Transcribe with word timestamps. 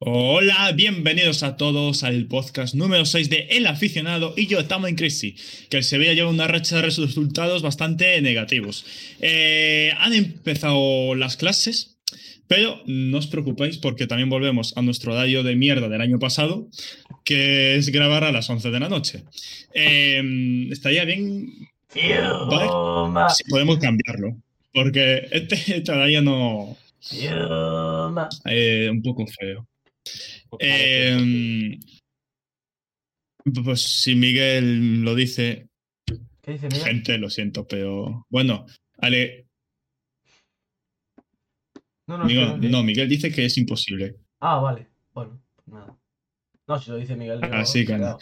Hola, 0.00 0.70
bienvenidos 0.76 1.42
a 1.42 1.56
todos 1.56 2.04
al 2.04 2.26
podcast 2.26 2.76
número 2.76 3.04
6 3.04 3.30
de 3.30 3.48
El 3.50 3.66
Aficionado 3.66 4.32
y 4.36 4.46
yo, 4.46 4.64
Tamo 4.64 4.86
en 4.86 4.94
Crisis, 4.94 5.66
que 5.70 5.78
el 5.78 5.82
Sevilla 5.82 6.12
lleva 6.12 6.30
una 6.30 6.46
racha 6.46 6.76
de 6.76 6.82
resultados 6.82 7.62
bastante 7.62 8.22
negativos. 8.22 8.86
Eh, 9.20 9.92
han 9.98 10.12
empezado 10.12 11.16
las 11.16 11.36
clases, 11.36 11.98
pero 12.46 12.80
no 12.86 13.18
os 13.18 13.26
preocupéis 13.26 13.78
porque 13.78 14.06
también 14.06 14.30
volvemos 14.30 14.72
a 14.76 14.82
nuestro 14.82 15.14
horario 15.14 15.42
de 15.42 15.56
mierda 15.56 15.88
del 15.88 16.00
año 16.00 16.20
pasado, 16.20 16.68
que 17.24 17.74
es 17.74 17.88
grabar 17.88 18.22
a 18.22 18.30
las 18.30 18.48
11 18.48 18.70
de 18.70 18.78
la 18.80 18.88
noche. 18.88 19.24
Eh, 19.74 20.68
estaría 20.70 21.04
bien... 21.06 21.48
¿vale? 21.92 23.34
Si 23.34 23.42
podemos 23.50 23.78
cambiarlo, 23.78 24.36
porque 24.72 25.26
este, 25.32 25.56
este 25.78 25.90
horario 25.90 26.22
no... 26.22 26.76
Eh, 28.44 28.88
un 28.92 29.02
poco 29.02 29.26
feo. 29.26 29.66
Eh, 30.60 31.78
pues 33.64 33.82
si 33.82 34.14
Miguel 34.14 35.02
lo 35.02 35.14
dice, 35.14 35.68
¿Qué 36.42 36.52
dice 36.52 36.68
Miguel? 36.68 36.82
gente, 36.84 37.18
lo 37.18 37.30
siento, 37.30 37.66
pero 37.66 38.26
bueno, 38.30 38.66
Ale, 38.98 39.46
No, 42.06 42.18
no, 42.18 42.82
Miguel- 42.82 43.08
dice 43.08 43.30
que 43.30 43.44
es 43.44 43.58
imposible. 43.58 44.16
Ah, 44.40 44.58
vale. 44.60 44.86
Bueno, 45.12 45.42
pues 45.56 45.68
nada. 45.68 45.98
No, 46.66 46.78
si 46.80 46.90
lo 46.90 46.96
dice 46.96 47.16
Miguel. 47.16 47.40
yo- 47.42 47.52
Así 47.52 47.80
que 47.84 47.92
cuidado. 47.94 48.18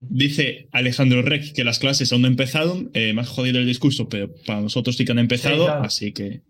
Dice 0.00 0.68
Alejandro 0.72 1.22
Rec 1.22 1.54
que 1.54 1.64
las 1.64 1.78
clases 1.78 2.12
aún 2.12 2.22
no 2.22 2.28
empezaron, 2.28 2.90
eh, 2.92 3.12
más 3.14 3.28
jodido 3.28 3.60
el 3.60 3.66
discurso, 3.66 4.08
pero 4.08 4.34
para 4.46 4.60
nosotros 4.60 4.96
sí 4.96 5.04
que 5.04 5.12
han 5.12 5.20
empezado, 5.20 5.64
claro. 5.64 5.84
así 5.84 6.12
que 6.12 6.42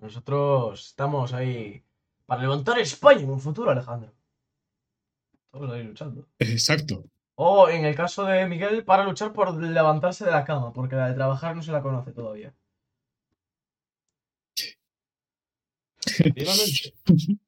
Nosotros 0.00 0.86
estamos 0.88 1.32
ahí 1.32 1.82
para 2.26 2.42
levantar 2.42 2.78
España 2.78 3.22
en 3.22 3.30
un 3.30 3.40
futuro, 3.40 3.70
Alejandro. 3.70 4.12
Estamos 5.46 5.70
ahí 5.72 5.84
luchando. 5.84 6.28
exacto. 6.38 7.04
O 7.36 7.68
en 7.68 7.84
el 7.84 7.94
caso 7.94 8.24
de 8.24 8.46
Miguel, 8.46 8.84
para 8.84 9.04
luchar 9.04 9.32
por 9.32 9.54
levantarse 9.54 10.24
de 10.24 10.30
la 10.30 10.44
cama, 10.44 10.72
porque 10.72 10.96
la 10.96 11.08
de 11.08 11.14
trabajar 11.14 11.54
no 11.54 11.62
se 11.62 11.70
la 11.70 11.82
conoce 11.82 12.12
todavía. 12.12 12.54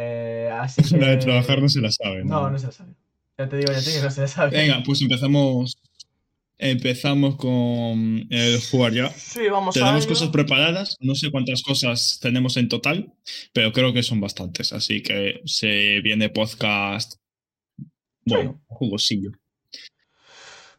Eh, 0.00 0.48
así 0.52 0.80
que... 0.84 0.96
La 0.96 1.08
de 1.08 1.16
trabajar 1.16 1.60
no 1.60 1.68
se 1.68 1.80
la 1.80 1.90
sabe. 1.90 2.22
No, 2.24 2.48
no 2.48 2.56
se 2.56 2.66
la 2.66 2.72
sabe. 2.72 2.94
Ya 3.36 3.48
te 3.48 3.56
digo, 3.56 3.72
ya 3.72 3.80
te 3.80 3.90
digo 3.90 4.00
que 4.00 4.04
no 4.04 4.10
se 4.12 4.20
la 4.20 4.28
sabe. 4.28 4.56
Venga, 4.56 4.80
pues 4.84 5.02
empezamos. 5.02 5.76
Empezamos 6.60 7.36
con 7.36 8.26
el 8.30 8.60
jugar 8.60 8.92
ya. 8.92 9.10
Sí, 9.10 9.48
vamos 9.48 9.74
Tenemos 9.74 10.06
cosas 10.08 10.30
preparadas, 10.30 10.96
no 11.00 11.14
sé 11.14 11.30
cuántas 11.30 11.62
cosas 11.62 12.18
tenemos 12.20 12.56
en 12.56 12.68
total, 12.68 13.14
pero 13.52 13.72
creo 13.72 13.92
que 13.92 14.02
son 14.02 14.20
bastantes, 14.20 14.72
así 14.72 15.00
que 15.00 15.40
se 15.44 16.00
viene 16.00 16.30
podcast, 16.30 17.14
bueno, 18.24 18.60
jugosillo. 18.66 19.30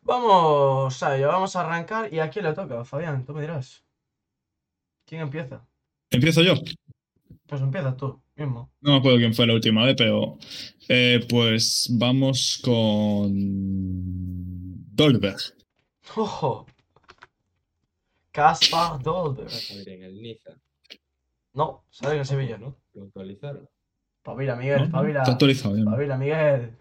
Vamos 0.02 1.02
a 1.02 1.17
ello, 1.17 1.27
vamos 1.27 1.55
a 1.55 1.61
arrancar. 1.61 2.13
¿Y 2.13 2.19
a 2.19 2.30
quién 2.30 2.45
le 2.45 2.53
toca, 2.53 2.83
Fabián? 2.83 3.25
Tú 3.25 3.33
me 3.33 3.41
dirás. 3.41 3.83
¿Quién 5.05 5.22
empieza? 5.22 5.66
Empiezo 6.09 6.41
yo. 6.41 6.55
Pues 7.45 7.61
empieza 7.61 7.95
tú, 7.95 8.22
mismo. 8.35 8.72
No 8.81 8.91
me 8.91 8.97
acuerdo 8.97 9.17
quién 9.17 9.33
fue 9.33 9.47
la 9.47 9.53
última 9.53 9.85
vez, 9.85 9.95
pero 9.97 10.38
eh, 10.89 11.25
pues 11.30 11.88
vamos 11.91 12.59
con 12.63 13.31
Dolberg. 14.94 15.59
¡Ojo! 16.16 16.66
Caspar 18.32 19.02
Dolberg. 19.02 19.50
En 19.88 20.04
el 20.04 20.22
Niza. 20.22 20.52
No, 21.54 21.86
sale 21.90 22.14
en 22.16 22.20
el 22.20 22.26
Sevilla. 22.26 22.58
¿No? 22.58 22.76
Lo 22.94 23.04
actualizaron. 23.04 23.68
Pavila, 24.22 24.56
¿no? 24.56 24.62
Miguel, 24.62 24.92
pavila. 24.92 25.20
Está 25.22 25.32
actualizado. 25.34 25.76
ya, 25.78 25.84
¿no? 25.84 25.92
Pavila, 25.92 26.18
Miguel. 26.18 26.78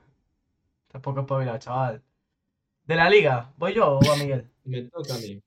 Tampoco 0.89 1.21
es 1.21 1.27
pavila, 1.27 1.59
chaval. 1.59 2.03
¿De 2.84 2.97
la 2.97 3.09
liga? 3.11 3.53
¿Voy 3.56 3.75
yo 3.75 3.99
o 3.99 4.12
a 4.12 4.17
Miguel? 4.17 4.50
Me 4.65 4.83
toca 4.83 5.15
a 5.15 5.19
mí. 5.19 5.43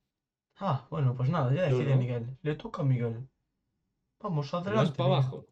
Ah, 0.56 0.86
bueno, 0.90 1.14
pues 1.16 1.28
nada, 1.28 1.52
ya 1.54 1.62
decide 1.62 1.90
no. 1.90 1.96
Miguel. 1.96 2.36
Le 2.42 2.54
toca 2.56 2.82
a 2.82 2.84
Miguel. 2.84 3.28
Vamos, 4.20 4.52
No 4.52 4.58
adelante. 4.60 4.90
es 4.90 4.96
para 4.96 5.08
Miguel. 5.08 5.22
abajo. 5.24 5.46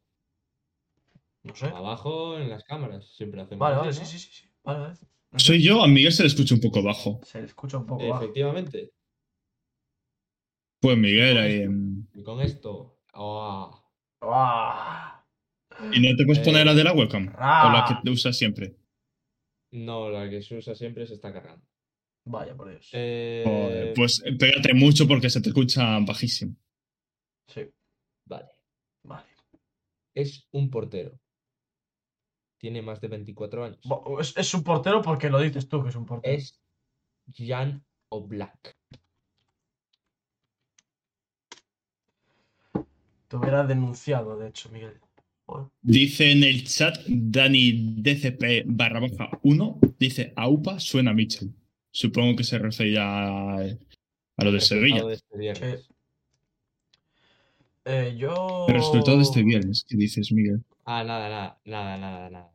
No 1.43 1.55
sé. 1.57 1.67
Abajo 1.69 2.39
en 2.39 2.51
las 2.51 2.65
cámaras. 2.65 3.07
Siempre 3.17 3.41
hacemos 3.41 3.61
Vale, 3.61 3.77
así, 3.77 3.81
vale, 3.87 3.99
¿no? 4.01 4.07
sí, 4.07 4.07
sí, 4.07 4.19
sí. 4.19 4.33
sí. 4.43 4.51
Vale, 4.63 4.81
vale. 4.81 4.95
Soy 5.37 5.63
yo, 5.63 5.83
a 5.83 5.89
Miguel 5.89 6.13
se 6.13 6.23
le 6.23 6.29
escucha 6.29 6.55
un 6.55 6.61
poco 6.61 6.83
bajo. 6.83 7.21
Se 7.25 7.39
le 7.41 7.47
escucha 7.47 7.79
un 7.79 7.87
poco 7.87 8.07
bajo. 8.09 8.23
Efectivamente. 8.25 8.93
Pues 10.81 10.97
Miguel 10.99 11.39
ahí. 11.39 11.67
Y 12.15 12.23
con 12.23 12.41
esto. 12.41 12.99
¡ah! 13.13 13.71
¡Ah! 14.23 15.25
¿Y 15.93 16.01
no 16.01 16.17
te 16.17 16.25
puedes 16.25 16.43
Eh, 16.43 16.45
poner 16.45 16.67
la 16.67 16.75
de 16.75 16.85
la 16.85 16.93
webcam? 16.93 17.29
O 17.29 17.33
la 17.39 18.01
que 18.03 18.11
usas 18.11 18.37
siempre. 18.37 18.77
No, 19.73 20.11
la 20.11 20.29
que 20.29 20.43
se 20.43 20.57
usa 20.57 20.75
siempre 20.75 21.07
se 21.07 21.15
está 21.15 21.33
cargando. 21.33 21.65
Vaya, 22.27 22.57
por 22.57 22.69
Dios. 22.71 22.89
Eh, 22.93 23.45
Joder, 23.47 23.95
pues 23.95 24.23
pégate 24.39 24.75
mucho 24.75 25.07
porque 25.07 25.31
se 25.31 25.41
te 25.41 25.51
escucha 25.51 25.99
bajísimo. 26.01 26.57
Sí, 27.49 27.63
Vale. 28.27 28.49
vale. 29.05 29.27
Es 30.15 30.49
un 30.53 30.71
portero. 30.71 31.20
Tiene 32.61 32.83
más 32.83 33.01
de 33.01 33.09
24 33.09 33.65
años. 33.65 33.79
Es, 34.21 34.37
es 34.37 34.53
un 34.53 34.63
portero 34.63 35.01
porque 35.01 35.31
lo 35.31 35.41
dices 35.41 35.67
tú 35.67 35.83
que 35.83 35.89
es 35.89 35.97
un 35.97 36.05
portero. 36.05 36.37
Es 36.37 36.61
Jan 37.35 37.83
Oblak. 38.11 38.77
Te 43.29 43.37
hubiera 43.37 43.65
denunciado, 43.65 44.37
de 44.39 44.49
hecho, 44.49 44.69
Miguel. 44.69 45.01
Dice 45.81 46.33
en 46.33 46.45
el 46.45 46.65
chat 46.65 46.99
Dani 47.07 47.95
DCP 47.97 48.65
barra 48.67 49.01
baja 49.01 49.31
1, 49.43 49.79
dice 49.99 50.35
AUPA 50.37 50.79
suena 50.79 51.13
a 51.13 51.15
Mitchell. 51.15 51.51
Supongo 51.91 52.37
que 52.37 52.45
se 52.45 52.59
refería 52.59 53.03
a, 53.03 53.57
a 53.57 54.45
lo 54.45 54.53
de 54.53 54.61
Sevilla. 54.61 55.03
Resultado 55.03 55.39
de 55.39 55.51
este. 55.51 55.85
Eh, 57.87 58.17
yo. 58.19 58.67
El 58.69 58.75
resultado 58.75 59.17
de 59.17 59.23
este 59.23 59.43
viernes, 59.43 59.85
¿qué 59.89 59.97
dices, 59.97 60.31
Miguel? 60.31 60.63
Ah, 60.85 61.05
nada, 61.05 61.29
nada, 61.29 61.61
nada, 61.65 61.99
nada, 61.99 62.31
nada. 62.31 62.53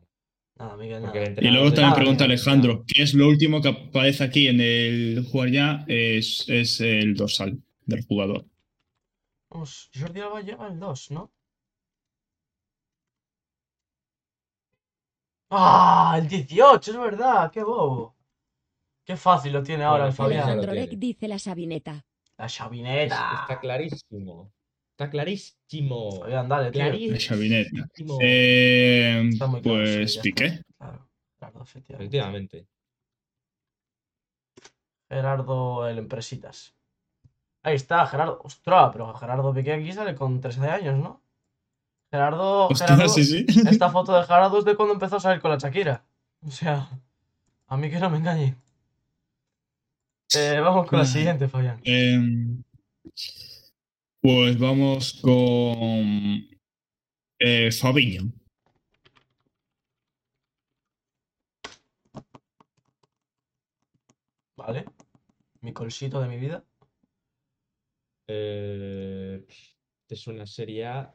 Nada, 0.58 0.76
Miguel, 0.76 1.02
nada. 1.02 1.24
Y 1.40 1.48
luego 1.48 1.68
también 1.68 1.92
Ah, 1.92 1.94
pregunta 1.94 2.24
Alejandro, 2.24 2.84
¿qué 2.86 3.02
es 3.02 3.14
lo 3.14 3.28
último 3.28 3.60
que 3.60 3.68
aparece 3.68 4.24
aquí 4.24 4.48
en 4.48 4.60
el 4.60 5.26
jugar 5.30 5.50
ya? 5.50 5.84
Es, 5.86 6.46
es 6.48 6.80
el 6.80 7.14
dorsal 7.14 7.62
del 7.84 8.04
jugador. 8.06 8.46
Vamos, 9.50 9.90
Jordi 9.98 10.20
Alba 10.20 10.40
lleva 10.40 10.66
el 10.68 10.78
2, 10.78 11.10
¿no? 11.10 11.30
¡Ah! 15.50 16.16
El 16.18 16.28
18, 16.28 16.90
es 16.90 16.98
verdad, 16.98 17.50
qué 17.52 17.62
bobo. 17.62 18.16
Qué 19.04 19.16
fácil 19.16 19.52
lo 19.52 19.62
tiene 19.62 19.84
ahora 19.84 20.04
Bueno, 20.04 20.10
el 20.10 20.16
Fabián. 20.16 20.48
Alejandro 20.48 20.96
dice 20.96 21.28
la 21.28 21.38
sabineta. 21.38 22.04
La 22.38 22.48
chavineta. 22.48 23.40
Está 23.42 23.60
clarísimo. 23.60 24.52
Está 24.96 25.10
clarísimo. 25.10 26.20
Fabián, 26.20 26.48
dale. 26.48 26.70
Clarísimo. 26.70 28.18
Eh, 28.18 29.28
Está 29.30 29.46
muy 29.46 29.60
claro, 29.60 29.84
pues 29.84 30.14
sí, 30.14 30.20
Piqué. 30.22 30.62
Claro, 30.78 31.06
claro, 31.38 31.62
efectivamente. 31.62 32.04
Efectivamente. 32.16 32.66
Gerardo 35.10 35.86
el 35.86 35.98
Empresitas. 35.98 36.74
Ahí 37.62 37.74
está, 37.74 38.06
Gerardo. 38.06 38.40
Ostras, 38.42 38.88
pero 38.90 39.12
Gerardo 39.12 39.52
Piqué 39.52 39.74
aquí 39.74 39.92
sale 39.92 40.14
con 40.14 40.40
13 40.40 40.66
años, 40.66 40.96
¿no? 40.96 41.20
Gerardo. 42.10 42.68
Hostia, 42.68 42.86
Gerardo 42.86 43.08
sí, 43.10 43.24
sí. 43.24 43.46
Esta 43.68 43.90
foto 43.90 44.16
de 44.16 44.24
Gerardo 44.24 44.58
es 44.60 44.64
de 44.64 44.76
cuando 44.76 44.94
empezó 44.94 45.16
a 45.16 45.20
salir 45.20 45.42
con 45.42 45.50
la 45.50 45.58
Shakira. 45.58 46.06
O 46.40 46.50
sea, 46.50 46.88
a 47.66 47.76
mí 47.76 47.90
que 47.90 47.98
no 47.98 48.08
me 48.08 48.16
engañe. 48.16 48.56
Eh, 50.34 50.58
vamos 50.58 50.88
con 50.88 50.98
la 50.98 51.04
siguiente, 51.04 51.48
Fabián. 51.48 51.82
Em, 51.84 52.62
pues 54.26 54.58
vamos 54.58 55.20
con 55.22 56.48
eh, 57.38 57.70
Fabiño. 57.70 58.22
¿Vale? 64.56 64.84
Mi 65.60 65.72
colsito 65.72 66.20
de 66.20 66.28
mi 66.28 66.38
vida. 66.38 66.64
Eh, 68.26 69.46
es 70.08 70.26
una 70.26 70.44
serie 70.44 71.06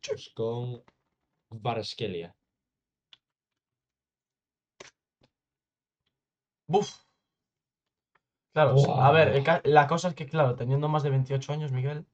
pues, 0.00 0.30
con 0.30 0.82
Varaskelia. 1.50 2.34
¡Buf! 6.66 7.11
Claro, 8.52 9.00
a 9.00 9.10
ver, 9.12 9.28
el 9.28 9.72
la 9.72 9.86
cosa 9.86 10.08
es 10.08 10.14
que, 10.14 10.26
claro, 10.26 10.54
teniendo 10.56 10.88
más 10.88 11.02
de 11.02 11.10
28 11.10 11.52
años, 11.52 11.72
Miguel, 11.72 12.04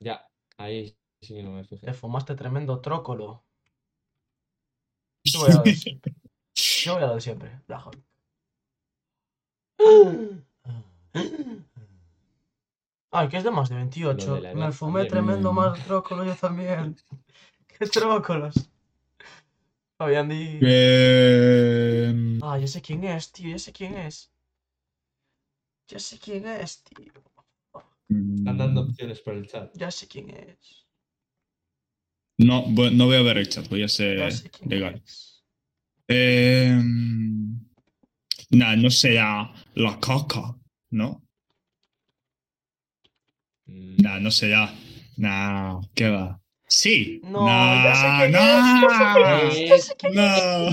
Ya, 0.00 0.26
ahí 0.56 0.96
sí 1.20 1.34
que 1.34 1.42
no 1.42 1.50
me 1.50 1.64
fijé. 1.64 1.86
te 1.86 1.92
fumaste 1.92 2.34
tremendo 2.34 2.80
trócolo. 2.80 3.44
Yo 5.24 5.40
voy 5.40 5.50
a 5.50 5.54
lo 5.56 5.62
de 5.62 5.74
siempre. 5.76 6.14
Yo 6.54 6.94
voy 6.94 7.02
a 7.02 7.06
lo 7.06 7.14
de 7.16 7.20
siempre. 7.20 7.60
Ay, 13.10 13.28
que 13.28 13.38
es 13.38 13.44
de 13.44 13.50
más 13.50 13.68
de 13.68 13.76
28. 13.76 14.26
Lo 14.26 14.34
de 14.36 14.40
la 14.42 14.54
Me 14.54 14.60
edad 14.66 14.72
fumé 14.72 15.04
también. 15.04 15.08
tremendo 15.10 15.52
más 15.52 15.84
trócolo 15.84 16.24
yo 16.24 16.34
también. 16.34 16.96
Heterócolos. 17.80 18.54
Fabián 19.98 20.28
di. 20.28 20.60
Ah, 22.42 22.58
ya 22.58 22.66
sé 22.66 22.80
quién 22.80 23.04
es, 23.04 23.32
tío, 23.32 23.50
ya 23.50 23.58
sé 23.58 23.72
quién 23.72 23.96
es. 23.96 24.30
Ya 25.88 25.98
sé 25.98 26.18
quién 26.18 26.46
es, 26.46 26.82
tío. 26.84 27.12
Están 28.08 28.58
dando 28.58 28.82
opciones 28.82 29.20
por 29.20 29.34
el 29.34 29.46
chat. 29.46 29.70
Ya 29.74 29.90
sé 29.90 30.06
quién 30.06 30.30
es. 30.30 30.86
No, 32.38 32.62
voy- 32.68 32.94
no 32.94 33.06
voy 33.06 33.16
a 33.16 33.22
ver 33.22 33.38
el 33.38 33.48
chat, 33.48 33.68
voy 33.68 33.80
a 33.82 33.86
Ya 33.86 33.88
ser 33.88 34.32
sé 34.32 34.50
quién 34.50 34.70
legal. 34.70 35.02
es. 35.04 35.44
Eh, 36.08 36.78
nah, 38.50 38.76
no 38.76 38.90
será 38.90 39.52
la 39.74 39.98
caca, 40.00 40.56
¿no? 40.90 41.22
Mm, 43.66 43.96
Nah, 44.02 44.18
no 44.20 44.30
será. 44.30 44.72
Nah, 45.16 45.80
¿qué 45.94 46.08
va? 46.10 46.40
Sí. 46.66 47.20
No, 47.24 47.44
nah, 47.44 47.84
ya 47.84 47.94
sé 47.94 48.06
quién 48.18 48.32
nah, 48.32 49.48
es, 49.48 49.68
ya 49.68 49.78
sé 49.78 49.96
es, 49.96 50.14
nah. 50.14 50.70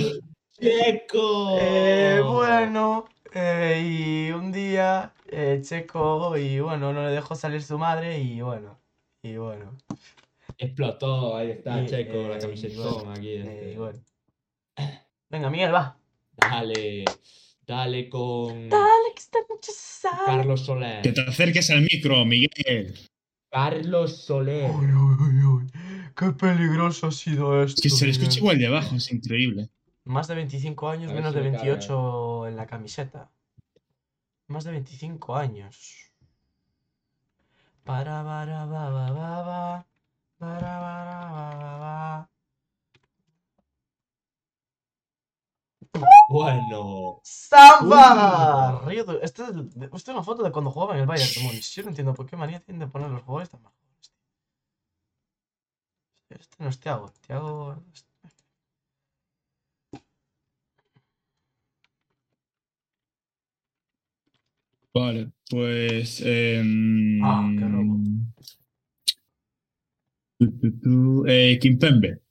¡Checo! 0.59 1.57
Eh, 1.59 2.21
bueno, 2.21 3.05
eh, 3.35 4.27
y 4.29 4.31
un 4.31 4.51
día 4.51 5.13
eh, 5.27 5.59
Checo, 5.61 6.37
y 6.37 6.59
bueno, 6.59 6.93
no 6.93 7.03
le 7.03 7.11
dejó 7.11 7.35
salir 7.35 7.61
su 7.61 7.77
madre, 7.77 8.19
y 8.19 8.41
bueno, 8.41 8.79
y 9.21 9.35
bueno, 9.37 9.77
Explotó, 10.57 11.35
ahí 11.35 11.51
está 11.51 11.81
Y, 11.83 11.87
Checo, 11.87 12.13
eh, 12.13 12.29
la 12.29 12.39
camisetón 12.39 12.93
bueno, 12.93 13.11
aquí. 13.11 13.29
eh, 13.29 13.39
este. 13.41 13.71
y 13.73 13.75
bueno. 13.75 13.99
Venga, 15.29 15.49
Miguel, 15.49 15.73
va. 15.73 15.97
Dale, 16.37 17.05
dale 17.65 18.09
con 18.09 18.69
Dale, 18.69 19.13
que 19.13 19.19
esta 19.19 19.39
noche 19.49 19.71
sale. 19.73 20.15
Carlos 20.25 20.65
Soler. 20.65 21.01
Que 21.01 21.11
te 21.11 21.21
acerques 21.21 21.69
al 21.71 21.81
micro, 21.81 22.23
Miguel. 22.25 22.97
Carlos 23.51 24.17
Soler. 24.23 24.69
Uy, 24.71 24.85
uy, 24.85 25.15
uy, 25.19 25.43
uy. 25.43 25.67
Qué 26.15 26.31
peligroso 26.31 27.07
ha 27.07 27.11
sido 27.11 27.63
esto. 27.63 27.75
Es 27.77 27.81
que 27.81 27.89
se 27.89 28.05
le 28.05 28.11
escucha 28.11 28.37
igual 28.39 28.57
de 28.57 28.67
abajo, 28.67 28.95
es 28.95 29.11
increíble. 29.11 29.69
Más 30.05 30.27
de 30.27 30.35
25 30.35 30.89
años, 30.89 31.11
menos 31.11 31.33
si 31.33 31.39
de 31.39 31.43
me 31.43 31.51
carga. 31.51 31.71
28 31.71 32.47
en 32.47 32.55
la 32.55 32.67
camiseta. 32.67 33.31
Más 34.47 34.63
de 34.63 34.71
25 34.71 35.35
años. 35.35 36.11
Para, 37.83 38.23
para, 38.23 38.65
ba, 38.65 38.89
ba, 38.89 39.11
ba, 39.11 39.41
ba. 39.41 39.87
Para, 40.37 40.59
para. 40.59 42.29
Bueno. 46.29 47.21
¡Samba! 47.23 48.81
Río 48.85 49.05
es, 49.21 49.33
una 50.07 50.23
foto 50.23 50.43
de 50.43 50.51
cuando 50.51 50.71
jugaba 50.71 50.93
en 50.95 51.01
el 51.01 51.07
Bayern 51.07 51.33
de 51.33 51.41
Múnich. 51.43 51.73
Yo 51.73 51.83
no 51.83 51.89
entiendo 51.89 52.13
por 52.13 52.25
qué 52.25 52.35
manía 52.35 52.59
tienen 52.59 52.79
de 52.79 52.87
poner 52.87 53.09
los 53.09 53.23
jugadores 53.23 53.49
tan. 53.49 53.61
Este 56.29 56.63
no 56.63 56.69
es 56.69 56.79
Thiago. 56.79 57.11
Thiago... 57.25 57.83
Vale, 64.95 65.31
pues. 65.49 66.21
em, 66.25 67.21
Ah, 67.21 67.51
qué 67.59 67.65
robo. 67.67 67.97
tu, 70.39 70.51
tu, 70.59 70.79
tu, 70.79 71.25
eh, 71.27 71.59
Kimpembe. 71.59 72.21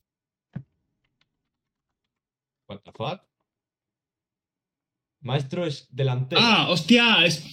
What 2.66 2.80
the 2.84 2.92
fuck? 2.92 3.20
Maestro 5.20 5.66
es 5.66 5.86
delantero. 5.90 6.40
Ah, 6.42 6.68
hostia, 6.70 7.24
es... 7.26 7.44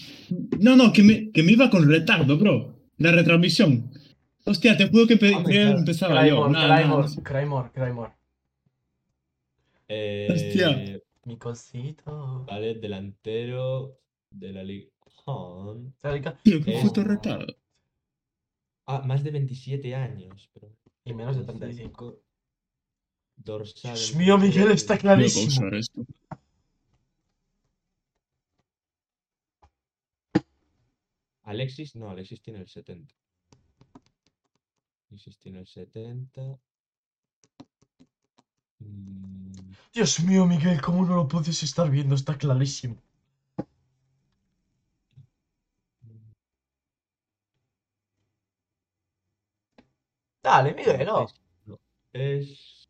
No, 0.59 0.77
no, 0.77 0.93
que 0.93 1.03
me, 1.03 1.29
que 1.31 1.43
me 1.43 1.51
iba 1.53 1.69
con 1.69 1.89
retardo, 1.89 2.37
bro. 2.37 2.73
La 2.97 3.11
retransmisión. 3.11 3.91
Hostia, 4.45 4.77
te 4.77 4.87
juro 4.89 5.07
que 5.07 5.17
pe- 5.17 5.33
Ah, 5.35 5.43
que 5.45 5.51
claro. 5.51 5.77
empezaba 5.79 6.25
yo. 6.25 6.35
Kraimor, 6.35 6.51
Nada, 6.51 6.87
nada. 6.87 7.07
Kraimor, 7.23 7.71
Kraimor. 7.73 8.13
Eh, 9.89 10.27
hostia. 10.31 11.01
Mi 11.25 11.37
cosito. 11.37 12.45
Vale, 12.45 12.75
delantero 12.75 13.97
de 14.29 14.53
la 14.53 14.63
Liga. 14.63 14.87
Hon. 15.31 15.93
Tío, 16.43 16.63
qué 16.63 16.79
Eh, 16.79 16.81
puto 16.81 17.03
retardo. 17.03 17.53
Ah, 18.85 19.01
más 19.05 19.23
de 19.23 19.31
27 19.31 19.95
años. 19.95 20.49
Pero... 20.53 20.67
Y 21.05 21.13
menos 21.13 21.37
de 21.37 21.43
35. 21.45 22.19
Dorsal. 23.35 23.95
Dios 23.95 24.15
mío, 24.15 24.37
Miguel, 24.37 24.71
está 24.71 24.93
Voy 24.93 24.99
a 24.99 25.01
clarísimo. 25.01 25.67
esto. 25.75 26.05
Alexis, 31.43 31.95
no, 31.95 32.09
Alexis 32.09 32.41
tiene 32.41 32.59
el 32.59 32.67
70. 32.67 33.13
Alexis 35.09 35.37
tiene 35.39 35.59
el 35.59 35.67
70. 35.67 36.59
Mm, 38.79 39.51
Dios 39.93 40.19
mío, 40.21 40.45
Miguel, 40.45 40.81
¿cómo 40.81 41.05
no 41.05 41.15
lo 41.15 41.27
puedes 41.27 41.61
estar 41.63 41.89
viendo? 41.89 42.15
Está 42.15 42.37
clarísimo. 42.37 43.01
Dale, 50.51 50.73
Miguel, 50.73 51.01
es- 51.01 51.07
no, 51.65 51.79
es. 52.11 52.89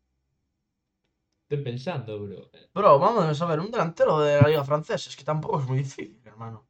Estoy 1.44 1.62
pensando, 1.64 2.20
bro. 2.20 2.50
Bro, 2.74 2.98
vamos 2.98 3.40
a 3.40 3.46
ver, 3.46 3.60
un 3.60 3.70
delantero 3.70 4.18
de 4.18 4.40
la 4.40 4.48
liga 4.48 4.64
francesa. 4.64 5.08
Es 5.08 5.14
que 5.16 5.22
tampoco 5.22 5.60
es 5.60 5.66
muy 5.68 5.78
difícil, 5.78 6.20
hermano. 6.24 6.66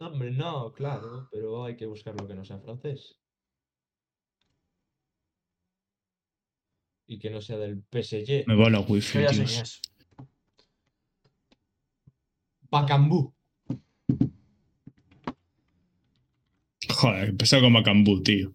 Hombre, 0.00 0.30
no, 0.30 0.72
claro, 0.72 1.28
pero 1.30 1.64
hay 1.64 1.76
que 1.76 1.84
buscar 1.84 2.14
lo 2.18 2.26
que 2.26 2.34
no 2.34 2.44
sea 2.46 2.58
francés. 2.60 3.18
Y 7.06 7.18
que 7.18 7.28
no 7.30 7.42
sea 7.42 7.58
del 7.58 7.82
PSG. 7.82 8.44
Me 8.46 8.54
va 8.54 8.70
la 8.70 8.80
Yo 8.80 8.86
wifi, 8.94 9.20
ya 9.20 9.28
sé 9.28 9.34
Dios. 9.36 9.50
quién 9.50 9.62
es. 9.62 9.82
Bacambú. 12.70 13.34
Joder, 16.88 17.28
empezó 17.30 17.60
con 17.60 17.72
Macambú, 17.72 18.22
tío. 18.22 18.52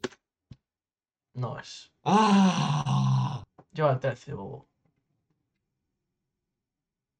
No 1.35 1.59
es. 1.59 1.91
¡Ah! 2.03 3.43
Lleva 3.73 3.91
el 3.93 3.99
13, 3.99 4.33
bobo. 4.33 4.67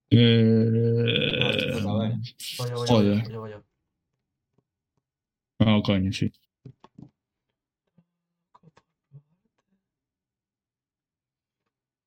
Eh... 0.10 0.18
eh. 0.19 1.81
Voy 1.83 2.69
yo, 2.69 2.75
voy 2.75 2.88
Joder. 2.88 3.31
yo. 3.51 3.63
Ah, 5.60 5.81
coño, 5.83 6.12
sí. 6.12 6.31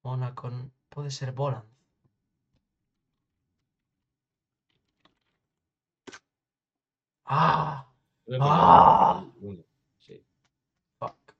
Mónaco. 0.02 0.50
Puede 0.88 1.10
ser 1.10 1.32
Boland. 1.32 1.64
¡Ah! 7.24 7.86
¡Ah! 8.40 9.24
uno, 9.40 9.62
sí. 9.98 10.24
Fuck. 10.98 11.34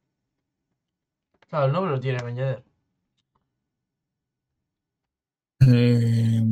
Claro, 1.49 1.67
el 1.67 1.73
nombre 1.73 1.91
lo 1.93 2.00
tiene 2.00 2.19
Yedder. 2.35 2.65
Eh... 5.61 6.43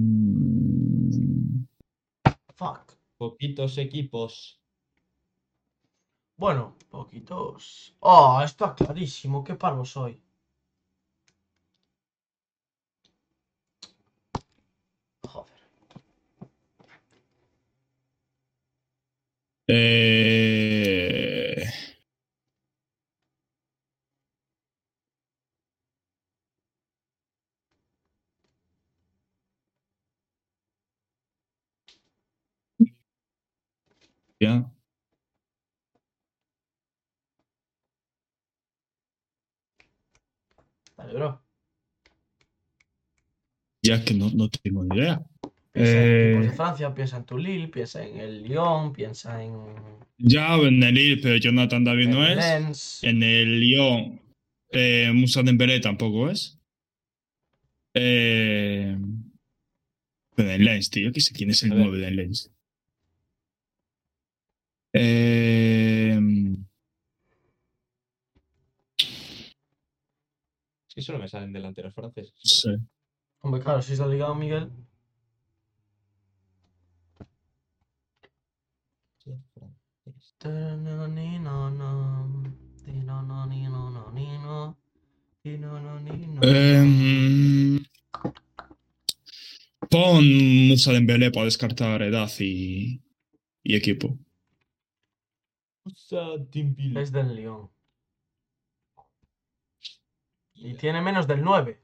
Fuck. 2.55 2.97
Poquitos 3.17 3.79
equipos. 3.79 4.61
Bueno, 6.37 6.77
poquitos. 6.91 7.97
Oh, 8.01 8.41
está 8.45 8.75
clarísimo. 8.75 9.43
Qué 9.45 9.55
parvo 9.55 9.85
soy. 9.85 10.21
Joder. 15.29 15.59
Eh... 19.67 20.74
Ya. 34.45 34.71
Dale, 40.97 41.15
bro. 41.15 41.41
Ya 43.83 44.05
que 44.05 44.15
no, 44.15 44.31
no 44.31 44.49
tengo 44.49 44.85
ni 44.85 44.97
idea. 44.97 45.23
Piensa 45.73 45.93
en 45.93 46.05
equipos 46.05 46.43
de 46.45 46.49
Eh, 46.49 46.57
Francia, 46.57 46.95
piensa 46.95 47.17
en 47.19 47.25
Tulil, 47.25 47.71
piensa 47.71 48.05
en 48.05 48.19
el 48.21 48.43
Lyon, 48.45 48.93
piensa 48.93 49.43
en. 49.43 49.55
ya 50.19 50.55
en 50.57 50.83
el 50.83 50.95
Lille, 50.95 51.21
pero 51.23 51.37
Jonathan 51.37 51.85
David 51.85 52.09
no 52.09 52.27
es. 52.27 52.37
Lens. 52.37 53.05
En 53.05 53.23
el 53.23 53.61
Lyon, 53.61 54.21
eh, 54.71 55.11
Musa 55.15 55.43
Dembélé 55.43 55.81
tampoco 55.81 56.31
es. 56.31 56.59
Eh, 57.95 58.97
pero 60.37 60.51
en 60.51 60.65
Lens, 60.65 60.91
tío, 60.91 61.13
que 61.13 61.21
sé 61.21 61.33
quién 61.35 61.51
es 61.51 61.63
el 61.65 61.73
A 61.73 61.75
ver. 61.77 61.87
9 61.87 61.99
de 61.99 62.11
Lens. 62.11 62.51
Eh, 64.97 66.19
Es 70.89 70.95
que 70.95 71.03
solo 71.03 71.19
me 71.19 71.27
salen 71.27 71.53
delanteros 71.53 71.93
franceses. 71.93 72.33
Sí. 72.41 72.71
Hombre, 73.41 73.61
claro, 73.61 73.83
si 73.83 73.95
está 73.95 74.07
ligado 74.07 74.37
Miguel. 74.37 74.71
Sí, 79.19 79.33
pon 89.91 90.25
Musa 90.69 90.93
Dembélé 90.93 91.33
para 91.33 91.47
descartar 91.47 92.03
edad 92.03 92.31
y, 92.39 93.03
y 93.65 93.75
equipo. 93.75 94.17
Es 95.85 97.13
del 97.13 97.35
Lyon. 97.35 97.71
Y 100.55 100.75
tiene 100.75 101.03
menos 101.03 101.27
del 101.27 101.43
9. 101.43 101.81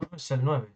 No 0.00 0.16
es 0.16 0.30
el 0.30 0.44
9. 0.44 0.68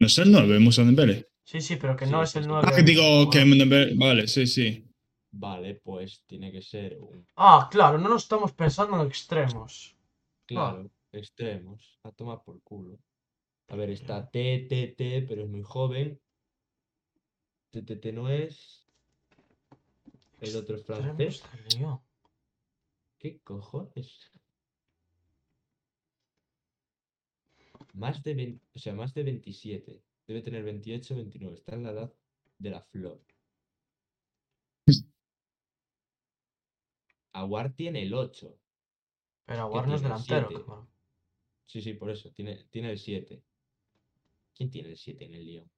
No 0.00 0.06
es 0.06 0.18
el 0.18 0.30
9, 0.30 0.58
Musa 0.60 0.84
Dembélé. 0.84 1.28
Sí, 1.44 1.60
sí, 1.60 1.76
pero 1.76 1.96
que 1.96 2.06
Sí, 2.06 2.12
no 2.12 2.22
es 2.22 2.36
el 2.36 2.44
sí. 2.44 2.48
9. 2.48 2.68
Ah, 2.68 2.76
que 2.76 2.82
digo 2.82 3.30
que 3.30 3.38
Dembélé. 3.40 3.94
Vale, 3.96 4.28
sí, 4.28 4.46
sí. 4.46 4.84
Vale, 5.32 5.74
pues 5.82 6.22
tiene 6.26 6.52
que 6.52 6.62
ser 6.62 6.96
un. 7.00 7.26
Ah, 7.36 7.68
claro, 7.70 7.98
no 7.98 8.08
nos 8.08 8.22
estamos 8.22 8.52
pensando 8.52 9.00
en 9.00 9.08
extremos. 9.08 9.96
Claro, 10.46 10.88
extremos. 11.10 11.98
A 12.04 12.12
tomar 12.12 12.42
por 12.44 12.62
culo. 12.62 12.98
A 13.68 13.76
ver, 13.76 13.90
está 13.90 14.26
TTT, 14.30 15.26
pero 15.26 15.42
es 15.42 15.48
muy 15.48 15.62
joven. 15.62 16.20
TTT 17.70 18.12
no 18.12 18.28
es. 18.28 18.83
El 20.44 20.56
otro 20.56 20.76
es 20.76 20.84
francés. 20.84 21.42
¿Qué 23.18 23.40
cojones? 23.40 24.30
Más 27.94 28.22
de 28.22 28.34
20, 28.34 28.66
o 28.74 28.78
sea, 28.78 28.92
más 28.92 29.14
de 29.14 29.22
27. 29.22 30.02
Debe 30.26 30.42
tener 30.42 30.62
28, 30.62 31.14
29. 31.14 31.56
Está 31.56 31.74
en 31.74 31.82
la 31.84 31.90
edad 31.92 32.12
de 32.58 32.70
la 32.70 32.82
flor. 32.82 33.24
Aguar 37.32 37.72
tiene 37.74 38.02
el 38.02 38.12
8. 38.12 38.58
Pero 39.46 39.60
Aguar 39.62 39.88
no 39.88 39.94
es 39.94 40.02
delantero. 40.02 40.48
Cabrón. 40.48 40.88
Sí, 41.66 41.80
sí, 41.80 41.94
por 41.94 42.10
eso. 42.10 42.30
Tiene, 42.32 42.64
tiene 42.70 42.90
el 42.90 42.98
7. 42.98 43.42
¿Quién 44.54 44.70
tiene 44.70 44.90
el 44.90 44.96
7 44.96 45.24
en 45.24 45.34
el 45.34 45.46
Lyon? 45.46 45.70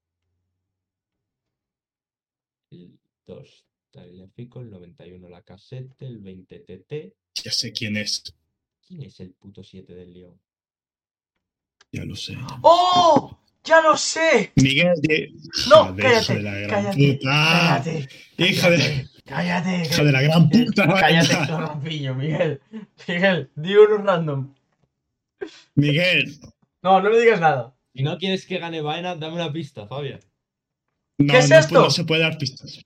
El 2.70 2.98
2. 3.26 3.66
Tagliafico, 3.96 4.60
el 4.60 4.70
91 4.70 5.28
la 5.28 5.42
casete, 5.42 6.06
el 6.06 6.18
20 6.18 6.58
TT. 6.60 7.14
Ya 7.42 7.50
sé 7.50 7.72
quién 7.72 7.96
es. 7.96 8.22
¿Quién 8.86 9.02
es 9.02 9.18
el 9.20 9.32
puto 9.32 9.64
7 9.64 9.94
del 9.94 10.12
Lyon? 10.12 10.38
Ya 11.92 12.04
lo 12.04 12.14
sé. 12.14 12.36
¡Oh! 12.62 13.38
¡Ya 13.64 13.80
lo 13.80 13.96
sé! 13.96 14.52
Miguel 14.56 14.94
de. 15.00 15.32
No, 15.70 15.86
Joder, 15.86 16.02
cállate, 16.04 16.20
hija 16.22 16.34
de 16.34 16.42
la 16.42 16.52
gran 16.58 16.70
cállate, 16.70 17.12
puta. 17.14 17.30
cállate. 17.82 18.08
Hija 18.38 18.70
de, 18.70 19.08
Cállate, 19.24 19.82
hija 19.86 20.04
de 20.04 20.12
la 20.12 20.22
gran 20.22 20.50
puta. 20.50 20.86
Cállate, 20.86 21.34
vaina. 21.34 21.46
zorrampillo, 21.46 22.14
Miguel. 22.14 22.60
Miguel, 23.08 23.50
di 23.56 23.74
uno 23.74 23.96
random. 23.98 24.54
Miguel. 25.74 26.38
No, 26.82 27.00
no 27.00 27.08
le 27.10 27.20
digas 27.20 27.40
nada. 27.40 27.74
Si 27.94 28.02
no 28.02 28.18
quieres 28.18 28.44
que 28.46 28.58
gane 28.58 28.82
Baena, 28.82 29.16
dame 29.16 29.34
una 29.34 29.52
pista, 29.52 29.86
Fabián. 29.88 30.20
No, 31.18 31.32
¿Qué 31.32 31.38
es 31.38 31.48
no, 31.50 31.58
esto? 31.58 31.74
no 31.82 31.90
se 31.90 32.04
puede 32.04 32.20
dar 32.22 32.36
pistas. 32.38 32.80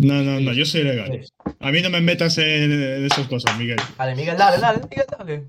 No, 0.00 0.22
no, 0.22 0.40
no, 0.40 0.52
yo 0.54 0.64
soy 0.64 0.82
legal. 0.84 1.26
A 1.58 1.70
mí 1.70 1.82
no 1.82 1.90
me 1.90 2.00
metas 2.00 2.38
en, 2.38 2.72
en 2.72 3.04
esas 3.04 3.26
cosas, 3.28 3.58
Miguel. 3.58 3.76
Vale, 3.98 4.14
Miguel, 4.16 4.36
dale, 4.36 4.58
dale, 4.58 4.80
Miguel, 4.88 5.04
dale. 5.18 5.44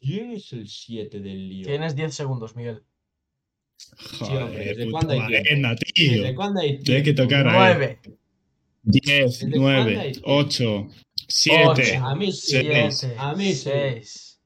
¿Quién 0.00 0.30
es 0.32 0.52
el 0.52 0.68
7 0.68 1.18
del 1.20 1.48
Lyon? 1.48 1.64
Tienes 1.66 1.96
10 1.96 2.14
segundos, 2.14 2.54
Miguel. 2.54 2.82
Joder, 4.20 4.42
hombre, 4.44 4.64
¿desde 4.66 4.84
puta 4.84 4.92
cuándo 4.92 5.12
hay 5.12 5.42
tiempo? 5.42 5.68
tío. 5.94 6.22
¿Desde 6.22 6.34
cuándo 6.36 6.60
hay 6.60 6.78
Tiene 6.78 7.02
que 7.02 7.12
tiempo? 7.14 7.22
tocar 7.34 7.48
ahí. 7.48 7.74
9, 7.76 7.98
10, 8.84 9.04
¿Desde 9.40 9.50
cuándo 9.58 9.60
9, 9.90 9.98
hay? 9.98 10.12
8, 10.22 10.88
7, 11.28 11.64
Ocho. 11.66 12.04
A 12.06 12.14
mí 12.14 12.32
sí. 12.32 12.50
6, 12.62 12.96
7, 13.00 13.16
a 13.18 13.34
mí 13.34 13.52
sí. 13.52 13.60
6, 13.64 14.40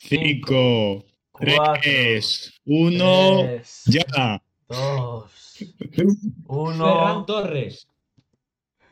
5, 0.00 1.04
4, 1.30 1.72
3, 1.82 2.52
1, 2.64 3.40
3, 3.44 3.82
ya. 3.86 4.42
2, 4.68 5.30
Ferran 5.92 6.16
1. 6.46 7.24
Torres. 7.26 7.86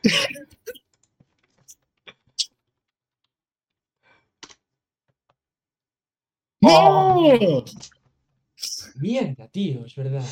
¡No! 6.61 7.63
Mierda, 8.95 9.47
tío, 9.47 9.85
es 9.85 9.95
verdad. 9.95 10.25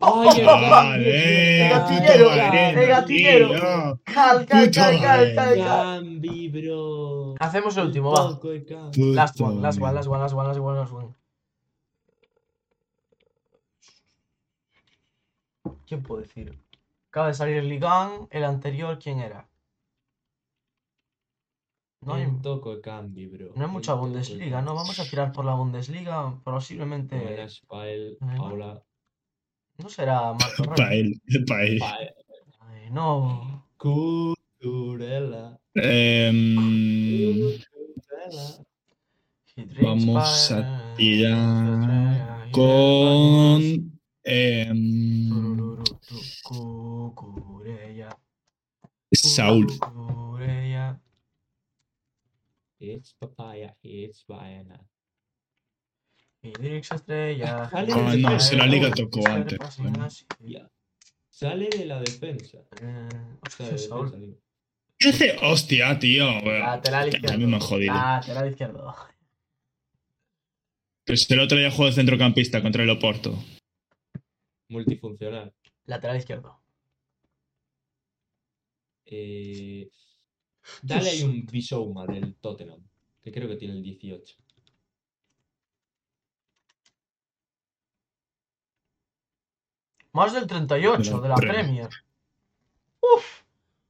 Oh, 0.00 0.30
Ay, 0.30 0.44
Vale, 0.44 1.66
El 1.66 1.72
puta 1.82 1.90
gatillero, 1.90 2.32
el 2.32 2.86
gatillero. 2.88 3.48
Cal, 4.04 4.46
cal, 4.46 4.70
cal, 4.70 4.72
cal, 5.00 5.00
cal, 5.00 5.34
cal. 5.34 5.56
Gambi, 5.58 6.48
bro. 6.50 7.34
Hacemos 7.40 7.76
el 7.78 7.86
último, 7.86 8.12
va. 8.12 8.38
Last 8.94 9.40
one, 9.40 9.60
last 9.60 9.80
one, 9.80 9.92
last 9.94 10.06
one, 10.06 10.20
last 10.20 10.34
one, 10.34 10.46
last 10.46 10.60
one, 10.60 10.76
last 10.76 10.92
one. 10.92 11.14
¿Quién 15.88 16.02
puedo 16.02 16.20
decir? 16.20 16.58
Acaba 17.08 17.28
de 17.28 17.34
salir 17.34 17.56
el 17.56 17.68
Ligan, 17.68 18.28
el 18.30 18.44
anterior, 18.44 18.98
¿quién 19.02 19.20
era? 19.20 19.48
No 22.02 22.14
hay, 22.14 22.28
toco 22.42 22.76
de 22.76 22.82
Gambi, 22.82 23.26
bro. 23.26 23.52
no 23.56 23.64
hay 23.64 23.70
mucha 23.70 23.94
Bundesliga, 23.94 24.60
¿no? 24.62 24.74
Vamos 24.74 25.00
a 25.00 25.08
tirar 25.08 25.32
por 25.32 25.44
la 25.46 25.54
Bundesliga, 25.54 26.38
posiblemente... 26.44 27.18
Pael, 27.66 28.18
va. 28.22 28.36
Paula. 28.36 28.82
No 29.78 29.88
será 29.88 30.34
Marco 30.34 30.62
Pa' 30.64 30.74
Rey. 30.90 31.00
él, 31.26 31.44
pa' 31.46 31.62
él. 31.62 31.78
Pael. 31.78 32.14
Ay, 32.60 32.90
no. 32.90 33.66
Culturela. 33.78 35.58
Em, 35.74 36.54
Culturela. 36.54 38.64
He 39.56 39.64
drinks 39.64 39.82
Vamos 39.82 40.52
a 40.52 40.94
tirar 40.96 42.50
con. 42.52 43.97
Cucureya, 47.14 48.08
Saúl. 49.12 49.66
It's 52.80 53.14
papaya, 53.18 53.74
it's 53.82 54.24
banana. 54.26 54.80
Hidrix 56.42 56.92
estrella. 56.92 57.68
Ah, 57.72 57.82
de 57.84 58.18
no, 58.18 58.38
si 58.38 58.54
la 58.56 58.66
liga 58.66 58.90
tocó 58.92 59.26
antes. 59.26 59.58
Sale 61.28 61.68
de 61.68 61.86
la 61.86 62.00
defensa. 62.00 62.58
Eh, 62.80 63.08
de 63.58 63.64
defensa. 63.64 63.96
¿Qué 64.98 65.08
hace? 65.08 65.36
Hostia, 65.42 65.98
tío. 65.98 66.26
Lateral 66.40 67.04
A 67.04 67.08
izquierdo. 67.08 67.38
mí 67.38 67.46
me 67.46 67.54
han 67.54 67.60
jodido. 67.60 67.94
Lateral 67.94 68.50
izquierdo. 68.50 68.94
Pues 71.04 71.30
el 71.30 71.40
otro 71.40 71.58
día 71.58 71.70
jugó 71.70 71.86
de 71.86 71.92
centrocampista 71.92 72.62
contra 72.62 72.82
el 72.84 72.90
Oporto. 72.90 73.36
Multifuncional. 74.68 75.54
Lateral 75.86 76.16
izquierdo. 76.16 76.60
Eh, 79.06 79.90
dale 80.82 81.10
ahí 81.10 81.22
un 81.22 81.46
Bisouma 81.46 82.06
del 82.06 82.34
Tottenham, 82.36 82.86
que 83.22 83.32
creo 83.32 83.48
que 83.48 83.56
tiene 83.56 83.74
el 83.74 83.82
18. 83.82 84.36
Más 90.12 90.32
del 90.32 90.46
38 90.46 91.02
De 91.02 91.16
la 91.16 91.22
de 91.22 91.28
la 91.28 91.34
Premier. 91.36 91.62
Premier. 91.62 91.88
Uf. 93.00 93.42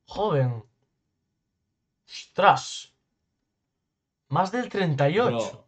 Joven. 0.04 0.64
Ostras. 2.06 2.94
Más 4.28 4.52
del 4.52 4.68
38. 4.68 5.30
Bro, 5.30 5.67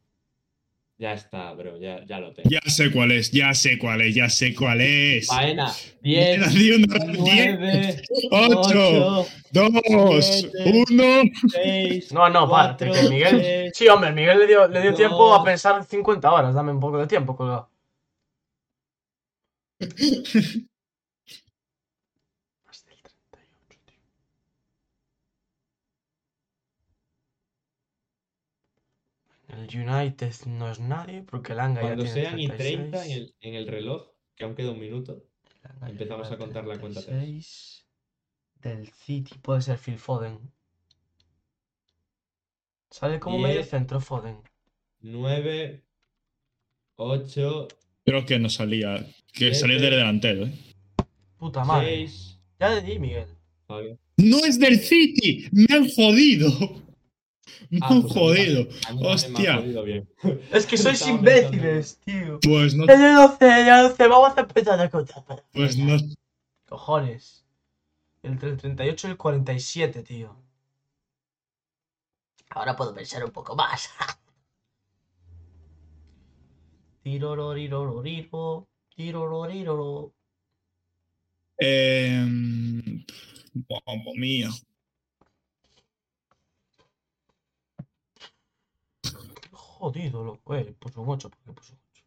ya 1.00 1.14
está, 1.14 1.52
bro, 1.54 1.78
ya, 1.78 2.04
ya 2.04 2.20
lo 2.20 2.32
tengo. 2.34 2.48
Ya 2.50 2.60
sé 2.70 2.90
cuál 2.92 3.12
es, 3.12 3.30
ya 3.30 3.54
sé 3.54 3.78
cuál 3.78 4.02
es, 4.02 4.14
ya 4.14 4.28
sé 4.28 4.54
cuál 4.54 4.80
es. 4.82 5.26
Faena, 5.26 5.72
Era 6.02 6.46
10, 6.48 6.78
de 6.78 6.84
una- 6.84 7.04
9, 7.16 7.96
8, 8.30 8.60
8, 8.60 9.26
2, 9.50 10.24
siete, 10.24 10.84
1. 10.90 11.22
6. 11.50 12.12
No, 12.12 12.28
no, 12.28 12.48
para. 12.50 12.76
Cuatro, 12.76 12.92
que 12.92 13.08
Miguel. 13.08 13.38
tres, 13.40 13.72
Sí, 13.74 13.88
hombre, 13.88 14.12
Miguel 14.12 14.38
le 14.40 14.46
dio, 14.46 14.68
le 14.68 14.82
dio 14.82 14.92
tiempo 14.94 15.34
a 15.34 15.42
pensar 15.42 15.82
50 15.84 16.30
horas. 16.30 16.54
Dame 16.54 16.72
un 16.72 16.80
poco 16.80 16.98
de 16.98 17.06
tiempo, 17.06 17.34
colgado. 17.34 17.70
Más 22.66 22.84
del 22.84 23.00
38, 23.02 23.76
tío. 29.48 29.49
El 29.60 29.88
United 29.90 30.32
no 30.46 30.70
es 30.70 30.80
nadie 30.80 31.22
porque 31.22 31.52
el 31.52 31.60
Anga 31.60 31.82
ya 31.82 31.88
Cuando 31.88 32.04
tiene 32.04 32.22
sean 32.22 32.40
y 32.40 32.48
30 32.48 32.66
en 32.74 32.90
36. 32.90 33.16
el, 33.16 33.34
en 33.40 33.54
el 33.54 33.66
reloj, 33.66 34.08
que 34.34 34.44
aún 34.44 34.54
queda 34.54 34.70
un 34.70 34.80
minuto, 34.80 35.22
ya 35.62 35.88
empezamos 35.88 36.30
a 36.30 36.38
contar 36.38 36.66
la 36.66 36.78
cuenta 36.78 37.00
atrás. 37.00 37.16
36. 37.18 37.86
Del 38.62 38.88
City 38.88 39.38
puede 39.42 39.62
ser 39.62 39.78
Phil 39.78 39.98
Foden. 39.98 40.38
Sale 42.90 43.20
como 43.20 43.38
medio 43.38 43.56
Diez. 43.56 43.68
centro, 43.68 44.00
Foden. 44.00 44.38
9, 45.00 45.84
8, 46.96 47.68
Creo 48.04 48.24
que 48.26 48.38
no 48.38 48.48
salía. 48.48 49.06
Que 49.32 49.54
salía 49.54 49.78
del 49.78 49.90
delantero, 49.90 50.46
¿eh? 50.46 50.52
Puta 51.38 51.64
madre. 51.64 52.06
6. 52.08 52.40
Ya 52.58 52.70
le 52.70 52.82
di, 52.82 52.98
Miguel. 52.98 53.26
¡No 54.16 54.44
es 54.44 54.58
del 54.58 54.78
City! 54.80 55.48
¡Me 55.52 55.74
han 55.74 55.88
jodido! 55.88 56.50
Ah, 57.80 57.88
han 57.88 58.02
pues 58.02 58.16
a 58.16 58.18
mí 58.18 58.20
jodido. 58.20 58.68
a 58.88 58.92
mí 58.92 59.00
me 59.00 59.08
ha 59.08 59.14
Hostia. 59.14 59.56
jodido 59.56 59.82
bien. 59.84 60.08
Es 60.52 60.66
que 60.66 60.76
sois 60.78 61.06
imbéciles, 61.06 61.98
tío. 62.04 62.40
Pues 62.40 62.74
no. 62.74 62.86
Ya 62.86 62.96
no 63.14 63.36
sé, 63.36 63.46
ya 63.64 63.82
no 63.82 63.94
sé. 63.94 64.08
Vamos 64.08 64.36
a 64.36 64.40
empezar 64.40 64.80
a 64.80 64.90
contar. 64.90 65.44
Pues 65.52 65.76
no. 65.76 65.96
Cojones. 66.68 67.44
Entre 68.22 68.50
el 68.50 68.56
38 68.56 69.08
y 69.08 69.10
el 69.12 69.16
47, 69.16 70.02
tío. 70.02 70.36
Ahora 72.50 72.76
puedo 72.76 72.94
pensar 72.94 73.24
un 73.24 73.30
poco 73.30 73.54
más. 73.56 73.88
Tirororirororiro, 77.02 78.68
tirororiroro. 78.94 80.12
Eh, 81.58 82.24
mamma 83.68 84.12
mía. 84.16 84.48
Jodido, 89.80 90.22
loco. 90.22 90.54
Eh, 90.54 90.74
puso 90.78 91.00
un 91.02 91.08
8, 91.10 91.30
¿por 91.30 91.40
qué 91.44 91.52
puso 91.52 91.72
un 91.74 91.80
8? 91.90 92.04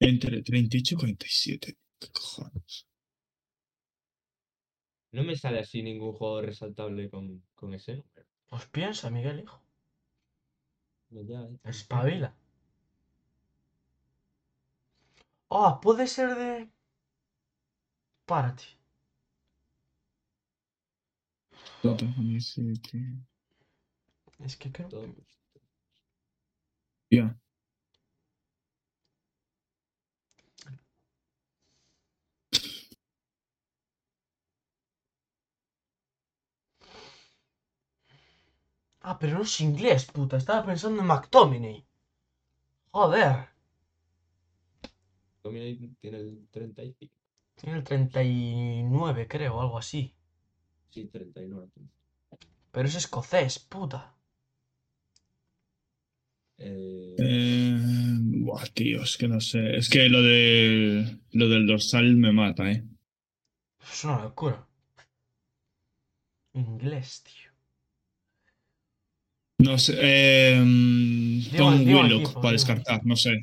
Entre 0.00 0.42
38 0.42 0.94
y 0.94 0.98
47. 0.98 1.76
¿Qué 2.00 2.08
cojones? 2.10 2.86
No 5.12 5.22
me 5.22 5.36
sale 5.36 5.58
así 5.60 5.82
ningún 5.82 6.14
juego 6.14 6.40
resaltable 6.40 7.10
con, 7.10 7.44
con 7.54 7.74
ese 7.74 7.96
número. 7.96 8.26
Pues 8.48 8.64
piensa, 8.66 9.10
Miguel, 9.10 9.40
hijo. 9.40 9.62
Ya, 11.10 11.40
eh. 11.42 11.58
Espabila. 11.64 12.34
Ah, 15.50 15.78
puede 15.82 16.06
ser 16.06 16.34
de. 16.36 16.70
Toto, 18.26 18.54
17. 18.54 18.77
Es 24.40 24.56
que 24.56 24.70
creo 24.72 24.88
que. 24.88 25.14
Ya. 27.10 27.38
Ah, 39.00 39.18
pero 39.18 39.38
no 39.38 39.42
es 39.44 39.60
inglés, 39.60 40.04
puta. 40.06 40.36
Estaba 40.36 40.64
pensando 40.66 41.00
en 41.00 41.06
McTominay. 41.08 41.84
Joder. 42.90 43.48
Dominic 45.42 45.98
tiene 46.00 46.18
el 46.18 46.48
35. 46.50 47.14
Tiene 47.54 47.78
el 47.78 47.84
39, 47.84 49.26
creo, 49.28 49.60
algo 49.60 49.78
así. 49.78 50.14
Sí, 50.90 51.04
39. 51.06 51.68
Pero 52.70 52.88
es 52.88 52.94
escocés, 52.94 53.58
puta. 53.58 54.14
Eh, 56.58 57.14
Eh, 57.18 57.76
buah, 58.20 58.66
tío, 58.74 59.02
es 59.02 59.16
que 59.16 59.28
no 59.28 59.40
sé. 59.40 59.76
Es 59.76 59.88
que 59.88 60.08
lo 60.08 60.22
de 60.22 61.18
lo 61.32 61.48
del 61.48 61.66
dorsal 61.66 62.16
me 62.16 62.32
mata, 62.32 62.70
¿eh? 62.70 62.84
Es 63.92 64.04
una 64.04 64.20
locura. 64.22 64.66
Inglés, 66.54 67.22
tío. 67.22 67.50
No 69.58 69.78
sé. 69.78 69.94
Eh, 70.00 70.56
Tom 71.56 71.78
digo 71.84 72.00
Willock 72.00 72.20
equipo, 72.22 72.40
para 72.40 72.52
digo. 72.52 72.52
descartar, 72.52 73.04
no 73.06 73.16
sé. 73.16 73.40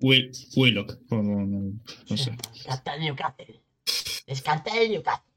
Will, 0.00 0.30
Willock, 0.56 0.98
no, 1.10 1.22
no, 1.22 1.46
no, 1.46 1.80
no 2.08 2.16
sé. 2.16 2.36
Descarta 2.52 2.94
el 2.94 3.00
Newcastle. 3.02 3.60
Descarta 4.26 4.80
el 4.80 4.90
Newcastle. 4.92 5.27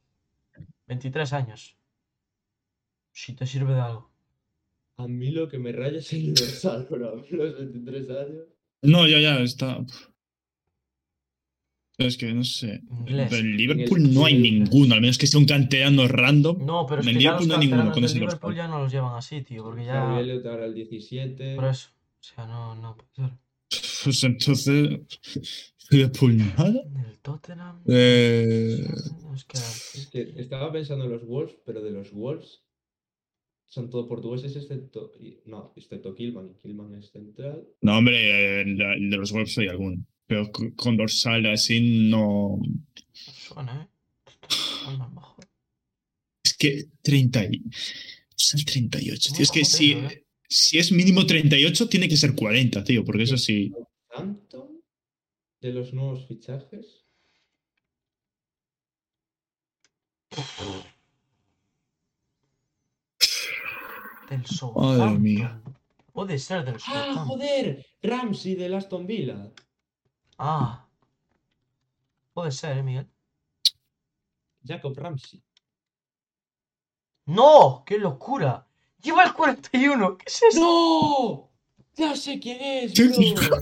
23 0.91 1.33
años. 1.33 1.77
Si 3.13 3.33
te 3.33 3.45
sirve 3.45 3.73
de 3.73 3.81
algo. 3.81 4.11
a 4.97 5.07
mí 5.07 5.31
lo 5.31 5.47
que 5.47 5.57
me 5.57 5.71
raya 5.71 5.99
es 5.99 6.11
el 6.13 6.33
dorsal, 6.33 6.85
pero 6.89 7.13
a 7.13 7.15
mí 7.15 7.27
los 7.31 7.57
23 7.57 8.09
años. 8.09 8.45
No, 8.81 9.07
ya, 9.07 9.19
ya, 9.19 9.39
está. 9.39 9.79
Es 11.97 12.17
que 12.17 12.33
no 12.33 12.43
sé. 12.43 12.81
Inglés. 12.89 13.31
Del 13.31 13.55
Liverpool 13.55 14.13
no 14.13 14.25
hay 14.25 14.37
ninguno, 14.37 14.95
al 14.95 15.01
menos 15.01 15.17
que 15.17 15.27
sea 15.27 15.39
un 15.39 15.45
canteano 15.45 16.07
random. 16.07 16.65
No, 16.65 16.85
pero 16.85 17.01
es 17.01 17.07
En 17.07 17.17
que 17.17 17.23
ya 17.23 17.33
los 17.33 17.41
Liverpool 17.41 17.47
no 17.47 17.61
hay 17.61 17.67
ninguno 17.67 17.91
con 17.93 18.03
ese 18.03 18.15
Liverpool 18.15 18.55
dorsal. 18.55 18.57
ya 18.57 18.67
no 18.67 18.83
los 18.83 18.91
llevan 18.91 19.15
así, 19.15 19.41
tío. 19.43 19.63
Porque 19.63 19.85
ya. 19.85 19.93
Gabriel 19.93 20.45
ahora 20.45 20.65
el 20.65 20.73
17. 20.73 21.55
Por 21.55 21.65
eso. 21.65 21.89
O 22.19 22.23
sea, 22.23 22.45
no, 22.47 22.75
no 22.75 22.97
puede 22.97 23.29
ser. 23.29 23.37
Pues 24.03 24.23
entonces. 24.23 25.70
Liverpool 25.91 26.37
nada. 26.37 26.81
El 27.07 27.19
Tottenham. 27.19 27.83
Eh. 27.85 28.85
Es 29.93 30.07
que 30.11 30.33
estaba 30.37 30.71
pensando 30.71 31.05
en 31.05 31.11
los 31.11 31.25
Wolves, 31.25 31.55
pero 31.65 31.81
de 31.81 31.91
los 31.91 32.11
Wolves 32.11 32.63
son 33.67 33.89
todos 33.89 34.07
portugueses 34.07 34.55
excepto. 34.55 35.11
No, 35.45 35.73
excepto 35.75 36.15
Kilman. 36.15 36.55
Kilman 36.61 36.95
es 36.95 37.11
central. 37.11 37.67
no, 37.81 37.97
hombre, 37.97 38.61
eh, 38.61 38.65
de 38.65 39.17
los 39.17 39.31
Wolves 39.31 39.57
hay 39.57 39.67
alguno. 39.67 40.05
Pero 40.27 40.49
con 40.75 40.95
dorsal 40.95 41.45
así 41.47 42.09
no. 42.09 42.57
No 42.61 43.33
suena, 43.33 43.83
¿eh? 43.83 43.87
Suena 44.47 45.09
mejor. 45.09 45.45
Es 46.43 46.53
que 46.53 46.85
30 47.01 47.45
y... 47.45 47.63
Es 48.37 48.53
el 48.55 48.65
38, 48.65 49.33
tío. 49.33 49.43
Es 49.43 49.51
que 49.51 49.65
si, 49.65 49.91
¿eh? 49.91 50.25
si 50.47 50.77
es 50.79 50.91
mínimo 50.91 51.25
38, 51.25 51.89
tiene 51.89 52.07
que 52.07 52.17
ser 52.17 52.33
40, 52.33 52.83
tío. 52.83 53.03
Porque 53.03 53.23
eso 53.23 53.37
sí. 53.37 53.71
Hampton 54.13 54.70
de 55.61 55.71
los 55.71 55.93
nuevos 55.93 56.25
fichajes. 56.27 57.05
Del 64.29 64.45
Southampton. 64.45 65.21
mía. 65.21 65.61
Puede 66.13 66.37
ser 66.39 66.65
del 66.65 66.75
¡Ah, 66.75 66.79
Southampton. 66.79 67.27
joder! 67.27 67.85
Ramsey 68.01 68.55
del 68.55 68.73
Aston 68.73 69.05
Villa. 69.05 69.51
Ah. 70.37 70.87
Puede 72.33 72.51
ser, 72.51 72.77
¿eh, 72.77 72.83
Miguel? 72.83 73.07
Jacob 74.65 74.97
Ramsey. 74.97 75.43
¡No! 77.25 77.83
¡Qué 77.85 77.97
locura! 77.97 78.67
¡Lleva 79.01 79.23
el 79.23 79.33
41! 79.33 80.17
¿Qué 80.17 80.25
es 80.27 80.43
eso? 80.43 80.59
¡No! 80.59 81.49
Ya 81.95 82.15
sé 82.15 82.39
quién 82.39 82.61
es, 82.61 82.93
¿Qué 82.93 83.07
bro. 83.07 83.57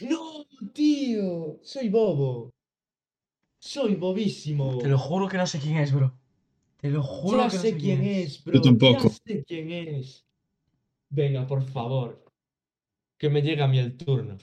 ¡No, 0.00 0.46
tío! 0.72 1.58
Soy 1.62 1.88
bobo. 1.88 2.52
Soy 3.58 3.94
bobísimo. 3.96 4.78
Te 4.78 4.88
lo 4.88 4.98
juro 4.98 5.28
que 5.28 5.36
no 5.36 5.46
sé 5.46 5.58
quién 5.58 5.78
es, 5.78 5.92
bro. 5.92 6.16
Te 6.76 6.90
lo 6.90 7.02
juro 7.02 7.38
Ya 7.38 7.48
que 7.48 7.56
no 7.56 7.62
sé 7.62 7.76
quién 7.76 8.04
es, 8.04 8.44
bro. 8.44 8.54
Yo 8.54 8.60
tampoco. 8.60 9.02
Ya 9.04 9.10
sé 9.10 9.44
quién 9.44 9.70
es. 9.70 10.24
Venga, 11.08 11.46
por 11.46 11.62
favor. 11.64 12.24
Que 13.18 13.30
me 13.30 13.42
llegue 13.42 13.62
a 13.62 13.66
mí 13.66 13.78
el 13.78 13.96
turno. 13.96 14.36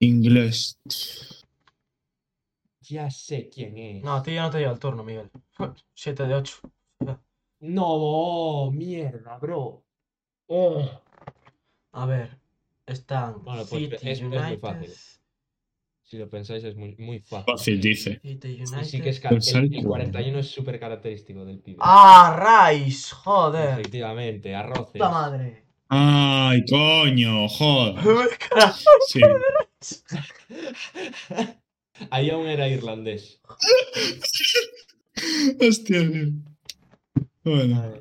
Inglés. 0.00 0.78
Ya 2.80 3.10
sé 3.10 3.48
quién 3.48 3.76
es. 3.78 4.04
No, 4.04 4.14
a 4.14 4.22
ti 4.22 4.34
ya 4.34 4.42
no 4.42 4.50
te 4.50 4.58
llega 4.58 4.72
el 4.72 4.78
turno, 4.78 5.04
Miguel. 5.04 5.30
7 5.94 6.26
de 6.26 6.34
8. 6.34 6.60
No, 7.60 8.70
mierda, 8.72 9.38
bro. 9.38 9.84
Oh. 10.48 11.00
A 11.92 12.06
ver. 12.06 12.43
Están 12.86 13.42
Bueno, 13.44 13.64
pues 13.68 13.82
City 13.82 13.94
es- 13.96 14.02
es 14.18 14.22
muy 14.22 14.36
United. 14.36 14.60
fácil. 14.60 14.90
Si 16.02 16.18
lo 16.18 16.28
pensáis 16.28 16.62
es 16.64 16.76
muy, 16.76 16.94
muy 16.98 17.18
fácil. 17.20 17.44
Fácil, 17.54 17.80
dice. 17.80 18.20
City 18.20 18.60
United. 18.60 18.84
sí 18.84 19.00
que 19.00 19.08
es 19.08 19.24
el, 19.54 19.74
el 19.74 19.84
41 19.84 20.38
es 20.38 20.50
súper 20.50 20.78
característico 20.78 21.46
del 21.46 21.60
pibe. 21.60 21.78
¡Ah, 21.80 22.68
Rice! 22.70 23.14
¡Joder! 23.14 23.80
Efectivamente, 23.80 24.54
arroces. 24.54 24.92
¡Puta 24.92 25.08
madre! 25.08 25.64
Ay, 25.88 26.62
coño, 26.66 27.48
joder. 27.48 28.28
Carajo. 28.50 28.78
Sí. 29.06 29.20
Ahí 32.10 32.28
aún 32.30 32.46
era 32.48 32.68
irlandés. 32.68 33.40
Hostia, 35.60 36.00
tío. 36.10 36.28
Bueno, 37.44 37.94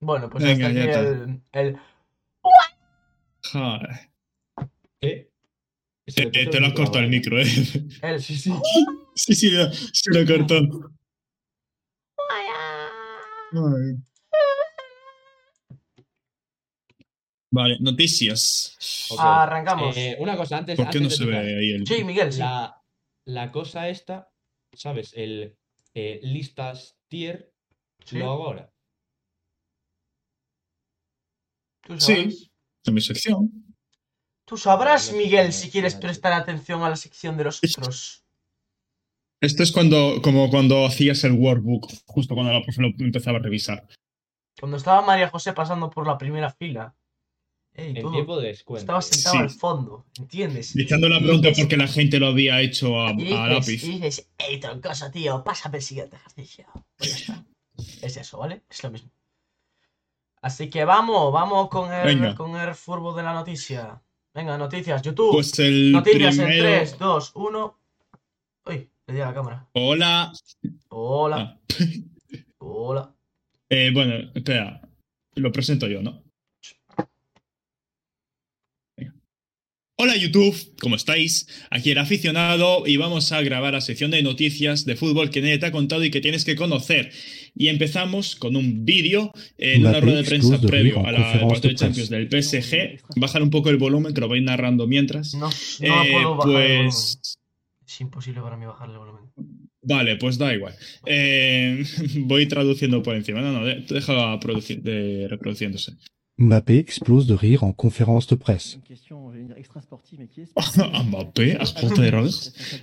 Bueno, 0.00 0.28
pues 0.30 0.42
Venga, 0.44 0.66
hasta 0.68 0.80
aquí 0.80 0.88
ya 0.88 1.00
está. 1.00 1.02
el, 1.08 1.40
el- 1.52 1.78
joder. 3.52 3.90
Eh, 5.00 5.30
te 6.50 6.60
lo 6.60 6.66
has 6.66 6.72
micro 6.72 6.74
cortado 6.74 7.00
el 7.04 7.10
micro, 7.10 7.38
eh. 7.40 7.44
el- 8.02 8.20
Sí, 8.22 8.36
sí. 8.36 8.52
Sí, 9.14 9.34
sí, 9.34 9.50
ya, 9.50 9.72
se 9.72 10.10
lo 10.12 10.26
cortó. 10.26 10.90
Ay. 13.52 13.96
Vale, 17.50 17.76
noticias. 17.80 18.76
Arrancamos. 19.18 19.96
Eh, 19.96 20.16
una 20.18 20.36
cosa 20.36 20.58
antes. 20.58 20.76
¿Por 20.76 20.90
qué 20.90 20.98
no 20.98 21.04
antes 21.04 21.18
se 21.18 21.24
de 21.24 21.30
ve 21.30 21.38
ahí 21.38 21.70
el.? 21.72 21.86
Sí, 21.86 22.04
Miguel, 22.04 22.32
sí. 22.32 22.40
La, 22.40 22.82
la 23.24 23.50
cosa 23.52 23.88
esta, 23.88 24.30
¿sabes? 24.74 25.12
El 25.14 25.56
eh, 25.94 26.20
listas 26.22 26.98
tier, 27.08 27.52
Sí. 28.04 28.18
lo 28.18 28.32
hago 28.32 28.44
ahora. 28.46 28.72
¿Tú 31.86 31.98
Sí. 32.00 32.50
En 32.84 32.94
mi 32.94 33.00
sección. 33.00 33.50
Tú 34.46 34.56
sabrás, 34.56 35.12
Miguel, 35.12 35.52
si 35.52 35.66
es, 35.66 35.72
quieres 35.72 35.94
prestar 35.96 36.32
atención 36.32 36.82
a 36.82 36.88
la 36.88 36.96
sección 36.96 37.36
de 37.36 37.44
los 37.44 37.60
otros. 37.62 38.24
Esto 39.40 39.62
es 39.62 39.72
cuando, 39.72 40.22
como 40.22 40.48
cuando 40.50 40.86
hacías 40.86 41.22
el 41.24 41.32
workbook, 41.32 41.88
justo 42.06 42.34
cuando 42.34 42.52
la 42.52 42.62
profe 42.62 42.80
lo 42.80 42.88
empezaba 42.98 43.38
a 43.38 43.42
revisar. 43.42 43.86
Cuando 44.58 44.78
estaba 44.78 45.02
María 45.02 45.28
José 45.28 45.52
pasando 45.52 45.90
por 45.90 46.06
la 46.06 46.16
primera 46.16 46.50
fila. 46.50 46.94
Ey, 47.74 47.88
En 47.94 48.00
tú 48.02 48.10
tiempo 48.10 48.40
de 48.40 48.48
descuento. 48.48 48.80
estabas 48.80 49.04
sentado 49.06 49.34
Sí. 49.34 49.42
al 49.42 49.50
fondo, 49.50 50.06
¿entiendes? 50.18 50.72
Diciendo 50.72 51.10
la 51.10 51.18
pregunta 51.18 51.48
dices- 51.48 51.62
porque 51.64 51.76
la 51.76 51.88
gente 51.88 52.18
lo 52.18 52.28
había 52.28 52.62
hecho 52.62 52.98
a, 53.02 53.10
Y 53.10 53.12
a 53.12 53.14
dices, 53.16 53.38
lápiz. 53.50 53.84
y 53.84 53.88
dices, 53.98 54.30
ey, 54.38 54.58
troncoso, 54.60 55.10
tío, 55.10 55.44
pásame 55.44 55.76
el 55.78 55.82
siguiente 55.82 56.16
ejercicio. 56.16 56.66
Pues 56.96 57.10
ya 57.10 57.34
está. 57.34 57.44
Es 58.06 58.16
eso, 58.16 58.38
¿vale? 58.38 58.62
Es 58.70 58.82
lo 58.82 58.90
mismo. 58.90 59.10
Así 60.40 60.70
que 60.70 60.86
vamos, 60.86 61.30
vamos 61.32 61.68
con 61.68 61.92
el, 61.92 62.06
Venga. 62.06 62.34
con 62.34 62.56
el 62.56 62.74
furbo 62.74 63.12
de 63.12 63.22
la 63.24 63.34
noticia. 63.34 64.00
Venga, 64.36 64.58
noticias, 64.58 65.00
YouTube. 65.00 65.32
Pues 65.32 65.58
el 65.60 65.92
noticias 65.92 66.36
en 66.38 66.44
primero. 66.44 66.62
3, 66.68 66.98
2, 66.98 67.32
1. 67.36 67.78
Uy, 68.66 68.90
le 69.06 69.14
di 69.14 69.20
a 69.20 69.26
la 69.28 69.34
cámara. 69.34 69.66
Hola. 69.72 70.30
Hola, 70.90 71.36
Ah. 71.38 71.60
hola. 72.58 73.14
Eh, 73.70 73.90
bueno, 73.94 74.30
espera. 74.34 74.82
Lo 75.36 75.50
presento 75.50 75.86
yo, 75.86 76.02
¿no? 76.02 76.22
Venga. 78.98 79.14
Hola 79.98 80.14
YouTube, 80.14 80.54
¿cómo 80.78 80.94
estáis? 80.96 81.48
Aquí 81.70 81.90
el 81.90 81.96
aficionado 81.96 82.86
y 82.86 82.98
vamos 82.98 83.32
a 83.32 83.40
grabar 83.40 83.72
la 83.72 83.80
sección 83.80 84.10
de 84.10 84.22
noticias 84.22 84.84
de 84.84 84.94
fútbol 84.94 85.30
que 85.30 85.40
nadie 85.40 85.56
te 85.56 85.64
ha 85.66 85.72
contado 85.72 86.04
y 86.04 86.10
que 86.10 86.20
tienes 86.20 86.44
que 86.44 86.54
conocer. 86.54 87.10
Y 87.54 87.68
empezamos 87.68 88.36
con 88.36 88.56
un 88.56 88.84
vídeo 88.84 89.32
en 89.56 89.86
una 89.86 89.98
rueda 90.00 90.18
de 90.18 90.24
prensa 90.24 90.58
de 90.58 90.68
previo 90.68 90.98
a 91.06 91.12
la 91.12 91.18
partido 91.32 91.60
de 91.60 91.68
de 91.68 91.74
Champions 91.76 92.10
del 92.10 92.28
PSG. 92.28 93.00
Bajar 93.16 93.42
un 93.42 93.48
poco 93.48 93.70
el 93.70 93.78
volumen, 93.78 94.12
que 94.12 94.20
lo 94.20 94.28
voy 94.28 94.42
narrando 94.42 94.86
mientras. 94.86 95.32
No, 95.32 95.48
no 95.48 95.50
Eh, 96.04 96.12
puedo 96.12 96.36
bajar 96.36 96.52
el 96.52 96.62
volumen. 96.68 96.84
pues 96.90 97.38
Es 97.88 98.00
imposible 98.02 98.40
para 98.42 98.56
mí 98.58 98.66
bajarle 98.66 98.92
el 98.94 98.98
volumen. 98.98 99.24
Vale, 99.80 100.16
pues 100.16 100.36
da 100.36 100.52
igual. 100.52 100.74
Eh, 101.06 101.82
voy 102.18 102.44
traduciendo 102.46 103.02
por 103.02 103.16
encima. 103.16 103.40
No, 103.40 103.50
no, 103.52 103.64
de- 103.64 103.80
deja 103.88 104.38
producir, 104.40 104.82
de 104.82 105.26
reproduciéndose. 105.30 105.92
Mbappé 106.38 106.78
explose 106.78 107.26
de 107.26 107.34
rire 107.34 107.64
en 107.64 107.72
conférence 107.72 108.28
de 108.28 108.36
presse. 108.36 108.78
Mbappé, 111.08 111.52
explota 111.52 112.02
de 112.02 112.10
rire. 112.10 112.30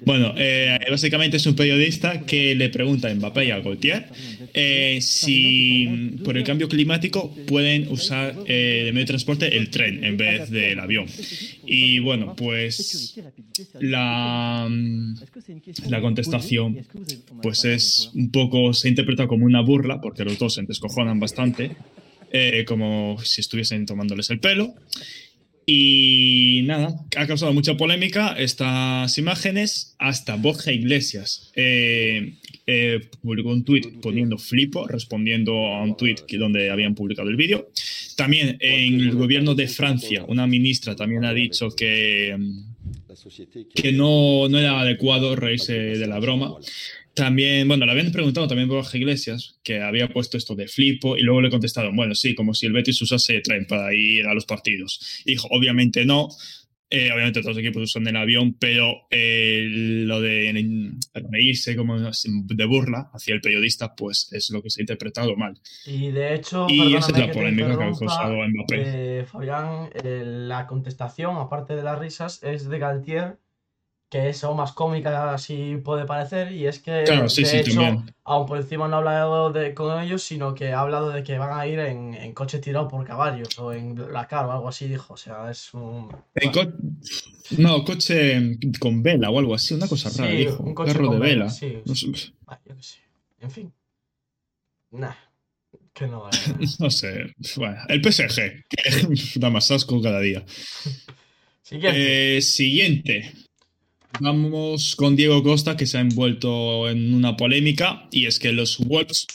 Bueno, 0.04 0.34
eh, 0.38 0.80
básicamente 0.90 1.38
es 1.38 1.46
un 1.46 1.56
periodista 1.56 2.22
que 2.22 2.56
le 2.56 2.70
pregunta 2.70 3.10
a 3.10 3.14
Mbappé 3.14 3.46
y 3.46 3.52
a 3.52 3.60
Gaultier 3.60 4.08
eh, 4.56 4.98
si 5.02 6.18
por 6.24 6.36
el 6.36 6.44
cambio 6.44 6.68
climático 6.68 7.32
pueden 7.46 7.92
usar 7.92 8.36
eh, 8.48 8.84
de 8.86 8.92
medio 8.92 9.06
de 9.06 9.08
transporte 9.08 9.56
el 9.56 9.70
tren 9.70 10.04
en 10.04 10.18
vez 10.18 10.50
del 10.50 10.80
avión. 10.80 11.06
Y 11.68 12.00
bueno, 12.00 12.36
pues 12.36 13.20
la, 13.80 14.68
la 15.90 16.02
contestación 16.02 16.80
pues 17.44 17.66
es 17.66 18.10
un 18.16 18.32
poco, 18.32 18.74
se 18.74 18.90
interpreta 18.90 19.28
como 19.28 19.46
una 19.46 19.62
burla, 19.62 20.02
porque 20.02 20.26
los 20.26 20.40
dos 20.40 20.56
se 20.56 20.64
descojonan 20.64 21.20
bastante, 21.20 21.76
eh, 22.34 22.66
como 22.66 23.18
si 23.24 23.42
estuviesen 23.42 23.86
tomándoles 23.86 24.30
el 24.32 24.40
pelo. 24.40 24.74
Y 25.66 26.64
nada, 26.66 26.94
ha 27.16 27.28
causado 27.28 27.54
mucha 27.54 27.78
polémica 27.78 28.36
estas 28.38 29.18
imágenes. 29.18 29.96
Hasta 30.00 30.36
Borja 30.36 30.72
Iglesias 30.72 31.52
eh, 31.56 32.34
eh, 32.68 33.00
publicó 33.22 33.50
un 33.50 33.64
tuit 33.64 34.02
poniendo 34.02 34.38
flipo, 34.38 34.88
respondiendo 34.88 35.54
a 35.68 35.84
un 35.84 35.96
tuit 35.96 36.22
donde 36.34 36.70
habían 36.70 36.96
publicado 36.96 37.30
el 37.30 37.38
vídeo. 37.38 37.70
También 38.18 38.58
en 38.60 39.00
el 39.00 39.16
gobierno 39.16 39.56
de 39.56 39.68
Francia, 39.68 40.26
una 40.28 40.48
ministra 40.48 40.96
también 40.96 41.24
ha 41.24 41.34
dicho 41.34 41.70
que, 41.70 42.36
mm, 42.38 43.74
que 43.74 43.92
no, 43.94 44.50
no 44.50 44.58
era 44.58 44.82
adecuado 44.82 45.36
reírse 45.36 45.74
de 45.74 46.08
la 46.08 46.20
broma. 46.20 46.56
También, 47.14 47.68
bueno, 47.68 47.86
le 47.86 47.92
habían 47.92 48.12
preguntado 48.12 48.48
también 48.48 48.68
por 48.68 48.78
Borja 48.78 48.98
Iglesias, 48.98 49.60
que 49.64 49.82
había 49.82 50.10
puesto 50.10 50.38
esto 50.38 50.56
de 50.56 50.68
flipo, 50.68 51.16
y 51.16 51.22
luego 51.22 51.42
le 51.42 51.52
contestaron, 51.52 51.96
bueno, 51.96 52.16
sí, 52.16 52.34
como 52.34 52.54
si 52.54 52.66
el 52.66 52.74
Betis 52.74 53.02
usase 53.02 53.40
tren 53.42 53.68
para 53.68 53.94
ir 53.94 54.26
a 54.26 54.34
los 54.34 54.46
partidos. 54.46 55.22
Y 55.26 55.32
dijo, 55.32 55.48
obviamente 55.52 56.06
no, 56.06 56.30
eh, 56.96 57.12
obviamente 57.12 57.42
todos 57.42 57.56
los 57.56 57.64
equipos 57.64 57.82
usan 57.82 58.06
el 58.08 58.16
avión, 58.16 58.54
pero 58.54 59.08
eh, 59.10 59.66
lo 59.68 60.22
de 60.22 60.94
reírse 61.32 61.76
como 61.76 61.98
de 62.00 62.66
burla 62.66 63.10
hacia 63.12 63.34
el 63.34 63.42
periodista, 63.42 63.96
pues 63.96 64.30
es 64.32 64.52
lo 64.52 64.62
que 64.62 64.70
se 64.70 64.80
ha 64.80 64.84
interpretado 64.84 65.36
mal. 65.36 65.60
Y 65.88 66.12
de 66.12 66.36
hecho, 66.36 66.68
Y 66.70 66.94
esa 66.96 67.12
es 67.12 67.18
la 67.18 67.32
polémica 67.32 67.78
que 67.78 67.84
ha 67.84 67.92
causado 67.92 68.36
Mbappé. 68.36 68.84
eh, 68.86 69.26
Fabián, 69.26 69.90
eh, 70.04 70.24
la 70.24 70.68
contestación, 70.68 71.38
aparte 71.38 71.76
de 71.76 71.82
las 71.82 71.98
risas, 71.98 72.44
es 72.44 72.70
de 72.70 72.78
Galtier, 72.78 73.40
que 74.14 74.30
es 74.30 74.44
aún 74.44 74.58
más 74.58 74.74
cómica, 74.74 75.34
así 75.34 75.78
puede 75.84 76.06
parecer, 76.06 76.52
y 76.52 76.68
es 76.68 76.78
que, 76.80 77.04
Claro, 77.04 77.28
sí, 77.30 77.42
de 77.42 77.48
sí, 77.50 77.58
hecho, 77.58 77.74
también. 77.82 78.14
aún 78.24 78.46
por 78.46 78.58
encima 78.60 78.88
no 78.88 78.96
ha 78.96 79.00
hablado 79.00 79.52
de, 79.52 79.74
con 79.74 80.00
ellos, 80.02 80.22
sino 80.22 80.54
que 80.54 80.72
ha 80.72 80.82
hablado 80.82 81.10
de 81.10 81.24
que 81.24 81.40
van 81.40 81.58
a 81.60 81.66
ir 81.66 81.80
en, 81.80 82.14
en 82.14 82.32
coche 82.34 82.60
tirado 82.60 82.88
por 82.88 83.04
caballos 83.08 83.58
o 83.58 83.74
en 83.74 83.96
la 84.14 84.28
cara 84.28 84.48
o 84.50 84.52
algo 84.52 84.68
así, 84.70 84.88
dijo. 84.88 85.16
O 85.16 85.18
sea, 85.18 85.50
es 85.50 85.74
un. 85.74 86.10
En 86.36 86.52
bueno, 86.52 86.72
co- 86.72 86.78
no, 87.58 87.84
coche 87.84 88.58
con 88.80 89.02
vela 89.02 89.32
o 89.32 89.40
algo 89.40 89.56
así, 89.56 89.74
una 89.74 89.88
cosa 89.88 90.10
rara, 90.16 90.32
dijo. 90.32 90.62
un 90.64 90.76
coche 90.76 90.94
Carro 90.94 91.08
con 91.08 91.20
de 91.20 91.26
vela, 91.28 91.46
vela. 91.46 91.50
sí, 91.50 91.82
No 91.86 91.96
sí. 91.96 92.14
sé. 92.16 92.34
ah, 92.48 92.60
yo 92.66 92.76
qué 92.78 92.84
sé. 92.84 93.00
En 93.42 93.50
fin. 93.52 93.74
Nah. 94.92 95.16
Que 95.94 96.06
no. 96.08 96.28
eh. 96.30 96.32
No 96.80 96.90
sé. 96.92 97.34
Bueno, 97.58 97.78
el 97.90 98.02
PSG, 98.02 98.66
que 98.70 98.80
da 99.40 99.50
más 99.50 99.72
asco 99.72 100.00
cada 100.02 100.20
día. 100.20 100.46
Siguiente. 101.64 102.38
Eh, 102.38 102.42
siguiente. 102.42 103.32
Vamos 104.20 104.96
con 104.96 105.16
Diego 105.16 105.42
Costa, 105.42 105.76
que 105.76 105.88
se 105.88 105.98
ha 105.98 106.02
envuelto 106.02 106.88
en 106.88 107.14
una 107.14 107.36
polémica, 107.36 108.08
y 108.12 108.28
es 108.28 108.38
que 108.38 108.52
los 108.52 108.78
Wolves 108.78 109.28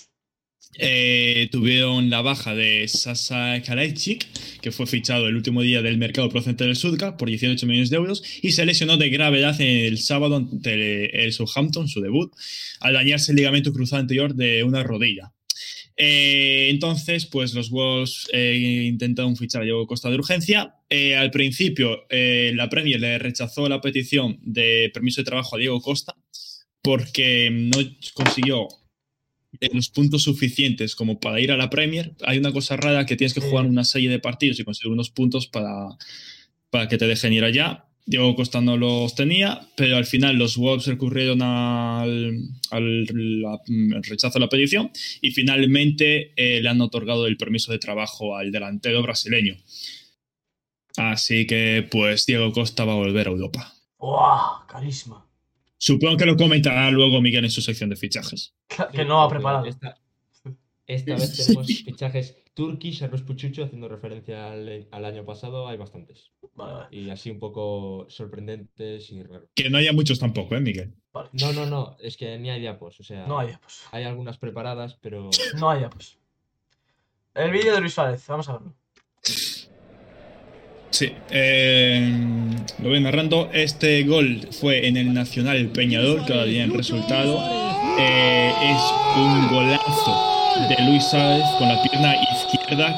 eh, 0.79 1.49
tuvieron 1.51 2.11
la 2.11 2.23
baja 2.23 2.55
de 2.55 2.87
Sasa 2.87 3.61
Kalajdzic, 3.67 4.27
que 4.61 4.71
fue 4.71 4.87
fichado 4.87 5.27
el 5.27 5.35
último 5.35 5.63
día 5.63 5.83
del 5.83 5.99
mercado 5.99 6.29
procedente 6.29 6.65
del 6.65 6.77
Sudka 6.77 7.17
por 7.17 7.29
18 7.29 7.67
millones 7.67 7.91
de 7.91 7.97
euros, 7.97 8.23
y 8.41 8.53
se 8.53 8.65
lesionó 8.65 8.97
de 8.97 9.11
gravedad 9.11 9.61
el 9.61 9.99
sábado 9.99 10.37
ante 10.37 11.25
el 11.25 11.33
Southampton, 11.33 11.89
su 11.89 12.01
debut, 12.01 12.33
al 12.81 12.95
dañarse 12.95 13.33
el 13.33 13.37
ligamento 13.37 13.73
cruzado 13.73 14.01
anterior 14.01 14.35
de 14.35 14.63
una 14.63 14.85
rodilla. 14.85 15.33
Eh, 16.01 16.69
entonces, 16.71 17.27
pues 17.27 17.55
los 17.55 17.71
Wolves 17.71 18.29
eh, 18.33 18.85
intentaron 18.87 19.37
fichar 19.37 19.63
a 19.63 19.65
Diego 19.65 19.87
Costa 19.89 20.09
de 20.09 20.15
urgencia. 20.15 20.77
Eh, 20.89 21.17
al 21.17 21.33
principio, 21.33 22.07
la 22.09 22.69
Premier 22.69 23.01
le 23.01 23.19
rechazó 23.19 23.69
la 23.69 23.81
petición 23.81 24.39
de 24.43 24.91
permiso 24.95 25.21
de 25.21 25.25
trabajo 25.25 25.57
a 25.57 25.59
Diego 25.59 25.81
Costa 25.81 26.15
porque 26.83 27.51
no 27.51 27.79
consiguió 28.15 28.69
los 29.73 29.89
puntos 29.89 30.23
suficientes 30.23 30.95
como 30.95 31.19
para 31.19 31.41
ir 31.41 31.51
a 31.51 31.57
la 31.57 31.69
Premier. 31.69 32.15
Hay 32.25 32.39
una 32.39 32.53
cosa 32.53 32.77
rara 32.77 33.05
que 33.05 33.17
tienes 33.17 33.35
que 33.35 33.41
jugar 33.41 33.67
una 33.67 33.83
serie 33.83 34.09
de 34.09 34.21
partidos 34.21 34.61
y 34.61 34.65
conseguir 34.65 34.93
unos 34.93 35.11
puntos 35.11 35.49
para, 35.49 35.89
para 36.71 36.87
que 36.87 36.97
te 36.97 37.09
dejen 37.09 37.33
ir 37.33 37.43
allá. 37.43 37.88
Diego 38.11 38.35
Costa 38.35 38.63
no 38.63 38.79
los 38.79 39.15
tenía, 39.15 39.61
pero 39.77 39.97
al 39.99 40.07
final 40.07 40.37
los 40.37 40.57
Wolves 40.57 40.87
recurrieron 40.87 41.43
al, 41.43 42.41
al 42.71 43.05
la- 43.43 43.61
al 43.97 44.03
rechazo 44.03 44.39
de 44.39 44.45
la 44.47 44.49
petición 44.49 44.91
y 45.21 45.31
finalmente 45.33 46.33
eh, 46.37 46.63
le 46.63 46.69
han 46.71 46.81
otorgado 46.81 47.27
el 47.27 47.37
permiso 47.37 47.71
de 47.71 47.79
trabajo 47.79 48.35
al 48.35 48.51
delantero 48.51 49.03
brasileño. 49.03 49.57
Así 50.97 51.47
que, 51.47 51.87
pues, 51.91 52.25
Diego 52.27 52.51
Costa 52.53 52.85
va 52.85 52.95
a 52.95 52.97
volver 52.97 53.29
a 53.29 53.31
Europa. 53.31 53.73
¡Wow! 53.99 54.67
Carisma. 54.67 55.25
Supongo 55.77 56.17
que 56.17 56.27
lo 56.27 56.37
comentará 56.37 56.91
luego 56.91 57.21
Miguel 57.21 57.45
en 57.45 57.51
su 57.51 57.61
sección 57.61 57.91
de 57.91 57.97
fichajes. 57.97 58.55
Que 58.93 59.05
no 59.05 59.23
ha 59.23 59.29
preparado. 59.29 59.67
Esta, 59.67 59.97
esta 60.87 61.15
vez 61.15 61.37
tenemos 61.47 61.67
fichajes 61.67 62.38
Turkish, 62.59 63.05
Arroz 63.05 63.23
Puchucho, 63.23 63.63
haciendo 63.65 63.89
referencia 63.89 64.51
al, 64.51 64.89
al 64.91 65.05
año 65.05 65.25
pasado, 65.25 65.69
hay 65.69 65.77
bastantes. 65.77 66.33
Vale, 66.55 66.73
vale. 66.73 66.89
Y 66.97 67.09
así 67.09 67.31
un 67.31 67.39
poco 67.39 68.07
sorprendentes 68.11 69.11
y 69.13 69.23
raros. 69.23 69.49
Que 69.55 69.71
no 69.71 69.79
haya 69.79 69.93
muchos 69.93 70.19
tampoco, 70.19 70.57
¿eh, 70.57 70.61
Miguel? 70.61 70.93
vale. 71.13 71.31
No, 71.35 71.53
no, 71.53 71.67
no, 71.67 71.97
es 72.03 72.17
que 72.17 72.37
ni 72.37 72.51
hay 72.51 72.61
diapos, 72.61 72.99
o 72.99 73.05
sea, 73.05 73.27
No 73.27 73.39
hay 73.39 73.53
pues. 73.63 73.83
hay 73.93 74.03
algunas 74.05 74.39
preparadas, 74.39 74.99
pero 75.01 75.31
No 75.57 75.71
hay 75.71 75.85
pues. 75.89 76.19
El 77.35 77.53
vídeo 77.53 77.75
de 77.75 77.81
Luis 77.81 77.95
Suárez, 77.95 78.27
vamos 78.27 78.49
a 78.49 78.55
verlo. 78.55 78.75
Sí, 80.91 81.13
eh, 81.31 82.11
lo 82.83 82.89
voy 82.89 83.01
narrando. 83.01 83.51
Este 83.53 84.03
gol 84.03 84.49
fue 84.51 84.89
en 84.89 84.97
el 84.97 85.15
Nacional 85.15 85.69
Peñador, 85.69 86.25
que 86.27 86.33
ahora 86.33 86.47
tiene 86.47 86.65
el 86.65 86.75
resultado. 86.75 87.39
Eh, 88.01 88.53
es 88.63 88.83
un 89.17 89.49
golazo 89.49 90.39
de 90.69 90.77
Luis 90.87 91.05
Sáez 91.05 91.45
con 91.59 91.69
la 91.69 91.81
pierna 91.83 92.15
izquierda, 92.17 92.38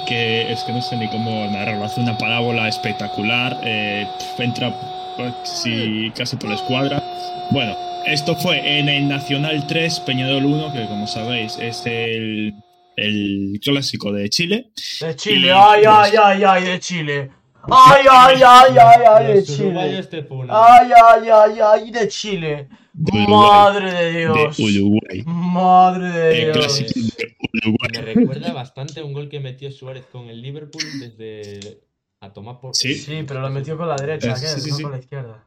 que 0.06 0.52
es 0.52 0.62
que 0.64 0.72
no 0.72 0.80
sé 0.82 0.96
ni 0.96 1.08
cómo 1.08 1.46
narrarlo. 1.50 1.84
Hace 1.84 2.00
una 2.00 2.16
parábola 2.16 2.68
espectacular. 2.68 3.58
eh, 3.64 4.06
entra 4.38 4.72
casi, 5.16 6.10
casi 6.16 6.36
por 6.36 6.50
la 6.50 6.56
escuadra. 6.56 7.02
Bueno, 7.50 7.76
Esto 8.06 8.34
fue 8.34 8.78
en 8.78 8.88
el 8.88 9.08
Nacional 9.08 9.66
3 9.66 10.00
Peñarol 10.00 10.46
1, 10.46 10.72
que 10.72 10.86
como 10.86 11.06
sabéis 11.06 11.58
es 11.60 11.84
el, 11.84 12.54
el 12.96 13.60
clásico 13.62 14.10
de 14.10 14.30
Chile. 14.30 14.70
De 15.00 15.14
Chile, 15.16 15.48
Y, 15.48 15.50
ay, 15.50 15.82
pues- 15.84 15.88
ay, 15.88 16.12
ay, 16.22 16.42
ay, 16.44 16.64
de 16.64 16.80
Chile. 16.80 17.30
Ay, 17.70 18.06
ay, 18.10 18.36
ay, 18.42 18.74
ay, 18.78 19.02
ay, 19.06 19.26
de 19.34 19.44
Chile. 19.44 20.02
te 20.10 20.22
funan. 20.22 20.48
Ay, 20.58 20.90
ay, 20.96 21.28
ay, 21.28 21.58
ay, 21.62 21.90
de 21.90 22.08
Chile. 22.08 22.68
De 23.02 23.12
Uruguay. 23.12 23.26
Madre 23.48 23.92
de 23.92 24.10
Dios. 24.18 24.56
De 24.58 24.62
Uruguay. 24.82 25.22
Madre 25.24 26.08
de 26.10 26.38
El 26.42 26.52
Dios. 26.52 26.56
clásico 26.58 26.90
de 27.14 27.58
Uruguay. 27.68 27.90
Me 27.94 28.02
recuerda 28.02 28.52
bastante 28.52 29.00
a 29.00 29.04
un 29.04 29.14
gol 29.14 29.28
que 29.30 29.40
metió 29.40 29.72
Suárez 29.72 30.04
con 30.12 30.28
el 30.28 30.42
Liverpool 30.42 30.82
desde 31.00 31.80
a 32.20 32.30
tomar 32.32 32.60
por 32.60 32.74
Sí. 32.76 32.94
Sí, 32.94 33.24
pero 33.26 33.40
lo 33.40 33.48
metió 33.48 33.78
con 33.78 33.88
la 33.88 33.96
derecha, 33.96 34.36
Sí, 34.36 34.42
¿qué? 34.54 34.60
sí, 34.60 34.70
no 34.70 34.80
con 34.82 34.90
la 34.92 34.98
izquierda. 34.98 35.46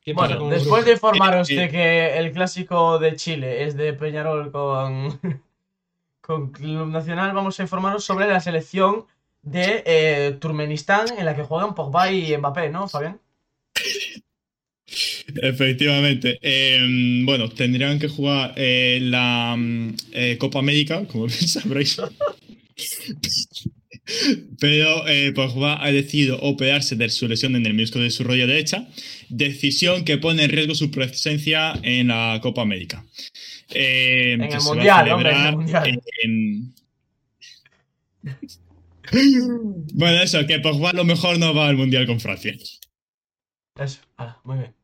¿Qué 0.00 0.14
pasa 0.14 0.28
Bueno, 0.28 0.40
con 0.40 0.50
después 0.50 0.84
de 0.86 0.92
informaros 0.92 1.50
Eh, 1.50 1.56
de 1.56 1.68
que 1.68 2.16
el 2.18 2.32
clásico 2.32 2.98
de 2.98 3.16
Chile 3.16 3.64
es 3.64 3.76
de 3.76 3.92
Peñarol 3.92 4.50
con, 4.50 5.20
con 6.22 6.50
Club 6.52 6.86
Nacional, 6.88 7.34
vamos 7.34 7.60
a 7.60 7.62
informaros 7.64 8.02
sobre 8.02 8.26
la 8.26 8.40
selección 8.40 9.04
de 9.42 9.82
eh, 9.84 10.36
Turkmenistán 10.40 11.06
en 11.18 11.26
la 11.26 11.36
que 11.36 11.42
juegan 11.42 11.74
Pogba 11.74 12.10
y 12.10 12.34
Mbappé, 12.36 12.70
¿no, 12.70 12.88
Fabián? 12.88 13.20
Efectivamente. 15.42 16.38
Eh, 16.42 17.22
bueno, 17.24 17.48
tendrían 17.50 17.98
que 17.98 18.08
jugar 18.08 18.54
eh, 18.56 18.98
la 19.02 19.54
mm, 19.56 19.94
eh, 20.12 20.36
Copa 20.38 20.58
América, 20.58 21.04
como 21.06 21.26
bien 21.28 21.48
sabréis. 21.48 22.00
Pero 24.58 25.06
eh, 25.06 25.32
Pogba 25.32 25.84
ha 25.84 25.92
decidido 25.92 26.38
operarse 26.40 26.96
de 26.96 27.08
su 27.10 27.28
lesión 27.28 27.54
en 27.54 27.64
el 27.66 27.74
menisco 27.74 28.00
de 28.00 28.10
su 28.10 28.24
rodilla 28.24 28.46
derecha, 28.46 28.88
decisión 29.28 30.04
que 30.04 30.18
pone 30.18 30.42
en 30.44 30.50
riesgo 30.50 30.74
su 30.74 30.90
presencia 30.90 31.74
en 31.82 32.08
la 32.08 32.40
Copa 32.42 32.62
América. 32.62 33.04
Eh, 33.72 34.32
En 34.32 34.42
el 34.42 34.60
Mundial, 34.62 35.10
hombre, 35.10 35.30
en 35.30 35.46
el 35.46 35.56
Mundial. 35.56 36.00
en- 36.24 36.74
Bueno, 39.94 40.22
eso, 40.22 40.44
que 40.46 40.58
Pogba 40.60 40.90
a 40.90 40.94
lo 40.94 41.04
mejor 41.04 41.38
no 41.38 41.54
va 41.54 41.68
al 41.68 41.76
Mundial 41.76 42.06
con 42.06 42.18
Francia. 42.20 42.54
Eso, 43.78 44.00
ala, 44.16 44.38
muy 44.44 44.58
bien. 44.58 44.74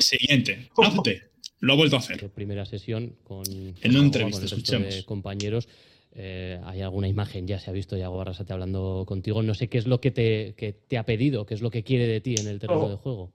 Siguiente, 0.00 0.68
Abde. 0.76 1.30
Lo 1.60 1.74
ha 1.74 1.76
vuelto 1.76 1.96
a 1.96 1.98
hacer. 1.98 2.28
primera 2.30 2.64
sesión 2.64 3.16
con, 3.22 3.44
En 3.46 3.90
una 3.90 4.00
entrevista, 4.00 4.46
con 4.48 4.82
de 4.82 5.04
compañeros. 5.04 5.68
Eh, 6.12 6.58
hay 6.64 6.80
alguna 6.80 7.06
imagen, 7.06 7.46
ya 7.46 7.60
se 7.60 7.70
ha 7.70 7.72
visto 7.72 7.96
Yago 7.96 8.16
Barrasate 8.16 8.52
hablando 8.52 9.04
contigo. 9.06 9.42
No 9.42 9.54
sé 9.54 9.68
qué 9.68 9.78
es 9.78 9.86
lo 9.86 10.00
que 10.00 10.10
te, 10.10 10.54
que 10.56 10.72
te 10.72 10.98
ha 10.98 11.04
pedido, 11.04 11.46
qué 11.46 11.54
es 11.54 11.60
lo 11.60 11.70
que 11.70 11.84
quiere 11.84 12.06
de 12.06 12.20
ti 12.20 12.34
en 12.38 12.48
el 12.48 12.58
terreno 12.58 12.84
Oh. 12.84 12.88
de 12.88 12.96
juego. 12.96 13.32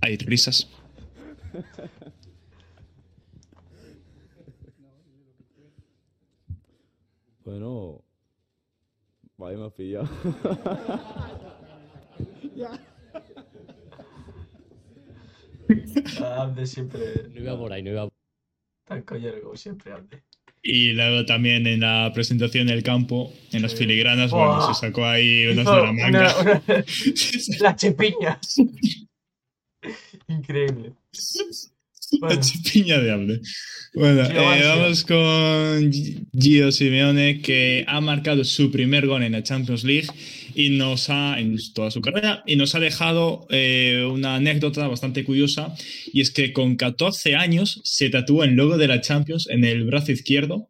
Hay 0.00 0.16
risas. 0.18 0.68
Bueno, 7.44 8.02
vaya, 9.38 9.58
me 9.58 9.66
has 9.66 9.72
pillado. 9.72 10.08
Abde 16.22 16.66
siempre 16.66 17.00
No 17.32 17.40
iba 17.40 17.58
por 17.58 17.72
ahí, 17.72 17.82
no 17.82 17.90
iba 17.90 18.08
tan 18.84 19.02
collero 19.02 19.42
como 19.42 19.56
siempre, 19.56 19.92
Abde. 19.92 20.22
Y 20.62 20.92
luego 20.92 21.24
también 21.26 21.66
en 21.66 21.80
la 21.80 22.10
presentación 22.14 22.66
del 22.66 22.82
campo, 22.82 23.32
en 23.52 23.62
las 23.62 23.74
filigranas, 23.74 24.30
Buah. 24.32 24.46
bueno, 24.58 24.74
se 24.74 24.80
sacó 24.86 25.04
ahí 25.04 25.46
unas 25.52 25.64
de 25.66 25.72
la 25.82 25.92
manga. 25.92 26.34
una- 26.40 26.62
una- 26.66 26.84
la 27.60 27.76
chepiña. 27.76 28.40
Increíble. 30.28 30.92
Bueno. 32.20 32.40
chipiña 32.40 32.98
de 33.02 33.10
Abde. 33.12 33.40
Bueno, 33.94 34.22
eh, 34.24 34.62
vamos 34.64 35.04
con 35.04 35.90
Gi- 35.90 36.18
Gio 36.38 36.70
Simeone, 36.70 37.40
que 37.40 37.84
ha 37.88 38.00
marcado 38.00 38.44
su 38.44 38.70
primer 38.70 39.06
gol 39.06 39.22
en 39.22 39.32
la 39.32 39.42
Champions 39.42 39.84
League 39.84 40.08
y 40.54 40.70
nos 40.70 41.08
ha, 41.10 41.38
en 41.40 41.56
toda 41.74 41.90
su 41.90 42.00
carrera, 42.02 42.42
y 42.46 42.56
nos 42.56 42.74
ha 42.74 42.80
dejado 42.80 43.46
eh, 43.50 44.06
una 44.10 44.36
anécdota 44.36 44.86
bastante 44.88 45.24
curiosa, 45.24 45.74
y 46.12 46.20
es 46.20 46.30
que 46.30 46.52
con 46.52 46.76
14 46.76 47.36
años 47.36 47.80
se 47.84 48.10
tatuó 48.10 48.44
el 48.44 48.54
logo 48.54 48.76
de 48.78 48.88
la 48.88 49.00
Champions 49.00 49.48
en 49.48 49.64
el 49.64 49.84
brazo 49.84 50.12
izquierdo 50.12 50.68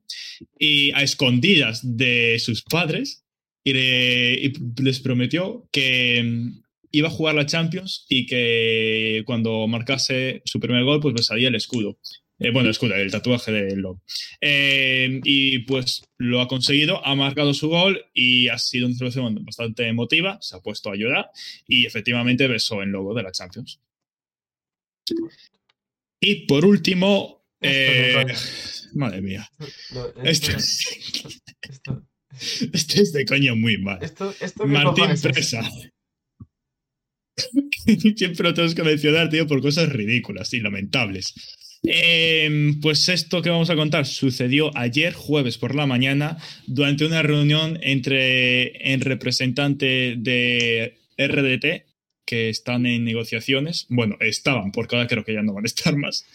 y 0.58 0.92
a 0.92 1.02
escondidas 1.02 1.80
de 1.82 2.38
sus 2.38 2.62
padres 2.62 3.24
y, 3.64 3.72
le- 3.72 4.34
y 4.34 4.52
les 4.82 5.00
prometió 5.00 5.68
que 5.72 6.52
iba 6.90 7.08
a 7.08 7.10
jugar 7.10 7.34
la 7.34 7.46
Champions 7.46 8.06
y 8.08 8.26
que 8.26 9.22
cuando 9.26 9.66
marcase 9.66 10.42
su 10.44 10.60
primer 10.60 10.84
gol 10.84 11.00
pues 11.00 11.14
besaría 11.14 11.48
el 11.48 11.54
escudo. 11.54 11.98
Eh, 12.38 12.50
bueno, 12.50 12.66
el 12.66 12.72
escudo, 12.72 12.94
el 12.94 13.10
tatuaje 13.10 13.50
del 13.50 13.80
logo. 13.80 14.02
Eh, 14.40 15.20
y 15.24 15.60
pues 15.60 16.04
lo 16.18 16.42
ha 16.42 16.48
conseguido, 16.48 17.04
ha 17.06 17.14
marcado 17.14 17.54
su 17.54 17.68
gol 17.68 18.04
y 18.12 18.48
ha 18.48 18.58
sido 18.58 18.86
una 18.86 18.94
celebración 18.94 19.44
bastante 19.44 19.88
emotiva, 19.88 20.38
se 20.42 20.56
ha 20.56 20.60
puesto 20.60 20.90
a 20.90 20.96
llorar 20.96 21.30
y 21.66 21.86
efectivamente 21.86 22.46
besó 22.46 22.82
el 22.82 22.90
logo 22.90 23.14
de 23.14 23.22
la 23.22 23.32
Champions. 23.32 23.80
Y 26.20 26.46
por 26.46 26.66
último, 26.66 27.46
eh, 27.60 28.26
madre 28.94 29.22
mía, 29.22 29.48
este, 30.22 30.56
Esto, 30.56 32.02
esto, 32.72 33.00
es 33.00 33.12
de 33.12 33.24
coño 33.24 33.56
muy 33.56 33.78
mal. 33.78 34.02
esto, 34.02 34.34
esto 34.40 34.64
¿qué 34.64 34.68
Martín 34.68 35.10
es? 35.10 35.22
Siempre 38.16 38.48
lo 38.48 38.54
tenemos 38.54 38.74
que 38.74 38.82
mencionar, 38.82 39.28
tío, 39.28 39.46
por 39.46 39.60
cosas 39.62 39.88
ridículas 39.90 40.52
y 40.54 40.60
lamentables. 40.60 41.34
Eh, 41.84 42.72
pues 42.82 43.08
esto 43.08 43.42
que 43.42 43.50
vamos 43.50 43.70
a 43.70 43.76
contar 43.76 44.06
sucedió 44.06 44.76
ayer, 44.76 45.12
jueves 45.12 45.58
por 45.58 45.74
la 45.74 45.86
mañana, 45.86 46.38
durante 46.66 47.04
una 47.04 47.22
reunión 47.22 47.78
entre 47.82 48.92
el 48.92 49.00
representante 49.00 50.16
de 50.18 50.98
RDT, 51.16 51.86
que 52.24 52.48
están 52.48 52.86
en 52.86 53.04
negociaciones, 53.04 53.86
bueno, 53.88 54.16
estaban, 54.18 54.72
porque 54.72 54.96
ahora 54.96 55.06
creo 55.06 55.24
que 55.24 55.34
ya 55.34 55.42
no 55.42 55.54
van 55.54 55.64
a 55.64 55.68
estar 55.68 55.96
más, 55.96 56.26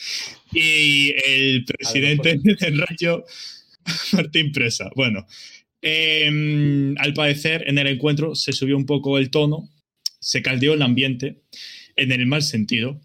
y 0.53 1.13
el 1.25 1.65
presidente 1.65 2.39
del 2.41 2.77
Rayo, 2.77 3.25
Martín 4.13 4.53
Presa. 4.53 4.89
Bueno, 4.95 5.27
eh, 5.81 6.95
al 6.97 7.13
parecer 7.13 7.65
en 7.67 7.77
el 7.77 7.87
encuentro 7.87 8.35
se 8.35 8.53
subió 8.53 8.77
un 8.77 8.85
poco 8.85 9.17
el 9.17 9.31
tono, 9.31 9.67
se 10.21 10.41
caldeó 10.41 10.73
el 10.75 10.81
ambiente, 10.83 11.41
en 11.97 12.11
el 12.13 12.25
mal 12.27 12.41
sentido, 12.43 13.01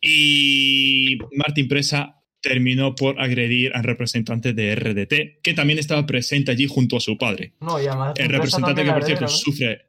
y 0.00 1.18
Martín 1.34 1.66
Presa 1.66 2.14
terminó 2.40 2.94
por 2.94 3.20
agredir 3.20 3.72
al 3.74 3.82
representante 3.82 4.52
de 4.52 4.76
RDT, 4.76 5.42
que 5.42 5.54
también 5.54 5.80
estaba 5.80 6.06
presente 6.06 6.52
allí 6.52 6.68
junto 6.68 6.96
a 6.96 7.00
su 7.00 7.18
padre. 7.18 7.54
No, 7.60 7.82
y 7.82 7.86
además 7.88 8.14
El 8.16 8.28
representante 8.28 8.84
que, 8.84 8.92
por 8.92 9.04
cierto, 9.04 9.26
sufre... 9.26 9.88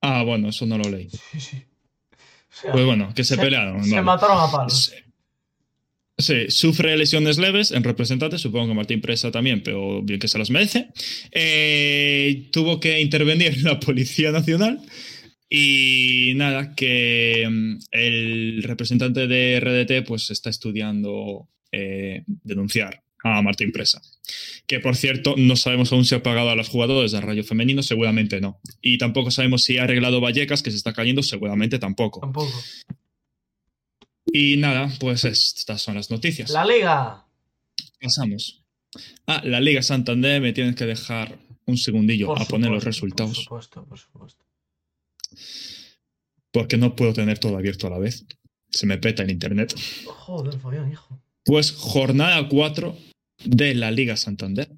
Ah, 0.00 0.24
bueno, 0.24 0.48
eso 0.48 0.66
no 0.66 0.78
lo 0.78 0.90
leí. 0.90 1.08
Sí, 1.10 1.38
sí. 1.40 1.56
O 1.62 2.16
sea, 2.54 2.72
Pues 2.72 2.84
bueno, 2.84 3.12
que 3.14 3.22
se, 3.24 3.36
se- 3.36 3.40
pelearon. 3.40 3.84
se 3.84 3.90
vale. 3.92 4.02
mataron 4.02 4.38
a 4.40 4.50
palos. 4.50 4.92
Sí. 6.18 6.46
Sufre 6.48 6.96
lesiones 6.96 7.38
leves 7.38 7.70
en 7.70 7.84
representante, 7.84 8.38
supongo 8.38 8.68
que 8.68 8.74
Martín 8.74 9.00
Presa 9.00 9.30
también, 9.30 9.62
pero 9.62 10.02
bien 10.02 10.20
que 10.20 10.28
se 10.28 10.38
las 10.38 10.50
merece. 10.50 10.88
Eh, 11.32 12.48
tuvo 12.52 12.80
que 12.80 13.00
intervenir 13.00 13.62
la 13.62 13.80
Policía 13.80 14.30
Nacional 14.30 14.80
y 15.48 16.32
nada, 16.36 16.74
que 16.74 17.46
mm, 17.50 17.78
el 17.90 18.62
representante 18.62 19.26
de 19.26 19.60
RDT 19.60 20.06
pues 20.06 20.30
está 20.30 20.48
estudiando 20.48 21.48
eh, 21.70 22.24
denunciar 22.26 23.02
a 23.24 23.42
Martín 23.42 23.72
Presa. 23.72 24.00
Que 24.66 24.80
por 24.80 24.96
cierto, 24.96 25.34
no 25.36 25.56
sabemos 25.56 25.92
aún 25.92 26.04
si 26.04 26.14
ha 26.14 26.22
pagado 26.22 26.50
a 26.50 26.56
los 26.56 26.68
jugadores 26.68 27.12
del 27.12 27.22
Rayo 27.22 27.44
Femenino, 27.44 27.82
seguramente 27.82 28.40
no. 28.40 28.60
Y 28.80 28.98
tampoco 28.98 29.30
sabemos 29.30 29.62
si 29.62 29.78
ha 29.78 29.84
arreglado 29.84 30.20
Vallecas, 30.20 30.62
que 30.62 30.70
se 30.70 30.76
está 30.76 30.92
cayendo, 30.92 31.22
seguramente 31.22 31.78
tampoco. 31.78 32.20
Tampoco. 32.20 32.52
Y 34.26 34.56
nada, 34.56 34.90
pues 35.00 35.24
estas 35.24 35.82
son 35.82 35.96
las 35.96 36.10
noticias. 36.10 36.50
La 36.50 36.64
Liga. 36.64 37.24
Pasamos. 38.00 38.62
Ah, 39.26 39.42
la 39.44 39.60
Liga 39.60 39.82
Santander 39.82 40.40
me 40.40 40.52
tienes 40.52 40.76
que 40.76 40.86
dejar 40.86 41.38
un 41.66 41.76
segundillo 41.76 42.28
Por 42.28 42.42
a 42.42 42.44
poner 42.44 42.70
los 42.70 42.84
resultados. 42.84 43.34
Por 43.34 43.44
supuesto, 43.44 43.84
por 43.84 43.98
supuesto. 43.98 44.44
Porque 46.50 46.76
no 46.76 46.94
puedo 46.94 47.12
tener 47.12 47.38
todo 47.38 47.56
abierto 47.56 47.86
a 47.86 47.90
la 47.90 47.98
vez. 47.98 48.26
Se 48.68 48.86
me 48.86 48.98
peta 48.98 49.22
el 49.22 49.30
internet. 49.30 49.74
Joder, 50.06 50.58
Fabián, 50.58 50.90
hijo. 50.90 51.20
Pues 51.44 51.72
jornada 51.72 52.48
4 52.48 52.96
de 53.44 53.74
la 53.74 53.90
Liga 53.90 54.16
Santander. 54.16 54.70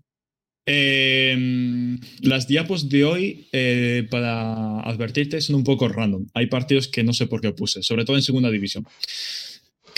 Eh, 0.66 1.98
las 2.22 2.46
diapos 2.48 2.88
de 2.88 3.05
hoy, 3.05 3.48
eh, 3.53 4.07
para 4.11 4.81
advertirte, 4.81 5.40
son 5.40 5.57
un 5.57 5.64
poco 5.64 5.88
random. 5.88 6.27
Hay 6.35 6.46
partidos 6.46 6.88
que 6.88 7.03
no 7.05 7.12
sé 7.12 7.27
por 7.27 7.40
qué 7.40 7.53
puse, 7.53 7.83
sobre 7.83 8.05
todo 8.05 8.16
en 8.16 8.22
segunda 8.22 8.50
división. 8.50 8.87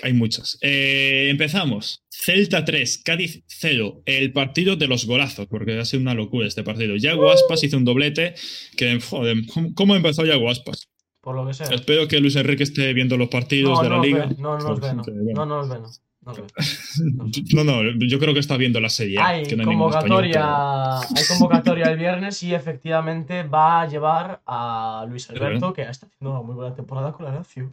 hay 0.02 0.12
muchas. 0.12 0.59
Eh, 0.61 1.29
empezamos. 1.31 2.02
Celta 2.11 2.64
3, 2.66 2.98
Cádiz 3.02 3.42
0. 3.46 4.02
El 4.05 4.31
partido 4.33 4.76
de 4.76 4.88
los 4.88 5.07
golazos, 5.07 5.46
porque 5.46 5.79
ha 5.79 5.85
sido 5.87 6.02
una 6.02 6.12
locura 6.12 6.46
este 6.46 6.62
partido. 6.62 6.96
Yago 6.96 7.31
Aspas 7.31 7.64
hizo 7.64 7.79
un 7.79 7.85
doblete 7.87 8.35
que, 8.76 9.00
joder, 9.00 9.37
¿cómo- 9.52 9.72
¿cómo 9.74 9.96
empezó 9.96 10.24
Yago 10.26 10.50
Aspas? 10.50 10.88
Por 11.22 11.35
lo 11.35 11.46
que 11.46 11.55
sea. 11.55 11.66
Espero 11.74 12.07
que 12.09 12.20
Luis 12.20 12.37
Enrique 12.37 12.62
esté 12.64 12.92
viendo 12.92 13.16
los 13.16 13.29
partidos 13.29 13.72
No, 13.79 13.83
de 13.83 13.88
la 13.88 13.96
no, 13.96 14.02
liga. 14.05 14.26
ve, 14.26 14.37
no, 14.38 14.59
no 14.59 14.68
nos 14.68 14.81
ve, 14.81 14.94
no. 14.94 15.02
No, 15.35 15.46
no 15.46 15.46
nos 15.46 15.68
ve, 15.70 15.76
no. 15.81 15.90
No. 17.55 17.65
No, 17.65 17.83
yo 18.07 18.19
creo 18.19 18.35
que 18.35 18.41
está 18.41 18.57
viendo 18.57 18.81
la 18.81 18.89
serie. 18.89 19.19
Hay 19.21 19.45
que 19.45 19.57
no 19.57 19.62
hay 19.62 19.77
convocatoria, 19.77 20.99
hay 20.99 21.25
convocatoria 21.29 21.87
el 21.87 21.99
viernes 21.99 22.43
y 22.43 22.55
efectivamente 22.55 23.43
va 23.45 23.83
a 23.83 23.89
llevar 23.89 24.43
a 24.47 25.07
Luis 25.09 25.31
Alberto, 25.31 25.73
que 25.73 25.83
está 25.83 26.07
haciendo 26.07 26.33
una 26.33 26.43
muy 26.43 26.55
buena 26.55 26.75
temporada 26.75 27.12
con 27.12 27.27
la 27.27 27.35
Lazio. 27.35 27.73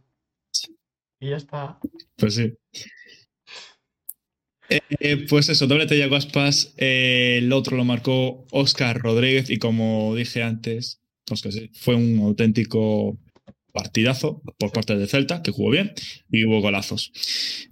Y 1.19 1.29
ya 1.29 1.37
está. 1.37 1.79
Pues 2.17 2.35
sí. 2.35 2.53
Eh, 4.69 4.79
eh, 4.99 5.25
pues 5.29 5.49
eso, 5.49 5.67
doblete 5.67 5.97
Yago 5.97 6.15
Aspas. 6.15 6.73
eh, 6.77 7.39
el 7.39 7.51
otro 7.53 7.77
lo 7.77 7.85
marcó 7.85 8.45
Oscar 8.51 8.99
Rodríguez. 8.99 9.49
Y 9.49 9.57
como 9.57 10.15
dije 10.15 10.43
antes, 10.43 11.01
Óscar, 11.31 11.53
sí, 11.53 11.69
fue 11.73 11.95
un 11.95 12.19
auténtico 12.19 13.17
partidazo 13.73 14.41
por 14.57 14.71
parte 14.71 14.95
del 14.95 15.09
Celta, 15.09 15.41
que 15.41 15.51
jugó 15.51 15.71
bien, 15.71 15.93
y 16.31 16.45
hubo 16.45 16.61
golazos. 16.61 17.11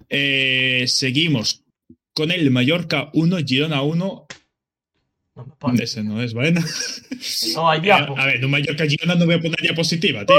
Eh, 0.09 0.85
seguimos 0.87 1.63
con 2.13 2.31
el 2.31 2.51
Mallorca 2.51 3.09
1, 3.13 3.37
Girona 3.45 3.81
1. 3.81 4.27
No. 5.35 5.73
Ese 5.79 6.03
no 6.03 6.21
es, 6.21 6.33
¿vale? 6.33 6.53
No, 7.55 7.69
hay 7.69 7.79
Eh, 7.87 7.91
a 7.91 8.25
ver, 8.25 8.39
de 8.39 8.45
un 8.45 8.51
Mallorca 8.51 8.85
Girona 8.85 9.15
no 9.15 9.25
voy 9.25 9.35
a 9.35 9.39
poner 9.39 9.61
diapositiva, 9.61 10.25
tío. 10.25 10.35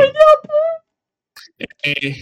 Eh, 1.84 2.16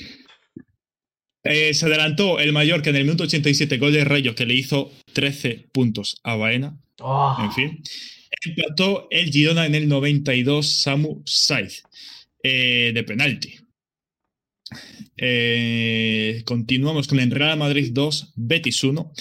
eh, 1.43 1.75
se 1.75 1.87
adelantó 1.87 2.39
el 2.39 2.53
Mallorca 2.53 2.91
en 2.91 2.97
el 2.97 3.05
minuto 3.05 3.25
87, 3.25 3.79
gol 3.79 3.93
de 3.93 4.05
Rayo, 4.05 4.35
que 4.35 4.47
le 4.47 4.55
hizo 4.55 4.93
13 5.15 5.69
puntos 5.73 6.21
a 6.23 6.37
Baena. 6.37 6.79
Ah, 7.01 7.43
En 7.45 7.53
fin. 7.53 7.83
Empató 8.45 9.09
el 9.11 9.31
Girona 9.31 9.67
en 9.67 9.75
el 9.75 9.89
92, 9.89 10.67
Samu 10.67 11.23
Saiz, 11.27 11.83
eh, 12.43 12.93
de 12.95 13.05
penalti. 13.05 13.55
Eh, 15.17 16.43
continuamos 16.45 17.09
con 17.09 17.21
el 17.21 17.31
Real 17.31 17.59
Madrid 17.59 17.91
2, 17.93 18.33
Betis 18.37 18.83
1. 18.85 19.13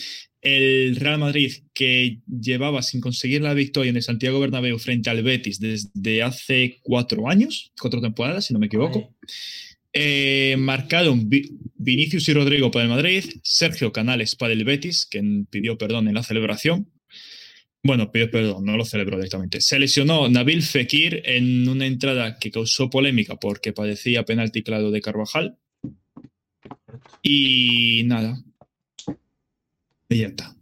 El 0.42 0.96
Real 0.96 1.20
Madrid 1.20 1.52
que 1.74 2.20
llevaba 2.28 2.82
sin 2.82 3.02
conseguir 3.02 3.42
la 3.42 3.54
victoria 3.54 3.90
en 3.90 3.98
el 3.98 4.04
Santiago 4.04 4.40
Bernabéu 4.40 4.80
frente 4.80 5.10
al 5.10 5.22
Betis 5.22 5.60
desde 5.60 6.24
hace 6.24 6.78
cuatro 6.82 7.28
años, 7.28 7.74
cuatro 7.80 8.00
temporadas, 8.00 8.46
si 8.46 8.54
no 8.54 8.60
me 8.60 8.68
equivoco. 8.68 9.14
Eh, 9.92 10.56
marcaron 10.58 11.28
Vi- 11.28 11.50
Vinicius 11.76 12.30
y 12.30 12.34
Rodrigo 12.34 12.72
para 12.72 12.84
el 12.86 12.90
Madrid, 12.92 13.26
Sergio 13.44 13.92
Canales 13.92 14.36
para 14.36 14.54
el 14.54 14.64
Betis, 14.64 15.06
que 15.10 15.22
pidió 15.50 15.78
perdón 15.78 16.08
en 16.08 16.14
la 16.14 16.24
celebración. 16.24 16.90
Bueno, 17.82 18.12
perdón, 18.12 18.66
no 18.66 18.76
lo 18.76 18.84
celebró 18.84 19.18
directamente. 19.18 19.62
Se 19.62 19.80
lesionó 19.80 20.28
Nabil 20.28 20.64
Fekir 20.64 21.22
en 21.26 21.68
una 21.70 21.86
entrada 21.86 22.38
que 22.38 22.52
causó 22.52 22.90
polémica 22.90 23.38
porque 23.38 23.72
parecía 23.72 24.26
penalti 24.26 24.64
claro 24.64 24.92
de 24.92 25.02
Carvajal. 25.02 25.58
Y 27.22 28.04
nada. 28.06 28.44
Y 30.10 30.18
ya 30.18 30.28
está. 30.28 30.56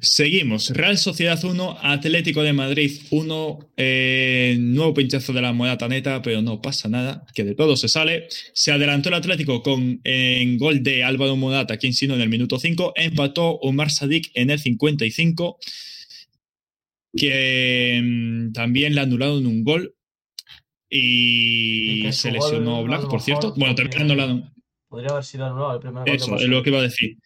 Seguimos. 0.00 0.70
Real 0.70 0.98
Sociedad 0.98 1.42
1, 1.44 1.78
Atlético 1.80 2.42
de 2.42 2.52
Madrid 2.52 2.90
1. 3.10 3.70
eh, 3.76 4.56
nuevo 4.58 4.94
pinchazo 4.94 5.32
de 5.32 5.40
la 5.42 5.52
moneda 5.52 5.86
neta, 5.86 6.20
pero 6.22 6.42
no 6.42 6.60
pasa 6.60 6.88
nada, 6.88 7.24
que 7.32 7.44
de 7.44 7.54
todo 7.54 7.76
se 7.76 7.88
sale. 7.88 8.26
Se 8.52 8.72
adelantó 8.72 9.10
el 9.10 9.14
Atlético 9.14 9.62
con 9.62 10.00
en 10.02 10.58
gol 10.58 10.82
de 10.82 11.04
Álvaro 11.04 11.36
Morata, 11.36 11.76
quien 11.76 11.92
sino 11.92 12.14
en 12.14 12.20
el 12.20 12.28
minuto 12.28 12.58
5. 12.58 12.94
Empató 12.96 13.50
Omar 13.60 13.92
Sadik 13.92 14.32
en 14.34 14.50
el 14.50 14.58
55, 14.58 15.58
que 17.14 18.00
mm, 18.02 18.52
también 18.52 18.94
le 18.94 19.00
anularon 19.00 19.46
un 19.46 19.64
gol. 19.64 19.94
Y 20.88 22.12
se 22.12 22.32
lesionó 22.32 22.76
gol, 22.76 22.84
Black, 22.86 23.08
por 23.08 23.20
cierto. 23.22 23.54
Bueno, 23.56 23.74
también- 23.74 24.02
anularon. 24.02 24.52
Podría 24.88 25.12
haber 25.12 25.24
sido 25.24 25.46
anulado 25.46 25.74
el 25.74 25.80
primer 25.80 26.04
gol 26.04 26.14
Eso, 26.14 26.36
es 26.36 26.48
lo 26.48 26.62
que 26.62 26.70
iba 26.70 26.80
a 26.80 26.82
decir. 26.82 27.16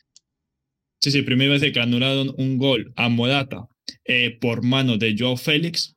Sí, 1.01 1.11
sí, 1.11 1.23
primero 1.23 1.47
iba 1.49 1.57
a 1.57 1.59
decir 1.59 1.73
que 1.73 1.81
anularon 1.81 2.33
un 2.39 2.59
gol 2.59 2.93
a 2.97 3.09
Morata 3.09 3.67
eh, 4.05 4.39
por 4.41 4.63
mano 4.65 4.97
de 4.99 5.17
Joao 5.19 5.37
Félix. 5.37 5.97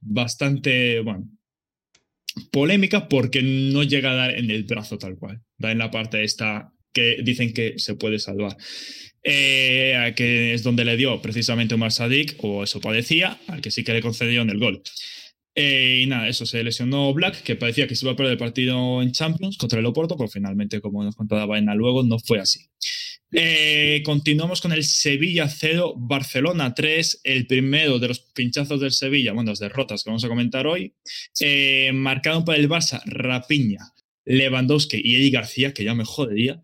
Bastante, 0.00 1.00
bueno, 1.00 1.28
polémica 2.50 3.08
porque 3.08 3.42
no 3.42 3.82
llega 3.82 4.12
a 4.12 4.14
dar 4.14 4.38
en 4.38 4.50
el 4.50 4.64
brazo 4.64 4.98
tal 4.98 5.16
cual. 5.16 5.40
Da 5.58 5.70
en 5.70 5.78
la 5.78 5.90
parte 5.90 6.24
esta 6.24 6.72
que 6.92 7.18
dicen 7.22 7.52
que 7.52 7.74
se 7.78 7.96
puede 7.96 8.18
salvar. 8.18 8.56
Eh, 9.26 10.12
que 10.14 10.52
es 10.52 10.62
donde 10.62 10.84
le 10.84 10.98
dio 10.98 11.22
precisamente 11.22 11.74
Omar 11.74 11.92
Sadik, 11.92 12.36
o 12.44 12.62
eso 12.62 12.78
parecía, 12.78 13.40
al 13.48 13.62
que 13.62 13.70
sí 13.70 13.82
que 13.82 13.94
le 13.94 14.02
concedieron 14.02 14.50
el 14.50 14.58
gol. 14.58 14.82
Eh, 15.54 16.02
y 16.02 16.06
nada, 16.06 16.28
eso 16.28 16.44
se 16.44 16.62
lesionó 16.62 17.14
Black, 17.14 17.42
que 17.42 17.56
parecía 17.56 17.86
que 17.86 17.96
se 17.96 18.04
iba 18.04 18.12
a 18.12 18.16
perder 18.16 18.32
el 18.32 18.38
partido 18.38 19.00
en 19.00 19.12
Champions 19.12 19.56
contra 19.56 19.78
el 19.78 19.86
Oporto, 19.86 20.16
pero 20.18 20.28
finalmente, 20.28 20.80
como 20.82 21.02
nos 21.02 21.16
contaba 21.16 21.46
Baena 21.46 21.74
luego, 21.74 22.02
no 22.02 22.18
fue 22.18 22.38
así. 22.38 22.66
Eh, 23.32 24.02
continuamos 24.04 24.60
con 24.60 24.72
el 24.72 24.84
Sevilla 24.84 25.48
0, 25.48 25.94
Barcelona 25.96 26.74
3, 26.74 27.22
el 27.24 27.46
primero 27.46 27.98
de 27.98 28.08
los 28.08 28.20
pinchazos 28.20 28.78
del 28.78 28.92
Sevilla, 28.92 29.32
bueno, 29.32 29.52
las 29.52 29.58
derrotas 29.58 30.04
que 30.04 30.10
vamos 30.10 30.24
a 30.24 30.28
comentar 30.28 30.66
hoy. 30.66 30.92
Marcaron 31.94 32.44
para 32.44 32.58
el 32.58 32.68
Barça 32.68 33.00
Rapiña, 33.06 33.94
Lewandowski 34.26 35.00
y 35.02 35.16
Eddie 35.16 35.30
García, 35.30 35.72
que 35.72 35.84
ya 35.84 35.94
me 35.94 36.04
jodería. 36.04 36.62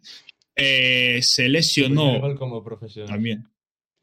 Eh, 0.56 1.20
se 1.22 1.48
lesionó 1.48 2.20
como 2.36 2.62
profesional. 2.62 3.08
también. 3.08 3.48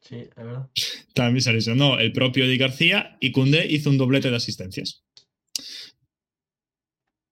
Sí, 0.00 0.16
es 0.16 0.34
verdad. 0.36 0.68
También 1.14 1.42
se 1.42 1.52
lesionó 1.52 1.98
el 1.98 2.12
propio 2.12 2.44
Eddie 2.44 2.56
García 2.56 3.16
y 3.20 3.32
Cundé 3.32 3.66
hizo 3.66 3.90
un 3.90 3.98
doblete 3.98 4.30
de 4.30 4.36
asistencias. 4.36 5.04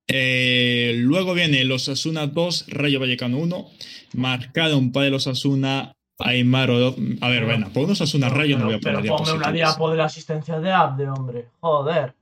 Eh, 0.09 0.95
luego 0.99 1.35
viene 1.35 1.65
los 1.65 1.89
Asuna 1.89 2.27
2, 2.27 2.67
Rayo 2.69 3.01
Vallecano 3.01 3.39
1. 3.39 3.71
Marcaron 4.15 4.93
para 4.93 5.11
los 5.11 5.27
Asuna 5.27 5.97
Aymar 6.19 6.71
Oroz. 6.71 6.97
A 7.21 7.29
ver, 7.29 7.45
bueno, 7.45 7.73
por 7.73 7.85
unos 7.85 8.01
Asuna 8.01 8.29
Rayo 8.29 8.59
no 8.59 8.67
voy 8.67 8.75
a 8.75 8.79
poner 8.79 9.03
pero 9.03 9.17
ponme 9.17 9.33
una 9.33 9.53
diapo 9.53 9.91
de 9.91 9.97
la 9.97 10.05
asistencia 10.05 10.61
de 10.61 10.71
Abde, 10.71 11.09
hombre. 11.09 11.49
Joder. 11.61 12.15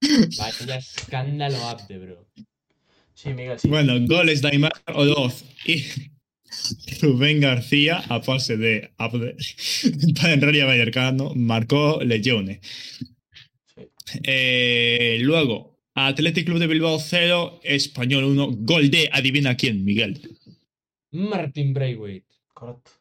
Vaya 0.00 0.76
escándalo 0.76 1.56
Abde, 1.58 1.98
bro. 1.98 2.26
Sí, 3.18 3.34
Miguel, 3.34 3.58
sí. 3.58 3.66
Bueno, 3.66 3.94
goles 4.06 4.42
de 4.42 4.48
Aymar 4.50 4.70
Oroz 4.94 5.44
y 5.66 5.82
Rubén 7.02 7.40
García 7.40 8.00
a 8.08 8.22
pase 8.22 8.56
de 8.56 8.92
Abde 8.96 9.36
para 10.14 10.34
el 10.34 10.40
Rayo 10.40 10.68
Vallecano. 10.68 11.32
Marcó 11.34 11.98
Legione. 12.00 12.60
Sí. 12.62 13.90
Eh, 14.22 15.18
luego, 15.20 15.80
Athletic 15.96 16.46
Club 16.46 16.60
de 16.60 16.68
Bilbao 16.68 17.00
0, 17.00 17.58
Español 17.64 18.22
1, 18.22 18.50
gol 18.58 18.88
de 18.88 19.10
adivina 19.12 19.56
quién, 19.56 19.84
Miguel. 19.84 20.38
Martin 21.10 21.74
Braithwaite. 21.74 22.36
Correcto. 22.54 22.92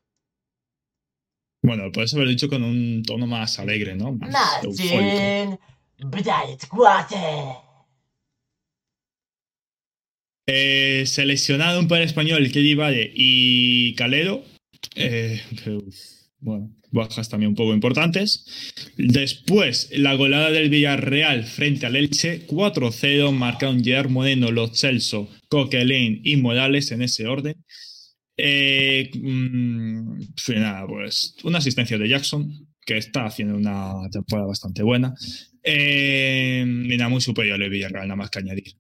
Bueno, 1.62 1.92
puedes 1.92 2.12
haber 2.16 2.30
dicho 2.30 2.50
con 2.50 2.64
un 2.64 3.04
tono 3.04 3.28
más 3.28 3.60
alegre, 3.60 3.96
¿no? 3.96 4.14
Más 4.14 4.64
eufórico. 4.64 5.60
Braithwaite. 6.00 7.67
Eh, 10.50 11.04
seleccionaron 11.06 11.90
para 11.90 12.02
el 12.02 12.08
español 12.08 12.50
Kelly 12.52 12.74
Valle 12.74 13.12
y 13.14 13.94
Calero. 13.96 14.46
Eh, 14.96 15.42
bueno, 16.40 16.74
bajas 16.92 17.28
también 17.28 17.50
un 17.50 17.56
poco 17.56 17.74
importantes. 17.74 18.46
Después, 18.98 19.90
la 19.92 20.14
golada 20.16 20.50
del 20.50 20.70
Villarreal 20.70 21.44
frente 21.44 21.86
al 21.86 21.98
Elche, 21.98 22.48
4-0, 22.48 23.32
marcaron 23.34 23.84
Gerard 23.84 24.10
Moreno, 24.10 24.52
Los 24.52 24.80
Celso, 24.80 25.30
Coquelin 25.50 26.22
y 26.24 26.38
Morales 26.38 26.92
en 26.92 27.02
ese 27.02 27.28
orden. 27.28 27.56
Eh, 28.38 29.10
mm, 29.22 30.20
nada, 30.56 30.88
pues 30.88 31.36
una 31.44 31.58
asistencia 31.58 31.98
de 31.98 32.08
Jackson, 32.08 32.68
que 32.86 32.98
está 32.98 33.26
haciendo 33.26 33.58
una 33.58 33.94
temporada 34.12 34.48
bastante 34.48 34.82
buena. 34.82 35.14
Eh, 35.70 36.64
nada, 36.66 37.10
muy 37.10 37.20
superior 37.20 37.62
el 37.62 37.70
Villarreal, 37.70 38.08
nada 38.08 38.16
más 38.16 38.30
que 38.30 38.40
añadir. 38.40 38.76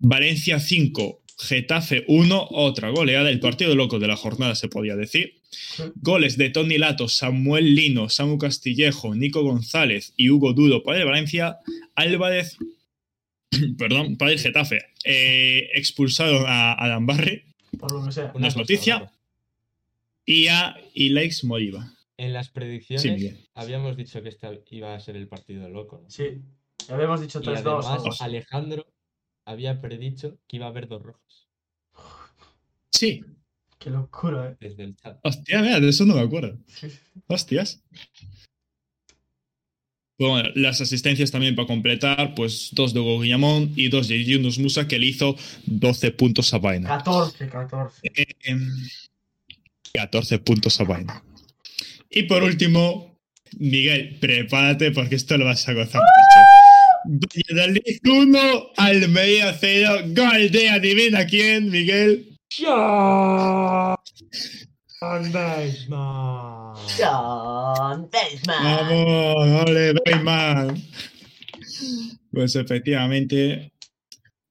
Valencia 0.00 0.58
5, 0.58 1.22
Getafe 1.38 2.04
1, 2.08 2.48
otra 2.50 2.90
goleada, 2.90 3.30
el 3.30 3.38
partido 3.38 3.76
loco 3.76 4.00
de 4.00 4.08
la 4.08 4.16
jornada 4.16 4.56
se 4.56 4.66
podía 4.66 4.96
decir. 4.96 5.40
Goles 5.94 6.36
de 6.36 6.50
Tony 6.50 6.78
Lato, 6.78 7.08
Samuel 7.08 7.76
Lino, 7.76 8.08
Samu 8.08 8.38
Castillejo, 8.38 9.14
Nico 9.14 9.44
González 9.44 10.14
y 10.16 10.30
Hugo 10.30 10.52
Duro 10.52 10.82
para 10.82 10.98
el 10.98 11.04
Valencia. 11.04 11.58
Álvarez, 11.94 12.56
perdón, 13.78 14.16
para 14.16 14.32
el 14.32 14.40
Getafe. 14.40 14.80
Eh, 15.04 15.68
expulsaron 15.74 16.44
a 16.48 16.72
Adam 16.72 17.06
Barre 17.06 17.44
Por 17.78 17.92
lo 17.92 18.04
que 18.04 18.10
sea. 18.10 18.32
Una 18.34 18.48
noticia. 18.48 19.12
Y 20.26 20.48
a 20.48 20.76
Ilex 20.94 21.44
Moriba. 21.44 21.92
En 22.22 22.32
las 22.32 22.50
predicciones 22.50 23.02
Sí, 23.02 23.48
habíamos 23.52 23.96
dicho 23.96 24.22
que 24.22 24.28
este 24.28 24.62
iba 24.70 24.94
a 24.94 25.00
ser 25.00 25.16
el 25.16 25.26
partido 25.26 25.68
loco. 25.68 26.02
¿no? 26.04 26.08
Sí. 26.08 26.40
Habíamos 26.88 27.20
dicho 27.20 27.40
Y 27.40 27.46
3-2 27.46 27.46
o 27.46 27.56
algo 27.56 27.88
además, 27.88 28.06
así. 28.14 28.24
Alejandro 28.24 28.86
había 29.44 29.80
predicho 29.80 30.38
que 30.46 30.58
iba 30.58 30.66
a 30.66 30.68
haber 30.68 30.86
dos 30.86 31.02
rojos. 31.02 31.48
Sí. 32.90 33.24
Qué 33.76 33.90
locura, 33.90 34.50
eh. 34.50 34.56
Desde 34.60 34.84
el 34.84 34.94
chat. 34.94 35.18
Hostia, 35.24 35.62
mira, 35.62 35.80
de 35.80 35.88
eso 35.88 36.06
no 36.06 36.14
me 36.14 36.20
acuerdo. 36.20 36.56
Hostias. 37.26 37.82
Pues 40.16 40.30
Bueno, 40.30 40.50
las 40.54 40.80
asistencias 40.80 41.32
también 41.32 41.56
para 41.56 41.66
completar, 41.66 42.36
pues 42.36 42.68
dos 42.70 42.94
de 42.94 43.00
Hugo 43.00 43.18
Guillamón 43.20 43.72
y 43.74 43.88
dos 43.88 44.06
de 44.06 44.22
Yunus 44.24 44.60
Musa, 44.60 44.86
que 44.86 45.00
le 45.00 45.06
hizo 45.06 45.34
12 45.66 46.12
puntos 46.12 46.54
a 46.54 46.58
Vaina. 46.58 46.88
14, 46.88 47.48
14. 47.48 48.12
Em, 48.44 48.70
14 49.92 50.38
puntos 50.38 50.80
a 50.80 50.84
Vaina. 50.84 51.24
Y 52.14 52.24
por 52.24 52.42
último, 52.42 53.18
Miguel, 53.58 54.18
prepárate 54.20 54.90
porque 54.92 55.14
esto 55.14 55.38
lo 55.38 55.46
vas 55.46 55.66
a 55.68 55.72
gozar 55.72 56.02
mucho. 56.02 57.26
Valladolid 57.54 57.98
1, 58.04 58.38
Almería 58.76 59.56
0, 59.58 60.02
gol 60.08 60.50
de 60.50 60.68
adivina 60.68 61.26
quién, 61.26 61.70
Miguel. 61.70 62.36
John 62.54 63.96
Baseman. 65.32 66.74
John 66.98 68.08
Baseman. 68.12 68.62
Vamos, 68.62 69.66
ole, 69.66 69.94
Bayman. 70.04 70.82
Pues 72.30 72.54
efectivamente, 72.56 73.71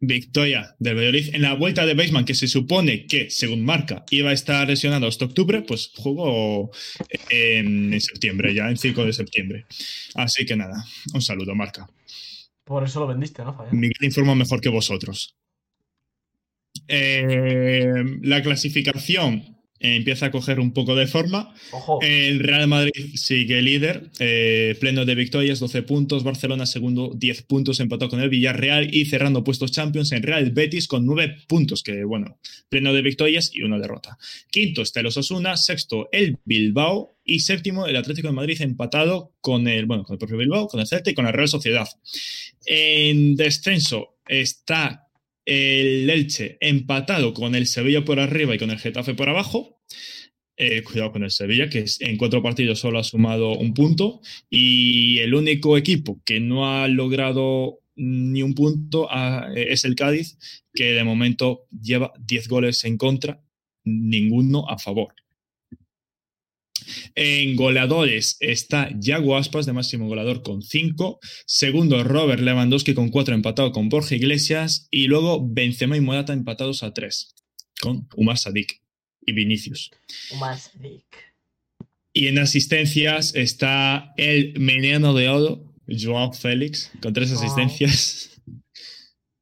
victoria 0.02 0.76
del 0.80 0.95
Valladolid 0.95 1.34
en 1.36 1.43
la 1.43 1.54
vuelta 1.54 1.86
de 1.86 1.93
Baseman, 1.93 2.26
que 2.26 2.36
se 2.36 2.47
supone 2.47 3.06
que, 3.06 3.30
según 3.30 3.64
marca, 3.64 4.04
iba 4.10 4.32
a 4.32 4.34
estar 4.34 4.68
lesionado 4.68 5.08
hasta 5.08 5.26
octubre, 5.26 5.62
pues 5.62 5.91
jugó 5.95 6.72
en, 7.30 7.93
en 7.93 8.02
septiembre, 8.02 8.54
ya 8.54 8.68
en 8.68 8.78
5 8.78 9.06
de 9.06 9.14
septiembre. 9.14 9.66
Así 10.16 10.45
que 10.45 10.56
nada, 10.56 10.84
un 11.14 11.22
saludo, 11.22 11.56
marca. 11.56 11.88
Por 12.64 12.84
eso 12.84 12.99
lo 12.99 13.08
vendiste, 13.08 13.43
¿no, 13.43 13.54
Fabián? 13.54 13.80
Miguel 13.80 14.04
informa 14.04 14.36
mejor 14.36 14.60
que 14.60 14.70
vosotros. 14.70 15.38
Eh, 16.88 18.04
la 18.22 18.41
clasificación 18.41 19.34
eh, 19.34 19.61
empieza 19.82 20.27
a 20.27 20.32
coger 20.32 20.59
un 20.59 20.73
poco 20.73 20.95
de 20.95 21.07
forma. 21.07 21.53
Ojo. 21.71 21.99
El 22.01 22.39
Real 22.39 22.67
Madrid 22.67 23.15
sigue 23.15 23.61
líder, 23.61 24.09
eh, 24.19 24.75
pleno 24.79 25.05
de 25.05 25.15
victorias, 25.15 25.59
12 25.59 25.84
puntos. 25.84 26.23
Barcelona 26.23 26.65
segundo, 26.65 27.11
10 27.15 27.43
puntos, 27.43 27.79
empató 27.79 28.09
con 28.09 28.21
el 28.21 28.29
Villarreal 28.29 28.93
y 28.93 29.05
cerrando 29.05 29.43
puestos 29.43 29.71
Champions 29.71 30.11
en 30.11 30.23
Real 30.23 30.51
Betis 30.51 30.88
con 30.88 31.05
9 31.05 31.38
puntos, 31.47 31.84
que 31.84 32.03
bueno, 32.03 32.38
pleno 32.69 32.93
de 32.93 33.01
victorias 33.01 33.51
y 33.53 33.61
una 33.63 33.79
derrota. 33.79 34.17
Quinto 34.51 34.82
está 34.82 34.99
el 34.99 35.07
Osasuna, 35.07 35.57
sexto 35.57 36.09
el 36.11 36.38
Bilbao 36.45 37.15
y 37.23 37.39
séptimo 37.39 37.88
el 37.88 37.95
Atlético 37.95 38.27
de 38.27 38.34
Madrid 38.34 38.61
empatado 38.61 39.34
con 39.41 39.67
el, 39.67 39.86
bueno, 39.86 40.03
con 40.03 40.15
el 40.15 40.19
propio 40.19 40.38
Bilbao, 40.38 40.67
con 40.67 40.79
el 40.79 40.88
Celta 40.88 41.09
y 41.09 41.13
con 41.13 41.25
la 41.25 41.32
Real 41.32 41.47
Sociedad. 41.47 41.88
En 42.65 43.36
descenso 43.36 44.17
está 44.27 45.07
el 45.46 46.10
Elche 46.10 46.58
empatado 46.60 47.34
con 47.34 47.56
el 47.56 47.68
Sevilla 47.68 48.06
por 48.06 48.20
arriba 48.20 48.56
y 48.56 48.60
con 48.60 48.72
el 48.72 48.80
Getafe 48.80 49.14
por 49.14 49.30
abajo. 49.30 49.82
Eh, 50.58 50.84
cuidado 50.84 51.12
con 51.12 51.24
el 51.24 51.32
Sevilla, 51.32 51.70
que 51.70 51.86
en 52.02 52.18
cuatro 52.18 52.44
partidos 52.44 52.80
solo 52.80 53.00
ha 53.00 53.04
sumado 53.04 53.58
un 53.58 53.74
punto. 53.74 54.22
Y 54.50 55.18
el 55.20 55.34
único 55.34 55.78
equipo 55.78 56.22
que 56.24 56.39
no 56.39 56.68
ha 56.70 56.88
logrado 56.88 57.80
ni 57.96 58.44
un 58.44 58.54
punto 58.54 59.08
ah, 59.10 59.50
es 59.56 59.86
el 59.86 59.96
Cádiz, 59.96 60.38
que 60.74 60.94
de 60.94 61.04
momento 61.04 61.68
lleva 61.70 62.14
10 62.20 62.48
goles 62.48 62.84
en 62.84 62.98
contra, 62.98 63.44
ninguno 63.84 64.70
a 64.70 64.78
favor. 64.78 65.14
En 67.15 67.55
goleadores 67.55 68.38
está 68.39 68.89
Yago 68.99 69.38
Aspas 69.38 69.65
de 69.65 69.73
máximo 69.73 70.07
goleador 70.07 70.41
con 70.43 70.61
5. 70.61 71.19
Segundo, 71.45 72.03
Robert 72.03 72.41
Lewandowski 72.41 72.93
con 72.93 73.09
4 73.09 73.34
empatado 73.36 73.71
con 73.71 73.89
Borja 73.89 74.15
Iglesias. 74.15 74.88
Y 74.91 75.07
luego 75.07 75.45
Benzema 75.47 75.97
y 75.97 76.01
Morata 76.01 76.34
empatados 76.34 76.84
a 76.84 76.93
3 76.93 77.36
con 77.82 78.07
Umar 78.15 78.38
Sadik 78.38 78.82
y 79.25 79.34
Vinicius. 79.34 79.91
Más 80.39 80.71
Dick. 80.79 81.05
Y 82.13 82.27
en 82.27 82.39
asistencias 82.39 83.34
está 83.36 84.13
el 84.17 84.59
Meneno 84.59 85.13
de 85.13 85.29
Oro, 85.29 85.73
Joao 85.88 86.34
Félix, 86.34 86.91
con 87.01 87.13
3 87.13 87.32
Wow. 87.32 87.39
asistencias. 87.39 88.41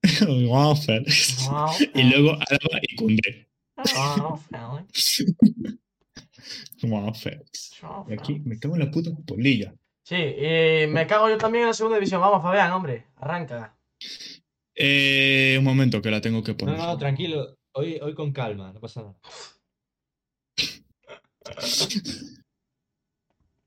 Joao 0.20 0.76
Félix. 0.76 1.48
Wow. 1.50 1.70
Y 1.96 2.04
luego 2.04 2.34
Alba 2.34 2.80
y 2.82 2.96
Koundé. 2.96 3.48
Wow, 3.96 4.38
Felix. 4.38 5.26
Félix. 7.14 7.82
Y 8.08 8.14
aquí 8.14 8.40
me 8.46 8.58
cago 8.60 8.76
en 8.76 8.80
la 8.86 8.92
puta 8.92 9.12
polilla. 9.26 9.74
Sí, 10.04 10.16
y 10.16 10.88
me 10.88 11.06
cago 11.08 11.30
yo 11.30 11.38
también 11.38 11.64
en 11.64 11.68
la 11.70 11.74
segunda 11.74 11.98
división. 11.98 12.22
Vamos, 12.22 12.42
Fabián, 12.42 12.72
hombre. 12.72 13.06
Arranca. 13.18 13.76
Eh, 14.76 15.56
un 15.60 15.64
momento 15.66 16.02
que 16.02 16.10
la 16.12 16.22
tengo 16.22 16.42
que 16.44 16.52
No, 16.52 16.58
poner. 16.58 16.78
no, 16.78 16.98
tranquilo. 16.98 17.58
Hoy, 17.74 18.00
hoy 18.02 18.14
con 18.16 18.32
calma, 18.32 18.72
no 18.74 18.80
pasa 18.80 19.02
nada. 19.02 19.16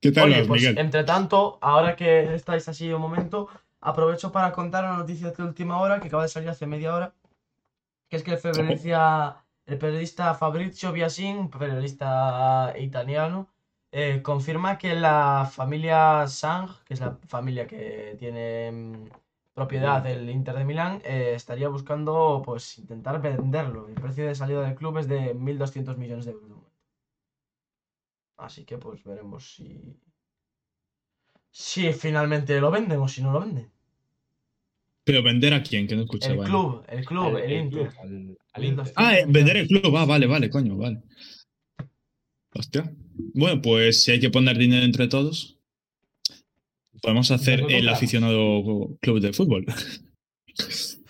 ¿Qué 0.00 0.10
tal, 0.10 0.24
Oye, 0.30 0.38
vas, 0.40 0.48
pues 0.48 0.62
Miguel? 0.62 0.78
entre 0.78 1.04
tanto, 1.04 1.58
ahora 1.60 1.94
que 1.94 2.34
estáis 2.34 2.68
así 2.68 2.92
un 2.92 3.00
momento, 3.00 3.48
aprovecho 3.80 4.32
para 4.32 4.50
contar 4.52 4.84
una 4.84 4.96
noticia 4.98 5.30
de 5.30 5.42
última 5.44 5.80
hora 5.80 6.00
que 6.00 6.08
acaba 6.08 6.24
de 6.24 6.28
salir 6.28 6.48
hace 6.48 6.66
media 6.66 6.94
hora. 6.94 7.14
Que 8.08 8.16
es 8.16 8.22
que 8.24 8.32
el 8.32 8.38
periodista, 8.40 9.41
el 9.66 9.78
periodista 9.78 10.34
Fabrizio 10.34 10.92
Biasin, 10.92 11.48
periodista 11.50 12.74
italiano, 12.78 13.48
eh, 13.92 14.22
confirma 14.22 14.78
que 14.78 14.94
la 14.94 15.48
familia 15.50 16.26
Sang, 16.26 16.68
que 16.84 16.94
es 16.94 17.00
la 17.00 17.16
familia 17.28 17.66
que 17.66 18.16
tiene 18.18 18.72
mm, 18.72 19.08
propiedad 19.54 20.02
del 20.02 20.28
Inter 20.30 20.56
de 20.56 20.64
Milán, 20.64 21.02
eh, 21.04 21.34
estaría 21.34 21.68
buscando 21.68 22.42
pues 22.44 22.78
intentar 22.78 23.20
venderlo. 23.20 23.88
El 23.88 23.94
precio 23.94 24.26
de 24.26 24.34
salida 24.34 24.62
del 24.62 24.74
club 24.74 24.98
es 24.98 25.08
de 25.08 25.34
1.200 25.34 25.96
millones 25.96 26.24
de 26.26 26.32
euros. 26.32 26.62
Así 28.36 28.64
que 28.66 28.76
pues 28.76 29.02
veremos 29.04 29.54
si 29.54 29.98
si 31.52 31.92
finalmente 31.92 32.60
lo 32.60 32.70
venden 32.70 33.00
o 33.00 33.08
si 33.08 33.22
no 33.22 33.32
lo 33.32 33.40
venden. 33.40 33.70
Pero 35.04 35.22
vender 35.22 35.52
a 35.54 35.62
quién, 35.62 35.86
que 35.86 35.96
no 35.96 36.02
escuché. 36.02 36.30
El 36.30 36.36
vale. 36.38 36.50
club, 36.50 36.84
el 36.88 37.04
club, 37.04 37.36
Al- 37.36 37.42
el, 37.42 37.52
Inter. 37.64 37.88
club, 37.88 38.36
al, 38.52 38.64
Inter. 38.64 38.92
Ah, 38.94 39.18
eh, 39.18 39.24
vender 39.28 39.56
el 39.56 39.66
club. 39.66 39.96
Ah, 39.96 40.04
vale, 40.04 40.26
vale, 40.26 40.48
coño, 40.48 40.76
vale. 40.76 41.02
Hostia. 42.54 42.92
Bueno, 43.34 43.60
pues 43.60 44.04
si 44.04 44.12
hay 44.12 44.20
que 44.20 44.30
poner 44.30 44.58
dinero 44.58 44.84
entre 44.84 45.08
todos, 45.08 45.58
podemos 47.00 47.30
hacer 47.30 47.64
el 47.68 47.88
aficionado 47.88 48.96
club 49.00 49.20
de 49.20 49.32
fútbol. 49.32 49.66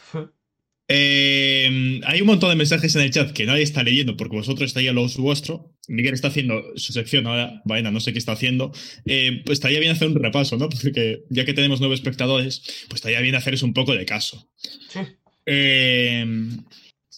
Eh, 0.95 2.01
hay 2.05 2.21
un 2.21 2.27
montón 2.27 2.51
de 2.51 2.57
mensajes 2.57 2.95
en 2.97 3.03
el 3.03 3.11
chat 3.11 3.33
que 3.33 3.47
nadie 3.47 3.63
está 3.63 3.83
leyendo 3.83 4.15
porque 4.15 4.37
vosotros 4.37 4.67
estáis 4.67 4.91
a 4.91 4.93
los 4.93 5.17
vuestro. 5.17 5.72
Miguel 5.89 6.15
está 6.15 6.29
haciendo 6.29 6.63
su 6.77 6.93
sección 6.93 7.27
ahora, 7.27 7.61
vaina, 7.65 7.91
no 7.91 8.01
sé 8.01 8.13
qué 8.13 8.19
está 8.19 8.33
haciendo. 8.33 8.73
Eh, 9.05 9.43
pues 9.45 9.57
estaría 9.57 9.81
bien 9.81 9.93
hacer 9.93 10.09
un 10.09 10.15
repaso, 10.15 10.57
¿no? 10.57 10.69
Porque 10.83 11.25
ya 11.29 11.45
que 11.45 11.55
tenemos 11.55 11.81
nueve 11.81 11.95
espectadores, 11.95 12.87
pues 12.89 12.99
estaría 12.99 13.21
bien 13.21 13.35
haceros 13.35 13.63
un 13.63 13.75
poco 13.75 13.93
de 13.93 14.07
caso. 14.07 14.49
Sí. 14.89 15.01
Eh, 15.47 16.25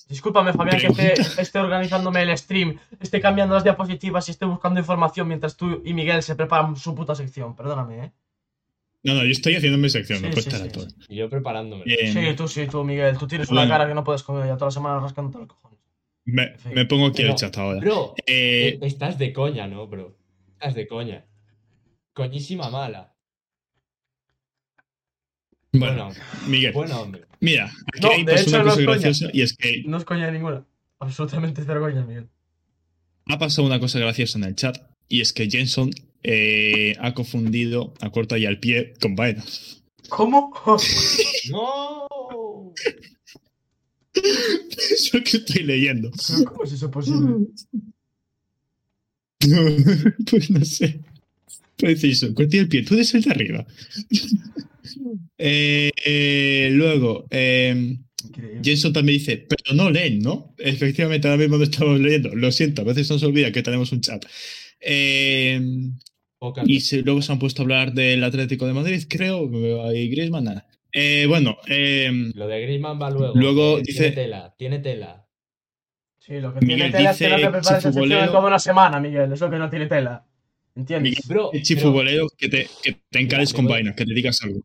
Discúlpame, 0.08 0.52
Fabián, 0.52 0.78
que 0.78 0.86
esté, 0.88 1.14
esté 1.40 1.58
organizándome 1.58 2.22
el 2.22 2.36
stream, 2.36 2.78
esté 3.00 3.20
cambiando 3.20 3.54
las 3.54 3.64
diapositivas 3.64 4.28
y 4.28 4.32
esté 4.32 4.44
buscando 4.44 4.78
información 4.78 5.26
mientras 5.26 5.56
tú 5.56 5.82
y 5.84 5.94
Miguel 5.94 6.22
se 6.22 6.36
preparan 6.36 6.76
su 6.76 6.94
puta 6.94 7.14
sección. 7.14 7.56
Perdóname, 7.56 8.04
¿eh? 8.04 8.12
no, 9.02 9.14
no, 9.14 9.24
yo 9.24 9.30
estoy 9.30 9.56
haciendo 9.56 9.78
mi 9.78 9.88
sección, 9.88 10.20
no 10.20 10.28
puedo 10.28 10.42
sí, 10.42 10.48
estar 10.48 10.60
sí. 10.60 10.68
a 10.68 10.72
todo. 10.72 10.88
Y 11.08 11.16
yo 11.16 11.30
preparándome. 11.30 11.84
Sí, 11.84 12.34
tú 12.36 12.48
sí, 12.48 12.66
tú, 12.66 12.84
Miguel. 12.84 13.16
Tú 13.16 13.26
tienes 13.26 13.50
una 13.50 13.66
cara 13.66 13.88
que 13.88 13.94
no 13.94 14.04
puedes 14.04 14.22
comer 14.22 14.46
ya 14.46 14.54
toda 14.54 14.66
la 14.66 14.72
semana 14.72 15.00
rascándote 15.00 15.38
los 15.38 15.48
cojones. 15.48 15.73
Me, 16.24 16.56
me 16.74 16.84
pongo 16.86 17.06
aquí 17.06 17.18
Pero- 17.18 17.30
el 17.30 17.34
chat 17.36 17.56
ahora. 17.58 17.80
Bro, 17.80 18.14
Eh, 18.26 18.78
eh, 18.80 18.86
estás 18.86 19.18
de 19.18 19.32
coña, 19.32 19.66
¿no, 19.66 19.86
bro? 19.86 20.16
Estás 20.52 20.74
de 20.74 20.86
coña. 20.86 21.24
Coñísima 22.12 22.70
mala. 22.70 23.14
bueno, 25.72 26.06
Bueno, 26.06 26.20
Miguel, 26.46 26.72
bueno, 26.72 27.00
hombre. 27.00 27.24
mira, 27.40 27.66
aquí 27.92 28.00
No, 28.02 28.10
hay 28.12 28.24
pasó 28.24 28.40
hecho, 28.42 28.50
una 28.50 28.58
no 28.58 28.64
cosa 28.64 28.80
es 28.80 28.86
coña. 28.86 28.98
graciosa 29.00 29.30
y 29.32 29.42
es 29.42 29.56
que 29.56 29.82
No 29.86 29.96
es 29.98 30.04
coña 30.04 30.30
ninguna. 30.30 30.64
Absolutamente 31.00 31.62
cero 31.66 31.80
coña, 31.80 32.04
Miguel. 32.04 32.28
ha 33.26 33.38
pasado 33.38 33.66
una 33.66 33.80
cosa 33.80 33.98
graciosa 33.98 34.38
en 34.38 34.44
el 34.44 34.54
chat 34.54 34.76
y 35.08 35.20
es 35.20 35.32
que 35.32 35.50
Jenson 35.50 35.90
eh, 36.22 36.94
ha 37.00 37.12
confundido 37.12 37.92
a 38.00 38.10
corta 38.10 38.38
y 38.38 38.46
al 38.46 38.58
pie 38.60 38.94
con 39.00 39.16
vaina. 39.16 39.44
¿Cómo? 40.08 40.52
¡No! 41.50 42.72
Es 44.14 45.10
lo 45.12 45.22
que 45.22 45.36
estoy 45.38 45.62
leyendo. 45.64 46.10
¿Pero 46.28 46.44
¿Cómo 46.52 46.64
es 46.64 46.72
eso 46.72 46.90
posible? 46.90 47.46
pues 50.30 50.50
no 50.50 50.64
sé. 50.64 51.00
Eso, 51.78 52.32
corta 52.34 52.56
y 52.56 52.60
al 52.60 52.68
pie, 52.68 52.82
tú 52.82 52.94
eres 52.94 53.12
el 53.14 53.22
de 53.22 53.30
arriba. 53.30 53.66
Eh, 55.38 55.90
eh, 56.06 56.70
luego, 56.72 57.26
eh. 57.30 57.98
Jenson 58.62 58.92
también 58.92 59.18
dice, 59.18 59.46
pero 59.48 59.74
no 59.76 59.90
leen, 59.90 60.20
¿no? 60.20 60.54
Efectivamente, 60.58 61.28
ahora 61.28 61.38
mismo 61.42 61.58
no 61.58 61.64
estamos 61.64 62.00
leyendo. 62.00 62.34
Lo 62.34 62.50
siento, 62.52 62.82
a 62.82 62.84
veces 62.84 63.10
nos 63.10 63.22
olvida 63.22 63.52
que 63.52 63.62
tenemos 63.62 63.92
un 63.92 64.00
chat. 64.00 64.24
Eh, 64.80 65.60
Poca- 66.38 66.62
y 66.66 66.80
se- 66.80 67.02
luego 67.02 67.20
se 67.20 67.32
han 67.32 67.38
puesto 67.38 67.60
a 67.62 67.64
hablar 67.64 67.92
del 67.92 68.24
Atlético 68.24 68.66
de 68.66 68.72
Madrid, 68.72 69.02
creo, 69.08 69.50
y 69.94 70.08
Griezmann, 70.08 70.44
nada. 70.44 70.66
Eh, 70.96 71.26
bueno, 71.26 71.58
eh, 71.66 72.08
Lo 72.34 72.46
de 72.46 72.60
Griezmann 72.62 73.00
va 73.02 73.10
luego. 73.10 73.34
Luego 73.34 73.80
dice- 73.80 74.10
Tiene 74.10 74.14
tela, 74.14 74.54
tiene 74.56 74.78
tela. 74.78 75.26
Sí, 76.18 76.40
lo 76.40 76.54
que 76.54 76.60
Miguel 76.64 76.92
tiene 76.92 76.94
tela 76.94 77.10
es 77.10 77.18
que 77.18 77.24
no 77.28 77.30
te 77.30 77.36
dice 77.36 77.50
prepares 77.50 77.84
Chifubolero- 77.84 78.26
toda 78.30 78.46
una 78.46 78.58
semana, 78.60 79.00
Miguel. 79.00 79.32
Es 79.32 79.40
lo 79.40 79.50
que 79.50 79.56
no 79.58 79.68
tiene 79.68 79.86
tela. 79.86 80.24
¿Entiendes? 80.76 81.10
Miguel, 81.10 81.22
Bro, 81.28 81.52
el 81.52 81.62
chifubolero 81.62 82.26
que 82.38 82.48
te, 82.48 82.68
que 82.82 83.00
te 83.10 83.18
encales 83.20 83.52
con 83.52 83.64
te 83.64 83.68
voy- 83.68 83.72
vaina, 83.82 83.94
que 83.94 84.04
te 84.06 84.14
digas 84.14 84.40
algo. 84.42 84.60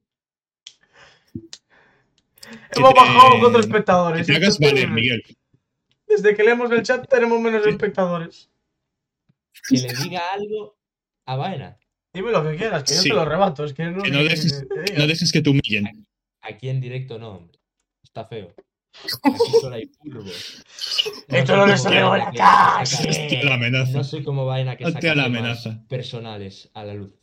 que 2.71 2.79
Hemos 2.79 2.93
te- 2.93 2.99
bajado 2.99 3.29
cuatro 3.39 3.51
Que 3.53 3.59
espectadores. 3.59 4.27
te 4.27 4.35
hagas 4.35 4.59
valer. 4.59 4.89
Miguel. 4.89 5.23
Desde 6.07 6.35
que 6.35 6.43
leemos 6.43 6.71
el 6.71 6.83
chat 6.83 7.07
tenemos 7.09 7.39
menos 7.41 7.65
espectadores. 7.65 8.49
que 9.67 9.77
le 9.77 9.93
diga 10.03 10.21
algo 10.33 10.77
a 11.25 11.35
Vaina. 11.35 11.77
Dime 12.13 12.31
lo 12.31 12.43
que 12.49 12.55
quieras, 12.55 12.83
que 12.83 12.93
yo 12.95 13.01
Sí. 13.01 13.09
te 13.09 13.15
lo 13.15 13.25
rebato. 13.25 13.65
Es 13.65 13.73
que 13.73 13.83
no, 13.85 14.01
Que 14.01 14.09
no 14.09 14.23
dejes- 14.23 14.61
diga. 14.67 14.97
No 14.99 15.05
dejes 15.07 15.31
que 15.31 15.41
te 15.41 15.49
humillen. 15.49 16.07
Aquí 16.41 16.69
en 16.69 16.79
directo 16.81 17.17
no, 17.19 17.35
hombre. 17.37 17.59
Está 18.03 18.25
feo. 18.25 18.53
Aquí 19.23 19.51
solo 19.61 19.75
hay 19.75 19.85
furbo. 19.87 20.29
Esto 21.27 21.55
no 21.55 21.67
lo 21.67 21.73
en 21.73 21.83
la 21.83 22.31
que 22.31 23.47
amenaza. 23.53 23.91
No 23.91 24.03
sé 24.03 24.23
cómo 24.23 24.45
Vaina 24.45 24.75
que 24.77 24.85
Hostia, 24.85 25.01
saca 25.01 25.15
la 25.15 25.25
amenaza. 25.25 25.83
personales 25.87 26.69
a 26.73 26.83
la 26.85 26.93
luz. 26.95 27.13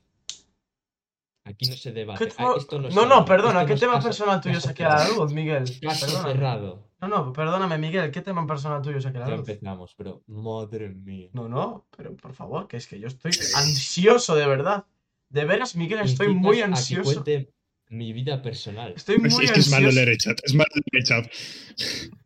Aquí 1.45 1.67
no 1.69 1.77
se 1.77 1.93
debate. 1.93 2.25
¿Qué 2.27 2.33
Ah, 2.33 2.37
tema- 2.37 2.55
esto 2.59 2.79
no, 2.81 2.89
No, 2.91 3.07
no, 3.07 3.25
perdona, 3.25 3.61
Esto 3.63 3.67
¿qué 3.69 3.75
no 3.75 3.81
tema 3.81 4.01
personal 4.01 4.41
tuyo 4.41 4.61
saqué 4.61 4.85
a 4.85 4.97
la 4.97 5.09
luz, 5.09 5.33
Miguel? 5.33 5.65
Caso 5.81 6.23
cerrado. 6.23 6.87
No, 7.01 7.09
no, 7.09 7.33
perdóname, 7.33 7.79
Miguel, 7.79 8.11
¿qué 8.11 8.23
tema 8.23 8.47
personal 8.47 8.83
tuyo 8.83 9.01
saqué 9.01 9.19
a 9.19 9.21
la 9.21 9.27
Ya 9.29 9.37
luz? 9.37 9.49
empezamos, 9.49 9.95
pero 9.97 10.23
madre 10.27 10.89
mía. 10.89 11.29
No, 11.35 11.49
no, 11.49 11.87
pero 11.97 12.17
por 12.17 12.33
favor, 12.33 12.67
que 12.67 12.79
es 12.79 12.87
que 12.89 12.99
yo 12.99 13.07
estoy 13.07 13.33
ansioso, 13.55 14.35
de 14.35 14.47
verdad. 14.47 14.87
De 15.29 15.45
veras, 15.45 15.77
Miguel, 15.77 16.01
estoy 16.01 16.35
muy 16.35 16.57
a 16.63 16.67
que 16.67 16.73
ansioso. 16.73 17.23
cuente 17.23 17.53
mi 17.89 18.13
vida 18.13 18.43
personal. 18.43 18.95
Estoy 18.97 19.19
Pues 19.19 19.33
muy 19.35 19.45
es 19.45 19.53
que 19.53 19.61
es 19.61 19.69
malo 19.71 19.87
ansioso. 19.87 19.95
leer 19.97 20.09
el 20.11 20.19
chat. 20.19 20.39
Es 20.45 20.55
malo 20.55 20.71
leer 20.75 20.85
el 20.93 21.05
chat. 21.05 21.33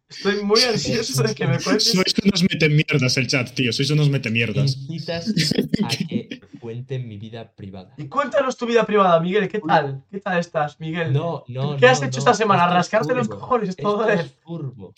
Estoy 0.08 0.42
muy 0.42 0.60
ansioso 0.62 1.22
de 1.22 1.34
que 1.34 1.46
me 1.46 1.58
cuentes. 1.62 1.92
Sois 1.92 2.14
unos 2.24 2.42
metemierdas 2.42 3.16
el 3.16 3.26
chat, 3.28 3.50
tío. 3.54 3.72
Sois 3.72 3.90
unos 3.90 4.10
metemierdas. 4.10 4.76
Incitas 4.88 5.28
a 5.84 5.88
que 5.88 6.40
cuente 6.58 6.98
mi 6.98 7.16
vida 7.16 7.52
privada. 7.54 7.94
Y 7.96 8.06
cuéntanos 8.08 8.56
tu 8.56 8.66
vida 8.66 8.84
privada, 8.84 9.20
Miguel, 9.20 9.48
¿qué 9.48 9.60
tal? 9.60 10.02
¿Qué 10.10 10.18
tal 10.20 10.38
estás, 10.40 10.80
Miguel? 10.80 11.12
No, 11.12 11.44
no, 11.48 11.76
¿Qué 11.76 11.86
has 11.86 12.00
no, 12.00 12.08
hecho 12.08 12.16
no, 12.16 12.20
esta 12.20 12.34
semana? 12.34 12.62
esto 12.64 12.70
es 12.72 12.76
¿Rascarte 12.76 13.14
los 13.14 13.28
cojones 13.28 13.76
todo 13.76 14.08
Esto 14.08 14.22
es 14.22 14.32
furbo. 14.42 14.94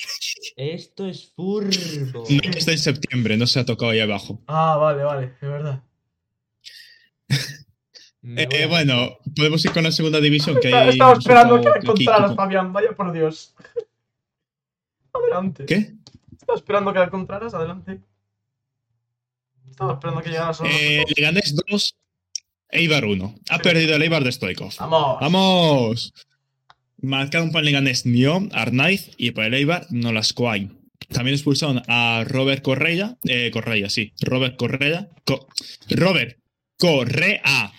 Esto 0.57 1.07
es 1.07 1.33
furbo. 1.37 2.25
No, 2.29 2.41
que 2.51 2.59
está 2.59 2.73
en 2.73 2.79
septiembre, 2.79 3.37
no 3.37 3.47
se 3.47 3.61
ha 3.61 3.65
tocado 3.67 3.91
ahí 3.91 4.01
abajo. 4.01 4.43
Ah, 4.47 4.77
vale, 4.77 5.03
vale, 5.03 5.33
de 5.41 5.49
verdad. 5.49 5.83
Me 8.23 8.45
Eh, 8.51 8.67
bueno, 8.67 9.19
podemos 9.37 9.65
ir 9.65 9.73
con 9.73 9.83
la 9.83 9.93
segunda 9.93 10.21
división. 10.21 10.57
Que 10.61 10.69
Estaba 10.69 10.83
hay 10.85 10.89
estaba 10.91 11.13
esperando 11.15 11.61
que 11.61 11.69
la 11.69 11.77
encontraras, 11.77 12.37
Fabián, 12.37 12.73
vaya 12.73 12.93
por 12.93 13.13
Dios. 13.13 13.55
Adelante. 15.13 15.67
¿Qué? 15.67 15.93
Estaba 16.39 16.57
esperando 16.59 16.93
que 16.93 16.99
la 17.01 17.05
encontraras, 17.07 17.55
adelante. 17.55 18.01
Estaba 19.71 19.95
esperando 19.95 20.23
que 20.23 20.31
llegaras 20.31 20.61
a 20.61 20.65
Eh, 20.67 21.05
Leganés 21.17 21.55
2, 21.69 21.95
Eibar 22.71 23.05
1. 23.05 23.35
Ha 23.51 23.59
perdido 23.59 23.97
el 23.97 24.03
Eibar 24.03 24.25
de 24.25 24.33
Stoikov. 24.33 24.73
Vamos. 24.79 25.19
¡Vamos! 25.21 26.15
Marcaron 27.01 27.51
para 27.51 27.61
el 27.61 27.67
Leganés 27.67 28.07
Nio, 28.07 28.41
Arnaiz 28.53 29.11
y 29.17 29.33
para 29.33 29.49
el 29.49 29.55
Eibar 29.55 29.87
Nolascoay. 29.91 30.71
También 31.09 31.35
expulsaron 31.35 31.83
a 31.89 32.25
Robert 32.27 32.63
Correa. 32.63 33.17
Eh, 33.25 33.51
Correa, 33.53 33.91
sí. 33.91 34.13
Robert 34.21 34.57
Correa. 34.57 35.09
Co- 35.25 35.47
Robert 35.91 36.39
Correa. 36.79 37.73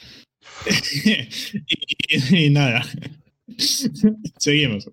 y, 2.09 2.45
y 2.45 2.49
nada. 2.49 2.83
Seguimos. 4.37 4.89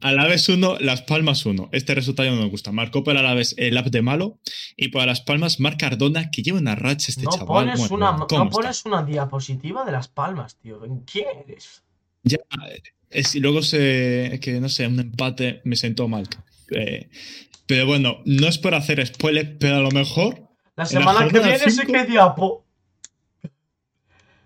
Alaves 0.00 0.48
1, 0.48 0.78
Las 0.80 1.02
Palmas 1.02 1.44
1. 1.44 1.68
Este 1.72 1.94
resultado 1.94 2.30
no 2.30 2.40
me 2.40 2.48
gusta. 2.48 2.72
Marcó 2.72 3.04
para 3.04 3.20
Alaves 3.20 3.54
el 3.58 3.76
app 3.76 3.88
de 3.88 4.02
malo. 4.02 4.38
Y 4.76 4.88
para 4.88 5.06
Las 5.06 5.20
Palmas, 5.20 5.60
Marc 5.60 5.78
Cardona, 5.78 6.30
que 6.30 6.42
lleva 6.42 6.58
una 6.58 6.74
racha 6.74 7.06
este 7.10 7.24
no 7.24 7.30
chaval. 7.30 7.46
pones, 7.46 7.78
Bueno, 7.80 7.94
una, 7.94 8.10
bueno, 8.12 8.26
¿cómo 8.26 8.44
no 8.44 8.50
está? 8.50 8.56
pones 8.62 8.84
una 8.86 9.02
diapositiva 9.02 9.84
de 9.84 9.92
las 9.92 10.08
palmas, 10.08 10.56
tío. 10.56 10.80
¿Quién 11.10 11.26
eres? 11.46 11.82
Ya, 12.22 12.38
es, 13.10 13.34
y 13.34 13.40
luego 13.40 13.60
se. 13.62 14.38
que 14.42 14.58
no 14.60 14.68
sé, 14.70 14.86
un 14.86 15.00
empate 15.00 15.60
me 15.64 15.76
sentó 15.76 16.08
mal. 16.08 16.26
Eh, 16.70 17.10
pero 17.66 17.86
bueno, 17.86 18.18
no 18.24 18.48
es 18.48 18.56
por 18.58 18.74
hacer 18.74 19.06
spoiler, 19.06 19.58
pero 19.58 19.76
a 19.76 19.80
lo 19.80 19.90
mejor. 19.90 20.40
La 20.76 20.84
la 20.84 20.86
semana 20.86 21.28
que 21.28 21.38
viene 21.40 21.70
sí 21.70 21.86
que 21.86 22.04
diapo. 22.04 22.63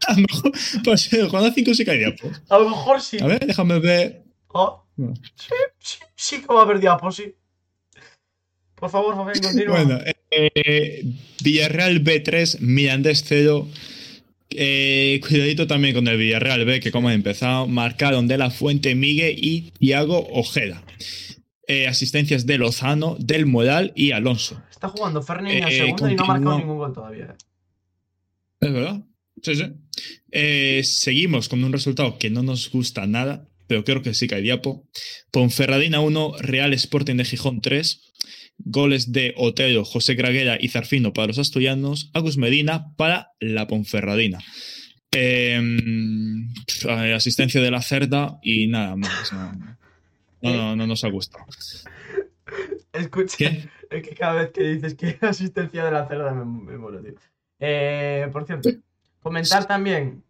A 0.09 0.15
lo 0.15 0.27
mejor. 0.29 0.53
Pues 0.85 1.11
jornada 1.11 1.53
5 1.53 1.75
sí 1.75 1.85
que 1.85 1.91
hay 1.91 1.99
diapo. 1.99 2.31
A 2.49 2.59
lo 2.59 2.71
mejor 2.71 3.01
sí. 3.01 3.19
A 3.21 3.27
ver, 3.27 3.47
déjame 3.47 3.79
ver. 3.79 4.25
Oh, 4.49 4.85
sí, 4.97 5.55
sí, 5.79 5.99
sí 6.17 6.41
que 6.41 6.47
va 6.47 6.61
a 6.61 6.63
haber 6.63 6.81
diapo, 6.81 7.13
sí. 7.13 7.35
Por 8.75 8.91
favor, 8.91 9.15
Fabián, 9.15 9.39
continúa. 9.43 9.85
Bueno, 9.85 10.01
eh, 10.31 11.05
Villarreal 11.43 12.03
B3, 12.03 12.61
Mirandés 12.61 13.25
0. 13.27 13.69
Eh, 14.51 15.21
cuidadito 15.29 15.67
también 15.67 15.95
con 15.95 16.09
el 16.09 16.17
Villarreal 16.17 16.65
B, 16.65 16.81
que 16.81 16.91
como 16.91 17.09
han 17.09 17.15
empezado, 17.15 17.67
marcaron 17.67 18.29
de 18.29 18.39
la 18.39 18.51
Fuente 18.51 18.95
Miguel 18.95 19.37
y 19.37 19.73
Thiago 19.73 20.27
Ojeda. 20.33 20.83
Eh, 21.67 21.87
asistencias 21.87 22.47
de 22.47 22.57
Lozano, 22.57 23.17
del 23.19 23.45
Moral 23.45 23.93
y 23.95 24.13
Alonso. 24.13 24.63
Está 24.71 24.89
jugando 24.89 25.21
Fernández 25.21 25.65
a 25.65 25.71
segunda 25.71 26.13
y 26.13 26.17
no 26.17 26.25
ha 26.25 26.27
marcado 26.27 26.59
ningún 26.59 26.79
gol 26.79 26.95
todavía. 26.95 27.37
Es 28.61 28.73
verdad. 28.73 29.03
Sí, 29.43 29.55
sí. 29.55 29.65
Eh, 30.31 30.83
seguimos 30.85 31.49
con 31.49 31.65
un 31.65 31.73
resultado 31.73 32.19
que 32.19 32.31
no 32.31 32.43
nos 32.43 32.71
gusta 32.71 33.07
nada, 33.07 33.49
pero 33.67 33.85
creo 33.85 34.03
que 34.03 34.15
sí 34.15 34.29
que 34.29 34.37
hay 34.37 34.43
diapo. 34.43 34.87
Ponferradina 35.31 36.01
1, 36.01 36.35
Real 36.41 36.73
Sporting 36.75 37.17
de 37.17 37.25
Gijón 37.25 37.61
3. 37.61 38.05
Goles 38.61 39.13
de 39.13 39.35
Otero, 39.37 39.85
José 39.85 40.17
Craguera 40.17 40.59
y 40.61 40.69
Zarfino 40.69 41.13
para 41.13 41.29
los 41.29 41.39
asturianos. 41.39 42.11
Agus 42.13 42.37
Medina 42.37 42.95
para 42.97 43.31
la 43.39 43.69
Ponferradina. 43.69 44.41
Eh, 45.13 45.61
eh, 46.85 47.15
asistencia 47.15 47.61
de 47.61 47.71
la 47.71 47.83
Cerda 47.83 48.39
y 48.43 48.67
nada 48.67 48.97
más. 48.97 49.33
No, 49.33 49.53
no, 50.43 50.53
no, 50.53 50.77
no 50.77 50.87
nos 50.87 51.05
ha 51.05 51.09
gustado. 51.09 51.45
Escucha, 52.93 53.37
¿Qué? 53.37 53.69
es 53.91 54.03
que 54.03 54.15
cada 54.15 54.43
vez 54.43 54.51
que 54.51 54.63
dices 54.63 54.95
que 54.95 55.19
asistencia 55.27 55.85
de 55.85 55.91
la 55.91 56.09
cerda 56.09 56.33
me, 56.33 56.45
me 56.45 56.79
muero, 56.79 57.03
tío. 57.03 57.15
Eh, 57.61 58.29
por 58.33 58.47
cierto, 58.47 58.71
comentar 59.29 59.67
también 59.67 60.25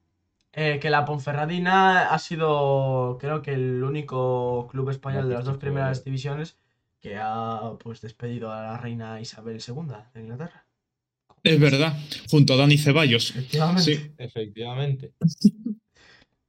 eh, 0.52 0.78
que 0.80 0.90
la 0.90 1.04
Ponferradina 1.04 2.08
ha 2.08 2.18
sido, 2.18 3.16
creo 3.20 3.42
que 3.42 3.52
el 3.52 3.82
único 3.84 4.66
club 4.70 4.90
español 4.90 5.28
de 5.28 5.34
las 5.34 5.44
dos 5.44 5.58
primeras 5.58 6.04
divisiones 6.04 6.56
que 7.00 7.16
ha 7.16 7.74
pues 7.78 8.00
despedido 8.00 8.50
a 8.52 8.62
la 8.62 8.76
reina 8.76 9.20
Isabel 9.20 9.60
II 9.66 9.94
de 10.14 10.20
Inglaterra. 10.20 10.64
Es 11.44 11.60
verdad, 11.60 11.96
junto 12.28 12.54
a 12.54 12.56
Dani 12.56 12.76
Ceballos. 12.76 13.30
Efectivamente. 13.30 13.82
Sí. 13.82 14.12
Efectivamente. 14.18 15.12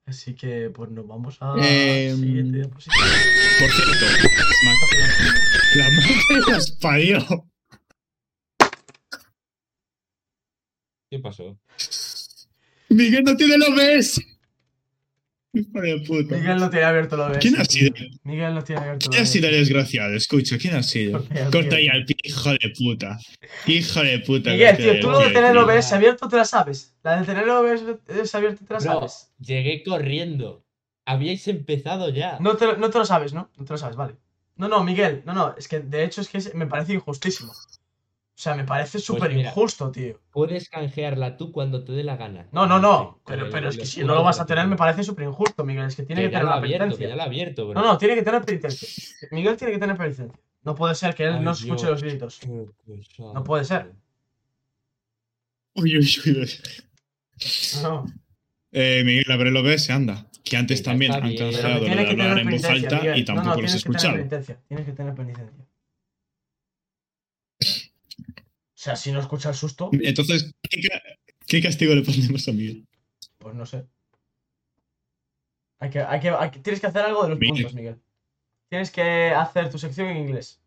Así 0.08 0.34
que 0.34 0.72
pues 0.72 0.90
nos 0.90 1.08
vamos 1.08 1.38
a 1.42 1.54
Eh, 1.62 2.12
siguiente 2.16 2.58
diapositiva. 2.58 2.98
Por 3.60 3.70
cierto, 3.70 4.06
la 5.76 5.84
madre 5.84 6.52
las 6.52 6.72
parió. 6.72 7.46
¿Qué 11.12 11.20
pasó? 11.20 11.60
Miguel 12.90 13.24
no 13.24 13.36
tiene 13.36 13.58
lo 13.58 13.76
ves. 13.76 14.22
Hijo 15.52 15.82
de 15.82 16.00
puta. 16.02 16.36
Miguel 16.36 16.58
no 16.58 16.70
tiene 16.70 16.86
abierto 16.86 17.18
lo 17.18 17.30
ves. 17.30 17.40
¿Quién 17.40 17.60
ha 17.60 17.66
sido? 17.66 17.92
Miguel 18.24 18.54
no 18.54 18.64
tiene 18.64 18.82
abierto 18.82 19.06
lo 19.06 19.12
¿Quién 19.12 19.24
ha 19.24 19.26
sido 19.26 19.48
el 19.48 19.56
desgraciado? 19.56 20.14
Escucha, 20.14 20.58
¿quién 20.58 20.76
ha 20.76 20.84
sido? 20.84 21.24
Corta 21.52 21.80
el 21.80 22.06
pie, 22.06 22.16
hijo 22.24 22.52
de 22.52 22.74
puta. 22.78 23.18
Hijo 23.66 24.02
de 24.02 24.20
puta. 24.20 24.52
Miguel, 24.52 24.78
tío, 24.78 25.00
tú 25.00 25.10
lo 25.10 25.20
de 25.20 25.32
tener 25.32 25.54
tío. 25.54 25.66
OBS 25.66 25.94
abierto 25.94 26.28
te 26.30 26.36
la 26.36 26.46
sabes. 26.46 26.96
La 27.04 27.20
de 27.20 27.26
tener 27.26 27.50
OBS 27.50 28.36
abierto 28.36 28.64
te 28.66 28.74
la 28.74 28.80
sabes. 28.80 29.32
llegué 29.40 29.84
corriendo. 29.84 30.64
Habíais 31.06 31.48
empezado 31.48 32.10
ya. 32.10 32.38
No 32.40 32.56
te, 32.56 32.78
no 32.78 32.92
te 32.92 33.00
lo 33.00 33.06
sabes, 33.06 33.34
¿no? 33.34 33.50
No 33.58 33.66
te 33.66 33.74
lo 33.74 33.78
sabes, 33.78 33.96
vale. 33.96 34.16
No, 34.58 34.68
no, 34.68 34.84
Miguel, 34.84 35.24
no, 35.26 35.34
no, 35.34 35.56
es 35.58 35.68
que 35.68 35.80
de 35.80 36.04
hecho 36.04 36.22
es 36.22 36.28
que 36.28 36.54
me 36.54 36.68
parece 36.68 36.94
injustísimo. 36.94 37.54
O 38.40 38.42
sea, 38.42 38.56
me 38.56 38.64
parece 38.64 39.00
súper 39.00 39.34
mira. 39.34 39.50
injusto, 39.50 39.92
tío. 39.92 40.18
Puedes 40.32 40.70
canjearla 40.70 41.36
tú 41.36 41.52
cuando 41.52 41.84
te 41.84 41.92
dé 41.92 42.06
la 42.06 42.16
gana. 42.16 42.48
No, 42.54 42.66
no, 42.68 42.80
no, 42.80 43.20
pero, 43.26 43.50
pero 43.50 43.68
es 43.68 43.76
que 43.76 43.86
si 43.86 44.00
no 44.02 44.16
lo 44.16 44.24
vas 44.24 44.40
a 44.40 44.46
tener 44.46 44.66
me 44.66 44.78
parece 44.78 45.04
súper 45.04 45.26
injusto, 45.26 45.66
Miguel. 45.66 45.88
Es 45.88 45.98
que 45.98 46.04
tiene 46.04 46.22
que, 46.22 46.28
Que 46.30 46.32
tener 46.32 46.46
una 46.46 46.56
abierto, 46.56 46.98
que 46.98 47.10
ya 47.10 47.16
ha 47.16 47.26
abierto, 47.26 47.68
bro. 47.68 47.82
No, 47.82 47.86
no, 47.86 47.98
tiene 47.98 48.16
que 48.16 48.22
tener 48.22 48.42
penitencia. 48.46 48.88
Miguel 49.32 49.58
tiene 49.58 49.74
que 49.74 49.80
tener 49.80 49.98
penitencia. 49.98 50.40
No 50.64 50.74
puede 50.74 50.96
ser 50.96 51.16
que 51.16 51.26
él 51.26 51.34
Ay, 51.34 51.42
no 51.42 51.52
escuche 51.52 51.86
Dios. 51.86 52.02
los 52.02 52.02
gritos. 52.02 52.40
No 53.20 53.44
puede 53.44 53.66
ser. 53.66 53.92
Uy, 55.76 55.98
uy, 55.98 56.08
uy. 56.26 56.50
No, 57.84 58.06
Eh, 58.72 59.04
Miguel, 59.04 59.30
abre 59.34 59.52
lo 59.52 59.64
ves, 59.64 59.90
anda. 59.90 60.28
Que 60.46 60.56
antes 60.56 60.82
también 60.82 61.12
han 61.12 61.20
canjeado 61.36 61.86
hablar 61.86 62.40
en 62.40 62.50
voz 62.52 62.64
alta 62.64 63.00
Miguel. 63.00 63.18
y 63.18 63.26
tampoco 63.26 63.50
no, 63.50 63.56
no, 63.58 63.62
los 63.64 63.76
he 63.76 64.58
Tienes 64.70 64.86
que 64.86 64.94
tener 64.94 65.14
penitencia. 65.14 65.68
O 67.60 68.69
sea, 68.82 68.96
si 68.96 69.12
no 69.12 69.20
escucha 69.20 69.50
el 69.50 69.56
susto, 69.56 69.90
Entonces, 69.92 70.54
¿qué, 70.70 70.82
ca- 70.88 71.02
qué 71.46 71.62
castigo 71.62 71.94
le 71.96 72.02
ponemos 72.02 72.48
a 72.48 72.52
Miguel? 72.54 72.86
pues 73.38 73.56
no 73.56 73.66
sé. 73.66 73.86
Hay 75.80 75.90
que, 75.90 76.00
hay 76.00 76.20
que, 76.20 76.30
hay 76.30 76.52
que- 76.52 76.60
tienes 76.60 76.80
que 76.82 76.88
hacer 76.88 77.02
algo 77.04 77.24
de 77.24 77.30
los 77.30 77.40
Miguel. 77.40 77.56
puntos, 77.56 77.74
Miguel. 77.74 77.96
Tienes 78.70 78.92
que 78.92 79.30
hacer 79.30 79.70
tu 79.70 79.78
sección 79.78 80.08
en 80.08 80.18
inglés. 80.18 80.62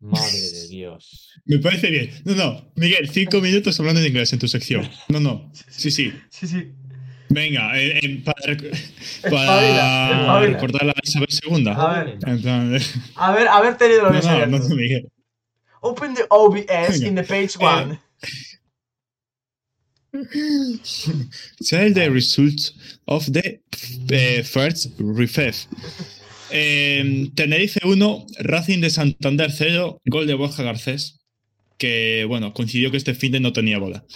Madre 0.00 0.38
de 0.38 0.68
Dios. 0.68 1.32
Me 1.46 1.58
parece 1.58 1.90
bien. 1.90 2.10
No, 2.24 2.34
no, 2.34 2.72
Miguel, 2.76 3.08
cinco 3.08 3.40
minutos 3.40 3.78
hablando 3.80 4.00
en 4.00 4.06
inglés 4.08 4.32
en 4.32 4.38
tu 4.38 4.48
sección. 4.48 4.88
No, 5.08 5.20
no. 5.20 5.50
Sí, 5.70 5.90
sí. 5.90 6.12
Sí, 6.30 6.46
sí. 6.46 6.72
Venga, 7.28 7.76
eh, 7.78 7.98
eh, 8.02 8.22
para, 8.24 8.56
para 8.56 8.70
espabila. 9.24 10.40
recordar 10.40 10.84
la 10.86 10.94
Isabel 11.02 11.28
II. 11.42 11.68
A 11.74 12.04
ver. 12.04 12.18
En 12.26 12.40
plan, 12.42 12.78
A 13.16 13.32
ver, 13.32 13.48
haber 13.48 13.76
tenido 13.76 14.02
lo 14.04 14.12
No, 14.12 14.20
que 14.20 14.26
no, 14.26 14.46
no, 14.46 14.58
no, 14.58 14.74
Miguel. 14.76 15.08
Open 15.86 16.14
the 16.14 16.26
OBS 16.30 17.02
in 17.02 17.14
the 17.14 17.22
page 17.22 17.56
Eh, 17.60 17.64
one. 17.64 17.98
Tell 21.68 21.92
the 21.92 22.08
results 22.10 22.72
of 23.06 23.26
the 23.32 23.60
eh, 24.10 24.42
first 24.42 24.96
refef. 24.98 25.66
Eh, 26.50 27.28
Tenerife 27.34 27.80
1, 27.84 28.26
Racing 28.40 28.80
de 28.80 28.90
Santander 28.90 29.50
0, 29.50 30.00
gol 30.06 30.26
de 30.26 30.34
Borja 30.34 30.62
Garcés. 30.62 31.20
Que 31.78 32.24
bueno, 32.26 32.54
coincidió 32.54 32.90
que 32.90 32.96
este 32.96 33.14
fin 33.14 33.32
de 33.32 33.40
no 33.40 33.52
tenía 33.52 33.78
bola. 33.78 34.04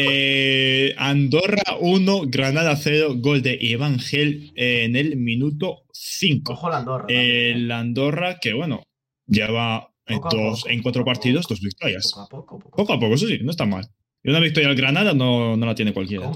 Eh, 0.00 0.94
Andorra 0.96 1.76
1, 1.80 2.20
Granada 2.28 2.76
0, 2.76 3.14
gol 3.16 3.42
de 3.42 3.58
Iván 3.60 3.98
Gel 3.98 4.52
eh, 4.54 4.84
en 4.84 4.94
el 4.94 5.16
minuto 5.16 5.86
5. 5.92 6.52
Ojo 6.52 6.70
la 6.70 6.76
Andorra. 6.78 7.06
eh. 7.08 7.50
El 7.52 7.72
Andorra, 7.72 8.38
que 8.38 8.52
bueno, 8.52 8.84
lleva 9.26 9.90
en, 10.08 10.20
dos, 10.20 10.60
poco, 10.60 10.70
en 10.70 10.82
cuatro 10.82 11.04
partidos 11.04 11.44
poco. 11.44 11.54
dos 11.54 11.60
victorias. 11.62 12.12
Poco 12.12 12.22
a 12.22 12.28
poco, 12.28 12.58
poco 12.58 12.68
a 12.68 12.76
Poco 12.76 12.92
a 12.92 13.00
poco, 13.00 13.14
eso 13.14 13.26
sí, 13.26 13.38
no 13.42 13.50
está 13.50 13.66
mal. 13.66 13.88
Y 14.22 14.30
una 14.30 14.40
victoria 14.40 14.68
al 14.68 14.76
Granada 14.76 15.14
no, 15.14 15.56
no 15.56 15.66
la 15.66 15.74
tiene 15.74 15.92
cualquiera. 15.92 16.30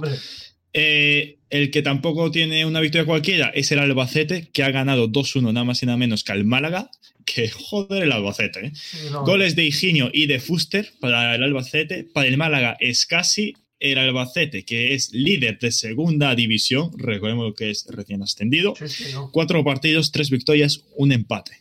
Eh, 0.75 1.39
el 1.51 1.71
que 1.71 1.83
tampoco 1.83 2.31
tiene 2.31 2.65
una 2.65 2.81
victoria 2.81 3.05
cualquiera 3.05 3.51
es 3.55 3.71
el 3.73 3.79
Albacete, 3.79 4.49
que 4.53 4.63
ha 4.63 4.71
ganado 4.71 5.09
2-1 5.09 5.53
nada 5.53 5.65
más 5.65 5.83
y 5.83 5.87
nada 5.87 5.99
menos 5.99 6.25
que 6.25 6.33
al 6.33 6.45
Málaga. 6.45 6.91
Que 7.25 7.51
joder 7.51 8.05
el 8.05 8.13
Albacete. 8.13 8.67
¿eh? 8.67 8.73
no. 9.11 9.25
Goles 9.25 9.55
de 9.57 9.65
Higinio 9.65 10.11
y 10.13 10.27
de 10.27 10.41
Fuster 10.41 10.93
para 11.01 11.35
el 11.35 11.43
Albacete. 11.43 12.05
Para 12.05 12.29
el 12.29 12.37
Málaga 12.37 12.77
es 12.81 13.07
casi 13.07 13.55
el 13.81 13.99
Albacete, 13.99 14.65
que 14.65 14.95
es 14.95 15.13
líder 15.13 15.59
de 15.59 15.73
segunda 15.73 16.35
división. 16.35 16.91
Recordemos 16.97 17.53
que 17.55 17.71
es 17.71 17.87
recién 17.91 18.23
ascendido. 18.23 18.75
Sí, 18.77 18.89
sí, 18.89 19.13
no. 19.13 19.31
Cuatro 19.31 19.63
partidos, 19.65 20.13
tres 20.13 20.31
victorias, 20.31 20.85
un 20.97 21.13
empate. 21.13 21.59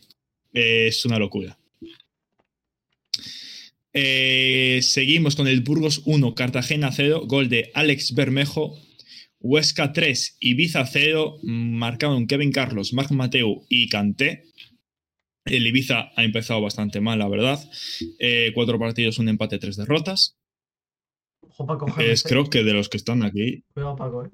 Eh, 0.54 0.86
es 0.88 1.04
una 1.04 1.18
locura. 1.18 1.58
Eh, 3.94 4.80
seguimos 4.82 5.36
con 5.36 5.46
el 5.48 5.60
Burgos 5.60 6.02
1, 6.06 6.34
Cartagena 6.34 6.90
0, 6.92 7.22
gol 7.26 7.48
de 7.48 7.70
Alex 7.74 8.14
Bermejo. 8.14 8.74
Huesca 9.44 9.92
3, 9.92 10.36
Ibiza 10.38 10.86
0, 10.86 11.38
marcaron 11.42 12.28
Kevin 12.28 12.52
Carlos, 12.52 12.92
Marc 12.92 13.10
Mateu 13.10 13.66
y 13.68 13.88
Canté. 13.88 14.44
El 15.44 15.66
Ibiza 15.66 16.12
ha 16.14 16.22
empezado 16.22 16.60
bastante 16.60 17.00
mal, 17.00 17.18
la 17.18 17.28
verdad. 17.28 17.58
Eh, 18.20 18.52
cuatro 18.54 18.78
partidos, 18.78 19.18
un 19.18 19.28
empate, 19.28 19.58
tres 19.58 19.76
derrotas. 19.76 20.36
Ojo 21.40 21.76
coger. 21.76 22.08
Es 22.10 22.22
creo 22.22 22.48
que 22.48 22.62
de 22.62 22.72
los 22.72 22.88
que 22.88 22.96
están 22.98 23.24
aquí, 23.24 23.64
Cuidado, 23.74 23.96
Paco, 23.96 24.24
eh. 24.24 24.30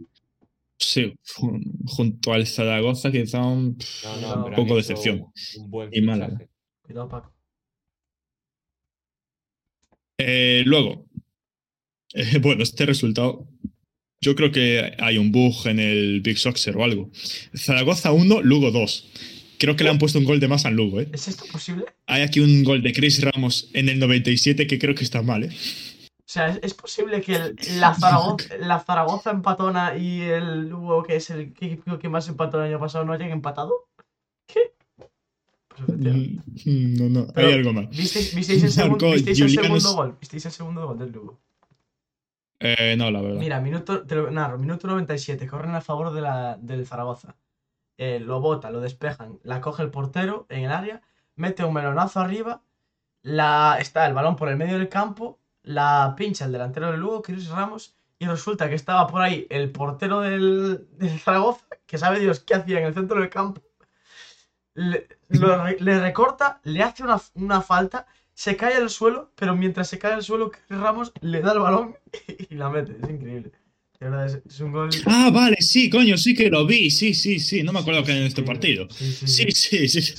sí, 0.78 1.14
jun- 1.36 1.64
junto 1.86 2.34
al 2.34 2.46
Zaragoza, 2.46 3.10
quizá 3.10 3.40
un... 3.46 3.78
No, 4.04 4.20
No, 4.36 4.44
pero 4.44 4.56
poco 4.56 4.72
han 4.74 4.76
decepción. 4.76 5.24
Un 5.56 5.70
buen 5.70 5.88
Y 5.90 6.00
fichaje. 6.02 6.48
Cuidado, 6.82 7.08
Paco. 7.08 7.32
Eh, 10.18 10.62
luego, 10.66 11.06
eh, 12.14 12.38
bueno, 12.42 12.62
este 12.62 12.86
resultado, 12.86 13.46
yo 14.20 14.34
creo 14.34 14.50
que 14.50 14.94
hay 14.98 15.18
un 15.18 15.30
bug 15.32 15.54
en 15.66 15.78
el 15.78 16.20
Big 16.20 16.38
Soxer 16.38 16.76
o 16.76 16.84
algo. 16.84 17.10
Zaragoza 17.56 18.12
1, 18.12 18.42
Lugo 18.42 18.70
2. 18.70 19.12
Creo 19.58 19.74
que 19.74 19.82
le 19.84 19.90
han 19.90 19.98
puesto 19.98 20.18
un 20.20 20.24
gol 20.24 20.38
de 20.38 20.46
más 20.48 20.66
al 20.66 20.74
Lugo, 20.74 21.00
¿eh? 21.00 21.08
¿Es 21.12 21.26
esto 21.26 21.44
posible? 21.50 21.86
Hay 22.06 22.22
aquí 22.22 22.38
un 22.38 22.62
gol 22.62 22.80
de 22.82 22.92
Chris 22.92 23.20
Ramos 23.22 23.70
en 23.74 23.88
el 23.88 23.98
97 23.98 24.66
que 24.68 24.78
creo 24.78 24.94
que 24.94 25.02
está 25.02 25.20
mal, 25.22 25.44
¿eh? 25.44 25.50
O 25.50 26.30
sea, 26.30 26.48
¿es, 26.48 26.60
es 26.62 26.74
posible 26.74 27.20
que 27.22 27.34
el- 27.34 27.56
la, 27.80 27.94
Zaragoza, 27.94 28.56
la 28.58 28.78
Zaragoza 28.80 29.30
empatona 29.30 29.96
y 29.96 30.20
el 30.20 30.68
Lugo, 30.68 31.02
que 31.02 31.16
es 31.16 31.30
el 31.30 31.40
equipo 31.40 31.98
que 31.98 32.08
más 32.08 32.28
empató 32.28 32.58
el 32.62 32.68
año 32.70 32.78
pasado, 32.78 33.04
no 33.04 33.12
hayan 33.12 33.30
empatado? 33.30 33.88
¿Qué? 34.46 34.60
Efectivamente. 35.80 36.42
Mm, 36.64 36.94
No, 37.12 37.20
no, 37.20 37.32
Pero- 37.32 37.48
hay 37.48 37.54
algo 37.54 37.72
mal. 37.72 37.86
¿Visteis, 37.88 38.34
visteis 38.34 38.62
el, 38.64 38.70
segun- 38.72 38.90
Marcó 38.90 39.10
visteis 39.12 39.40
el 39.40 39.46
Julianos- 39.48 39.82
segundo 39.82 39.94
gol? 40.02 40.16
¿Visteis 40.20 40.46
el 40.46 40.52
segundo 40.52 40.86
gol 40.86 40.98
del 40.98 41.12
Lugo? 41.12 41.40
Eh, 42.60 42.96
no, 42.96 43.10
la 43.10 43.20
verdad. 43.20 43.38
Mira, 43.38 43.60
minuto, 43.60 44.02
te 44.04 44.14
lo 44.16 44.30
narro, 44.30 44.58
minuto 44.58 44.86
97, 44.88 45.46
corren 45.46 45.74
a 45.74 45.80
favor 45.80 46.12
de 46.12 46.20
la, 46.20 46.56
del 46.60 46.86
Zaragoza. 46.86 47.36
Eh, 47.96 48.20
lo 48.20 48.40
bota, 48.40 48.70
lo 48.70 48.80
despejan, 48.80 49.38
la 49.44 49.60
coge 49.60 49.82
el 49.82 49.90
portero 49.90 50.46
en 50.48 50.64
el 50.64 50.70
área, 50.72 51.00
mete 51.36 51.64
un 51.64 51.74
melonazo 51.74 52.20
arriba, 52.20 52.62
la, 53.22 53.76
está 53.80 54.06
el 54.06 54.14
balón 54.14 54.36
por 54.36 54.48
el 54.48 54.56
medio 54.56 54.78
del 54.78 54.88
campo, 54.88 55.38
la 55.62 56.14
pincha 56.16 56.44
el 56.46 56.52
delantero 56.52 56.90
del 56.90 57.00
Lugo, 57.00 57.22
Chris 57.22 57.48
Ramos, 57.48 57.94
y 58.20 58.26
resulta 58.26 58.68
que 58.68 58.74
estaba 58.76 59.06
por 59.06 59.22
ahí 59.22 59.46
el 59.50 59.70
portero 59.70 60.20
del, 60.20 60.86
del 60.92 61.18
Zaragoza, 61.20 61.66
que 61.86 61.98
sabe 61.98 62.20
Dios 62.20 62.40
qué 62.40 62.54
hacía 62.54 62.78
en 62.80 62.86
el 62.86 62.94
centro 62.94 63.20
del 63.20 63.30
campo, 63.30 63.62
le, 64.74 65.08
lo 65.28 65.66
le 65.66 66.00
recorta, 66.00 66.60
le 66.64 66.82
hace 66.82 67.02
una, 67.02 67.20
una 67.34 67.60
falta, 67.62 68.06
se 68.34 68.56
cae 68.56 68.74
al 68.74 68.90
suelo, 68.90 69.32
pero 69.34 69.56
mientras 69.56 69.88
se 69.88 69.98
cae 69.98 70.12
al 70.12 70.22
suelo, 70.22 70.52
Ramos 70.68 71.12
le 71.20 71.40
da 71.40 71.52
el 71.52 71.58
balón 71.58 71.96
y 72.50 72.54
la 72.54 72.70
mete. 72.70 72.96
Es 73.02 73.10
increíble. 73.10 73.52
De 74.00 74.08
verdad, 74.08 74.26
es, 74.26 74.40
es 74.46 74.60
un 74.60 74.72
gol. 74.72 74.90
Ah, 75.06 75.30
vale, 75.32 75.56
sí, 75.60 75.90
coño, 75.90 76.16
sí 76.16 76.34
que 76.34 76.48
lo 76.48 76.64
vi. 76.64 76.90
Sí, 76.90 77.14
sí, 77.14 77.40
sí. 77.40 77.64
No 77.64 77.72
me 77.72 77.80
acuerdo 77.80 78.04
que 78.04 78.12
en 78.12 78.22
este 78.22 78.42
partido. 78.44 78.88
Sí, 78.90 79.10
sí. 79.26 79.50
Sí, 79.50 79.88
sí, 79.88 79.88
sí. 80.02 80.14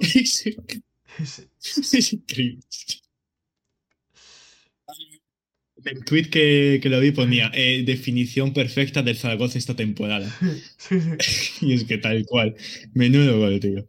Sí, 0.00 0.26
sí. 0.26 0.56
Sí. 1.24 1.48
Es 1.98 2.12
increíble. 2.12 2.60
El 5.84 6.04
tweet 6.04 6.28
que, 6.30 6.80
que 6.82 6.88
lo 6.88 7.00
vi 7.00 7.12
ponía 7.12 7.50
eh, 7.54 7.82
definición 7.84 8.52
perfecta 8.52 9.02
del 9.02 9.16
Zaragoza 9.16 9.58
esta 9.58 9.74
temporada. 9.74 10.28
Sí, 10.78 11.00
sí. 11.00 11.66
Y 11.66 11.72
es 11.74 11.84
que 11.84 11.98
tal 11.98 12.24
cual. 12.26 12.54
Menudo 12.94 13.38
gol, 13.38 13.58
tío. 13.60 13.86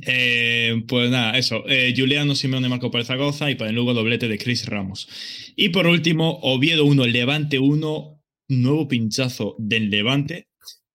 Eh, 0.00 0.82
pues 0.88 1.10
nada, 1.10 1.36
eso. 1.38 1.64
Eh, 1.68 1.92
Juliano 1.96 2.34
Simeone 2.34 2.68
marcó 2.68 2.90
para 2.90 3.00
el 3.02 3.06
Zaragoza 3.06 3.50
y 3.50 3.56
para 3.56 3.70
el 3.70 3.76
Lugo 3.76 3.94
doblete 3.94 4.28
de 4.28 4.38
Chris 4.38 4.66
Ramos. 4.66 5.08
Y 5.54 5.68
por 5.68 5.86
último, 5.86 6.38
Oviedo 6.42 6.84
1, 6.84 7.06
Levante 7.06 7.58
1, 7.58 8.22
nuevo 8.48 8.88
pinchazo 8.88 9.54
del 9.58 9.90
Levante. 9.90 10.48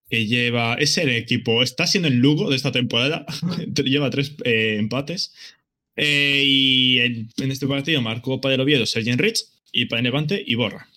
Que 0.10 0.26
lleva. 0.26 0.76
Es 0.76 0.98
el 0.98 1.10
equipo. 1.10 1.62
Está 1.62 1.86
siendo 1.86 2.08
el 2.08 2.16
Lugo 2.16 2.50
de 2.50 2.56
esta 2.56 2.72
temporada. 2.72 3.26
lleva 3.84 4.10
tres 4.10 4.36
eh, 4.46 4.78
empates. 4.80 5.34
Eh, 5.96 6.44
y 6.46 7.00
en, 7.00 7.30
en 7.38 7.52
este 7.52 7.68
partido 7.68 8.02
marcó 8.02 8.40
para 8.40 8.56
el 8.56 8.62
Oviedo 8.62 8.86
Sergio 8.86 9.16
Rich 9.18 9.44
y 9.72 9.86
para 9.86 10.00
el 10.00 10.06
Levante 10.06 10.42
Iborra. 10.46 10.88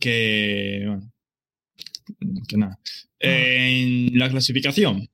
Que. 0.00 0.82
Bueno, 2.20 2.42
que 2.46 2.56
nada. 2.56 2.78
En 3.18 4.18
la 4.18 4.28
clasificación, 4.28 5.08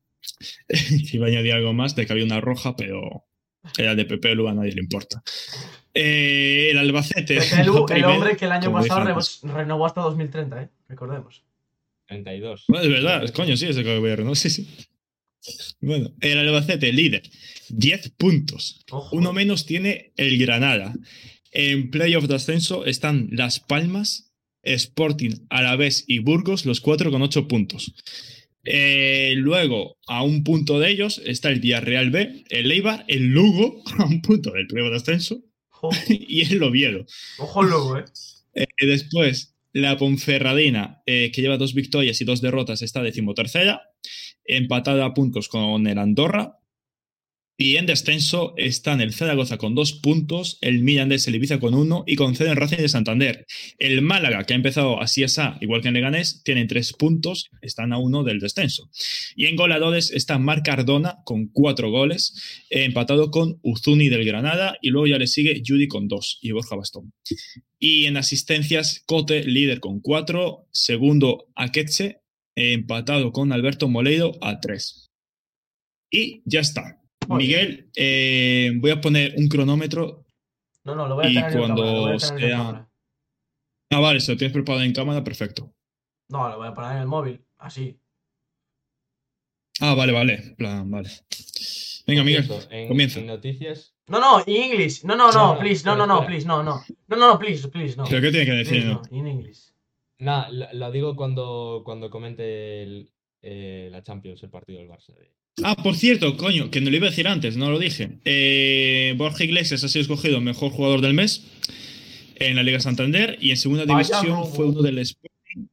iba 1.13 1.27
a 1.27 1.29
añadir 1.29 1.53
algo 1.53 1.73
más 1.73 1.97
de 1.97 2.07
que 2.07 2.13
había 2.13 2.25
una 2.25 2.41
roja, 2.41 2.77
pero 2.77 3.25
era 3.79 3.95
de 3.95 4.05
Pepe 4.05 4.35
Lu, 4.35 4.49
a 4.49 4.55
nadie 4.55 4.73
le 4.73 4.81
importa. 4.83 5.23
Eh, 5.95 6.69
el 6.71 6.79
Albacete. 6.79 7.39
Pepe 7.41 7.65
Lu, 7.65 7.87
el 7.89 8.05
hombre 8.05 8.37
que 8.37 8.45
el 8.47 8.53
año 8.53 8.73
pasado 8.73 9.05
re- 9.05 9.53
renovó 9.53 9.87
hasta 9.87 10.01
2030, 10.03 10.63
¿eh? 10.63 10.69
Recordemos. 10.89 11.43
32. 12.07 12.65
Bueno, 12.69 12.85
es 12.85 12.91
verdad, 12.91 13.29
coño, 13.33 13.57
sí, 13.57 13.67
ese 13.67 13.85
que 13.85 13.99
voy 13.99 14.11
a 14.11 14.17
renovar, 14.17 14.37
sí, 14.37 14.51
sí. 14.51 14.69
Bueno, 15.81 16.11
el 16.21 16.39
Albacete, 16.39 16.93
líder, 16.93 17.23
10 17.71 18.11
puntos. 18.11 18.85
Ojo. 18.91 19.17
Uno 19.17 19.33
menos 19.33 19.65
tiene 19.65 20.13
el 20.17 20.39
Granada. 20.39 20.93
En 21.53 21.91
playoff 21.91 22.25
de 22.27 22.35
ascenso 22.37 22.85
están 22.85 23.29
Las 23.33 23.59
Palmas, 23.61 24.33
Sporting, 24.63 25.47
Alavés 25.49 26.05
y 26.07 26.19
Burgos, 26.19 26.67
los 26.67 26.81
cuatro 26.81 27.11
con 27.11 27.23
ocho 27.23 27.49
puntos. 27.49 27.93
Eh, 28.65 29.35
luego, 29.37 29.97
a 30.07 30.23
un 30.23 30.45
punto 30.45 30.79
de 30.79 30.91
ellos 30.91 31.21
está 31.25 31.49
el 31.49 31.61
Villarreal 31.61 32.11
B, 32.11 32.45
el 32.51 32.71
Eibar, 32.71 33.05
el 33.09 33.29
Lugo, 33.29 33.83
a 33.99 34.05
un 34.05 34.21
punto 34.23 34.51
del 34.53 34.67
playoff 34.67 34.91
de 34.91 34.97
ascenso, 34.97 35.43
Ojo, 35.71 35.91
y 36.09 36.43
el 36.53 36.63
Oviedo. 36.63 37.07
ojo 37.39 37.63
el 37.63 37.71
logo, 37.71 37.99
¿eh? 37.99 38.05
Eh, 38.55 38.67
después, 38.81 39.57
la 39.73 39.97
Ponferradina, 39.97 41.03
eh, 41.07 41.31
que 41.33 41.43
lleva 41.43 41.57
dos 41.57 41.75
victorias 41.75 42.21
y 42.21 42.25
dos 42.25 42.41
derrotas, 42.41 42.83
está 42.83 43.03
decimotercera, 43.03 43.83
empatada 44.45 45.05
a 45.07 45.15
puntos 45.15 45.49
con 45.49 45.87
el 45.87 45.99
Andorra. 45.99 46.59
Y 47.63 47.77
en 47.77 47.85
descenso 47.85 48.55
están 48.57 49.03
el 49.03 49.13
Zaragoza 49.13 49.59
con 49.59 49.75
dos 49.75 49.93
puntos, 49.93 50.57
el 50.63 50.83
Mirandés, 50.83 51.29
el 51.29 51.35
Ibiza 51.35 51.61
con 51.61 51.75
uno 51.75 52.05
y 52.07 52.17
con 52.17 52.35
Racing 52.35 52.79
de 52.79 52.89
Santander. 52.89 53.45
El 53.79 54.01
Málaga, 54.01 54.45
que 54.45 54.55
ha 54.55 54.57
empezado 54.57 54.99
así 54.99 55.25
esa, 55.25 55.59
igual 55.61 55.83
que 55.83 55.89
en 55.89 55.95
Leganés, 55.95 56.43
tiene 56.43 56.65
tres 56.65 56.95
puntos, 56.95 57.51
están 57.61 57.93
a 57.93 57.99
uno 57.99 58.25
del 58.25 58.41
descenso. 58.41 58.89
Y 59.37 59.45
en 59.45 59.57
goleadores 59.57 60.11
está 60.11 60.39
Marc 60.39 60.65
Cardona 60.65 61.19
con 61.27 61.49
cuatro 61.49 61.91
goles, 61.91 62.65
empatado 62.71 63.31
con 63.31 63.61
Uzuni 63.63 64.09
del 64.09 64.25
Granada, 64.25 64.79
y 64.81 64.89
luego 64.89 65.09
ya 65.09 65.19
le 65.19 65.27
sigue 65.27 65.61
Judy 65.63 65.87
con 65.87 66.09
dos 66.09 66.39
y 66.41 66.53
Borja 66.53 66.77
Bastón. 66.77 67.13
Y 67.79 68.07
en 68.07 68.17
asistencias, 68.17 69.03
Cote, 69.05 69.45
líder 69.45 69.81
con 69.81 70.01
cuatro. 70.01 70.67
Segundo, 70.73 71.51
Akeche, 71.57 72.23
empatado 72.57 73.33
con 73.33 73.53
Alberto 73.53 73.87
Moleiro 73.87 74.33
a 74.41 74.61
tres. 74.61 75.11
Y 76.11 76.41
ya 76.47 76.61
está. 76.61 77.00
Muy 77.35 77.47
bien. 77.47 77.61
Miguel, 77.69 77.91
eh, 77.97 78.71
voy 78.77 78.91
a 78.91 79.01
poner 79.01 79.35
un 79.37 79.49
cronómetro. 79.49 80.25
No, 80.85 80.95
no, 80.95 81.07
lo 81.09 81.15
voy 81.17 81.27
a 81.27 81.31
y 81.31 81.35
tener 81.35 81.53
en 81.53 81.59
cuando 81.59 81.83
cámara, 81.83 81.97
lo 81.97 82.01
voy 82.07 82.15
a 82.15 82.19
tener 82.19 82.33
en 82.43 82.49
sea- 82.49 82.57
cámara. 82.59 82.91
Ah, 83.93 84.01
vale, 84.01 84.21
si 84.21 84.31
lo 84.33 84.39
tienes 84.39 84.53
preparado 84.53 84.85
en 84.85 84.93
cámara, 84.93 85.25
perfecto. 85.25 85.73
No, 86.29 86.49
lo 86.49 86.59
voy 86.59 86.69
a 86.69 86.75
poner 86.75 86.93
en 86.93 86.99
el 86.99 87.07
móvil, 87.09 87.45
así. 87.59 87.99
Ah, 89.81 89.95
vale, 89.95 90.13
vale. 90.13 90.35
en 90.35 90.57
plan, 90.57 90.91
vale. 90.91 91.09
Venga, 92.07 92.25
Miguel, 92.25 92.49
en, 92.71 92.89
comienza. 92.89 93.21
en 93.21 93.27
noticias. 93.27 93.95
No, 94.09 94.21
no, 94.21 94.43
in 94.47 94.63
English. 94.73 95.05
No, 95.05 95.17
no, 95.17 95.31
No, 95.31 95.33
no, 95.33 95.55
no, 95.55 95.59
please. 95.61 95.85
No, 95.85 95.97
no, 95.97 96.07
no, 96.07 96.27
please. 96.27 96.47
No, 96.47 96.63
no. 96.63 96.83
No, 97.09 97.17
no, 97.17 97.29
no, 97.29 97.39
please, 97.39 97.69
please, 97.69 97.97
no. 97.97 98.05
¿Pero 98.09 98.21
qué 98.23 98.31
tiene 98.31 98.47
que 98.47 98.53
decir? 98.53 98.83
Please, 98.83 98.87
no? 98.89 99.03
no, 99.11 99.17
in 99.17 99.27
English. 99.27 99.73
Nada, 100.19 100.51
lo, 100.51 100.67
lo 100.73 100.91
digo 100.91 101.17
cuando, 101.17 101.83
cuando 101.85 102.11
comente 102.11 102.83
el, 102.83 103.13
eh, 103.43 103.89
la 103.91 104.03
Champions, 104.03 104.43
el 104.43 104.51
partido 104.51 104.81
del 104.81 104.89
Barça. 104.89 105.15
de- 105.15 105.33
Ah, 105.65 105.77
por 105.77 105.97
cierto, 105.97 106.37
coño, 106.37 106.71
que 106.71 106.81
no 106.81 106.91
lo 106.91 106.97
iba 106.97 107.07
a 107.07 107.11
decir 107.11 107.29
antes, 107.29 107.57
no 107.57 107.71
lo 107.71 107.79
dije. 107.79 108.19
Eh, 108.25 109.15
Borja 109.17 109.45
Iglesias 109.45 109.85
ha 109.85 109.89
sido 109.89 110.03
escogido 110.03 110.41
mejor 110.41 110.71
jugador 110.73 111.01
del 111.01 111.15
mes 111.15 111.45
en 112.37 112.57
la 112.57 112.63
Liga 112.63 112.81
Santander 112.81 113.37
y 113.41 113.51
en 113.51 113.57
segunda 113.57 113.85
Vaya 113.85 114.21
división 114.21 114.47
fue 114.53 114.67
uno 114.67 114.83
del 114.83 114.99
Sporting 114.99 115.67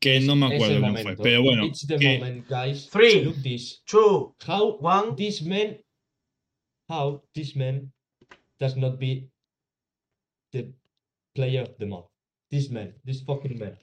que 0.00 0.18
no 0.20 0.34
me 0.34 0.46
acuerdo 0.54 0.80
fue. 1.02 1.16
Pero 1.16 1.42
bueno, 1.42 1.64
It's 1.66 1.86
the 1.86 1.96
que- 1.96 2.18
moment, 2.18 2.48
guys. 2.48 2.88
Three. 2.90 3.22
Look 3.24 3.40
this. 3.42 3.82
Two, 3.86 4.34
How 4.46 4.78
one. 4.80 5.14
this 5.16 5.42
man, 5.42 5.78
how 6.88 7.22
this 7.34 7.54
man 7.54 7.92
does 8.58 8.76
not 8.76 8.98
be 8.98 9.28
the 10.52 10.72
player 11.34 11.62
of 11.62 11.76
the 11.78 11.86
month. 11.86 12.06
This 12.50 12.68
man, 12.68 12.94
this 13.04 13.22
fucking 13.22 13.58
man. 13.58 13.78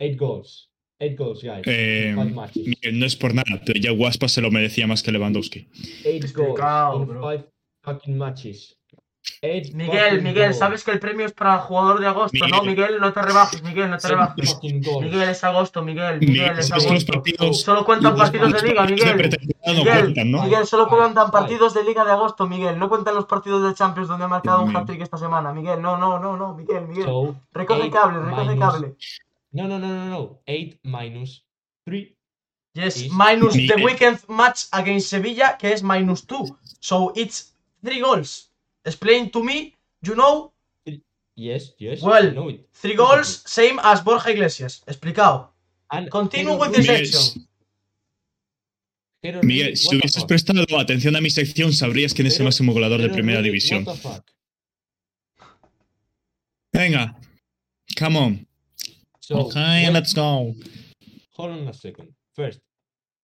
Eight 0.00 0.16
goals. 0.16 0.68
Eight 1.02 1.18
goals, 1.18 1.42
guys. 1.42 1.62
Eh, 1.66 2.10
in 2.10 2.16
five 2.16 2.34
matches. 2.34 2.66
Miguel, 2.66 2.98
no 3.00 3.06
es 3.06 3.16
por 3.16 3.34
nada, 3.34 3.60
pero 3.64 3.80
ya 3.80 3.90
Guaspa 3.90 4.28
se 4.28 4.40
lo 4.42 4.50
merecía 4.50 4.86
más 4.86 5.02
que 5.02 5.10
Lewandowski. 5.12 5.66
Eight 6.04 6.22
goals 6.22 6.24
Explicado, 6.24 6.96
in 7.02 7.06
bro. 7.08 7.22
five 7.22 7.44
fucking 7.82 8.18
matches. 8.18 8.76
Eight 9.42 9.72
Miguel, 9.74 10.22
Miguel, 10.22 10.44
goals. 10.48 10.58
sabes 10.58 10.82
que 10.84 10.90
el 10.92 10.98
premio 10.98 11.24
es 11.26 11.32
para 11.32 11.58
jugador 11.58 12.00
de 12.00 12.06
agosto, 12.06 12.46
¿no? 12.48 12.62
Miguel. 12.62 12.98
No 13.00 13.12
te 13.12 13.20
rebajes, 13.22 13.62
Miguel, 13.62 13.90
no 13.90 13.98
te 13.98 14.08
rebajes. 14.08 14.58
Miguel, 14.62 15.22
es 15.28 15.44
agosto, 15.44 15.82
Miguel, 15.82 16.18
Miguel, 16.20 16.30
Miguel, 16.32 16.58
es 16.58 16.70
los 16.70 16.84
agosto. 16.86 17.12
partidos. 17.14 17.60
Solo 17.62 17.84
cuentan 17.84 18.12
los 18.12 18.20
partidos 18.20 18.52
de 18.52 18.68
liga, 18.68 18.86
de 18.86 18.92
Miguel. 18.94 19.30
no 19.76 19.82
cuentan, 19.84 20.30
¿no? 20.30 20.42
Miguel, 20.42 20.66
solo 20.66 20.88
cuentan 20.88 21.30
partidos 21.30 21.74
de 21.74 21.84
liga 21.84 22.04
de 22.04 22.10
agosto, 22.12 22.46
Miguel. 22.46 22.78
No 22.78 22.88
cuentan 22.88 23.14
los 23.14 23.26
partidos 23.26 23.66
de 23.66 23.74
Champions 23.74 24.08
donde 24.08 24.24
ha 24.24 24.28
marcado 24.28 24.62
un 24.62 24.74
hat-trick 24.76 25.00
esta 25.02 25.16
semana. 25.18 25.52
Miguel, 25.52 25.80
no, 25.80 25.96
no, 25.96 26.18
no, 26.18 26.36
no, 26.36 26.54
Miguel, 26.54 26.86
Miguel. 26.88 27.04
So, 27.04 27.36
Recoge 27.52 27.90
cable, 27.90 28.20
recoge 28.20 28.50
minus- 28.50 28.58
cable. 28.72 28.94
No, 29.52 29.66
no, 29.66 29.78
no, 29.78 29.88
no, 29.88 30.04
no. 30.10 30.40
Eight 30.46 30.78
minus 30.84 31.42
three. 31.84 32.16
Yes, 32.74 32.96
is- 32.98 33.10
minus 33.12 33.54
the 33.54 33.76
weekend 33.82 34.18
match 34.28 34.66
against 34.72 35.08
Sevilla, 35.08 35.56
que 35.58 35.72
es 35.72 35.82
minus 35.82 36.22
two. 36.24 36.56
So 36.80 37.12
it's 37.16 37.52
three 37.84 38.00
goals. 38.00 38.50
Explain 38.84 39.30
to 39.30 39.42
me, 39.42 39.74
you 40.02 40.14
know, 40.14 40.52
Yes, 41.36 41.74
yes. 41.78 42.02
Well, 42.02 42.28
I 42.28 42.32
know 42.32 42.50
it. 42.50 42.68
three 42.72 42.94
goals, 42.94 43.42
same 43.46 43.78
as 43.82 44.02
Borja 44.04 44.30
Iglesias. 44.30 44.82
Explicado. 44.86 45.52
And 45.90 46.10
Continue 46.10 46.54
with 46.56 46.72
the 46.72 46.78
Miguel, 49.22 49.42
Miguel, 49.42 49.76
si 49.76 49.96
hubieses 49.96 50.20
fuck? 50.22 50.28
prestado 50.28 50.64
atención 50.78 51.16
a 51.16 51.20
mi 51.20 51.30
sección, 51.30 51.72
sabrías 51.72 52.14
quién 52.14 52.26
es 52.26 52.34
el 52.34 52.38
Pero- 52.38 52.46
máximo 52.48 52.72
goleador 52.72 53.00
de 53.02 53.08
primera 53.10 53.40
división. 53.42 53.84
Venga, 56.72 57.18
come 57.98 58.18
on. 58.18 58.46
So, 59.30 59.36
ok, 59.38 59.54
wait, 59.54 59.92
let's 59.92 60.12
go. 60.12 60.52
hold 61.36 61.52
on 61.60 61.68
a 61.68 61.72
second. 61.72 62.08
First, 62.34 62.60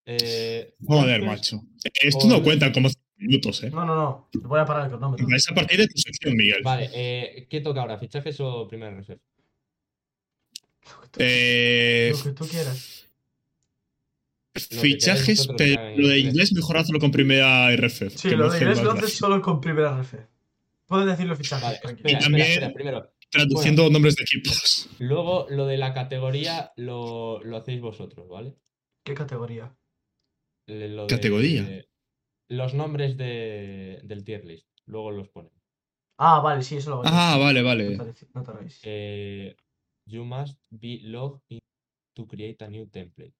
eh, 0.04 0.72
Joder, 0.86 1.20
first- 1.20 1.26
macho. 1.26 1.62
Esto 2.00 2.28
no 2.28 2.40
cuenta 2.44 2.70
como 2.70 2.88
minutos, 3.16 3.64
¿eh? 3.64 3.70
No, 3.70 3.84
no, 3.84 3.94
no. 3.96 4.28
Voy 4.42 4.60
a 4.60 4.64
parar 4.64 4.84
el 4.84 4.90
cronómetro. 4.90 5.26
Es 5.34 5.50
a 5.50 5.54
partir 5.54 5.78
de 5.80 5.88
tu 5.88 5.98
sección, 5.98 6.36
Miguel. 6.36 6.62
Vale, 6.62 6.90
eh, 6.94 7.46
¿qué 7.50 7.60
toca 7.60 7.80
ahora? 7.80 7.98
¿Fichajes 7.98 8.38
o 8.38 8.68
primera 8.68 8.94
reserva? 8.94 9.20
Eh, 11.18 12.12
Lo 12.16 12.22
que 12.22 12.30
tú 12.30 12.46
quieras. 12.46 13.08
fichajes, 14.54 15.48
pero 15.58 15.96
lo 15.96 16.08
de 16.08 16.18
inglés. 16.20 16.52
mejor 16.52 16.76
hazlo 16.78 17.00
con 17.00 17.10
primera 17.10 17.72
RF. 17.72 18.10
Sí, 18.10 18.30
lo 18.30 18.48
de 18.48 18.58
inglés 18.58 18.80
lo 18.82 18.92
haces 18.92 19.14
solo 19.16 19.42
con 19.42 19.60
primera 19.60 19.90
RF. 19.98 20.18
Puedes 20.86 21.06
decir 21.08 21.26
los 21.26 21.36
fichajes, 21.36 21.64
Vale, 21.64 21.76
espera, 21.76 22.18
también- 22.20 22.46
espera, 22.46 22.66
espera, 22.68 22.72
primero. 22.72 23.12
Traduciendo 23.30 23.90
nombres 23.90 24.16
de 24.16 24.22
equipos. 24.22 24.88
Luego, 24.98 25.46
lo 25.50 25.66
de 25.66 25.76
la 25.76 25.92
categoría 25.92 26.72
lo, 26.76 27.42
lo 27.42 27.56
hacéis 27.56 27.80
vosotros, 27.80 28.28
¿vale? 28.28 28.54
¿Qué 29.04 29.14
categoría? 29.14 29.76
Lo 30.68 31.02
de- 31.02 31.14
¿Categoría? 31.14 31.84
los 32.48 32.74
nombres 32.74 33.16
de, 33.16 34.00
del 34.04 34.24
tier 34.24 34.44
list. 34.44 34.68
Luego 34.86 35.10
los 35.10 35.28
ponen. 35.28 35.52
Ah, 36.18 36.40
vale, 36.40 36.62
sí, 36.62 36.76
eso 36.76 36.90
lo 36.90 36.96
voy 36.98 37.06
a 37.08 37.10
Ah, 37.34 37.36
vale, 37.36 37.62
vale. 37.62 37.96
no 38.34 38.42
te 38.42 38.52
rayes. 38.52 38.80
Eh, 38.84 39.54
you 40.06 40.24
must 40.24 40.58
be 40.70 41.00
logged 41.02 41.40
in 41.48 41.58
to 42.14 42.26
create 42.26 42.64
a 42.64 42.68
new 42.68 42.86
template. 42.88 43.34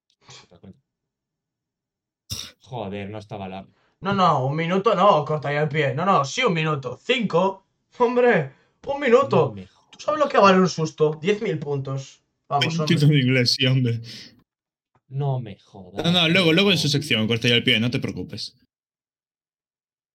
Joder, 2.61 3.09
no 3.09 3.17
estaba 3.17 3.47
la. 3.47 3.65
No, 4.01 4.13
no, 4.13 4.45
un 4.45 4.55
minuto 4.55 4.93
no, 4.93 5.23
corta 5.25 5.51
ya 5.51 5.63
el 5.63 5.69
pie. 5.69 5.93
No, 5.95 6.05
no, 6.05 6.23
sí, 6.25 6.43
un 6.43 6.53
minuto. 6.53 6.97
Cinco. 7.01 7.65
Hombre, 7.97 8.51
un 8.85 8.99
minuto. 8.99 9.55
¿Tú 9.97 10.05
sabes 10.05 10.19
lo 10.19 10.29
que 10.29 10.37
vale 10.37 10.59
un 10.59 10.69
susto? 10.69 11.19
10.000 11.19 11.59
puntos. 11.59 12.21
Vamos, 12.49 12.75
Un 12.75 12.81
hombre. 12.81 12.95
título 12.95 13.13
en 13.13 13.19
inglés, 13.27 13.53
sí, 13.53 13.65
hombre. 13.65 14.01
No 15.09 15.39
me 15.39 15.57
jodas. 15.59 16.03
No, 16.05 16.11
no, 16.11 16.29
luego, 16.29 16.53
luego 16.53 16.71
en 16.71 16.77
su 16.77 16.83
tío. 16.83 16.91
sección, 16.91 17.27
corta 17.27 17.47
ya 17.47 17.55
el 17.55 17.63
pie, 17.63 17.79
no 17.79 17.89
te 17.91 17.99
preocupes. 17.99 18.55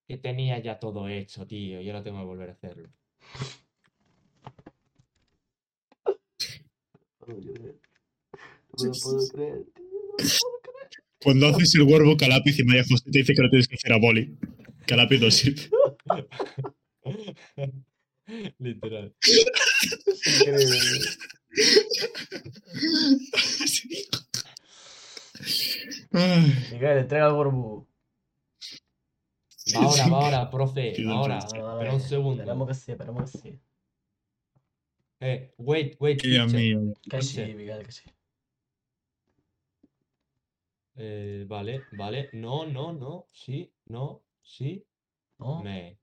Que 0.07 0.19
tenía 0.19 0.59
ya 0.61 0.79
todo 0.79 1.09
hecho, 1.09 1.47
tío. 1.47 1.81
Y 1.81 1.89
ahora 1.89 2.03
tengo 2.03 2.19
que 2.21 2.25
volver 2.27 2.51
a 2.51 2.53
hacerlo. 2.53 2.89
No 7.27 8.85
lo 8.87 8.93
puedo 8.93 9.29
creer. 9.29 9.65
Cuando 11.23 11.49
haces 11.49 11.75
el 11.77 11.83
workbook 11.83 12.23
a 12.25 12.29
lápiz 12.29 12.59
y 12.59 12.65
María 12.65 12.83
José 12.89 13.05
te 13.11 13.19
dice 13.21 13.35
que 13.35 13.43
lo 13.43 13.49
tienes 13.51 13.69
que 13.69 13.77
hacer 13.77 13.93
a 13.93 13.99
boli. 13.99 14.37
Que 14.87 14.95
a 14.95 14.97
lápiz 14.97 15.21
no 15.21 15.31
sirve. 15.31 15.71
Literal. 18.59 19.15
Increíble. 20.41 20.79
Miguel, 26.71 26.99
entrega 26.99 27.27
el 27.27 27.33
Gorbu. 27.33 27.87
Va 29.75 29.81
ahora, 29.81 30.09
va 30.09 30.25
ahora, 30.25 30.51
profe. 30.51 30.95
Ahora. 31.07 31.39
Espera 31.39 31.95
un 31.95 32.01
segundo. 32.01 32.43
Esperemos 32.43 32.69
que 32.69 32.75
sí, 32.75 32.93
esperemos 32.93 33.31
que 33.31 33.39
sí. 33.39 33.61
Eh, 35.21 35.55
wait, 35.59 35.97
wait. 36.01 36.21
Dios 36.23 36.53
mío. 36.53 36.95
Que 37.09 37.23
sí. 37.23 37.55
Miguel, 37.55 37.85
que 37.87 37.93
sí. 37.93 38.11
Eh, 40.97 41.45
vale, 41.47 41.83
vale. 41.93 42.29
No, 42.33 42.67
no, 42.67 42.93
no. 42.93 43.29
Sí, 43.33 43.73
no, 43.87 44.25
sí. 44.43 44.85
¿No? 45.39 45.63
Me. 45.63 45.99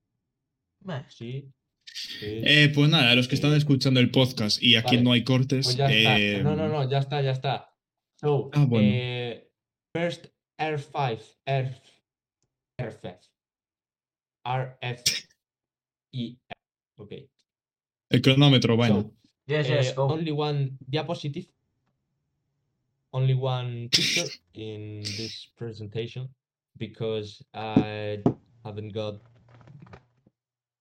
Meh. 0.82 1.05
Sí. 1.09 1.51
Sí. 1.93 2.41
Eh, 2.43 2.71
pues 2.73 2.89
nada, 2.89 3.11
a 3.11 3.15
los 3.15 3.27
que 3.27 3.35
están 3.35 3.53
escuchando 3.53 3.99
el 3.99 4.11
podcast 4.11 4.61
y 4.61 4.75
aquí 4.75 4.95
Vale. 4.97 5.03
no 5.03 5.11
hay 5.13 5.23
cortes. 5.23 5.65
Pues 5.67 5.75
ya 5.77 5.85
está. 5.91 6.19
eh, 6.19 6.41
No, 6.43 6.55
no, 6.55 6.67
no, 6.67 6.89
ya 6.89 6.99
está, 6.99 7.21
ya 7.21 7.31
está. 7.31 7.73
So, 8.19 8.49
Ah, 8.53 8.65
bueno. 8.65 8.87
eh, 8.91 9.49
first 9.93 10.27
R5, 10.57 11.19
R, 11.45 11.81
RF. 12.77 13.05
RF. 14.43 15.03
Y. 16.11 16.39
Ok. 16.97 17.13
El 18.09 18.21
cronómetro, 18.21 18.75
bueno. 18.75 19.01
So, 19.01 19.13
Yes, 19.47 19.67
eh, 19.69 19.75
yes, 19.81 19.95
go. 19.95 20.03
only 20.07 20.31
one 20.31 20.77
diapositive. 20.87 21.47
Only 23.11 23.33
one 23.33 23.89
picture 23.89 24.29
in 24.53 25.01
this 25.01 25.51
presentation 25.57 26.29
because 26.77 27.43
I 27.53 28.21
haven't 28.63 28.93
got 28.93 29.21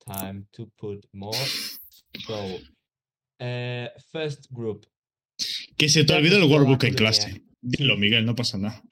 time 0.09 0.47
to 0.53 0.71
put 0.79 1.07
more. 1.13 1.35
So, 2.27 2.59
uh, 3.41 3.89
first 4.13 4.53
group. 4.53 4.87
Que 5.77 5.89
se 5.89 6.05
te 6.05 6.15
olvidó 6.15 6.39
el 6.39 6.51
workbook 6.51 6.85
en 6.85 6.95
clase. 6.95 7.43
Dilo, 7.61 7.97
Miguel, 7.97 8.25
no 8.25 8.35
pasa 8.35 8.59
nada. 8.59 8.83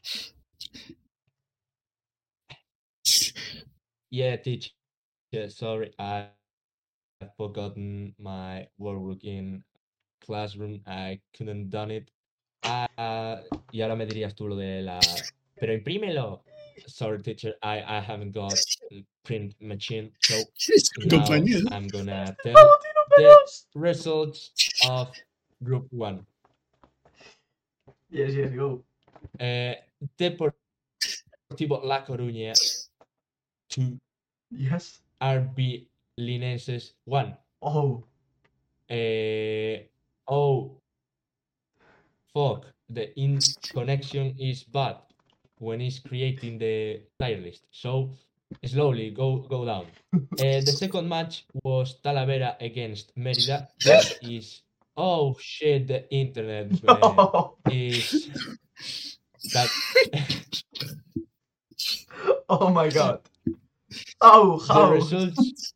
Yeah, 4.10 4.36
teacher. 4.36 4.72
Sorry, 5.48 5.92
I 5.98 6.30
I've 7.22 7.34
forgotten 7.36 8.14
my 8.18 8.68
workbook 8.78 9.24
in 9.24 9.64
classroom. 10.20 10.82
I 10.86 11.20
couldn't 11.36 11.70
done 11.70 11.90
it. 11.90 12.10
Ah, 12.62 13.40
y 13.72 13.80
ahora 13.80 13.96
me 13.96 14.06
dirías 14.06 14.34
tú 14.34 14.48
lo 14.48 14.56
de 14.56 14.82
la. 14.82 15.00
Pero 15.58 15.72
imprímelo. 15.72 16.44
Sorry, 16.86 17.22
teacher. 17.22 17.54
I 17.62 17.82
I 17.82 18.00
haven't 18.00 18.32
got 18.32 18.54
print 19.24 19.54
machine. 19.60 20.12
So 20.22 20.42
now 21.06 21.24
I'm 21.72 21.88
gonna 21.88 22.36
tell 22.42 22.78
the 23.16 23.36
results 23.74 24.50
of 24.88 25.10
group 25.62 25.86
one. 25.90 26.26
Yes, 28.10 28.32
yes, 28.34 28.52
go. 28.54 28.84
Eh, 29.40 29.74
Deportivo 30.18 31.82
La 31.84 32.04
Coruña 32.04 32.54
2. 33.70 33.98
Yes. 34.50 35.00
RB 35.20 35.88
Linenses 36.18 36.92
1. 37.04 37.36
Oh. 37.62 38.04
Eh, 38.88 39.88
oh, 40.28 40.78
fuck, 42.32 42.66
the 42.88 43.10
in 43.18 43.40
connection 43.72 44.36
is 44.38 44.62
bad 44.62 45.05
when 45.58 45.80
it's 45.80 45.98
creating 45.98 46.58
the 46.58 47.00
tier 47.20 47.38
list. 47.38 47.66
So 47.70 48.10
slowly 48.64 49.10
go 49.10 49.38
go 49.48 49.64
down. 49.64 49.86
Eh, 50.38 50.60
the 50.60 50.72
second 50.72 51.08
match 51.08 51.44
was 51.64 51.98
Talavera 52.04 52.56
against 52.60 53.16
Merida. 53.16 53.68
That 53.84 54.18
is 54.22 54.62
oh 54.96 55.36
shit, 55.38 55.88
the 55.88 56.08
internet 56.12 56.72
Oh, 56.88 57.56
is 57.70 58.30
that 59.52 59.68
oh 62.48 62.70
my 62.70 62.88
god. 62.88 63.20
Oh, 64.20 64.58
how 64.66 64.86
the 64.86 64.92
results 64.94 65.74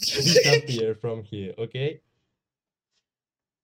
disappear 0.00 0.94
from 0.94 1.22
here. 1.22 1.54
Okay. 1.58 2.00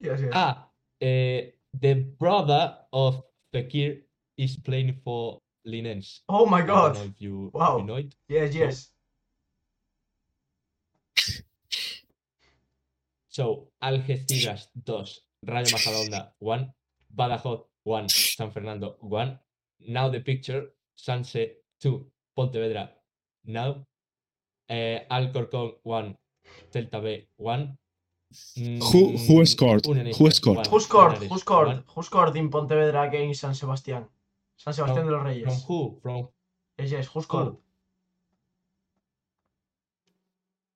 Yes, 0.00 0.20
yes. 0.20 0.32
Ah, 0.34 0.68
eh, 1.00 1.50
the 1.72 1.94
brother 2.18 2.76
of 2.92 3.22
Fekir 3.52 4.02
is 4.36 4.56
playing 4.56 4.94
for 5.04 5.40
Linens. 5.64 6.22
Oh 6.28 6.46
my 6.46 6.58
I 6.62 6.66
don't 6.66 6.68
know 6.68 6.92
god. 6.94 7.06
if 7.06 7.20
you, 7.20 7.50
Wow. 7.54 7.78
you 7.78 7.84
know 7.84 7.96
it. 7.96 8.14
Yes, 8.28 8.54
yes. 8.54 8.90
So, 13.28 13.68
Algeciras 13.82 14.68
2, 14.84 15.04
Rayo 15.42 15.66
Majadahonda 15.66 16.32
1, 16.38 16.72
Badajoz 17.16 17.64
1, 17.82 18.08
San 18.08 18.50
Fernando 18.52 18.96
1. 19.00 19.38
Now 19.88 20.08
the 20.08 20.20
picture, 20.20 20.72
Sanse 20.96 21.56
2, 21.80 22.06
Pontevedra 22.36 22.90
now. 23.46 23.84
Eh, 24.68 25.04
Alcorcón 25.10 25.72
1, 25.82 26.16
Celta 26.72 27.00
B 27.00 27.28
1. 27.36 27.76
Who- 28.56 29.16
who 29.18 29.40
Mm, 29.40 29.46
scored? 29.46 29.84
Who 29.86 30.30
scored? 30.30 30.56
1, 30.66 30.66
Who 30.70 30.80
scored? 30.80 31.16
Who 31.28 31.38
scored? 31.38 31.66
1. 31.68 31.84
Who 31.94 32.02
scored 32.02 32.36
in 32.36 32.48
Pontevedra 32.50 33.02
against 33.02 33.40
San 33.40 33.54
Sebastián? 33.54 34.08
San 34.56 34.72
Sebastián 34.74 35.06
de 35.06 35.12
los 35.12 35.20
From 35.22 35.26
Reyes. 35.26 35.64
who? 35.66 35.98
From 36.02 36.28
Yes, 36.78 36.90
yes. 36.90 37.06
Who 37.08 37.22
scored? 37.22 37.46
who? 37.48 37.60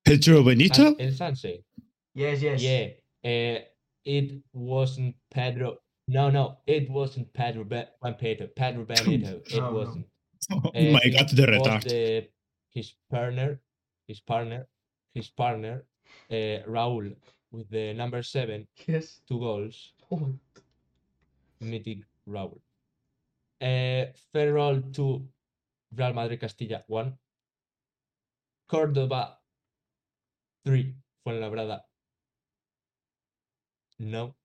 ¿El 0.07 0.18
Churo 0.20 0.45
Benito? 0.45 0.74
San- 0.74 0.97
El 1.01 1.12
Sanse. 1.12 1.64
Yes, 2.14 2.41
yes. 2.43 2.62
Yeah, 2.62 2.89
uh, 3.24 3.61
it 4.05 4.43
wasn't 4.53 5.14
Pedro. 5.31 5.79
No, 6.09 6.31
no, 6.31 6.59
it 6.66 6.89
wasn't 6.91 7.33
Pedro 7.35 7.64
Be- 7.64 7.85
Juan 8.01 8.14
Pedro. 8.14 8.47
Pedro 8.49 8.85
Benito. 8.85 9.41
It 9.47 9.57
No, 9.57 9.70
no. 9.70 9.72
wasn't. 9.79 10.07
Oh 10.53 10.70
Uh, 10.74 10.93
my 10.93 11.01
it 11.03 11.12
god, 11.12 11.29
the 11.31 11.43
was 11.43 11.61
retard. 11.61 11.83
the- 11.89 12.29
his 12.70 12.95
partner, 13.11 13.61
his 14.07 14.20
partner, 14.20 14.66
his 15.14 15.29
partner, 15.29 15.85
uh, 16.31 16.62
Raúl, 16.66 17.14
with 17.51 17.68
the 17.70 17.93
number 17.95 18.22
seven, 18.22 18.66
Yes. 18.87 19.20
two 19.29 19.39
goals. 19.41 19.93
Oh 20.11 20.16
my 20.18 20.33
Mythic 21.61 21.99
Raúl. 22.26 22.61
Uh, 23.61 24.13
Ferrol 24.33 24.83
two, 24.93 25.29
Real 25.97 26.13
Madrid 26.15 26.41
Castilla 26.41 26.85
one. 26.87 27.19
Córdoba 28.71 29.39
three, 30.65 30.95
Fuenlabrada. 31.25 31.83
No. 33.99 34.37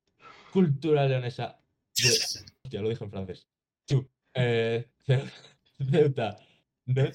Cultura 0.52 1.06
Leonesa. 1.08 1.60
de- 1.96 2.10
Hostia, 2.64 2.82
lo 2.82 2.90
dije 2.90 3.04
en 3.04 3.12
francés. 3.12 3.48
Two. 3.86 4.08
Eh, 4.34 4.86
Ce- 5.06 5.32
Ceuta. 5.92 6.38
No. 6.88 7.12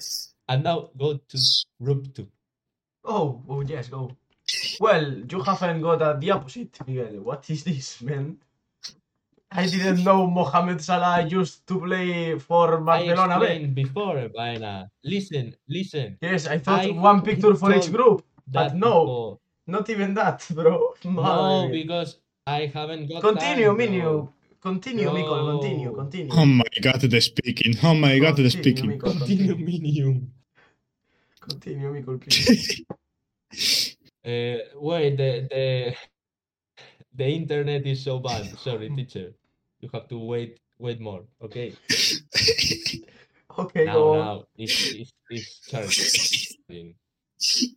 And 0.47 0.63
now 0.63 0.91
go 0.97 1.17
to 1.17 1.37
group 1.81 2.13
two. 2.13 2.27
Oh, 3.03 3.43
oh 3.47 3.61
yes, 3.61 3.89
go. 3.89 4.15
Well, 4.79 5.23
you 5.29 5.41
haven't 5.43 5.81
got 5.81 6.01
a 6.01 6.17
deposit, 6.19 6.79
Miguel. 6.87 7.21
What 7.21 7.49
is 7.49 7.63
this, 7.63 8.01
man? 8.01 8.37
I 9.51 9.65
didn't 9.65 10.03
know 10.03 10.27
Mohamed 10.27 10.81
Salah 10.81 11.25
used 11.27 11.65
to 11.67 11.79
play 11.79 12.37
for 12.37 12.77
I 12.89 13.05
Barcelona 13.05 13.39
B. 13.39 13.45
explained 13.45 13.75
before, 13.75 14.29
Baena. 14.29 14.89
Listen, 15.03 15.55
listen. 15.67 16.17
Yes, 16.21 16.47
I 16.47 16.59
thought 16.59 16.85
I 16.85 16.91
one 16.91 17.21
picture 17.21 17.55
for 17.55 17.73
each 17.73 17.91
group. 17.91 18.23
That 18.47 18.75
no. 18.75 19.01
before. 19.05 19.39
Not 19.67 19.89
even 19.89 20.13
that, 20.15 20.45
bro. 20.51 20.93
No, 21.03 21.11
Madre 21.11 21.83
because 21.83 22.17
I 22.47 22.65
haven't 22.67 23.07
got 23.09 23.21
Continue, 23.21 23.67
time, 23.67 23.77
Minio. 23.77 24.01
bro. 24.01 24.33
Continue, 24.61 25.09
Mikol, 25.09 25.61
continue, 25.61 25.95
continue. 25.95 26.31
Oh 26.33 26.45
my 26.45 26.65
god, 26.81 27.01
the 27.01 27.21
speaking. 27.21 27.75
Oh 27.83 27.93
my 27.95 28.19
god, 28.19 28.35
the 28.37 28.49
Continue, 28.49 28.51
speaking. 28.51 28.89
Mikol, 28.91 29.17
Continue, 29.17 29.55
continue. 29.55 29.65
Minium. 29.65 30.27
Continue, 31.41 31.93
Mikol, 31.93 32.19
please. 32.21 32.83
Uh, 34.25 34.57
wait, 34.75 35.17
the 35.17 35.47
the 35.49 35.95
the 37.15 37.27
internet 37.27 37.85
is 37.85 38.03
so 38.03 38.19
bad. 38.19 38.45
Sorry, 38.63 38.89
teacher. 38.89 39.33
You 39.79 39.89
have 39.93 40.07
to 40.09 40.17
wait 40.17 40.59
wait 40.77 40.99
more. 40.99 41.23
Okay. 41.41 41.73
Okay, 43.57 43.85
now 43.85 43.93
go 43.93 44.13
on. 44.13 44.19
now 44.19 44.43
it's 44.57 44.93
it's, 44.93 45.11
it's 45.29 45.59
charging. 45.67 46.95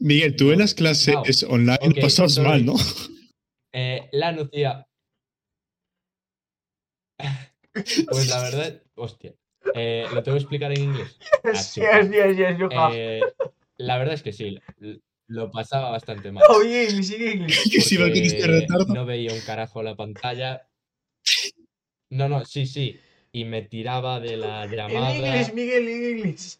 Miguel, 0.00 0.36
tú 0.36 0.52
en 0.52 0.58
las 0.58 0.74
clases 0.74 1.14
Now, 1.42 1.54
online 1.54 1.78
okay, 1.80 2.10
sorry. 2.10 2.42
mal, 2.42 2.64
¿no? 2.64 2.74
Eh, 3.74 4.06
la 4.12 4.32
Nucía. 4.32 4.86
Pues 7.72 8.28
la 8.28 8.42
verdad, 8.42 8.82
hostia. 8.96 9.34
Eh, 9.74 10.04
¿Lo 10.12 10.22
tengo 10.22 10.36
que 10.36 10.42
explicar 10.42 10.72
en 10.72 10.82
inglés? 10.82 11.18
Yes, 11.42 11.78
Ah, 11.78 12.02
yes, 12.02 12.10
yes, 12.10 12.36
yes, 12.36 12.58
you 12.58 12.68
have. 12.70 12.92
Eh, 12.94 13.22
la 13.78 13.96
verdad 13.96 14.14
es 14.14 14.22
que 14.22 14.32
sí, 14.34 14.58
lo 15.32 15.50
pasaba 15.50 15.90
bastante 15.90 16.30
mal. 16.30 16.44
Oh, 16.48 16.62
in 16.62 16.72
English, 16.72 17.10
in 17.12 17.22
English. 17.28 17.58
Que 17.72 17.80
si 17.80 17.96
va 17.96 18.10
que 18.10 18.20
este 18.24 18.40
porque 18.40 18.60
retardo. 18.60 18.94
no 18.94 19.04
veía 19.06 19.32
un 19.32 19.40
carajo 19.40 19.82
la 19.82 19.96
pantalla. 19.96 20.68
No, 22.10 22.28
no, 22.28 22.44
sí, 22.44 22.66
sí. 22.66 22.98
Y 23.32 23.44
me 23.44 23.62
tiraba 23.62 24.20
de 24.20 24.36
la 24.36 24.66
llamada 24.76 25.16
English, 25.16 25.54
Miguel, 25.54 25.88
in 25.88 26.04
English. 26.18 26.58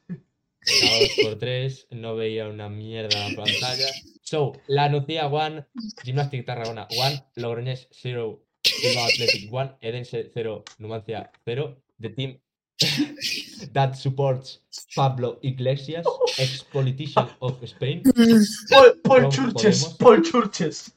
cada 0.80 0.98
dos 1.00 1.10
por 1.22 1.38
tres, 1.42 1.86
no 1.90 2.16
veía 2.16 2.48
una 2.48 2.68
mierda 2.68 3.28
la 3.28 3.36
pantalla. 3.36 3.86
So, 4.22 4.52
la 4.66 4.88
Nucía 4.88 5.26
1, 5.28 5.66
Gimnástica 6.02 6.54
Tarragona 6.54 6.88
1, 6.90 7.26
Logroñés 7.36 7.88
0, 7.90 8.42
Bilbao 8.82 9.04
Athletic 9.04 9.52
1, 9.52 9.78
Edense 9.82 10.30
0, 10.32 10.64
Numancia 10.78 11.30
0. 11.44 11.76
The 12.00 12.08
team 12.10 12.38
that 13.74 13.94
supports 13.94 14.62
Pablo 14.96 15.38
Iglesias, 15.42 16.06
ex-politician 16.38 17.28
of 17.40 17.58
Spain. 17.68 18.02
Paul, 18.70 18.92
Paul 19.04 19.30
Churches, 19.30 19.84
Podemos. 19.84 19.98
Paul 19.98 20.22
Churches. 20.22 20.92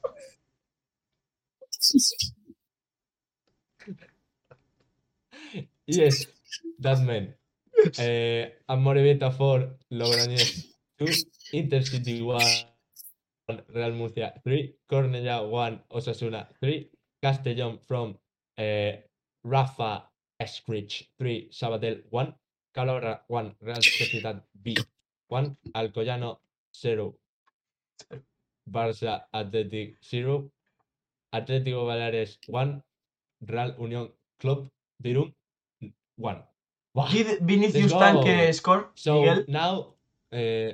Yes, 5.86 6.28
that 6.80 7.00
man. 7.02 7.36
Eh, 8.00 8.58
Amorebieta 8.68 9.32
4, 9.32 9.78
Logroñés 9.92 10.76
2, 10.98 11.28
Intercity 11.52 12.22
1, 12.22 12.40
Real 13.68 13.94
Murcia 13.94 14.34
3, 14.44 14.76
Cornellá 14.88 15.42
1, 15.42 15.86
Osasuna 15.90 16.50
3, 16.60 16.90
Castellón 17.22 17.80
from 17.80 18.18
eh, 18.58 19.06
Rafa 19.44 20.12
Escrich 20.40 21.12
3, 21.18 21.50
Sabadell 21.52 22.08
1, 22.10 22.36
Calahorra 22.74 23.26
1, 23.28 23.58
Real 23.62 23.84
Sociedad 23.84 24.44
B 24.54 24.76
1, 25.30 25.58
Alcoyano 25.74 26.40
0, 26.76 27.16
Barça 28.66 29.28
Athletic 29.32 29.98
0, 30.02 30.52
Atlético 31.32 31.86
Baleares 31.86 32.40
1, 32.48 32.82
Real 33.42 33.76
Unión 33.78 34.12
Club 34.38 34.70
de 35.00 35.10
Irún 35.10 35.36
1. 36.18 36.46
Wow. 36.94 37.10
Did 37.12 37.40
Vinicius. 37.42 37.92
Tanque 37.92 38.54
score, 38.54 38.90
So 38.96 39.20
Miguel? 39.22 39.46
now, 39.50 39.96
uh, 40.32 40.72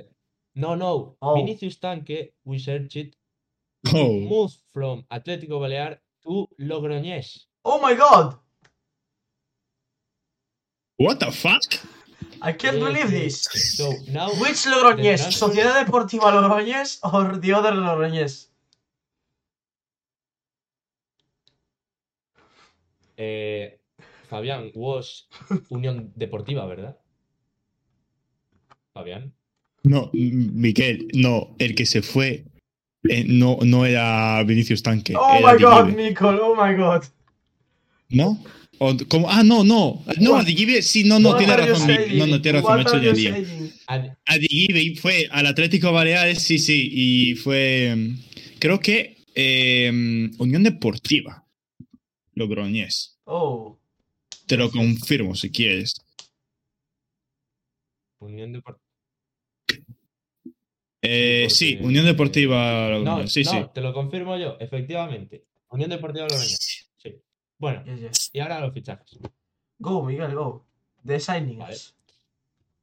no, 0.54 0.74
no, 0.76 1.16
Oh. 1.20 1.34
Vinicius 1.34 1.78
Tanque, 1.80 2.32
we 2.44 2.58
searched 2.58 2.96
it, 2.96 3.16
Oh. 3.92 4.12
moved 4.20 4.58
from 4.72 5.04
Atlético 5.10 5.58
Balear 5.60 5.98
to 6.22 6.48
Logroñés. 6.60 7.46
Oh 7.64 7.80
my 7.80 7.94
god! 7.94 8.38
What 10.98 11.18
the 11.18 11.32
fuck? 11.32 11.62
I 12.44 12.52
can't 12.52 12.78
believe 12.80 13.10
this. 13.10 13.44
So 13.76 13.92
now, 14.08 14.28
Which 14.40 14.66
Logroñés? 14.66 15.20
transfer- 15.20 15.32
¿Sociedad 15.46 15.76
Deportiva 15.84 16.30
Logroñés 16.32 16.98
or 17.02 17.40
the 17.40 17.54
other 17.54 17.72
Logroñés? 17.74 18.48
eh, 23.16 23.78
Fabián 24.28 24.70
was 24.74 25.28
Unión 25.70 26.12
Deportiva, 26.16 26.66
¿verdad? 26.66 26.96
Fabián. 28.94 29.32
No, 29.84 30.10
M- 30.14 30.50
Miguel, 30.52 31.08
no, 31.14 31.54
el 31.58 31.74
que 31.74 31.86
se 31.86 32.02
fue 32.02 32.44
eh, 33.04 33.24
no, 33.26 33.58
no 33.64 33.84
era 33.84 34.42
Vinicius 34.44 34.82
Tanque. 34.82 35.14
Oh 35.16 35.38
era 35.38 35.52
my 35.54 35.62
god. 35.62 35.88
Mikol, 35.94 36.38
oh 36.40 36.54
my 36.54 36.74
god. 36.74 37.04
¿No? 38.12 38.42
O, 38.78 38.96
como, 39.08 39.30
ah, 39.30 39.42
no, 39.44 39.62
no. 39.62 40.02
No? 40.18 40.36
Adigibe, 40.36 40.82
sí, 40.82 41.04
no, 41.04 41.20
no, 41.20 41.36
tiene 41.36 41.56
razón. 41.56 41.88
No, 42.14 42.26
no, 42.26 42.42
tiene 42.42 42.60
razón, 42.60 42.80
hecho 42.80 43.00
you 43.00 43.12
día. 43.12 43.36
Adigibe 44.26 44.96
fue 44.96 45.28
al 45.30 45.46
Atlético 45.46 45.92
Baleares, 45.92 46.42
sí, 46.42 46.58
sí, 46.58 46.88
y 46.92 47.34
fue. 47.36 47.96
Creo 48.58 48.80
que 48.80 49.16
eh, 49.34 49.88
Unión 50.38 50.62
Deportiva. 50.62 51.42
Logroñés. 52.34 53.18
Oh, 53.24 53.78
Te 54.46 54.56
lo 54.56 54.70
confirmo 54.70 55.34
si 55.34 55.50
quieres. 55.50 55.94
Unión 58.18 58.62
Eh, 61.02 61.46
Sí, 61.50 61.76
sí, 61.76 61.78
Unión 61.82 62.06
Deportiva 62.06 62.88
No, 62.90 62.98
Logroñés. 62.98 63.32
Sí, 63.32 63.42
no, 63.44 63.50
sí. 63.50 63.58
te 63.74 63.80
lo 63.80 63.92
confirmo 63.92 64.36
yo, 64.38 64.56
efectivamente. 64.60 65.44
Unión 65.68 65.90
Deportiva 65.90 66.26
Logroñés. 66.26 66.81
Bueno, 67.62 67.84
yes, 67.86 68.00
yes. 68.00 68.30
y 68.32 68.40
ahora 68.40 68.58
los 68.60 68.74
fichajes. 68.74 69.20
Go, 69.78 70.02
Miguel, 70.04 70.34
go. 70.34 70.66
The 71.06 71.20
signings. 71.20 71.94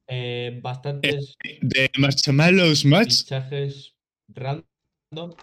Eh, 0.07 0.57
bastantes 0.63 1.35
De 1.61 1.89
Marchamalos 1.97 2.85
Match. 2.85 3.23
fichajes 3.25 3.93
random. 4.29 5.35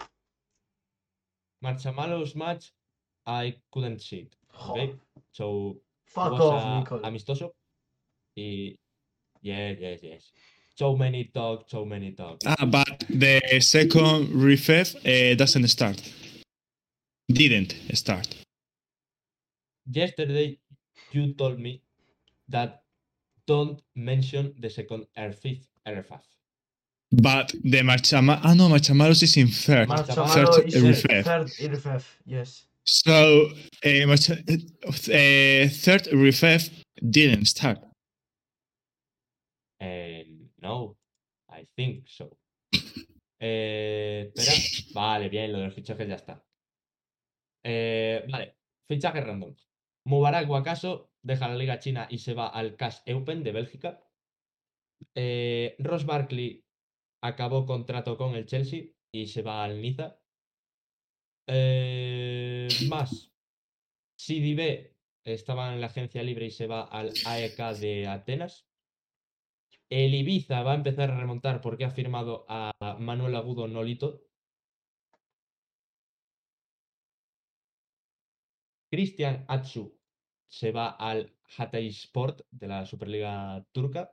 Marchamalos 1.63 2.35
match, 2.35 2.73
I 3.27 3.59
couldn't 3.71 4.01
see 4.01 4.21
it. 4.21 4.37
Okay? 4.71 4.95
So, 5.33 5.83
fuck 6.07 6.33
off, 6.33 6.65
a- 6.65 6.79
Nicole. 6.81 7.01
amistoso. 7.05 7.53
Y. 8.37 8.79
Yes, 9.43 9.79
yes, 9.79 10.03
yes. 10.03 10.33
So 10.75 10.97
many 10.97 11.25
talk, 11.25 11.69
so 11.69 11.85
many 11.85 12.13
talk. 12.13 12.39
Ah, 12.47 12.65
but 12.65 13.05
the 13.11 13.41
second 13.61 14.29
refef 14.29 14.97
uh, 15.05 15.35
doesn't 15.37 15.69
start. 15.69 16.01
Didn't 17.31 17.75
start. 17.95 18.46
Yesterday, 19.91 20.59
you 21.13 21.35
told 21.35 21.59
me 21.59 21.83
that 22.49 22.83
don't 23.47 23.81
mention 23.95 24.55
the 24.59 24.71
second 24.71 25.07
RFIF. 25.17 25.61
RFAF. 25.87 26.23
But 27.13 27.55
the 27.63 27.83
Marchama 27.83 28.41
ah 28.43 28.55
no, 28.55 28.69
Marchamalos 28.69 29.23
is 29.23 29.37
in 29.37 29.49
third. 29.49 29.89
Marchamalo 29.89 30.29
third 30.29 30.67
is 30.67 30.75
a 30.75 30.81
refef. 30.81 31.25
third 31.25 31.47
IRFF, 31.47 32.05
yes. 32.25 32.67
So 32.85 33.47
uh, 33.85 34.07
Marcha- 34.11 34.43
uh, 34.43 35.69
third 35.69 36.09
refef 36.13 36.71
didn't 37.09 37.47
start. 37.47 37.79
Eh, 39.81 40.25
no, 40.61 40.97
I 41.49 41.67
think 41.77 42.05
so. 42.09 42.37
Eh, 43.41 44.33
espera. 44.35 44.93
Vale, 44.95 45.29
bien, 45.29 45.53
lo 45.53 45.59
de 45.59 45.65
los 45.67 45.75
fichajes 45.75 46.09
ya 46.09 46.17
está. 46.17 46.43
Eh, 47.63 48.25
vale, 48.31 48.57
fichajes 48.89 49.25
random. 49.25 49.55
Mubarak 50.07 50.49
Wakaso 50.49 51.11
deja 51.23 51.49
la 51.49 51.57
Liga 51.57 51.81
China 51.81 52.07
y 52.09 52.19
se 52.19 52.33
va 52.33 52.47
al 52.49 52.77
Cash 52.77 52.99
Eupen 53.07 53.43
de 53.43 53.53
Bélgica. 53.53 54.01
Eh, 55.15 55.75
Ross 55.81 56.07
Barkley 56.07 56.65
acabó 57.23 57.67
contrato 57.67 58.17
con 58.17 58.35
el 58.35 58.47
Chelsea 58.47 58.85
y 59.13 59.27
se 59.27 59.43
va 59.43 59.65
al 59.65 59.83
Niza. 59.83 60.19
Eh, 61.49 62.69
más. 62.89 63.33
Sidibe 64.17 64.97
estaba 65.25 65.73
en 65.73 65.81
la 65.81 65.89
agencia 65.89 66.23
libre 66.23 66.47
y 66.47 66.51
se 66.51 66.69
va 66.69 66.83
al 66.83 67.13
AEK 67.27 67.59
de 67.81 68.07
Atenas. 68.07 68.69
El 69.91 70.15
Ibiza 70.15 70.63
va 70.63 70.73
a 70.73 70.77
empezar 70.77 71.11
a 71.11 71.19
remontar 71.19 71.61
porque 71.61 71.85
ha 71.85 71.91
firmado 71.91 72.45
a 72.49 72.73
Manuel 73.01 73.35
Agudo 73.35 73.67
Nolito. 73.67 74.26
Cristian 78.91 79.45
Atsu 79.49 79.97
se 80.49 80.73
va 80.73 80.91
al 80.91 81.35
Hataysport 81.57 82.43
de 82.51 82.69
la 82.69 82.87
Superliga 82.87 83.65
Turca. 83.73 84.13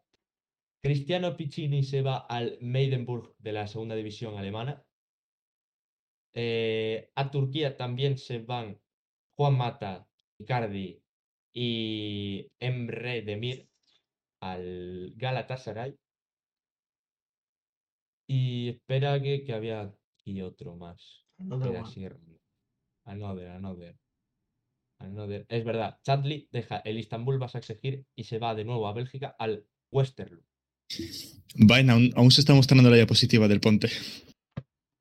Cristiano 0.82 1.36
Piccini 1.38 1.84
se 1.84 2.01
va 2.01 2.17
al 2.17 2.57
Meidenburg 2.61 3.36
de 3.38 3.53
la 3.53 3.67
Segunda 3.67 3.95
División 3.95 4.38
Alemana. 4.38 4.84
Eh, 6.34 7.11
a 7.15 7.30
Turquía 7.30 7.78
también 7.78 8.17
se 8.17 8.39
van 8.39 8.82
Juan 9.36 9.55
Mata, 9.55 10.07
Icardi 10.39 11.01
y 11.53 12.47
Emre 12.59 13.21
Demir 13.21 13.69
al 14.41 15.13
Galatasaray. 15.15 15.97
Y 18.28 18.69
espera 18.69 19.21
que, 19.21 19.43
que 19.43 19.53
había 19.53 19.93
aquí 20.19 20.41
otro 20.41 20.76
más. 20.76 21.26
Another 21.38 21.82
one. 21.82 22.39
Another, 23.05 23.49
another. 23.49 24.03
Another. 25.04 25.45
Es 25.49 25.64
verdad, 25.66 25.99
Chadli 26.04 26.47
deja 26.51 26.78
el 26.78 26.97
Istanbul 26.97 27.38
Basaksehir 27.38 28.06
y 28.16 28.24
se 28.24 28.39
va 28.39 28.56
de 28.56 28.64
nuevo 28.64 28.88
a 28.88 28.93
Bélgica 28.93 29.36
al 29.38 29.66
Westerlo. 29.91 30.41
Vaina, 31.56 31.93
aún, 31.93 32.12
aún 32.16 32.32
se 32.32 32.41
está 32.41 32.54
mostrando 32.54 32.89
la 32.89 32.95
diapositiva 32.95 33.47
del 33.47 33.60
ponte. 33.60 33.89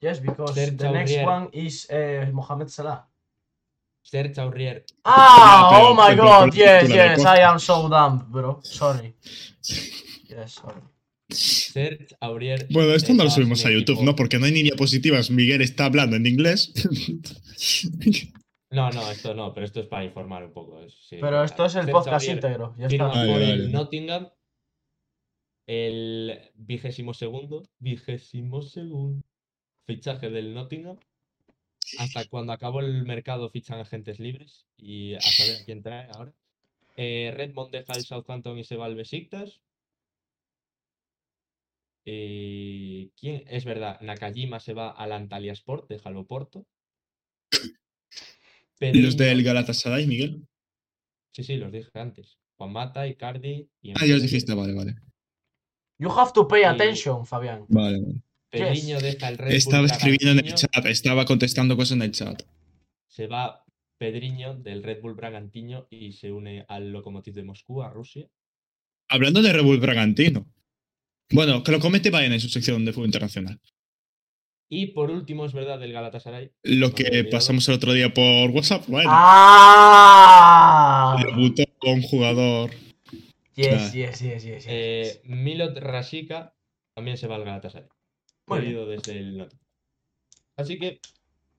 Yes, 0.00 0.20
because 0.20 0.54
Serge 0.54 0.76
the 0.76 0.90
next 0.90 1.16
one 1.24 1.48
is 1.52 1.88
uh, 1.90 2.30
Mohamed 2.32 2.66
Salah. 2.68 3.08
Serge 4.04 4.40
Aurier 4.40 4.84
Ah, 5.04 5.68
pero- 5.70 5.88
oh 5.90 5.94
my 5.94 6.10
pero 6.16 6.24
god, 6.24 6.38
por 6.46 6.54
yes, 6.54 6.88
yes. 6.88 7.20
I 7.24 7.40
am 7.42 7.60
so 7.60 7.88
dumb, 7.88 8.24
bro. 8.32 8.60
Sorry. 8.64 9.14
Yes, 10.28 10.52
sorry. 10.52 10.80
Serge 11.30 12.16
Aurier. 12.20 12.66
Bueno, 12.70 12.94
esto 12.94 13.12
no 13.14 13.22
lo 13.24 13.30
subimos 13.30 13.60
su 13.60 13.68
a 13.68 13.70
YouTube, 13.70 13.96
equipo- 13.98 14.04
¿no? 14.04 14.16
Porque 14.16 14.38
no 14.38 14.46
hay 14.46 14.52
ni 14.52 14.62
diapositivas. 14.62 15.30
Miguel 15.30 15.60
está 15.60 15.84
hablando 15.84 16.16
en 16.16 16.26
inglés. 16.26 16.72
No, 18.72 18.90
no, 18.90 19.10
esto 19.10 19.34
no, 19.34 19.52
pero 19.52 19.66
esto 19.66 19.80
es 19.80 19.86
para 19.86 20.04
informar 20.04 20.44
un 20.44 20.52
poco. 20.52 20.80
es- 20.80 20.94
sí, 21.06 21.18
Pero 21.20 21.44
esto 21.44 21.66
es 21.66 21.74
el 21.76 21.90
podcast 21.90 22.14
Aurier 22.26 22.36
íntegro. 22.36 22.74
Ya 22.78 22.88
firma 22.88 23.06
está. 23.08 23.18
Vale, 23.18 23.32
por 23.32 23.40
vale. 23.40 23.52
el 23.52 23.72
Nottingham 23.72 24.30
el 25.66 26.50
vigésimo 26.54 27.14
segundo, 27.14 27.62
vigésimo 27.78 28.62
segundo 28.62 29.22
fichaje 29.86 30.30
del 30.30 30.54
Nottingham. 30.54 30.98
Hasta 31.98 32.24
cuando 32.28 32.52
acabó 32.52 32.80
el 32.80 33.04
mercado 33.04 33.48
fichan 33.50 33.78
agentes 33.80 34.18
libres 34.18 34.66
y 34.76 35.14
a 35.14 35.20
saber 35.20 35.60
a 35.60 35.64
quién 35.64 35.82
trae 35.82 36.08
ahora. 36.14 36.32
Eh, 36.96 37.32
Redmond 37.36 37.70
deja 37.72 37.92
el 37.94 38.02
Southampton 38.04 38.58
y 38.58 38.64
se 38.64 38.76
va 38.76 38.86
al 38.86 38.94
Besiktas. 38.94 39.60
Eh, 42.04 43.10
¿Quién? 43.16 43.44
Es 43.46 43.64
verdad, 43.64 44.00
Nakajima 44.00 44.58
se 44.60 44.74
va 44.74 44.90
al 44.90 45.12
Antalya 45.12 45.52
Sport, 45.52 45.88
déjalo 45.88 46.26
Porto. 46.26 46.66
¿Y 48.92 49.00
los 49.02 49.16
del 49.16 49.42
Galatasaray, 49.42 50.06
Miguel? 50.06 50.46
Sí, 51.34 51.44
sí, 51.44 51.56
los 51.56 51.70
dije 51.72 51.90
antes. 51.94 52.38
Juan 52.56 52.72
Mata, 52.72 53.06
Icardi 53.06 53.68
y 53.80 53.92
Ah, 53.92 54.04
ya 54.06 54.14
los 54.14 54.22
dijiste, 54.22 54.54
vale, 54.54 54.74
vale. 54.74 54.96
You 55.98 56.10
have 56.10 56.32
to 56.34 56.46
pay 56.48 56.62
Y- 56.62 56.64
attention, 56.64 57.24
Fabián. 57.26 57.64
Vale, 57.68 58.00
vale. 58.00 58.22
Yes. 58.54 59.02
deja 59.02 59.28
el 59.30 59.38
Red 59.38 59.46
Bull 59.46 59.56
Estaba 59.56 59.86
escribiendo 59.86 60.40
en 60.40 60.46
el 60.46 60.54
chat, 60.54 60.84
estaba 60.86 61.24
contestando 61.24 61.74
cosas 61.76 61.96
en 61.96 62.02
el 62.02 62.12
chat. 62.12 62.42
Se 63.08 63.26
va 63.26 63.64
Pedriño 63.98 64.56
del 64.56 64.82
Red 64.82 65.00
Bull 65.00 65.14
Bragantino 65.14 65.86
y 65.88 66.12
se 66.12 66.30
une 66.32 66.64
al 66.68 66.90
Lokomotiv 66.92 67.32
de 67.34 67.44
Moscú, 67.44 67.82
a 67.82 67.88
Rusia. 67.90 68.28
Hablando 69.08 69.40
de 69.42 69.52
Red 69.52 69.62
Bull 69.62 69.78
Bragantino. 69.80 70.52
Bueno, 71.30 71.62
que 71.62 71.72
lo 71.72 71.80
comente 71.80 72.10
Bayern 72.10 72.34
en 72.34 72.40
su 72.40 72.48
sección 72.48 72.84
de 72.84 72.92
fútbol 72.92 73.06
internacional. 73.06 73.58
Y 74.74 74.86
por 74.86 75.10
último, 75.10 75.44
es 75.44 75.52
verdad, 75.52 75.78
del 75.78 75.92
Galatasaray. 75.92 76.50
Lo 76.62 76.94
que 76.94 77.24
pasamos 77.30 77.68
el 77.68 77.74
otro 77.74 77.92
día 77.92 78.08
por 78.14 78.48
WhatsApp. 78.52 78.86
Bueno, 78.88 79.10
Ah. 79.92 81.14
debutó 81.22 81.64
un 81.82 82.00
jugador. 82.00 82.70
Yes, 83.54 83.92
yes, 83.92 84.20
yes, 84.20 84.42
yes, 84.44 84.44
yes. 84.44 84.64
Eh, 84.66 85.20
Milot 85.24 85.76
Rasika 85.76 86.54
también 86.94 87.18
se 87.18 87.26
va 87.26 87.34
al 87.36 87.44
Galatasaray. 87.44 87.86
Pedido 88.46 88.86
desde 88.86 89.18
el 89.18 89.36
norte. 89.36 89.56
Así 90.56 90.78
que 90.78 91.00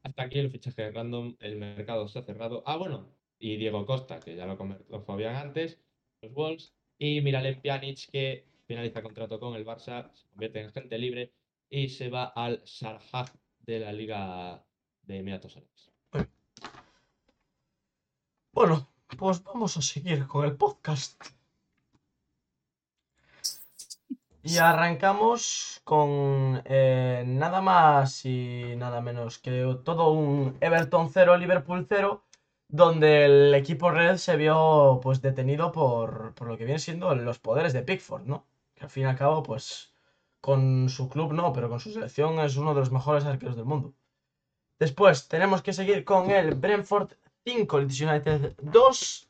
hasta 0.01 0.23
aquí 0.23 0.39
el 0.39 0.49
fichaje 0.49 0.89
random. 0.89 1.35
El 1.39 1.57
mercado 1.57 2.07
se 2.07 2.17
ha 2.17 2.23
cerrado. 2.23 2.63
Ah, 2.65 2.77
bueno. 2.77 3.11
Y 3.37 3.57
Diego 3.57 3.85
Costa, 3.85 4.19
que 4.21 4.35
ya 4.35 4.47
lo 4.47 4.57
comentó 4.57 5.03
Fabián 5.03 5.35
antes. 5.35 5.77
Los 6.23 6.33
Wolves. 6.33 6.73
Y 6.97 7.21
Miralem 7.21 7.61
Pjanic, 7.61 8.09
que 8.11 8.47
finaliza 8.65 9.03
contrato 9.03 9.39
con 9.39 9.53
el 9.53 9.63
Barça. 9.67 10.09
Se 10.15 10.27
convierte 10.29 10.61
en 10.61 10.69
agente 10.69 10.97
libre. 10.97 11.31
Y 11.75 11.89
se 11.89 12.07
va 12.07 12.25
al 12.25 12.61
Sarhag 12.65 13.31
de 13.61 13.79
la 13.79 13.91
Liga 13.91 14.63
de 15.01 15.17
Emiratos 15.17 15.57
Árabes. 15.57 15.91
Bueno, 18.51 18.87
pues 19.17 19.43
vamos 19.43 19.75
a 19.77 19.81
seguir 19.81 20.27
con 20.27 20.45
el 20.45 20.55
podcast. 20.55 21.19
Y 24.43 24.59
arrancamos 24.59 25.81
con 25.83 26.61
eh, 26.65 27.23
nada 27.25 27.59
más 27.59 28.23
y 28.23 28.75
nada 28.77 29.01
menos 29.01 29.39
que 29.39 29.75
todo 29.83 30.11
un 30.11 30.55
Everton 30.61 31.09
0, 31.09 31.37
Liverpool 31.37 31.87
0, 31.89 32.23
donde 32.67 33.25
el 33.25 33.55
equipo 33.55 33.89
red 33.89 34.17
se 34.17 34.37
vio 34.37 34.99
pues 35.01 35.23
detenido 35.23 35.71
por, 35.71 36.35
por 36.35 36.49
lo 36.49 36.55
que 36.55 36.65
vienen 36.65 36.79
siendo 36.79 37.15
los 37.15 37.39
poderes 37.39 37.73
de 37.73 37.81
Pickford, 37.81 38.27
¿no? 38.27 38.45
Que 38.75 38.83
al 38.83 38.91
fin 38.91 39.03
y 39.03 39.05
al 39.07 39.17
cabo, 39.17 39.41
pues 39.41 39.92
con 40.43 40.89
su 40.89 41.07
club 41.07 41.31
no, 41.31 41.53
pero 41.53 41.69
con 41.69 41.79
su 41.79 41.89
selección 41.93 42.37
es 42.41 42.57
uno 42.57 42.73
de 42.73 42.81
los 42.81 42.91
mejores 42.91 43.23
arqueros 43.23 43.55
del 43.55 43.63
mundo. 43.63 43.93
Después 44.77 45.29
tenemos 45.29 45.61
que 45.61 45.71
seguir 45.71 46.03
con 46.03 46.29
el 46.31 46.55
Brentford 46.55 47.13
5, 47.45 47.79
Leeds 47.79 48.01
United 48.01 48.53
2. 48.61 49.29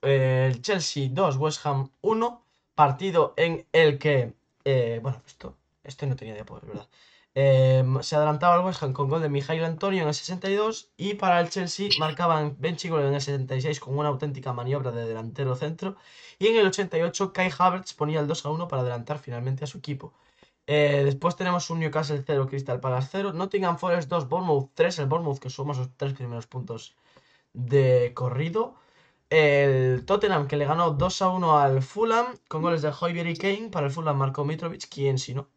eh, 0.00 0.50
el 0.50 0.62
Chelsea 0.62 1.08
2, 1.10 1.36
West 1.36 1.66
Ham 1.66 1.90
1. 2.00 2.42
Partido 2.74 3.34
en 3.36 3.66
el 3.72 3.98
que. 3.98 4.32
eh, 4.64 5.00
bueno, 5.02 5.20
esto, 5.26 5.54
esto 5.82 6.06
no 6.06 6.16
tenía 6.16 6.34
de 6.34 6.46
poder, 6.46 6.64
¿verdad? 6.64 6.88
Eh, 7.34 7.84
se 8.00 8.16
adelantaba 8.16 8.56
el 8.56 8.64
West 8.64 8.82
Ham 8.82 8.94
con 8.94 9.10
gol 9.10 9.20
de 9.20 9.28
Mijail 9.28 9.64
Antonio 9.64 10.00
en 10.00 10.08
el 10.08 10.14
62 10.14 10.92
y 10.96 11.12
para 11.14 11.40
el 11.40 11.50
Chelsea 11.50 11.90
marcaban 11.98 12.56
Ben 12.58 12.76
Chilwell 12.76 13.04
en 13.08 13.14
el 13.14 13.20
76 13.20 13.80
con 13.80 13.98
una 13.98 14.08
auténtica 14.08 14.54
maniobra 14.54 14.92
de 14.92 15.04
delantero 15.04 15.56
centro 15.56 15.96
y 16.38 16.46
en 16.46 16.56
el 16.56 16.68
88 16.68 17.34
Kai 17.34 17.50
Havertz 17.58 17.92
ponía 17.92 18.20
el 18.20 18.26
2 18.28 18.46
a 18.46 18.50
1 18.50 18.66
para 18.68 18.80
adelantar 18.80 19.18
finalmente 19.18 19.64
a 19.64 19.66
su 19.66 19.76
equipo. 19.78 20.14
Eh, 20.66 21.02
después 21.04 21.36
tenemos 21.36 21.68
un 21.70 21.80
Newcastle 21.80 22.22
0, 22.26 22.46
Crystal 22.48 22.80
Palace 22.80 23.08
0, 23.12 23.32
Nottingham 23.34 23.78
Forest 23.78 24.08
2, 24.08 24.28
Bournemouth 24.28 24.70
3, 24.74 25.00
el 25.00 25.06
Bournemouth 25.06 25.38
que 25.38 25.50
suma 25.50 25.74
sus 25.74 25.94
tres 25.96 26.14
primeros 26.14 26.46
puntos 26.46 26.96
de 27.52 28.12
corrido. 28.14 28.74
El 29.30 30.04
Tottenham 30.06 30.46
que 30.48 30.56
le 30.56 30.66
ganó 30.66 30.90
2 30.92 31.22
a 31.22 31.28
1 31.30 31.58
al 31.58 31.82
Fulham 31.82 32.26
con 32.48 32.62
goles 32.62 32.82
de 32.82 32.92
Hoybier 32.98 33.26
y 33.26 33.36
Kane. 33.36 33.70
Para 33.70 33.86
el 33.86 33.92
Fulham 33.92 34.16
marcó 34.18 34.44
Mitrovic, 34.44 34.88
quien 34.88 35.18
si 35.18 35.34
no. 35.34 35.48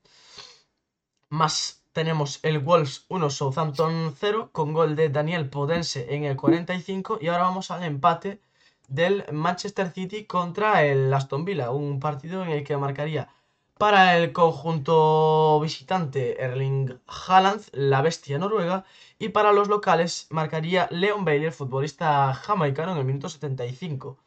Más 1.30 1.84
tenemos 1.94 2.40
el 2.44 2.60
Wolves 2.60 3.06
1, 3.10 3.30
Southampton 3.30 4.14
0 4.18 4.50
con 4.52 4.74
gol 4.74 4.96
de 4.96 5.10
Daniel 5.10 5.50
Podense 5.50 6.14
en 6.14 6.24
el 6.24 6.36
45. 6.38 7.20
Y 7.22 7.28
ahora 7.28 7.44
vamos 7.44 7.72
al 7.72 7.84
empate 7.84 8.42
del 8.88 9.26
Manchester 9.32 9.92
City 9.92 10.26
contra 10.26 10.84
el 10.86 11.14
Aston 11.14 11.46
Villa. 11.46 11.72
Un 11.72 12.00
partido 12.00 12.44
en 12.44 12.50
el 12.50 12.64
que 12.64 12.78
marcaría 12.78 13.30
para 13.78 14.18
el 14.18 14.34
conjunto 14.34 15.60
visitante 15.62 16.42
Erling 16.42 17.00
Haaland, 17.08 17.62
la 17.74 18.02
bestia 18.02 18.38
noruega. 18.40 18.86
Y 19.20 19.30
para 19.30 19.54
los 19.54 19.68
locales 19.68 20.28
marcaría 20.30 20.88
Leon 20.92 21.26
Bailey, 21.26 21.48
el 21.48 21.52
futbolista 21.54 22.34
jamaicano, 22.34 22.94
en 22.94 23.00
el 23.00 23.06
minuto 23.06 23.30
75. 23.30 24.18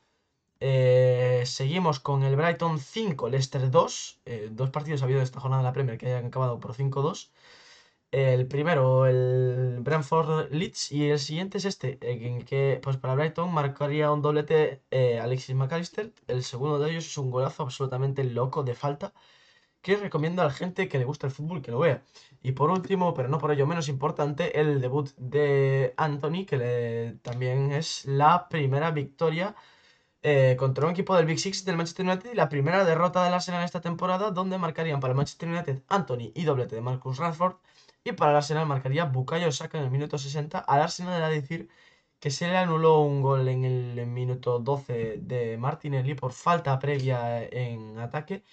Eh, 0.61 1.43
seguimos 1.47 2.01
con 2.01 2.23
el 2.23 2.37
Brighton 2.37 2.79
5, 2.79 3.29
Leicester 3.29 3.71
2. 3.71 4.21
Eh, 4.27 4.49
dos 4.53 4.71
partidos 4.71 5.03
ha 5.03 5.05
habido 5.07 5.23
esta 5.23 5.41
jornada 5.41 5.63
en 5.63 5.67
la 5.67 5.73
Premier 5.73 5.99
que 5.99 6.07
hayan 6.07 6.27
acabado 6.27 6.61
por 6.61 6.75
5-2. 6.75 7.31
El 8.13 8.47
primero, 8.47 9.07
el 9.07 9.79
Brentford 9.81 10.51
Leeds, 10.53 10.93
y 10.93 11.11
el 11.11 11.19
siguiente 11.21 11.59
es 11.59 11.65
este, 11.65 11.99
en 12.03 12.43
que 12.45 12.81
pues 12.83 12.97
para 12.97 13.15
Brighton 13.15 13.53
marcaría 13.55 14.11
un 14.13 14.21
doblete 14.23 14.83
eh, 14.91 15.21
Alexis 15.21 15.55
McAllister. 15.55 16.13
El 16.27 16.43
segundo 16.43 16.79
de 16.81 16.91
ellos 16.91 17.07
es 17.07 17.19
un 17.19 17.31
golazo 17.31 17.63
absolutamente 17.63 18.25
loco 18.25 18.63
de 18.65 18.75
falta 18.75 19.13
que 19.83 19.97
recomiendo 19.97 20.43
a 20.43 20.47
la 20.47 20.51
gente 20.53 20.89
que 20.89 20.99
le 20.99 21.05
gusta 21.05 21.27
el 21.27 21.33
fútbol 21.33 21.63
que 21.63 21.71
lo 21.71 21.79
vea. 21.81 22.03
Y 22.43 22.53
por 22.53 22.71
último, 22.71 23.15
pero 23.15 23.29
no 23.29 23.39
por 23.39 23.51
ello 23.53 23.67
menos 23.67 23.89
importante, 23.89 24.61
el 24.61 24.81
debut 24.81 25.11
de 25.17 25.95
Anthony, 25.97 26.45
que 26.47 26.57
le- 26.59 27.13
también 27.23 27.73
es 27.73 28.05
la 28.07 28.49
primera 28.49 28.91
victoria 28.91 29.55
eh, 30.23 30.57
contra 30.59 30.85
un 30.87 30.93
equipo 30.93 31.17
del 31.17 31.27
Big 31.27 31.39
Six 31.41 31.65
del 31.65 31.77
Manchester 31.77 32.07
United 32.07 32.33
y 32.33 32.35
la 32.35 32.49
primera 32.49 32.85
derrota 32.85 33.25
del 33.25 33.35
Arsenal 33.35 33.65
esta 33.65 33.81
temporada, 33.81 34.31
donde 34.31 34.59
marcarían 34.59 35.01
para 35.01 35.13
el 35.13 35.17
Manchester 35.17 35.49
United 35.49 35.83
Anthony 35.89 36.33
y 36.35 36.45
doblete 36.45 36.75
de 36.77 36.83
Marcus 36.83 37.19
Rashford. 37.19 37.57
Y 38.05 38.13
para 38.13 38.31
el 38.33 38.37
Arsenal 38.39 38.67
marcaría 38.67 39.05
Bukayo 39.07 39.51
Saka 39.53 39.79
en 39.79 39.85
el 39.85 39.91
minuto 39.91 40.19
60. 40.19 40.59
Al 40.59 40.83
Arsenal 40.83 41.15
era 41.17 41.29
decir 41.29 41.69
que 42.19 42.31
se 42.31 42.49
le 42.49 42.57
anuló 42.59 43.01
un 43.01 43.23
gol 43.23 43.49
en 43.49 43.65
el 43.65 44.07
minuto 44.07 44.59
12 44.59 45.17
de 45.23 45.57
Martinelli 45.59 46.15
por 46.15 46.33
falta 46.33 46.79
previa 46.79 47.43
en 47.45 47.99
ataque, 47.99 48.45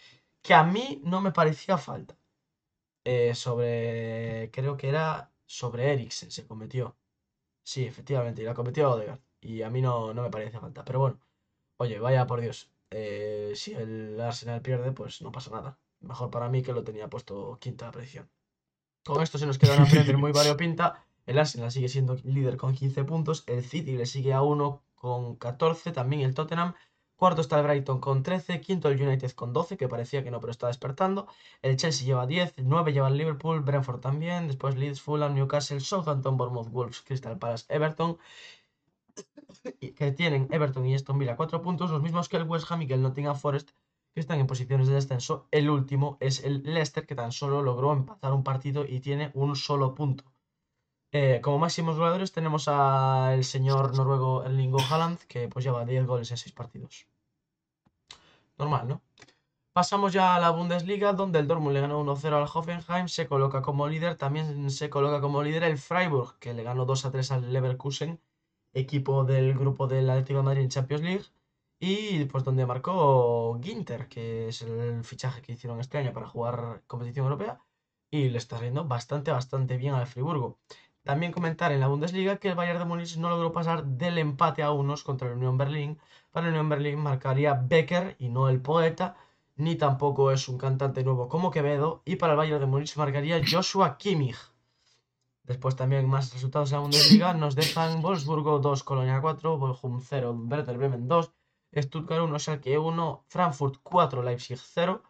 que 0.48 0.54
a 0.56 0.64
mí 0.64 0.86
no 1.12 1.22
me 1.22 1.32
parecía 1.40 1.78
falta. 1.90 2.16
Eh, 3.06 3.36
sobre, 3.36 4.52
creo 4.54 4.78
que 4.78 4.90
era 4.90 5.32
sobre 5.46 5.94
Eriksen, 5.94 6.32
se 6.32 6.46
cometió. 6.48 6.98
Sí, 7.64 7.86
efectivamente, 7.86 8.42
y 8.44 8.46
la 8.46 8.56
cometió 8.56 8.92
Odegaard. 8.92 9.22
Y 9.42 9.62
a 9.64 9.70
mí 9.72 9.82
no, 9.82 10.14
no 10.16 10.24
me 10.24 10.32
parece 10.32 10.60
falta. 10.60 10.86
Pero 10.86 11.00
bueno, 11.02 11.20
oye, 11.78 12.00
vaya 12.00 12.28
por 12.28 12.42
Dios. 12.42 12.72
eh, 12.92 13.54
si 13.56 13.74
el 13.74 14.20
Arsenal 14.22 14.62
pierde, 14.64 14.92
pues 14.94 15.22
no 15.24 15.32
pasa 15.34 15.52
nada. 15.52 15.80
Mejor 16.02 16.32
para 16.32 16.50
mí 16.50 16.64
que 16.64 16.74
lo 16.74 16.84
tenía 16.86 17.10
puesto 17.10 17.58
quinta 17.62 17.92
posición. 17.92 18.30
Con 19.06 19.22
esto 19.24 19.38
se 19.40 19.48
nos 19.48 19.58
queda 19.58 19.76
una 19.76 19.86
Premier 19.92 20.18
muy 20.18 20.32
variopinta. 20.32 21.06
El 21.26 21.40
Arsenal 21.40 21.72
sigue 21.72 21.90
siendo 21.90 22.16
líder 22.24 22.58
con 22.58 22.76
15 22.76 23.04
puntos. 23.06 23.44
El 23.48 23.64
City 23.64 23.94
le 23.98 24.06
sigue 24.06 24.34
a 24.34 24.42
1 24.44 24.84
con 24.96 25.36
14. 25.38 25.92
También 25.92 26.22
el 26.24 26.34
Tottenham. 26.36 26.74
Cuarto 27.18 27.42
está 27.42 27.60
el 27.60 27.66
Brighton 27.66 28.00
con 28.00 28.24
13. 28.24 28.62
Quinto 28.62 28.88
el 28.90 29.02
United 29.02 29.32
con 29.32 29.52
12, 29.52 29.76
que 29.76 29.88
parecía 29.90 30.24
que 30.24 30.32
no, 30.32 30.40
pero 30.40 30.52
está 30.52 30.68
despertando. 30.68 31.28
El 31.62 31.76
Chelsea 31.76 32.06
lleva 32.06 32.28
10. 32.28 32.54
9 32.58 32.94
lleva 32.94 33.08
el 33.10 33.18
Liverpool. 33.18 33.62
Brentford 33.62 34.00
también. 34.00 34.48
Después 34.48 34.76
Leeds, 34.76 35.02
Fulham, 35.02 35.34
Newcastle, 35.34 35.80
Southampton, 35.80 36.38
Bournemouth, 36.38 36.70
Wolves, 36.70 37.02
Crystal 37.02 37.38
Palace, 37.38 37.66
Everton. 37.70 38.18
Que 39.98 40.12
tienen 40.12 40.48
Everton 40.52 40.86
y 40.86 40.94
Aston 40.96 41.18
Villa 41.18 41.36
4 41.36 41.62
puntos. 41.62 41.90
Los 41.92 42.02
mismos 42.02 42.30
que 42.30 42.38
el 42.38 42.44
West 42.44 42.72
Ham 42.72 42.84
y 42.84 42.88
que 42.88 42.94
el 42.94 43.02
Nottingham 43.02 43.36
Forest 43.36 43.72
que 44.14 44.22
están 44.22 44.40
en 44.40 44.48
posiciones 44.48 44.88
de 44.88 44.96
descenso. 44.96 45.48
El 45.52 45.70
último 45.70 46.18
es 46.20 46.44
el 46.44 46.64
Leicester, 46.64 47.06
que 47.06 47.16
tan 47.16 47.32
solo 47.32 47.62
logró 47.62 47.94
empatar 47.94 48.34
un 48.34 48.44
partido 48.44 48.84
y 48.84 49.00
tiene 49.00 49.32
un 49.34 49.56
solo 49.56 49.94
punto. 49.94 50.24
Eh, 51.12 51.40
como 51.42 51.60
máximos 51.60 51.96
goleadores 51.98 52.32
tenemos 52.32 52.68
al 52.68 53.44
señor 53.44 53.96
noruego 53.96 54.44
Erling 54.44 54.76
Haaland, 54.90 55.20
que 55.28 55.48
pues 55.48 55.64
lleva 55.66 55.86
10 55.86 56.06
goles 56.06 56.32
en 56.32 56.38
6 56.38 56.54
partidos. 56.54 57.08
Normal, 58.58 58.88
¿no? 58.88 59.02
Pasamos 59.74 60.12
ya 60.12 60.36
a 60.36 60.40
la 60.40 60.50
Bundesliga, 60.50 61.14
donde 61.14 61.40
el 61.40 61.48
Dortmund 61.48 61.74
le 61.76 61.82
ganó 61.82 62.00
1-0 62.02 62.36
al 62.36 62.50
Hoffenheim, 62.52 63.08
se 63.08 63.28
coloca 63.28 63.62
como 63.62 63.88
líder, 63.88 64.18
también 64.18 64.72
se 64.72 64.90
coloca 64.90 65.22
como 65.22 65.44
líder 65.44 65.64
el 65.64 65.78
Freiburg, 65.78 66.40
que 66.40 66.54
le 66.56 66.64
ganó 66.64 66.86
2-3 66.88 67.32
al 67.32 67.54
Leverkusen, 67.54 68.20
equipo 68.74 69.24
del 69.24 69.54
grupo 69.54 69.88
del 69.88 70.10
Atlético 70.10 70.40
de 70.40 70.46
Madrid 70.46 70.62
en 70.64 70.70
Champions 70.70 71.04
League. 71.04 71.26
Y 71.80 72.26
pues 72.26 72.44
donde 72.44 72.66
marcó 72.66 73.60
Ginter, 73.62 74.08
que 74.10 74.48
es 74.48 74.64
el 74.64 75.04
fichaje 75.04 75.42
que 75.44 75.54
hicieron 75.54 75.80
este 75.80 76.00
año 76.00 76.12
para 76.14 76.28
jugar 76.28 76.84
competición 76.88 77.26
europea. 77.26 77.62
Y 78.10 78.30
le 78.30 78.40
está 78.40 78.60
yendo 78.60 78.86
bastante, 78.86 79.32
bastante 79.32 79.78
bien 79.78 79.94
al 79.94 80.08
Friburgo. 80.08 80.58
También 81.08 81.32
comentar 81.32 81.72
en 81.72 81.80
la 81.80 81.88
Bundesliga 81.88 82.36
que 82.36 82.50
el 82.50 82.56
Bayern 82.56 82.80
de 82.80 82.86
Múnich 82.86 83.16
no 83.16 83.30
logró 83.30 83.54
pasar 83.54 83.86
del 83.86 84.18
empate 84.18 84.62
a 84.62 84.72
unos 84.72 85.06
contra 85.06 85.30
el 85.30 85.36
Unión 85.36 85.58
Berlín. 85.58 85.98
Para 86.34 86.48
el 86.48 86.52
Unión 86.52 86.68
Berlín 86.68 87.00
marcaría 87.00 87.54
Becker 87.54 88.18
y 88.20 88.28
no 88.28 88.50
el 88.50 88.60
poeta, 88.60 89.16
ni 89.56 89.78
tampoco 89.78 90.32
es 90.32 90.50
un 90.50 90.58
cantante 90.58 91.06
nuevo 91.06 91.30
como 91.30 91.50
Quevedo. 91.50 92.02
Y 92.04 92.18
para 92.18 92.34
el 92.34 92.38
Bayern 92.38 92.60
de 92.60 92.66
Múnich 92.66 92.98
marcaría 92.98 93.42
Joshua 93.50 93.98
Kimmich. 93.98 94.36
Después 95.44 95.78
también 95.78 96.10
más 96.10 96.34
resultados 96.34 96.72
en 96.72 96.76
la 96.76 96.82
Bundesliga 96.82 97.34
nos 97.34 97.56
dejan 97.56 98.02
Wolfsburgo 98.02 98.60
2, 98.60 98.84
Colonia 98.84 99.22
4, 99.22 99.58
Bochum 99.58 100.02
0, 100.02 100.38
Werder 100.50 100.78
Bremen 100.78 101.08
2, 101.08 101.32
Stuttgart 101.74 102.24
1, 102.24 102.38
Schalke 102.38 102.78
1, 102.78 103.24
Frankfurt 103.28 103.80
4, 103.82 104.24
Leipzig 104.24 104.60
0, 104.60 105.02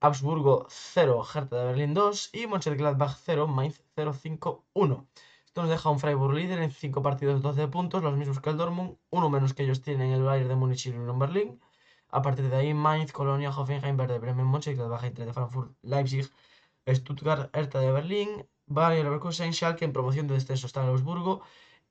Augsburgo 0.00 0.66
0, 0.68 1.24
Hertha 1.24 1.56
de 1.56 1.64
Berlín 1.64 1.94
2 1.94 2.30
y 2.34 2.46
Mönchengladbach 2.46 3.16
0, 3.24 3.46
Mainz 3.46 3.82
0, 3.94 4.12
5, 4.12 4.64
1. 4.74 5.08
Esto 5.46 5.62
nos 5.62 5.70
deja 5.70 5.88
un 5.88 5.98
Freiburg 5.98 6.34
líder 6.34 6.58
en 6.60 6.70
5 6.70 7.02
partidos 7.02 7.40
12 7.40 7.68
puntos, 7.68 8.02
los 8.02 8.14
mismos 8.14 8.40
que 8.40 8.50
el 8.50 8.58
Dortmund, 8.58 8.98
uno 9.08 9.30
menos 9.30 9.54
que 9.54 9.62
ellos 9.62 9.80
tienen 9.80 10.10
el 10.12 10.22
Bayern 10.22 10.48
de 10.48 10.54
Múnich 10.54 10.84
y 10.86 10.90
el 10.90 10.98
Union 10.98 11.18
Berlín. 11.18 11.60
A 12.10 12.20
partir 12.20 12.50
de 12.50 12.56
ahí, 12.56 12.74
Mainz, 12.74 13.10
Colonia, 13.12 13.48
Hoffenheim, 13.50 13.98
Werder 13.98 14.20
Bremen, 14.20 14.46
Mönchengladbach, 14.46 15.02
Eintracht 15.04 15.28
de 15.28 15.32
Frankfurt, 15.32 15.72
Leipzig, 15.80 16.30
Stuttgart, 16.86 17.50
Hertha 17.54 17.80
de 17.80 17.90
Berlín, 17.90 18.46
Bayer 18.66 19.02
Leverkusen, 19.02 19.54
Schalke 19.54 19.86
en 19.86 19.94
promoción 19.94 20.26
de 20.26 20.34
descenso 20.34 20.66
está 20.66 20.80
en 20.80 20.88
el 20.88 20.92
Augsburgo. 20.92 21.40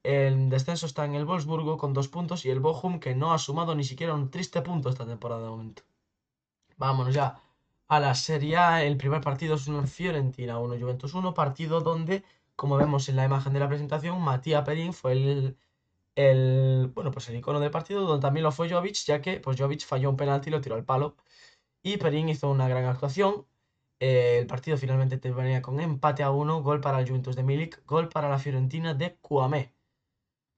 El 0.03 0.49
descenso 0.49 0.85
está 0.85 1.05
en 1.05 1.15
el 1.15 1.25
Wolfsburgo 1.25 1.77
con 1.79 1.93
dos 1.93 2.07
puntos 2.07 2.45
y 2.45 2.51
el 2.51 2.59
Bochum 2.59 2.99
que 2.99 3.15
no 3.15 3.33
ha 3.33 3.39
sumado 3.39 3.73
ni 3.73 3.83
siquiera 3.83 4.13
un 4.13 4.29
triste 4.29 4.61
punto 4.61 4.89
esta 4.89 5.07
temporada 5.07 5.41
de 5.41 5.49
momento. 5.49 5.81
Vámonos 6.77 7.13
ya 7.13 7.41
a 7.87 7.99
la 7.99 8.15
Serie 8.15 8.57
A. 8.57 8.83
El 8.83 8.97
primer 8.97 9.21
partido 9.21 9.55
es 9.55 9.67
un 9.67 9.87
Fiorentina 9.87 10.59
1 10.59 10.79
Juventus 10.79 11.13
1, 11.13 11.33
partido 11.33 11.81
donde, 11.81 12.23
como 12.55 12.77
vemos 12.77 13.09
en 13.09 13.15
la 13.17 13.25
imagen 13.25 13.53
de 13.53 13.59
la 13.59 13.67
presentación, 13.69 14.21
Matías 14.21 14.63
Perín 14.65 14.93
fue 14.93 15.13
el, 15.13 15.57
el, 16.15 16.91
bueno, 16.95 17.11
pues 17.11 17.29
el 17.29 17.37
icono 17.37 17.59
del 17.59 17.71
partido, 17.71 18.01
donde 18.03 18.21
también 18.21 18.43
lo 18.43 18.51
fue 18.51 18.69
Jovic, 18.69 18.95
ya 19.05 19.21
que 19.21 19.39
pues 19.39 19.59
Jovic 19.59 19.85
falló 19.85 20.09
un 20.09 20.17
penalti 20.17 20.49
y 20.49 20.51
lo 20.51 20.61
tiró 20.61 20.75
al 20.75 20.85
palo. 20.85 21.17
Y 21.83 21.97
Perín 21.97 22.29
hizo 22.29 22.49
una 22.51 22.67
gran 22.67 22.85
actuación. 22.85 23.47
Eh, 23.99 24.39
el 24.39 24.47
partido 24.47 24.77
finalmente 24.77 25.17
terminaría 25.17 25.61
con 25.61 25.79
empate 25.79 26.23
a 26.23 26.31
1, 26.31 26.61
gol 26.63 26.81
para 26.81 26.99
el 26.99 27.07
Juventus 27.07 27.35
de 27.35 27.43
Milik, 27.43 27.85
gol 27.85 28.09
para 28.09 28.29
la 28.29 28.39
Fiorentina 28.39 28.93
de 28.93 29.17
Cuamé. 29.17 29.75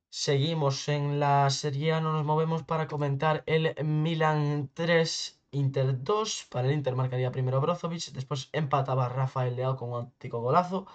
Seguimos 0.09 0.87
en 0.89 1.19
la 1.19 1.49
Serie 1.49 1.93
A, 1.93 2.01
no 2.01 2.11
nos 2.11 2.25
movemos 2.25 2.63
para 2.63 2.87
comentar 2.87 3.43
el 3.45 3.73
Milan 3.85 4.69
3, 4.73 5.36
Inter 5.51 6.03
2. 6.03 6.47
Para 6.51 6.67
el 6.67 6.73
Inter 6.73 6.95
marcaría 6.95 7.31
primero 7.31 7.61
Brozovic, 7.61 8.11
después 8.11 8.49
empataba 8.53 9.09
Rafael 9.09 9.55
Leao 9.55 9.75
con 9.75 9.89
un 9.89 9.95
auténtico 9.95 10.41
golazo. 10.41 10.87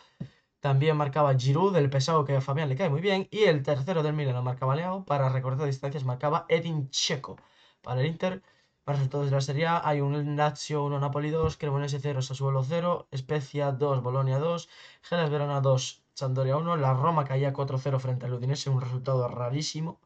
También 0.61 0.97
marcaba 0.97 1.35
Giroud, 1.37 1.77
el 1.77 1.91
pesado 1.91 2.25
que 2.25 2.37
a 2.37 2.41
Fabián 2.41 2.69
le 2.69 2.77
cae 2.77 2.89
muy 2.89 3.01
bien. 3.01 3.29
Y 3.31 3.45
el 3.45 3.63
tercero 3.63 4.03
del 4.03 4.15
Milan 4.15 4.35
lo 4.35 4.43
marcaba 4.43 4.77
Leao. 4.77 5.05
Para 5.05 5.29
recortar 5.29 5.67
distancias 5.67 6.05
marcaba 6.05 6.47
Edin 6.49 6.89
Checo. 6.91 7.37
Para 7.83 8.01
el 8.01 8.07
Inter, 8.07 8.43
para 8.85 8.99
resultados 8.99 9.27
de 9.27 9.33
la 9.37 9.41
Serie 9.41 9.67
A, 9.67 9.87
hay 9.89 10.01
un 10.01 10.37
Lazio 10.37 10.85
1, 10.85 11.01
Napoli 11.01 11.31
2, 11.31 11.57
Cremonese 11.57 11.99
0, 12.01 12.23
Sassuolo 12.23 12.63
0, 12.65 13.09
Spezia 13.17 13.73
2, 13.73 14.03
Bolonia 14.03 14.39
2, 14.39 14.69
Gelas 15.03 15.31
Verona 15.31 15.61
2, 15.61 16.05
Sampdoria 16.15 16.57
1. 16.57 16.77
La 16.77 16.95
Roma 16.95 17.25
caía 17.25 17.53
4-0 17.53 17.99
frente 18.01 18.27
al 18.27 18.35
Udinese, 18.35 18.71
un 18.71 18.81
resultado 18.81 19.29
rarísimo. 19.29 20.01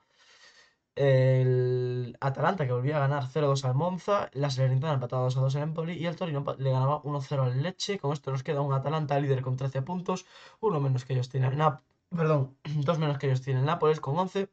El 0.97 2.17
Atalanta 2.21 2.67
que 2.67 2.73
volvía 2.73 2.97
a 2.97 3.01
ganar 3.01 3.29
0-2 3.29 3.65
al 3.65 3.75
Monza, 3.75 4.31
la 4.33 4.51
Salernitana 4.51 4.95
empataba 4.95 5.25
2-2 5.25 5.55
en 5.57 5.63
Empoli 5.63 5.95
y 5.95 6.07
el 6.07 6.17
Torino 6.17 6.45
le 6.59 6.71
ganaba 6.71 7.01
1-0 7.05 7.45
al 7.45 7.63
Lecce. 7.63 7.99
Con 7.99 8.13
esto 8.13 8.31
nos 8.33 8.43
queda 8.43 8.61
un 8.63 8.73
Atalanta 8.73 9.19
líder 9.21 9.43
con 9.43 9.57
13 9.57 9.83
puntos, 9.83 10.27
uno 10.61 10.81
menos 10.81 11.05
que 11.05 11.13
ellos 11.15 11.29
tienen 11.29 11.57
Nap- 11.59 11.83
perdón, 12.11 12.57
dos 12.89 12.99
menos 12.99 13.19
que 13.19 13.27
ellos 13.27 13.43
tienen 13.43 13.65
Nápoles 13.67 14.01
con 14.01 14.19
11, 14.19 14.51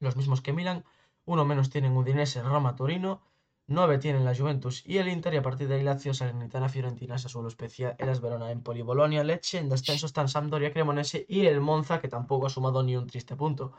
los 0.00 0.16
mismos 0.16 0.40
que 0.42 0.52
Milan, 0.52 0.84
uno 1.24 1.44
menos 1.44 1.70
tienen 1.70 1.96
Udinese, 1.96 2.42
Roma, 2.42 2.76
Torino, 2.76 3.22
9 3.66 3.98
tienen 3.98 4.24
la 4.24 4.34
Juventus 4.34 4.82
y 4.86 4.98
el 4.98 5.08
Inter 5.08 5.34
y 5.34 5.38
a 5.38 5.42
partir 5.42 5.68
de 5.68 5.76
ahí 5.76 5.82
Lazio, 5.82 6.12
Salernitana, 6.14 6.68
Fiorentina, 6.68 7.16
Sassuolo, 7.18 7.48
Spezia, 7.50 7.96
Elas 7.98 8.20
Verona, 8.20 8.50
Empoli, 8.50 8.82
Bolonia, 8.82 9.24
Lecce, 9.24 9.58
en 9.58 9.68
descenso 9.68 10.06
están 10.06 10.28
Sampdoria, 10.28 10.72
Cremonese 10.72 11.24
y 11.28 11.46
el 11.46 11.60
Monza 11.60 12.00
que 12.00 12.08
tampoco 12.08 12.46
ha 12.46 12.50
sumado 12.50 12.82
ni 12.82 12.96
un 12.96 13.06
triste 13.06 13.36
punto. 13.36 13.72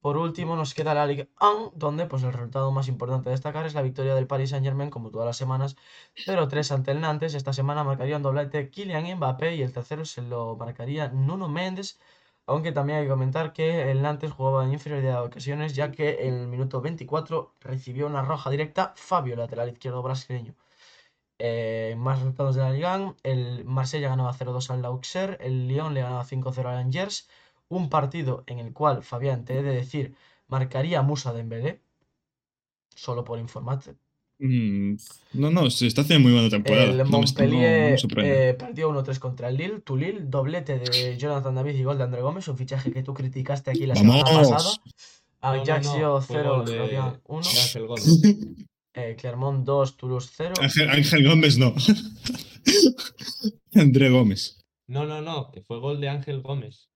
Por 0.00 0.16
último 0.16 0.54
nos 0.56 0.74
queda 0.74 0.94
la 0.94 1.06
Liga 1.06 1.26
1, 1.40 1.72
donde 1.74 2.06
pues 2.06 2.22
el 2.22 2.32
resultado 2.32 2.70
más 2.70 2.86
importante 2.88 3.28
a 3.28 3.32
destacar 3.32 3.66
es 3.66 3.74
la 3.74 3.82
victoria 3.82 4.14
del 4.14 4.26
Paris 4.28 4.50
Saint-Germain 4.50 4.90
como 4.90 5.10
todas 5.10 5.26
las 5.26 5.36
semanas 5.36 5.76
0-3 6.16 6.70
ante 6.72 6.92
el 6.92 7.00
Nantes. 7.00 7.34
Esta 7.34 7.52
semana 7.52 7.82
marcaría 7.84 8.16
un 8.16 8.22
doblete 8.22 8.70
Kylian 8.70 9.16
Mbappé 9.16 9.56
y 9.56 9.62
el 9.62 9.72
tercero 9.72 10.04
se 10.04 10.22
lo 10.22 10.56
marcaría 10.56 11.08
Nuno 11.08 11.48
Méndez. 11.48 11.98
Aunque 12.46 12.72
también 12.72 12.98
hay 13.00 13.04
que 13.04 13.10
comentar 13.10 13.52
que 13.52 13.90
el 13.90 14.00
Nantes 14.02 14.32
jugaba 14.32 14.64
en 14.64 14.72
inferioridad 14.72 15.20
de 15.20 15.26
ocasiones, 15.26 15.74
ya 15.74 15.90
que 15.92 16.26
en 16.26 16.34
el 16.34 16.48
minuto 16.48 16.80
24 16.80 17.54
recibió 17.60 18.06
una 18.06 18.22
roja 18.22 18.50
directa 18.50 18.94
Fabio, 18.96 19.36
lateral 19.36 19.68
izquierdo 19.68 20.02
brasileño. 20.02 20.54
Eh, 21.40 21.94
más 21.98 22.18
resultados 22.18 22.56
de 22.56 22.62
la 22.62 22.70
Liga, 22.72 23.14
el 23.22 23.64
Marsella 23.64 24.08
ganaba 24.08 24.32
0-2 24.32 24.70
al 24.70 24.84
Auxerre, 24.84 25.38
el 25.40 25.68
Lyon 25.68 25.94
le 25.94 26.02
ganaba 26.02 26.24
5-0 26.24 26.68
al 26.68 26.76
Angers, 26.76 27.28
un 27.68 27.88
partido 27.90 28.44
en 28.46 28.58
el 28.58 28.72
cual, 28.72 29.02
Fabián, 29.02 29.44
te 29.44 29.58
he 29.58 29.62
de 29.62 29.72
decir, 29.74 30.14
marcaría 30.48 31.02
Musa 31.02 31.32
Dembélé, 31.32 31.80
solo 32.94 33.24
por 33.24 33.38
informarte. 33.38 33.94
Mm, 34.40 34.94
no, 35.34 35.50
no, 35.50 35.68
se 35.68 35.86
está 35.88 36.02
haciendo 36.02 36.22
muy 36.28 36.32
buena 36.32 36.48
temporada. 36.48 36.84
El 36.84 36.90
No 36.90 36.94
me- 36.96 37.04
no- 37.04 37.10
no 37.10 37.18
Montpellier 37.18 37.98
eh, 38.18 38.54
perdió 38.54 38.88
1-3 38.88 39.18
contra 39.18 39.48
el 39.48 39.56
Lille. 39.56 39.80
Tu 39.80 39.96
Lille, 39.96 40.20
doblete 40.22 40.78
de 40.78 41.16
Jonathan 41.18 41.54
David 41.56 41.74
y 41.74 41.82
gol 41.82 41.98
de 41.98 42.04
André 42.04 42.22
Gómez, 42.22 42.46
un 42.48 42.56
fichaje 42.56 42.92
que 42.92 43.02
tú 43.02 43.12
criticaste 43.14 43.70
aquí 43.72 43.84
la 43.86 43.96
semana 43.96 44.22
¡Vamos! 44.22 44.48
pasada. 44.50 44.74
No, 45.42 45.54
no, 45.56 45.62
Ajaccio 45.62 45.98
no, 46.00 46.20
fue 46.20 46.36
0, 46.36 46.56
gol 46.58 46.66
de- 46.66 46.76
Lorient 46.78 47.20
1. 47.24 47.42
de 47.42 47.60
Ángel 47.60 47.86
Gómez. 47.86 48.04
Eh, 48.94 49.14
Clermont 49.16 49.64
2, 49.64 49.96
Toulouse 49.96 50.28
0. 50.36 50.54
Ángel, 50.60 50.90
Ángel 50.90 51.28
Gómez 51.28 51.56
no. 51.56 51.72
André 53.74 54.10
Gómez. 54.10 54.58
No, 54.88 55.04
no, 55.06 55.20
no, 55.22 55.50
que 55.52 55.62
fue 55.62 55.78
gol 55.78 56.00
de 56.00 56.08
Ángel 56.08 56.40
Gómez. 56.42 56.88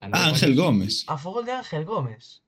Ah, 0.00 0.26
Ángel 0.28 0.54
Gómez. 0.54 1.04
A 1.08 1.18
fuego 1.18 1.42
de 1.42 1.52
Ángel 1.52 1.84
Gómez. 1.84 2.42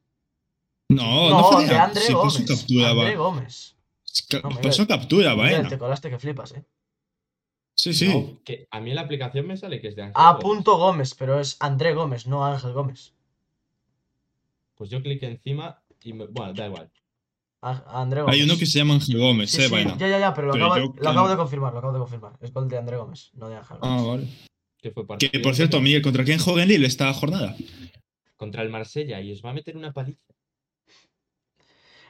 No, 0.89 1.31
No, 1.31 1.39
no, 1.41 1.45
fue 1.53 1.67
de 1.67 1.77
André 1.77 2.03
sí, 2.03 2.13
puso 2.13 2.39
Gómez. 2.39 2.49
captura, 2.59 2.91
André 2.91 3.17
va. 3.17 3.23
Gómez. 3.25 3.77
No, 4.43 4.49
Miguel. 4.49 4.63
Pasó 4.65 4.87
captura, 4.87 5.35
vaina. 5.35 5.69
te 5.69 5.79
colaste 5.79 6.11
que 6.11 6.19
flipas, 6.19 6.53
eh. 6.53 6.65
Sí, 7.75 7.95
sí. 7.95 8.09
No, 8.09 8.41
que 8.45 8.67
a 8.71 8.81
mí 8.81 8.91
en 8.91 8.97
la 8.97 9.03
aplicación 9.03 9.47
me 9.47 9.57
sale 9.57 9.81
que 9.81 9.89
es 9.89 9.97
de 9.97 10.03
Ángel 10.03 10.15
A 10.17 10.33
Gómez. 10.33 10.43
punto 10.43 10.77
Gómez, 10.79 11.15
pero 11.15 11.41
es 11.41 11.57
André 11.61 11.95
Gómez, 11.95 12.27
no 12.27 12.45
Ángel 12.45 12.73
Gómez. 12.73 13.15
Pues 14.75 14.91
yo 14.91 15.03
cliqué 15.03 15.27
encima 15.27 15.83
y 16.03 16.13
me... 16.13 16.27
Bueno, 16.27 16.53
da 16.55 16.67
igual. 16.67 16.91
A- 17.63 18.01
André 18.01 18.23
Gómez. 18.23 18.35
Hay 18.37 18.43
uno 18.43 18.57
que 18.59 18.67
se 18.67 18.79
llama 18.79 18.95
Ángel 18.95 19.19
Gómez, 19.19 19.51
Sí, 19.51 19.63
eh, 19.63 19.67
sí, 19.67 19.73
vaina. 19.73 19.97
ya, 19.97 20.09
ya, 20.09 20.19
ya, 20.19 20.35
pero 20.35 20.49
lo, 20.49 20.53
Pero 20.55 20.67
acabo, 20.67 20.81
yo 20.81 20.87
lo 20.95 20.95
que- 21.03 21.09
acabo 21.09 21.29
de 21.29 21.37
confirmar, 21.37 21.73
lo 21.73 21.79
acabo 21.79 21.93
de 21.95 21.99
confirmar. 22.01 22.33
Es 22.41 22.53
gol 22.53 22.69
de 22.69 22.79
André 22.79 22.97
Gómez, 22.97 23.31
no 23.35 23.49
de 23.49 23.57
Ángel 23.57 23.77
Ah, 23.83 23.97
Gómez. 24.01 24.07
vale. 24.27 24.50
Que 24.83 24.91
fue 24.91 25.03
Que 25.05 25.09
partido 25.09 25.43
por 25.43 25.55
cierto, 25.55 25.81
Miguel, 25.81 26.03
¿contra 26.03 26.25
quién 26.25 26.39
juega 26.39 26.63
en 26.63 26.69
Lille 26.69 26.87
esta 26.87 27.13
jornada? 27.13 27.55
Contra 28.37 28.63
el 28.63 28.71
Marsella 28.71 29.21
y 29.21 29.33
os 29.33 29.45
va 29.45 29.51
a 29.51 29.55
meter 29.55 29.77
una 29.77 29.93
paliza. 29.93 30.19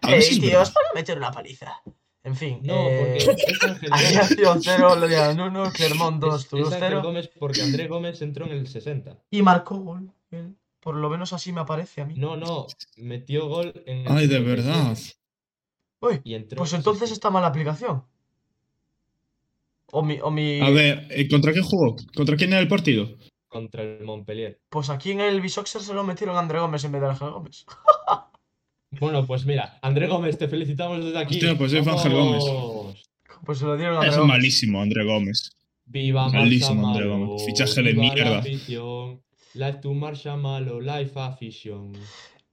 A 0.02 0.08
si 0.20 0.34
es 0.34 0.40
tío, 0.40 0.60
os 0.62 0.72
van 0.72 0.84
a 0.92 0.94
meter 0.94 1.18
una 1.18 1.30
paliza. 1.30 1.82
En 2.22 2.36
fin, 2.36 2.60
No, 2.62 2.74
eh, 2.88 3.18
porque 3.24 3.44
es 3.46 3.62
Ángel 3.62 3.88
Gómez. 3.90 4.16
Ajaccio 4.16 4.56
0, 4.60 4.96
Lorient 4.96 5.40
1, 5.40 5.72
Clermont 5.72 6.20
2, 6.22 6.34
Es, 6.34 6.40
es 6.42 6.48
Toulouse 6.48 6.74
Ángel 6.74 6.88
0. 6.90 7.02
Gómez 7.02 7.30
porque 7.38 7.62
André 7.62 7.88
Gómez 7.88 8.22
entró 8.22 8.46
en 8.46 8.52
el 8.52 8.66
60. 8.68 9.18
Y 9.30 9.42
marcó 9.42 9.76
gol. 9.78 10.12
Por 10.80 10.96
lo 10.96 11.10
menos 11.10 11.32
así 11.32 11.52
me 11.52 11.60
aparece 11.60 12.02
a 12.02 12.06
mí. 12.06 12.14
No, 12.16 12.36
no, 12.36 12.66
metió 12.96 13.48
gol 13.48 13.82
en 13.86 13.98
el 14.06 14.08
Ay, 14.12 14.26
de 14.26 14.36
57 14.38 14.44
verdad. 14.44 14.98
Uy, 16.02 16.20
Y 16.24 16.34
entró 16.34 16.58
pues 16.58 16.72
entonces 16.72 17.08
60. 17.08 17.14
está 17.14 17.30
mal 17.30 17.42
la 17.42 17.48
aplicación. 17.48 18.04
O 19.92 20.02
mi, 20.02 20.18
o 20.22 20.30
mi. 20.30 20.60
A 20.60 20.70
ver, 20.70 21.06
eh, 21.10 21.28
¿contra 21.28 21.52
quién 21.52 21.64
jugó? 21.64 21.96
¿Contra 22.14 22.36
quién 22.36 22.50
era 22.52 22.60
el 22.60 22.68
partido? 22.68 23.08
Contra 23.48 23.82
el 23.82 24.04
Montpellier. 24.04 24.60
Pues 24.68 24.90
aquí 24.90 25.10
en 25.10 25.20
el 25.20 25.40
Bisoxer 25.40 25.82
se 25.82 25.92
lo 25.94 26.04
metieron 26.04 26.36
a 26.36 26.40
André 26.40 26.60
Gómez 26.60 26.84
en 26.84 26.92
vez 26.92 27.00
de 27.02 27.08
Ángel 27.08 27.30
Gómez. 27.30 27.64
Bueno, 28.98 29.24
pues 29.24 29.46
mira, 29.46 29.78
André 29.82 30.08
Gómez, 30.08 30.36
te 30.36 30.48
felicitamos 30.48 31.04
desde 31.04 31.16
aquí. 31.18 31.36
Hostia, 31.36 31.56
pues 31.56 31.70
fue 31.70 31.92
Ángel 31.92 32.12
Gómez. 32.12 32.42
Pues 33.46 33.58
se 33.58 33.64
lo 33.64 33.76
dieron 33.76 33.94
a 33.94 33.98
André 33.98 34.10
Es 34.10 34.16
Gómez. 34.16 34.28
malísimo, 34.28 34.82
André 34.82 35.04
Gómez. 35.04 35.50
Viva 35.84 36.28
Malísimo, 36.28 36.88
André 36.88 37.06
Gómez. 37.06 37.44
Fichaje 37.46 37.82
de 37.84 37.92
viva 37.92 38.04
la 38.06 38.14
mierda. 38.14 38.38
afición. 38.38 39.22
Life 39.54 39.78
to 39.82 39.94
Marcha 39.94 40.36
Malo, 40.36 40.80
life 40.80 41.12
afición. 41.14 41.92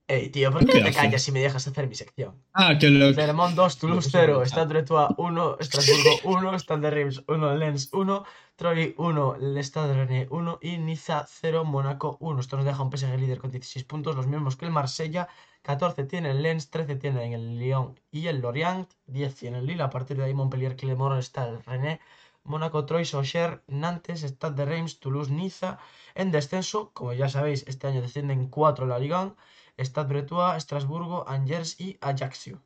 Ey, 0.08 0.30
tío, 0.30 0.52
¿por 0.52 0.66
¿Qué 0.66 0.68
qué 0.68 0.82
te 0.82 0.92
hace? 0.92 0.94
callas 0.94 1.22
si 1.24 1.32
me 1.32 1.40
dejas 1.42 1.68
hacer 1.68 1.88
mi 1.88 1.96
sección? 1.96 2.44
Ah, 2.54 2.78
que 2.80 2.90
lo. 2.90 3.14
Clermont 3.14 3.56
2, 3.56 3.78
Toulouse 3.80 4.10
puso 4.10 4.10
0, 4.10 4.34
mucho. 4.34 4.46
Stade 4.46 4.68
Brestois 4.74 5.10
1, 5.18 5.58
Estrasburgo 5.60 6.22
1, 6.24 6.60
Stade 6.60 6.82
de 6.82 6.92
Reims 6.92 7.24
1, 7.28 7.56
Lens 7.56 7.90
1, 7.94 8.24
Troyes 8.56 8.94
1, 8.98 9.36
el 9.36 9.58
Stade 9.64 9.94
Rennais 9.96 10.28
1 10.32 10.60
y 10.62 10.78
Niza 10.78 11.26
0, 11.28 11.66
Mónaco 11.66 12.18
1. 12.22 12.40
Esto 12.42 12.58
nos 12.58 12.66
deja 12.66 12.84
un 12.84 12.90
PSG 12.92 13.18
líder 13.20 13.40
con 13.40 13.52
16 13.52 13.86
puntos, 13.86 14.16
los 14.16 14.28
mismos 14.28 14.56
que 14.58 14.66
el 14.66 14.72
Marsella. 14.72 15.28
14 15.64 16.04
tiene 16.06 16.32
el 16.32 16.42
Lens, 16.44 16.70
13 16.70 16.96
tiene 16.96 17.34
el 17.34 17.58
Lyon 17.60 18.00
y 18.12 18.28
el 18.28 18.40
Lorient, 18.42 18.90
10 19.08 19.36
tiene 19.36 19.60
el 19.60 19.66
Lille. 19.66 19.84
A 19.84 19.90
partir 19.90 20.18
de 20.18 20.24
ahí 20.26 20.34
Montpellier, 20.34 20.76
Clermont, 20.76 21.22
Stade 21.22 21.60
Rennais, 21.66 22.00
Mónaco, 22.44 22.86
Troyes, 22.86 23.14
Auxerre, 23.14 23.62
Nantes, 23.68 24.22
Stade 24.24 24.56
de 24.56 24.66
Reims, 24.66 25.00
Toulouse, 25.00 25.32
Niza. 25.32 25.80
En 26.16 26.32
descenso, 26.32 26.92
como 26.94 27.14
ya 27.14 27.30
sabéis, 27.30 27.66
este 27.68 27.88
año 27.88 28.02
descienden 28.02 28.48
4 28.50 28.86
la 28.88 29.00
Ligue 29.00 29.16
1. 29.16 29.36
Stade 29.78 30.08
Bretois, 30.10 30.58
Estrasburgo, 30.58 31.28
Angers 31.28 31.80
y 31.80 31.98
Ajaccio. 32.02 32.62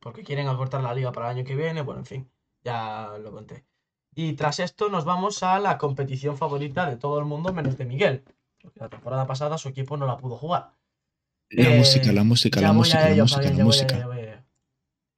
Porque 0.00 0.22
quieren 0.22 0.48
acortar 0.48 0.82
la 0.82 0.94
liga 0.94 1.12
para 1.12 1.30
el 1.30 1.38
año 1.38 1.46
que 1.46 1.56
viene. 1.56 1.82
Bueno, 1.82 2.00
en 2.00 2.06
fin, 2.06 2.30
ya 2.62 3.12
lo 3.20 3.32
conté. 3.32 3.64
Y 4.14 4.34
tras 4.34 4.60
esto 4.60 4.88
nos 4.88 5.04
vamos 5.04 5.42
a 5.42 5.58
la 5.58 5.78
competición 5.78 6.36
favorita 6.36 6.88
de 6.88 6.96
todo 6.96 7.18
el 7.18 7.24
mundo 7.24 7.52
menos 7.52 7.76
de 7.76 7.84
Miguel. 7.84 8.24
Porque 8.60 8.80
la 8.80 8.88
temporada 8.88 9.26
pasada 9.26 9.58
su 9.58 9.68
equipo 9.68 9.96
no 9.96 10.06
la 10.06 10.16
pudo 10.16 10.36
jugar. 10.36 10.72
La 11.50 11.70
Eh, 11.74 11.78
música, 11.78 12.12
la 12.12 12.24
música, 12.24 12.60
la 12.60 12.72
música, 12.72 13.08
la 13.08 13.22
música, 13.24 13.36
Fabián, 13.42 13.58
la 13.58 13.64
voy 13.64 13.72
a 13.78 13.82
música. 13.84 14.06
voy 14.06 14.18
a. 14.20 14.44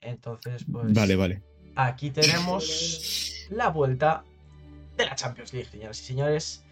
Entonces, 0.02 0.64
pues. 0.70 0.92
Vale, 0.92 1.16
vale. 1.16 1.42
Aquí 1.76 2.10
tenemos 2.10 3.46
la 3.50 3.68
vuelta 3.68 4.24
de 4.96 5.06
la 5.06 5.14
Champions 5.14 5.52
League, 5.52 5.68
señoras 5.70 6.00
y 6.00 6.04
señores. 6.04 6.64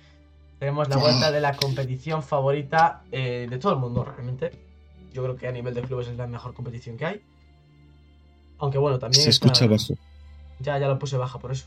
Tenemos 0.59 0.89
la 0.89 0.97
vuelta 0.97 1.30
de 1.30 1.40
la 1.40 1.56
competición 1.56 2.22
favorita 2.22 3.02
eh, 3.12 3.47
de 3.48 3.59
todo 3.59 3.72
el 3.72 3.78
mundo, 3.78 4.05
realmente. 4.05 4.51
Yo 5.12 5.22
creo 5.22 5.36
que 5.36 5.47
a 5.47 5.52
nivel 5.52 5.74
de 5.74 5.82
clubes 5.82 6.09
es 6.09 6.16
la 6.16 6.26
mejor 6.26 6.52
competición 6.55 6.97
que 6.97 7.06
hay. 7.06 7.22
Aunque 8.59 8.78
bueno, 8.78 8.98
también. 8.98 9.22
Se 9.22 9.30
escucha 9.30 9.66
bajo, 9.66 9.94
Ya, 10.59 10.78
ya 10.78 10.89
lo 10.89 10.98
puse 10.98 11.16
baja 11.16 11.39
por 11.39 11.52
eso. 11.52 11.66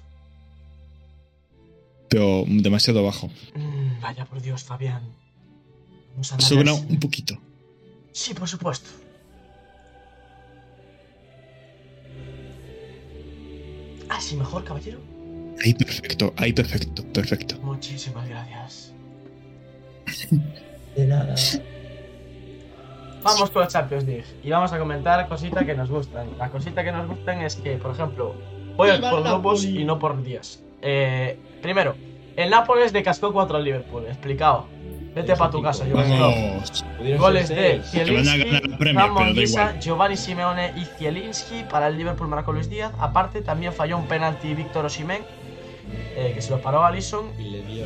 pero 2.09 2.43
demasiado 2.45 3.01
bajo. 3.03 3.27
Mm, 3.55 4.01
vaya 4.01 4.25
por 4.25 4.41
Dios, 4.41 4.65
Fabián. 4.65 5.01
Vamos 6.11 6.33
a 6.33 6.39
Sobra 6.41 6.73
un 6.73 6.99
poquito. 6.99 7.37
Sí, 8.11 8.33
por 8.33 8.49
supuesto. 8.49 8.89
Así 14.09 14.35
mejor, 14.35 14.63
caballero. 14.65 14.99
Ahí 15.63 15.73
perfecto, 15.73 16.33
ahí 16.37 16.53
perfecto, 16.53 17.03
perfecto. 17.13 17.55
Muchísimas 17.61 18.27
gracias. 18.27 18.93
De 20.95 21.05
nada. 21.05 21.35
Vamos 23.23 23.51
con 23.51 23.61
la 23.61 23.67
Champions 23.67 24.05
League 24.05 24.25
y 24.43 24.49
vamos 24.49 24.73
a 24.73 24.79
comentar 24.79 25.27
cositas 25.27 25.63
que 25.63 25.75
nos 25.75 25.89
gustan. 25.89 26.27
La 26.37 26.49
cosita 26.49 26.83
que 26.83 26.91
nos 26.91 27.07
gustan 27.07 27.41
es 27.41 27.55
que, 27.55 27.77
por 27.77 27.91
ejemplo, 27.91 28.35
voy 28.75 28.89
a 28.89 28.95
¡Viva 28.95 29.11
por 29.11 29.23
grupos 29.23 29.63
y 29.63 29.83
no 29.83 29.99
por 29.99 30.21
días. 30.23 30.63
Eh, 30.81 31.37
primero, 31.61 31.95
el 32.35 32.49
Nápoles 32.49 32.93
le 32.93 33.03
cascó 33.03 33.31
4 33.31 33.57
al 33.57 33.63
Liverpool, 33.63 34.05
explicado. 34.07 34.67
Vete 35.13 35.35
para 35.35 35.51
tu 35.51 35.61
casa. 35.61 35.83
Pudieron 35.83 37.19
Goles 37.19 37.49
de 37.49 37.81
Zielinski, 37.83 38.93
Ramón 38.93 39.33
Guisa. 39.33 39.77
Giovanni 39.79 40.15
Simeone 40.15 40.73
y 40.77 40.85
Zielinski. 40.85 41.63
Para 41.69 41.87
el 41.87 41.97
Liverpool 41.97 42.29
marcó 42.29 42.53
Luis 42.53 42.69
Díaz. 42.69 42.93
Aparte, 42.97 43.41
también 43.41 43.73
falló 43.73 43.97
un 43.97 44.07
penalti 44.07 44.53
Víctor 44.53 44.85
Osimhen, 44.85 45.23
eh, 46.15 46.31
que 46.33 46.41
se 46.41 46.51
lo 46.51 46.61
paró 46.61 46.83
a 46.83 46.87
Alisson. 46.87 47.31
Y 47.39 47.43
le 47.49 47.61
dio. 47.63 47.85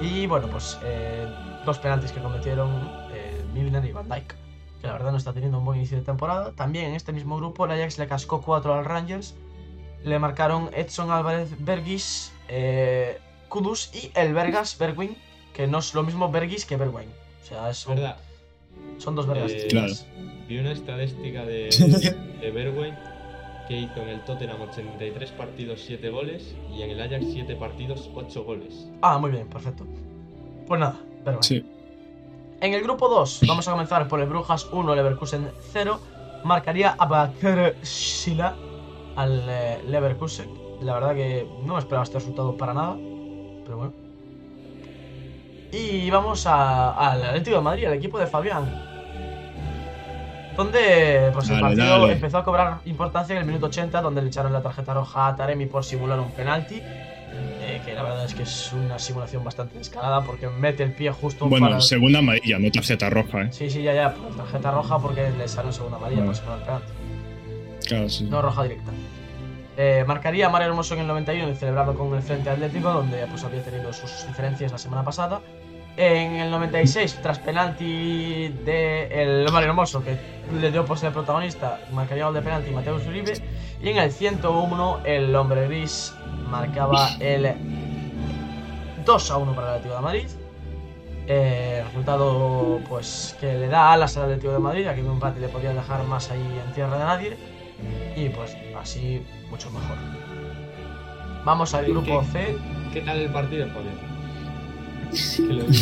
Y 0.00 0.26
bueno, 0.26 0.48
pues 0.48 0.78
eh, 0.84 1.26
dos 1.64 1.78
penaltis 1.78 2.12
que 2.12 2.20
cometieron 2.20 2.90
eh, 3.12 3.40
Milner 3.54 3.84
y 3.84 3.92
Van 3.92 4.08
Dijk, 4.08 4.34
que 4.80 4.86
la 4.86 4.92
verdad 4.94 5.12
no 5.12 5.18
está 5.18 5.32
teniendo 5.32 5.58
un 5.58 5.64
buen 5.64 5.78
inicio 5.78 5.96
de 5.98 6.04
temporada. 6.04 6.52
También 6.52 6.86
en 6.86 6.94
este 6.94 7.12
mismo 7.12 7.36
grupo, 7.36 7.64
el 7.66 7.72
Ajax 7.72 7.98
le 7.98 8.06
cascó 8.08 8.40
4 8.42 8.74
al 8.74 8.84
Rangers. 8.84 9.34
Le 10.04 10.18
marcaron 10.18 10.70
Edson 10.74 11.12
Álvarez 11.12 11.50
Bergis, 11.60 12.32
eh, 12.48 13.18
Kudus 13.48 13.94
y 13.94 14.10
el 14.14 14.34
Vergas 14.34 14.76
Bergwijn, 14.76 15.16
que 15.52 15.68
no 15.68 15.78
es 15.78 15.94
lo 15.94 16.02
mismo 16.02 16.30
Bergis 16.30 16.66
que 16.66 16.76
Bergwijn. 16.76 17.08
O 17.42 17.46
sea, 17.46 17.70
es 17.70 17.86
verdad. 17.86 18.16
Son 18.98 19.14
dos 19.14 19.26
vergas. 19.26 19.52
Eh, 19.52 19.68
Claro. 19.70 19.92
Vi 20.48 20.58
una 20.58 20.72
estadística 20.72 21.44
de, 21.44 21.68
de 22.40 22.50
Bergwijn 22.50 22.98
que 23.72 23.78
hizo 23.80 24.02
en 24.02 24.08
el 24.10 24.20
Tottenham 24.20 24.60
83 24.60 25.30
partidos 25.30 25.80
7 25.86 26.10
goles 26.10 26.54
y 26.76 26.82
en 26.82 26.90
el 26.90 27.00
Ajax 27.00 27.24
7 27.32 27.56
partidos 27.56 28.10
8 28.14 28.44
goles. 28.44 28.86
Ah, 29.00 29.16
muy 29.18 29.30
bien, 29.30 29.48
perfecto. 29.48 29.86
Pues 30.66 30.78
nada, 30.78 30.96
pero. 31.24 31.42
Sí. 31.42 31.64
En 32.60 32.74
el 32.74 32.82
grupo 32.82 33.08
2, 33.08 33.40
vamos 33.48 33.66
a 33.66 33.70
comenzar 33.72 34.06
por 34.08 34.20
el 34.20 34.28
Brujas 34.28 34.68
1, 34.70 34.94
Leverkusen 34.94 35.48
0. 35.72 35.98
Marcaría 36.44 36.90
a 36.98 37.06
Bakr 37.06 37.76
Sila 37.82 38.54
al 39.16 39.42
eh, 39.48 39.78
Leverkusen. 39.88 40.50
La 40.82 40.94
verdad 40.94 41.14
que 41.14 41.46
no 41.64 41.72
me 41.74 41.78
esperaba 41.78 42.04
este 42.04 42.18
resultado 42.18 42.54
para 42.56 42.74
nada. 42.74 42.94
Pero 43.64 43.76
bueno. 43.78 43.92
Y 45.72 46.10
vamos 46.10 46.46
a- 46.46 46.90
al 47.12 47.22
Atlético 47.24 47.56
de 47.56 47.62
Madrid, 47.62 47.84
al 47.86 47.94
equipo 47.94 48.18
de 48.18 48.26
Fabián. 48.26 48.91
Donde 50.56 51.30
pues, 51.32 51.48
el 51.50 51.60
partido 51.60 52.00
dale. 52.00 52.12
empezó 52.12 52.38
a 52.38 52.44
cobrar 52.44 52.78
importancia 52.84 53.34
en 53.34 53.40
el 53.40 53.46
minuto 53.46 53.66
80, 53.66 54.00
donde 54.02 54.20
le 54.22 54.28
echaron 54.28 54.52
la 54.52 54.62
tarjeta 54.62 54.92
roja 54.94 55.28
a 55.28 55.36
Taremi 55.36 55.66
por 55.66 55.84
simular 55.84 56.18
un 56.20 56.30
penalti. 56.32 56.80
eh, 56.84 57.80
que 57.84 57.94
la 57.94 58.02
verdad 58.02 58.24
es 58.26 58.34
que 58.34 58.42
es 58.42 58.72
una 58.74 58.98
simulación 58.98 59.42
bastante 59.42 59.78
descarada 59.78 60.20
porque 60.22 60.48
mete 60.48 60.82
el 60.82 60.92
pie 60.92 61.10
justo 61.12 61.46
Bueno, 61.48 61.68
para. 61.68 61.80
segunda 61.80 62.18
amarilla, 62.18 62.58
no 62.58 62.70
tarjeta 62.70 63.08
roja, 63.08 63.42
¿eh? 63.42 63.48
Sí, 63.52 63.70
sí, 63.70 63.82
ya, 63.82 63.94
ya, 63.94 64.14
tarjeta 64.36 64.70
roja 64.70 64.98
porque 64.98 65.30
le 65.30 65.48
sale 65.48 65.72
segunda 65.72 65.96
amarilla 65.96 66.24
Vale. 66.24 66.38
por 66.38 66.58
penalti. 66.64 66.92
Claro, 67.88 68.08
sí. 68.10 68.24
No 68.24 68.42
roja 68.42 68.62
directa. 68.64 68.90
Eh, 69.78 70.04
marcaría 70.06 70.46
a 70.46 70.50
Mario 70.50 70.68
Hermoso 70.68 70.92
en 70.94 71.00
el 71.00 71.06
91 71.06 71.50
y 71.52 71.54
celebrarlo 71.54 71.94
con 71.94 72.14
el 72.14 72.22
Frente 72.22 72.50
Atlético, 72.50 72.92
donde 72.92 73.26
pues, 73.26 73.42
había 73.42 73.62
tenido 73.62 73.90
sus 73.94 74.26
diferencias 74.26 74.70
la 74.70 74.76
semana 74.78 75.02
pasada. 75.02 75.40
En 75.96 76.36
el 76.36 76.50
96, 76.50 77.18
tras 77.22 77.38
penalti 77.38 78.48
de 78.64 79.08
el 79.22 79.52
Mario 79.52 79.68
Hermoso, 79.70 80.02
que 80.02 80.16
le 80.58 80.70
dio 80.70 80.84
por 80.86 80.96
ser 80.98 81.12
protagonista, 81.12 81.80
marcaría 81.92 82.24
gol 82.24 82.34
de 82.34 82.40
penalti 82.42 82.70
Mateus 82.70 83.06
Uribe. 83.06 83.34
Y 83.82 83.88
en 83.90 83.98
el 83.98 84.10
101, 84.10 85.00
el 85.04 85.34
hombre 85.36 85.66
gris 85.68 86.14
marcaba 86.48 87.10
el 87.20 87.52
2 89.04 89.30
a 89.30 89.36
1 89.36 89.54
para 89.54 89.66
el 89.68 89.72
Atlético 89.74 89.94
de 89.96 90.00
Madrid. 90.02 90.26
Eh, 91.28 91.82
resultado 91.86 92.80
pues 92.88 93.36
que 93.40 93.52
le 93.54 93.68
da 93.68 93.92
alas 93.92 94.16
al 94.16 94.24
Atlético 94.24 94.52
de 94.52 94.58
Madrid, 94.58 94.86
aquí 94.88 95.00
un 95.02 95.12
empate 95.12 95.40
le 95.40 95.48
podía 95.48 95.72
dejar 95.74 96.02
más 96.04 96.30
ahí 96.30 96.60
en 96.66 96.72
tierra 96.74 96.96
de 96.98 97.04
nadie. 97.04 97.36
Y 98.16 98.28
pues 98.30 98.56
así 98.80 99.22
mucho 99.50 99.70
mejor. 99.70 99.96
Vamos 101.44 101.74
al 101.74 101.84
¿Qué- 101.84 101.90
grupo 101.92 102.20
qué- 102.20 102.26
C. 102.32 102.56
¿Qué 102.94 103.00
tal 103.02 103.18
el 103.18 103.30
partido, 103.30 103.66
Fabián? 103.68 104.11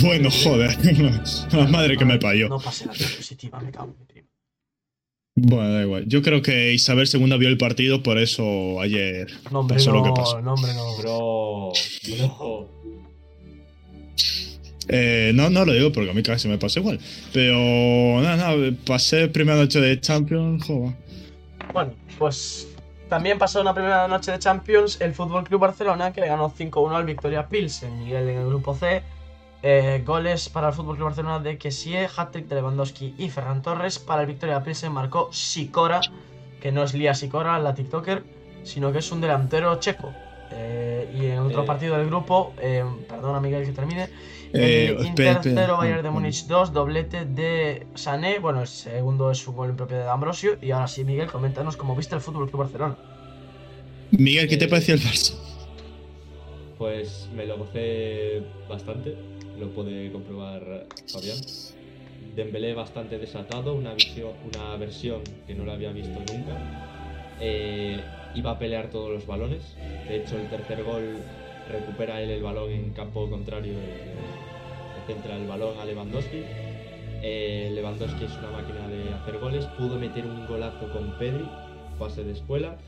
Bueno, 0.02 0.30
joder. 0.30 0.76
La 1.52 1.66
madre 1.68 1.96
que 1.96 2.04
me 2.04 2.18
parió. 2.18 2.48
No 2.48 2.58
pase 2.58 2.86
la 2.86 2.92
diapositiva, 2.92 3.60
me 3.60 3.70
cago 3.70 3.86
en 3.92 3.98
mi 3.98 4.04
prima. 4.06 4.28
Bueno, 5.36 5.72
da 5.72 5.82
igual. 5.82 6.04
Yo 6.06 6.22
creo 6.22 6.42
que 6.42 6.72
Isabel 6.72 7.08
II 7.12 7.38
vio 7.38 7.48
el 7.48 7.56
partido, 7.56 8.02
por 8.02 8.18
eso 8.18 8.80
ayer 8.80 9.28
No, 9.50 9.60
hombre, 9.60 9.76
pasó 9.76 9.92
no, 9.92 9.98
lo 9.98 10.04
que 10.04 10.10
pasó. 10.20 10.40
no, 10.42 10.54
hombre, 10.54 10.72
no. 10.74 10.96
Bro, 10.98 11.72
bro. 12.28 12.68
Eh, 14.88 15.30
no, 15.34 15.50
no 15.50 15.64
lo 15.64 15.72
digo 15.72 15.92
porque 15.92 16.10
a 16.10 16.14
mí 16.14 16.22
casi 16.22 16.48
me 16.48 16.58
pasa 16.58 16.80
igual. 16.80 16.98
Pero 17.32 17.54
nada, 18.20 18.36
nada, 18.36 18.56
pasé 18.84 19.28
primera 19.28 19.56
noche 19.56 19.80
de 19.80 20.00
Champions, 20.00 20.64
joder. 20.66 20.94
Bueno, 21.72 21.92
pues 22.18 22.66
también 23.08 23.38
pasó 23.38 23.60
una 23.60 23.72
primera 23.72 24.08
noche 24.08 24.32
de 24.32 24.38
Champions 24.40 25.00
el 25.00 25.14
Fútbol 25.14 25.44
Club 25.44 25.60
Barcelona 25.60 26.12
que 26.12 26.20
le 26.20 26.26
ganó 26.26 26.52
5-1 26.52 26.96
al 26.96 27.04
Victoria 27.04 27.48
Pilsen. 27.48 27.98
Miguel 28.00 28.28
en 28.28 28.38
el 28.38 28.46
grupo 28.46 28.74
C. 28.74 29.02
eh, 29.62 30.02
goles 30.06 30.48
para 30.48 30.68
el 30.68 30.74
Fútbol 30.74 30.96
Club 30.96 31.06
Barcelona 31.08 31.38
de 31.40 31.58
Kessie, 31.58 32.08
hat-trick 32.16 32.46
de 32.48 32.56
Lewandowski 32.56 33.14
y 33.18 33.28
Ferran 33.28 33.62
Torres. 33.62 33.98
Para 33.98 34.22
el 34.22 34.26
Victoria 34.26 34.62
Pilsen 34.62 34.92
marcó 34.92 35.28
Sikora, 35.32 36.00
que 36.60 36.72
no 36.72 36.82
es 36.82 36.94
Lía 36.94 37.14
Sikora, 37.14 37.58
la 37.58 37.74
TikToker, 37.74 38.22
sino 38.62 38.92
que 38.92 38.98
es 38.98 39.12
un 39.12 39.20
delantero 39.20 39.74
checo. 39.80 40.12
Eh, 40.52 41.08
y 41.14 41.26
en 41.26 41.38
otro 41.40 41.62
Eh. 41.62 41.66
partido 41.66 41.96
del 41.96 42.06
grupo, 42.06 42.52
eh, 42.60 42.84
perdona 43.08 43.40
Miguel 43.40 43.64
que 43.64 43.72
termine, 43.72 44.08
Eh, 44.52 44.96
Inter 45.04 45.28
espera. 45.28 45.40
0, 45.54 45.76
Bayern 45.76 46.02
de 46.02 46.10
Mm, 46.10 46.12
Múnich 46.12 46.46
2, 46.48 46.72
doblete 46.72 47.24
de 47.24 47.86
Sané. 47.94 48.40
Bueno, 48.40 48.62
el 48.62 48.66
segundo 48.66 49.30
es 49.30 49.46
un 49.46 49.54
gol 49.54 49.70
en 49.70 49.76
propiedad 49.76 50.02
de 50.06 50.10
Ambrosio. 50.10 50.58
Y 50.60 50.72
ahora 50.72 50.88
sí, 50.88 51.04
Miguel, 51.04 51.30
coméntanos 51.30 51.76
cómo 51.76 51.94
viste 51.94 52.16
el 52.16 52.20
Fútbol 52.20 52.48
Club 52.50 52.62
Barcelona. 52.62 52.96
Miguel, 54.10 54.48
¿qué 54.48 54.56
te 54.56 54.66
pareció 54.66 54.94
el 54.94 55.00
Barça? 55.02 55.34
Pues 56.78 57.28
me 57.32 57.46
lo 57.46 57.58
gocé 57.58 58.42
bastante, 58.68 59.14
lo 59.60 59.68
puede 59.70 60.10
comprobar 60.10 60.86
Fabián. 61.12 61.38
Dembélé 62.34 62.74
bastante 62.74 63.18
desatado, 63.18 63.74
una, 63.74 63.94
visión, 63.94 64.32
una 64.52 64.76
versión 64.76 65.22
que 65.46 65.54
no 65.54 65.64
la 65.64 65.74
había 65.74 65.92
visto 65.92 66.18
nunca. 66.32 67.36
Eh, 67.40 68.00
iba 68.34 68.52
a 68.52 68.58
pelear 68.58 68.90
todos 68.90 69.10
los 69.10 69.26
balones. 69.26 69.76
De 70.08 70.16
hecho, 70.16 70.38
el 70.38 70.48
tercer 70.48 70.82
gol 70.82 71.18
recupera 71.70 72.20
él 72.22 72.30
el 72.30 72.42
balón 72.42 72.70
en 72.70 72.90
campo 72.90 73.28
contrario, 73.28 73.74
centra 75.06 75.36
el 75.36 75.46
balón 75.46 75.78
a 75.78 75.84
Lewandowski. 75.84 76.42
Eh, 77.22 77.70
Lewandowski 77.74 78.24
es 78.24 78.32
una 78.38 78.50
máquina 78.50 78.88
de 78.88 79.12
hacer 79.12 79.38
goles, 79.38 79.66
pudo 79.78 79.98
meter 79.98 80.24
un 80.24 80.46
golazo 80.46 80.90
con 80.92 81.18
Pedri, 81.18 81.46
pase 81.98 82.24
de 82.24 82.32
escuela. 82.32 82.78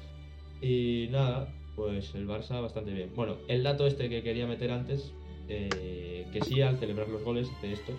Y 0.61 1.09
nada, 1.11 1.49
pues 1.74 2.15
el 2.15 2.27
Barça 2.28 2.61
bastante 2.62 2.93
bien. 2.93 3.11
Bueno, 3.15 3.36
el 3.49 3.62
dato 3.62 3.86
este 3.86 4.09
que 4.09 4.23
quería 4.23 4.47
meter 4.47 4.70
antes, 4.70 5.12
eh, 5.76 6.26
que 6.32 6.40
sí, 6.42 6.60
al 6.62 6.78
celebrar 6.78 7.08
los 7.08 7.22
goles 7.22 7.48
de 7.60 7.72
esto, 7.72 7.92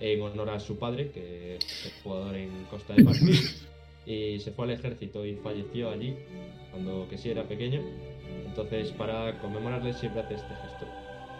en 0.00 0.20
honor 0.20 0.50
a 0.50 0.60
su 0.60 0.78
padre, 0.78 1.10
que 1.10 1.56
es 1.56 2.00
jugador 2.02 2.34
en 2.34 2.64
Costa 2.64 2.94
de 2.94 3.04
Marfil, 3.04 3.38
y 4.06 4.40
se 4.40 4.50
fue 4.50 4.64
al 4.64 4.72
ejército 4.72 5.24
y 5.24 5.36
falleció 5.36 5.90
allí, 5.90 6.16
cuando 6.70 7.06
que 7.08 7.18
sí 7.18 7.30
era 7.30 7.44
pequeño. 7.44 7.80
Entonces, 8.46 8.90
para 8.92 9.38
conmemorarle 9.40 9.92
siempre 9.92 10.22
hace 10.22 10.34
este 10.34 10.54
gesto. 10.54 10.86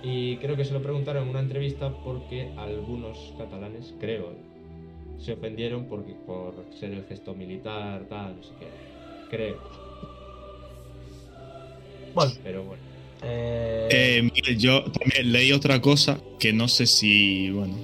Y 0.03 0.37
creo 0.39 0.57
que 0.57 0.65
se 0.65 0.73
lo 0.73 0.83
preguntaron 0.83 1.25
en 1.25 1.31
una 1.31 1.41
entrevista 1.41 1.93
porque 2.05 2.53
algunos 2.57 3.35
catalanes, 3.39 3.95
creo, 4.01 4.35
se 5.19 5.33
ofendieron 5.35 5.87
porque, 5.87 6.15
por 6.27 6.55
ser 6.79 6.93
el 6.93 7.05
gesto 7.05 7.35
militar, 7.35 8.07
tal, 8.09 8.37
no 8.37 8.43
sé 8.43 8.53
qué. 8.59 8.67
Creo, 9.31 9.59
Bueno, 12.15 12.33
pero 12.43 12.65
bueno. 12.65 12.92
Eh, 13.25 14.23
Miguel, 14.23 14.59
yo 14.59 14.85
también 14.85 15.33
leí 15.33 15.53
otra 15.53 15.81
cosa 15.81 16.19
que 16.39 16.53
no 16.53 16.69
sé 16.69 16.87
si, 16.87 17.51
bueno, 17.51 17.77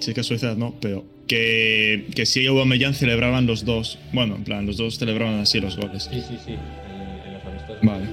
si 0.00 0.10
es 0.10 0.14
casualidad 0.16 0.56
no, 0.56 0.74
pero 0.80 1.04
que, 1.26 2.06
que 2.14 2.26
si 2.26 2.46
Aubameyang 2.46 2.94
celebraban 2.94 3.46
los 3.46 3.64
dos, 3.64 3.98
bueno, 4.12 4.36
en 4.36 4.44
plan, 4.44 4.66
los 4.66 4.76
dos 4.76 4.98
celebraban 4.98 5.40
así 5.40 5.60
los 5.60 5.76
goles. 5.76 6.08
Sí, 6.10 6.20
sí, 6.20 6.36
sí, 6.44 6.52
en, 6.52 7.26
en 7.26 7.34
los 7.34 7.44
amistosos. 7.44 7.78
Vale. 7.82 8.06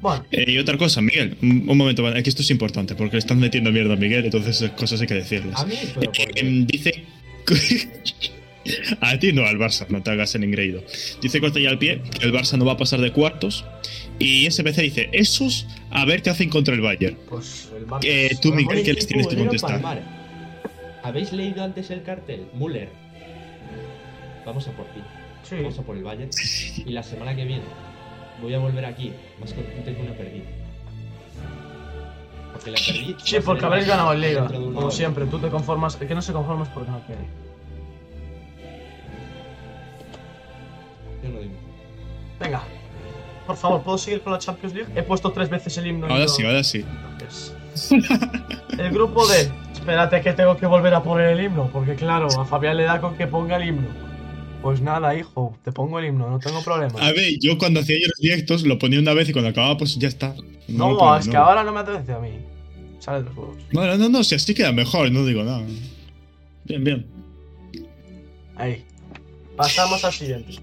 bueno, 0.00 0.24
Eh, 0.32 0.44
y 0.48 0.58
otra 0.58 0.76
cosa, 0.78 1.00
Miguel, 1.00 1.36
un, 1.42 1.68
un 1.68 1.78
momento, 1.78 2.08
es 2.08 2.22
que 2.22 2.30
esto 2.30 2.42
es 2.42 2.50
importante 2.50 2.94
porque 2.94 3.14
le 3.16 3.18
están 3.20 3.38
metiendo 3.38 3.70
mierda 3.70 3.94
a 3.94 3.96
Miguel, 3.96 4.24
entonces 4.24 4.70
cosas 4.76 5.00
hay 5.00 5.06
que 5.06 5.14
decirlas. 5.14 5.60
A 5.60 5.66
mí, 5.66 5.74
pero 5.94 6.10
Eh, 6.18 6.26
em, 6.36 6.66
dice. 6.66 7.04
a 9.00 9.18
ti 9.18 9.32
no, 9.32 9.44
al 9.44 9.58
Barça, 9.58 9.86
no 9.88 10.02
te 10.02 10.10
hagas 10.10 10.34
el 10.34 10.42
ingreído. 10.44 10.82
Dice 11.22 11.40
corta 11.40 11.60
ya 11.60 11.70
al 11.70 11.78
pie 11.78 12.00
que 12.18 12.26
el 12.26 12.32
Barça 12.32 12.58
no 12.58 12.64
va 12.64 12.72
a 12.72 12.76
pasar 12.76 13.00
de 13.00 13.12
cuartos. 13.12 13.64
Y 14.18 14.50
SPC 14.50 14.76
dice: 14.80 15.08
Esos 15.12 15.66
a 15.90 16.04
ver 16.04 16.22
qué 16.22 16.30
hacen 16.30 16.48
contra 16.50 16.74
el 16.74 16.80
Bayern. 16.80 17.16
pues 17.28 17.70
el 17.76 17.86
Barça. 17.86 18.04
Eh, 18.04 18.36
tú, 18.40 18.52
Miguel, 18.52 18.82
¿qué 18.82 18.92
les 18.94 19.06
tienes 19.06 19.26
que 19.26 19.36
contestar? 19.36 19.82
Palmar. 19.82 20.02
¿Habéis 21.02 21.32
leído 21.32 21.62
antes 21.62 21.90
el 21.90 22.02
cartel? 22.02 22.46
Müller. 22.54 22.88
Vamos 24.44 24.66
a 24.68 24.72
por 24.72 24.86
ti. 24.86 25.00
Sí, 25.42 25.56
Vamos 25.56 25.78
a 25.78 25.82
por 25.82 25.96
el 25.96 26.02
Bayern. 26.02 26.30
Y 26.84 26.90
la 26.92 27.02
semana 27.02 27.34
que 27.36 27.44
viene 27.44 27.64
voy 28.42 28.54
a 28.54 28.58
volver 28.58 28.84
aquí 28.84 29.12
más 29.40 29.52
contento 29.52 29.94
que 29.94 30.02
una 30.02 30.12
perdida. 30.12 30.44
Porque 32.52 32.70
la 32.70 32.78
perdí. 32.78 33.16
sí, 33.22 33.36
porque 33.44 33.64
habréis 33.64 33.86
ganado 33.86 34.12
en 34.14 34.20
Liga. 34.20 34.46
Como 34.46 34.78
hora. 34.78 34.90
siempre, 34.90 35.26
tú 35.26 35.38
te 35.38 35.48
conformas. 35.48 35.98
El 36.00 36.08
que 36.08 36.14
no 36.14 36.22
se 36.22 36.32
conforma 36.32 36.64
es 36.64 36.70
porque 36.70 36.90
no 36.90 37.00
quiere. 37.06 37.22
Yo 41.22 41.28
no 41.30 41.40
digo. 41.40 41.54
Venga, 42.40 42.62
por 43.46 43.56
favor, 43.56 43.82
¿puedo 43.82 43.98
seguir 43.98 44.20
con 44.22 44.32
la 44.32 44.38
Champions 44.38 44.74
League? 44.74 44.92
He 44.96 45.02
puesto 45.02 45.30
tres 45.32 45.48
veces 45.48 45.76
el 45.78 45.86
himno. 45.86 46.06
Ahora 46.06 46.24
no- 46.24 46.28
sí, 46.28 46.44
ahora 46.44 46.64
sí. 46.64 46.84
Entonces, 47.12 47.54
El 48.78 48.90
grupo 48.90 49.26
D. 49.26 49.50
Espérate 49.74 50.20
que 50.20 50.32
tengo 50.32 50.56
que 50.56 50.66
volver 50.66 50.92
a 50.94 51.02
poner 51.02 51.28
el 51.28 51.40
himno, 51.44 51.70
porque 51.72 51.94
claro, 51.94 52.26
a 52.40 52.44
Fabián 52.44 52.76
le 52.76 52.84
da 52.84 53.00
con 53.00 53.16
que 53.16 53.26
ponga 53.26 53.56
el 53.56 53.68
himno. 53.68 53.88
Pues 54.62 54.80
nada, 54.80 55.14
hijo, 55.16 55.56
te 55.62 55.70
pongo 55.70 55.98
el 56.00 56.06
himno, 56.06 56.28
no 56.28 56.38
tengo 56.40 56.60
problema. 56.64 56.98
A 57.00 57.12
ver, 57.12 57.38
yo 57.40 57.56
cuando 57.56 57.80
hacía 57.80 57.96
yo 58.00 58.08
los 58.08 58.18
directos 58.18 58.64
lo 58.66 58.78
ponía 58.78 58.98
una 58.98 59.14
vez 59.14 59.28
y 59.28 59.32
cuando 59.32 59.50
acababa, 59.50 59.76
pues 59.76 59.96
ya 59.96 60.08
está. 60.08 60.34
no, 60.66 60.90
lo 60.90 60.98
pongo, 60.98 61.16
es 61.16 61.28
que 61.28 61.34
no. 61.34 61.44
ahora 61.44 61.62
no 61.62 61.72
me 61.72 61.80
apetece 61.80 62.12
a 62.14 62.18
mí. 62.18 62.30
Sale 62.98 63.18
de 63.18 63.24
los 63.26 63.36
huevos. 63.36 63.56
No, 63.70 63.96
no, 63.96 64.08
no, 64.08 64.24
si 64.24 64.34
así 64.34 64.54
queda 64.54 64.72
mejor, 64.72 65.12
no 65.12 65.24
digo 65.24 65.44
nada. 65.44 65.62
Bien, 66.64 66.82
bien. 66.82 67.06
Ahí. 68.56 68.84
Pasamos 69.56 70.04
al 70.04 70.12
siguiente. 70.12 70.54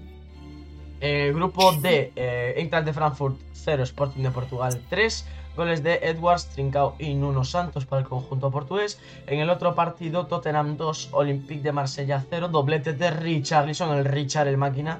El 1.04 1.34
grupo 1.34 1.70
D, 1.72 2.12
eh, 2.16 2.54
Eintracht 2.56 2.86
de 2.86 2.94
Frankfurt 2.94 3.36
0, 3.52 3.82
Sporting 3.82 4.22
de 4.22 4.30
Portugal 4.30 4.80
3. 4.88 5.26
Goles 5.54 5.82
de 5.82 5.96
Edwards, 5.96 6.46
Trincao 6.46 6.96
y 6.98 7.12
Nuno 7.12 7.44
Santos 7.44 7.84
para 7.84 8.00
el 8.00 8.08
conjunto 8.08 8.50
portugués. 8.50 8.98
En 9.26 9.38
el 9.38 9.50
otro 9.50 9.74
partido, 9.74 10.26
Tottenham 10.28 10.78
2, 10.78 11.10
Olympique 11.12 11.60
de 11.60 11.72
Marsella 11.72 12.24
0. 12.30 12.48
Doblete 12.48 12.94
de 12.94 13.10
Richarlison, 13.10 13.94
el 13.98 14.06
Richard, 14.06 14.48
el 14.48 14.56
máquina. 14.56 14.98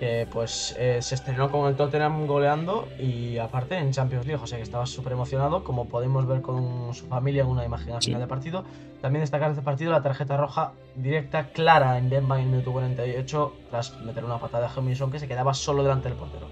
Que 0.00 0.26
pues 0.30 0.74
eh, 0.78 0.98
se 1.00 1.14
estrenó 1.14 1.50
con 1.50 1.68
el 1.68 1.76
Tottenham 1.76 2.26
goleando 2.26 2.88
y 2.98 3.38
aparte 3.38 3.76
en 3.78 3.92
Champions 3.92 4.26
League, 4.26 4.42
o 4.42 4.46
sea 4.46 4.58
que 4.58 4.64
estaba 4.64 4.86
súper 4.86 5.12
emocionado, 5.12 5.62
como 5.64 5.86
podemos 5.88 6.26
ver 6.26 6.42
con 6.42 6.92
su 6.94 7.06
familia 7.06 7.42
en 7.44 7.48
una 7.48 7.64
imagen 7.64 7.92
al 7.94 8.02
Sí. 8.02 8.06
final 8.06 8.20
del 8.20 8.28
partido. 8.28 8.64
También 9.00 9.20
destacar 9.22 9.50
este 9.50 9.62
partido 9.62 9.92
la 9.92 10.02
tarjeta 10.02 10.36
roja 10.36 10.72
directa 10.96 11.48
clara 11.48 11.96
en 11.98 12.08
Demba 12.10 12.36
en 12.38 12.44
el 12.46 12.50
minuto 12.50 12.72
48 12.72 13.52
tras 13.70 13.98
meter 14.00 14.24
una 14.24 14.38
patada 14.38 14.66
de 14.68 14.74
Heung-min 14.74 14.96
Son 14.96 15.10
que 15.12 15.18
se 15.20 15.28
quedaba 15.28 15.54
solo 15.54 15.82
delante 15.82 16.08
del 16.08 16.18
portero. 16.18 16.46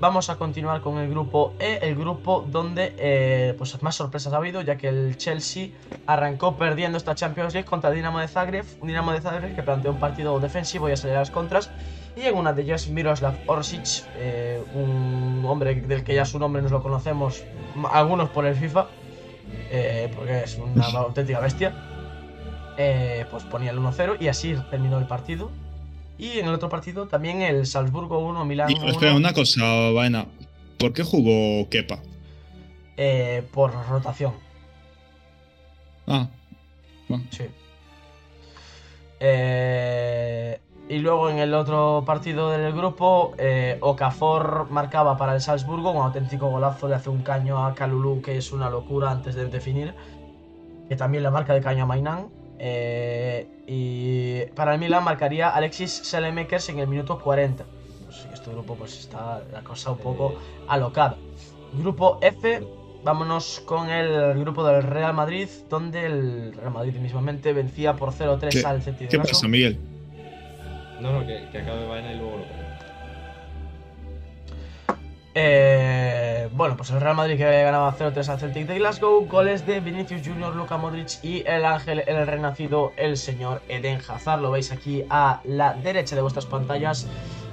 Vamos 0.00 0.30
a 0.30 0.36
continuar 0.36 0.80
con 0.80 0.96
el 0.98 1.10
grupo 1.10 1.52
E, 1.58 1.78
el 1.82 1.94
grupo 1.94 2.42
donde 2.48 2.94
eh, 2.98 3.54
pues 3.58 3.82
más 3.82 3.94
sorpresas 3.96 4.32
ha 4.32 4.36
habido, 4.38 4.62
ya 4.62 4.76
que 4.76 4.88
el 4.88 5.16
Chelsea 5.18 5.68
arrancó 6.06 6.56
perdiendo 6.56 6.96
esta 6.96 7.14
Champions 7.14 7.52
League 7.52 7.68
contra 7.68 7.90
el 7.90 7.96
Dinamo 7.96 8.18
de 8.18 8.26
Zagreb, 8.28 8.64
un 8.80 8.88
Dinamo 8.88 9.12
de 9.12 9.20
Zagreb 9.20 9.54
que 9.54 9.62
planteó 9.62 9.90
un 9.92 10.00
partido 10.00 10.40
defensivo 10.40 10.88
y 10.88 10.92
a 10.92 10.96
salir 10.96 11.16
a 11.16 11.20
las 11.20 11.30
contras, 11.30 11.70
y 12.16 12.22
en 12.22 12.36
una 12.36 12.52
de 12.52 12.62
ellas 12.62 12.88
Miroslav 12.88 13.34
Orsic, 13.46 14.04
eh, 14.16 14.62
un 14.74 15.44
hombre 15.46 15.74
del 15.74 16.04
que 16.04 16.14
ya 16.14 16.24
su 16.24 16.38
nombre 16.38 16.60
nos 16.62 16.70
lo 16.72 16.82
conocemos, 16.82 17.44
algunos 17.92 18.28
por 18.30 18.46
el 18.46 18.54
FIFA, 18.56 18.86
eh, 19.70 20.10
porque 20.14 20.40
es 20.44 20.58
una 20.58 20.84
auténtica 20.86 21.40
bestia, 21.40 21.74
eh, 22.76 23.24
pues 23.30 23.44
ponía 23.44 23.70
el 23.70 23.78
1-0 23.78 24.16
y 24.20 24.28
así 24.28 24.54
terminó 24.70 24.98
el 24.98 25.06
partido. 25.06 25.50
Y 26.18 26.38
en 26.38 26.46
el 26.48 26.54
otro 26.54 26.68
partido 26.68 27.06
también 27.08 27.40
el 27.40 27.64
Salzburgo 27.66 28.18
1, 28.18 28.44
Milán 28.44 28.70
Y, 28.70 28.74
1. 28.74 28.88
espera, 28.90 29.14
una 29.14 29.32
cosa, 29.32 29.90
vaina. 29.94 30.26
¿Por 30.78 30.92
qué 30.92 31.02
jugó 31.02 31.68
Kepa? 31.70 31.98
eh, 33.02 33.42
por 33.52 33.72
rotación. 33.88 34.34
Ah, 36.06 36.28
bueno. 37.08 37.24
Sí. 37.30 37.44
Eh, 39.20 40.60
y 40.90 40.98
luego 40.98 41.30
en 41.30 41.38
el 41.38 41.54
otro 41.54 42.02
partido 42.04 42.50
del 42.50 42.72
grupo, 42.72 43.32
eh, 43.38 43.78
Okafor 43.80 44.66
marcaba 44.70 45.16
para 45.16 45.34
el 45.34 45.40
Salzburgo 45.40 45.92
un 45.92 45.98
auténtico 46.02 46.48
golazo, 46.50 46.88
le 46.88 46.96
hace 46.96 47.08
un 47.10 47.22
caño 47.22 47.64
a 47.64 47.74
Kalulu 47.76 48.20
que 48.20 48.36
es 48.36 48.50
una 48.50 48.68
locura 48.68 49.08
antes 49.12 49.36
de 49.36 49.46
definir, 49.46 49.94
que 50.88 50.96
también 50.96 51.22
le 51.22 51.30
marca 51.30 51.54
de 51.54 51.60
caño 51.60 51.84
a 51.84 51.86
Mainan. 51.86 52.26
Eh, 52.58 53.46
y 53.68 54.50
para 54.56 54.74
el 54.74 54.80
Milan 54.80 55.04
marcaría 55.04 55.50
Alexis 55.50 55.92
Selemakers 55.92 56.68
en 56.70 56.80
el 56.80 56.88
minuto 56.88 57.20
40. 57.20 57.64
Pues 58.06 58.26
este 58.34 58.50
grupo 58.50 58.74
pues 58.74 58.98
está 58.98 59.42
la 59.52 59.62
cosa 59.62 59.92
un 59.92 59.98
poco 59.98 60.34
alocada. 60.66 61.16
Grupo 61.72 62.18
F, 62.20 62.66
vámonos 63.04 63.62
con 63.64 63.88
el 63.90 64.40
grupo 64.40 64.64
del 64.64 64.82
Real 64.82 65.14
Madrid, 65.14 65.48
donde 65.70 66.04
el 66.04 66.52
Real 66.52 66.72
Madrid 66.72 66.96
mismamente 66.96 67.52
vencía 67.52 67.94
por 67.94 68.10
0-3 68.12 68.50
¿Qué- 68.50 68.66
al 68.66 68.82
Celtic 68.82 69.08
¿Qué 69.08 69.18
pasa, 69.20 69.46
Miguel? 69.46 69.78
No, 71.00 71.12
no, 71.12 71.26
que, 71.26 71.46
acabe 71.58 71.86
vaina 71.86 72.12
y 72.12 72.16
luego 72.16 72.38
lo. 72.38 72.44
Eh, 75.34 76.48
bueno, 76.52 76.76
pues 76.76 76.90
el 76.90 77.00
Real 77.00 77.14
Madrid 77.14 77.36
que 77.36 77.44
ganaba 77.44 77.96
0-3 77.96 78.28
al 78.28 78.40
Celtic 78.40 78.66
de 78.66 78.78
Glasgow, 78.78 79.26
goles 79.26 79.64
de 79.64 79.80
Vinicius 79.80 80.26
Junior, 80.26 80.54
Luka 80.54 80.76
Modric 80.76 81.22
y 81.22 81.44
el 81.46 81.64
ángel, 81.64 82.02
el 82.06 82.26
renacido, 82.26 82.92
el 82.96 83.16
señor 83.16 83.62
Eden 83.68 84.00
Hazard. 84.06 84.40
Lo 84.42 84.50
veis 84.50 84.72
aquí 84.72 85.04
a 85.08 85.40
la 85.44 85.74
derecha 85.74 86.16
de 86.16 86.22
vuestras 86.22 86.46
pantallas, 86.46 87.06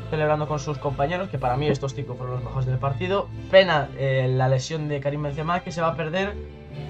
celebrando 0.10 0.48
con 0.48 0.60
sus 0.60 0.80
compañeros, 0.80 1.30
que 1.30 1.38
para 1.38 1.56
mí 1.56 1.68
estos 1.68 1.94
cinco 1.94 2.16
fueron 2.16 2.38
los 2.38 2.44
mejores 2.44 2.66
del 2.66 2.80
partido. 2.80 3.30
Pena 3.52 3.90
eh, 3.98 4.28
la 4.28 4.50
lesión 4.50 4.90
de 4.90 5.00
Karim 5.00 5.22
Benzema, 5.22 5.62
que 5.62 5.72
se 5.72 5.80
va 5.80 5.90
a 5.90 5.96
perder 5.96 6.36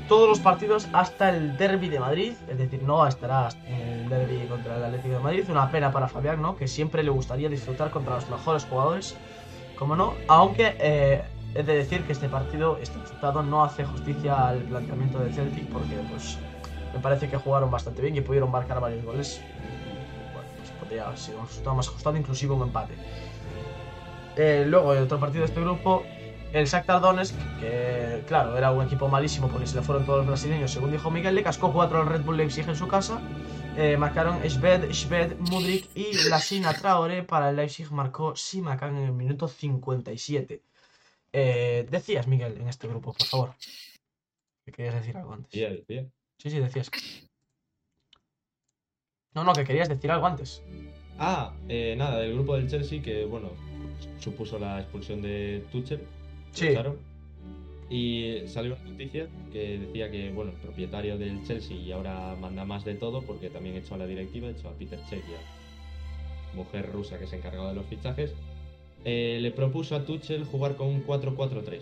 todos 0.08 0.28
los 0.30 0.40
partidos 0.40 0.88
hasta 0.94 1.30
el 1.30 1.58
Derby 1.58 1.90
de 1.90 2.00
Madrid, 2.00 2.34
es 2.48 2.58
decir, 2.58 2.82
no 2.84 3.06
estará 3.06 3.50
en 3.66 3.82
el 3.82 4.10
Derby 4.10 4.48
contra 4.48 4.78
el 4.78 4.86
Atlético 4.86 5.16
de 5.16 5.20
Madrid. 5.20 5.44
Una 5.50 5.70
pena 5.70 5.92
para 5.92 6.08
Fabián, 6.08 6.42
¿no? 6.42 6.56
Que 6.56 6.68
siempre 6.68 7.04
le 7.04 7.10
gustaría 7.10 7.50
disfrutar 7.50 7.92
contra 7.92 8.16
los 8.16 8.30
mejores 8.30 8.66
jugadores 8.66 9.18
como 9.78 9.96
no, 9.96 10.16
aunque 10.28 10.76
eh, 10.80 11.24
he 11.54 11.64
de 11.64 11.76
decir 11.76 12.04
que 12.04 12.14
este 12.14 12.28
partido, 12.28 12.78
este 12.82 12.98
resultado 13.00 13.44
no 13.44 13.64
hace 13.64 13.86
justicia 13.86 14.48
al 14.48 14.60
planteamiento 14.64 15.20
de 15.20 15.32
Celtic 15.32 15.68
porque 15.68 15.96
pues 16.10 16.38
me 16.94 17.00
parece 17.00 17.30
que 17.30 17.38
jugaron 17.38 17.70
bastante 17.70 18.02
bien 18.02 18.16
y 18.16 18.22
pudieron 18.22 18.52
marcar 18.52 18.80
varios 18.80 19.06
goles. 19.06 19.42
Bueno, 20.34 20.50
pues 20.58 20.72
podría 20.72 21.08
haber 21.08 21.20
un 21.40 21.46
resultado 21.46 21.76
más 21.76 21.88
ajustado, 21.88 22.18
inclusive 22.18 22.54
un 22.54 22.64
empate. 22.64 22.96
Eh, 24.36 24.66
luego, 24.68 24.94
el 24.94 25.04
otro 25.04 25.20
partido 25.20 25.42
de 25.42 25.48
este 25.48 25.62
grupo, 25.62 26.04
el 26.54 26.66
Shakhtar 26.66 27.02
Donetsk, 27.02 27.36
que 27.60 28.24
claro, 28.28 28.58
era 28.58 28.72
un 28.72 28.86
equipo 28.86 29.08
malísimo 29.08 29.50
porque 29.50 29.68
se 29.68 29.76
le 29.76 29.82
fueron 29.82 30.06
todos 30.06 30.20
los 30.20 30.28
brasileños, 30.28 30.72
según 30.72 30.92
dijo 30.92 31.12
Miguel, 31.12 31.36
le 31.36 31.44
cascó 31.44 31.72
4 31.72 32.02
al 32.02 32.08
Red 32.08 32.22
Bull 32.22 32.38
Leipzig 32.38 32.68
en 32.68 32.76
su 32.76 32.88
casa. 32.88 33.22
Eh, 33.78 33.96
marcaron 33.96 34.42
Sved, 34.50 34.92
Sved, 34.92 35.38
Mudrik 35.38 35.88
y 35.96 36.30
Lasina 36.30 36.74
Traoré. 36.74 37.22
Para 37.22 37.52
el 37.52 37.56
Leipzig 37.56 37.92
marcó 37.92 38.36
Simakan 38.36 38.98
en 38.98 39.04
el 39.04 39.12
minuto 39.12 39.48
57. 39.48 40.64
Eh, 41.32 41.88
decías, 41.88 42.28
Miguel, 42.28 42.58
en 42.60 42.68
este 42.68 42.88
grupo, 42.88 43.14
por 43.14 43.28
favor. 43.28 43.54
Que 44.66 44.72
querías 44.72 44.96
decir 44.96 45.16
algo 45.16 45.34
antes. 45.34 45.52
Decía, 45.52 45.70
decía. 45.70 46.10
Sí, 46.40 46.50
sí, 46.50 46.60
decías. 46.60 46.90
No, 49.36 49.44
no, 49.44 49.54
que 49.54 49.64
querías 49.64 49.90
decir 49.90 50.10
algo 50.10 50.26
antes. 50.26 50.64
Ah, 51.20 51.54
eh, 51.70 51.96
nada, 51.96 52.18
del 52.18 52.34
grupo 52.34 52.56
del 52.56 52.68
Chelsea 52.68 53.04
que, 53.04 53.26
bueno, 53.26 53.52
supuso 54.20 54.58
la 54.58 54.80
expulsión 54.80 55.22
de 55.22 55.64
Tuchel. 55.72 56.02
Sí. 56.58 56.68
echaron. 56.68 56.98
Y 57.90 58.42
salió 58.48 58.76
una 58.76 58.92
noticia 58.92 59.28
que 59.54 59.80
decía 59.80 60.12
que, 60.12 60.32
bueno, 60.32 60.52
el 60.52 60.58
propietario 60.58 61.18
del 61.18 61.42
Chelsea 61.46 61.78
y 61.78 61.92
ahora 61.94 62.36
manda 62.40 62.66
más 62.66 62.84
de 62.84 62.96
todo 62.96 63.22
porque 63.22 63.50
también 63.50 63.78
echó 63.78 63.96
a 63.96 63.98
la 63.98 64.06
directiva, 64.08 64.50
echó 64.50 64.68
a 64.70 64.74
Peter 64.74 65.00
Cech, 65.10 65.24
y 65.24 65.34
a 65.34 66.56
mujer 66.56 66.90
rusa 66.92 67.18
que 67.18 67.28
se 67.28 67.38
encargaba 67.38 67.70
de 67.70 67.76
los 67.76 67.86
fichajes. 67.86 68.34
eh, 69.06 69.38
le 69.42 69.52
propuso 69.52 69.96
a 69.96 70.04
Tuchel 70.06 70.44
jugar 70.44 70.76
con 70.76 70.88
un 70.88 71.06
4-4-3. 71.06 71.80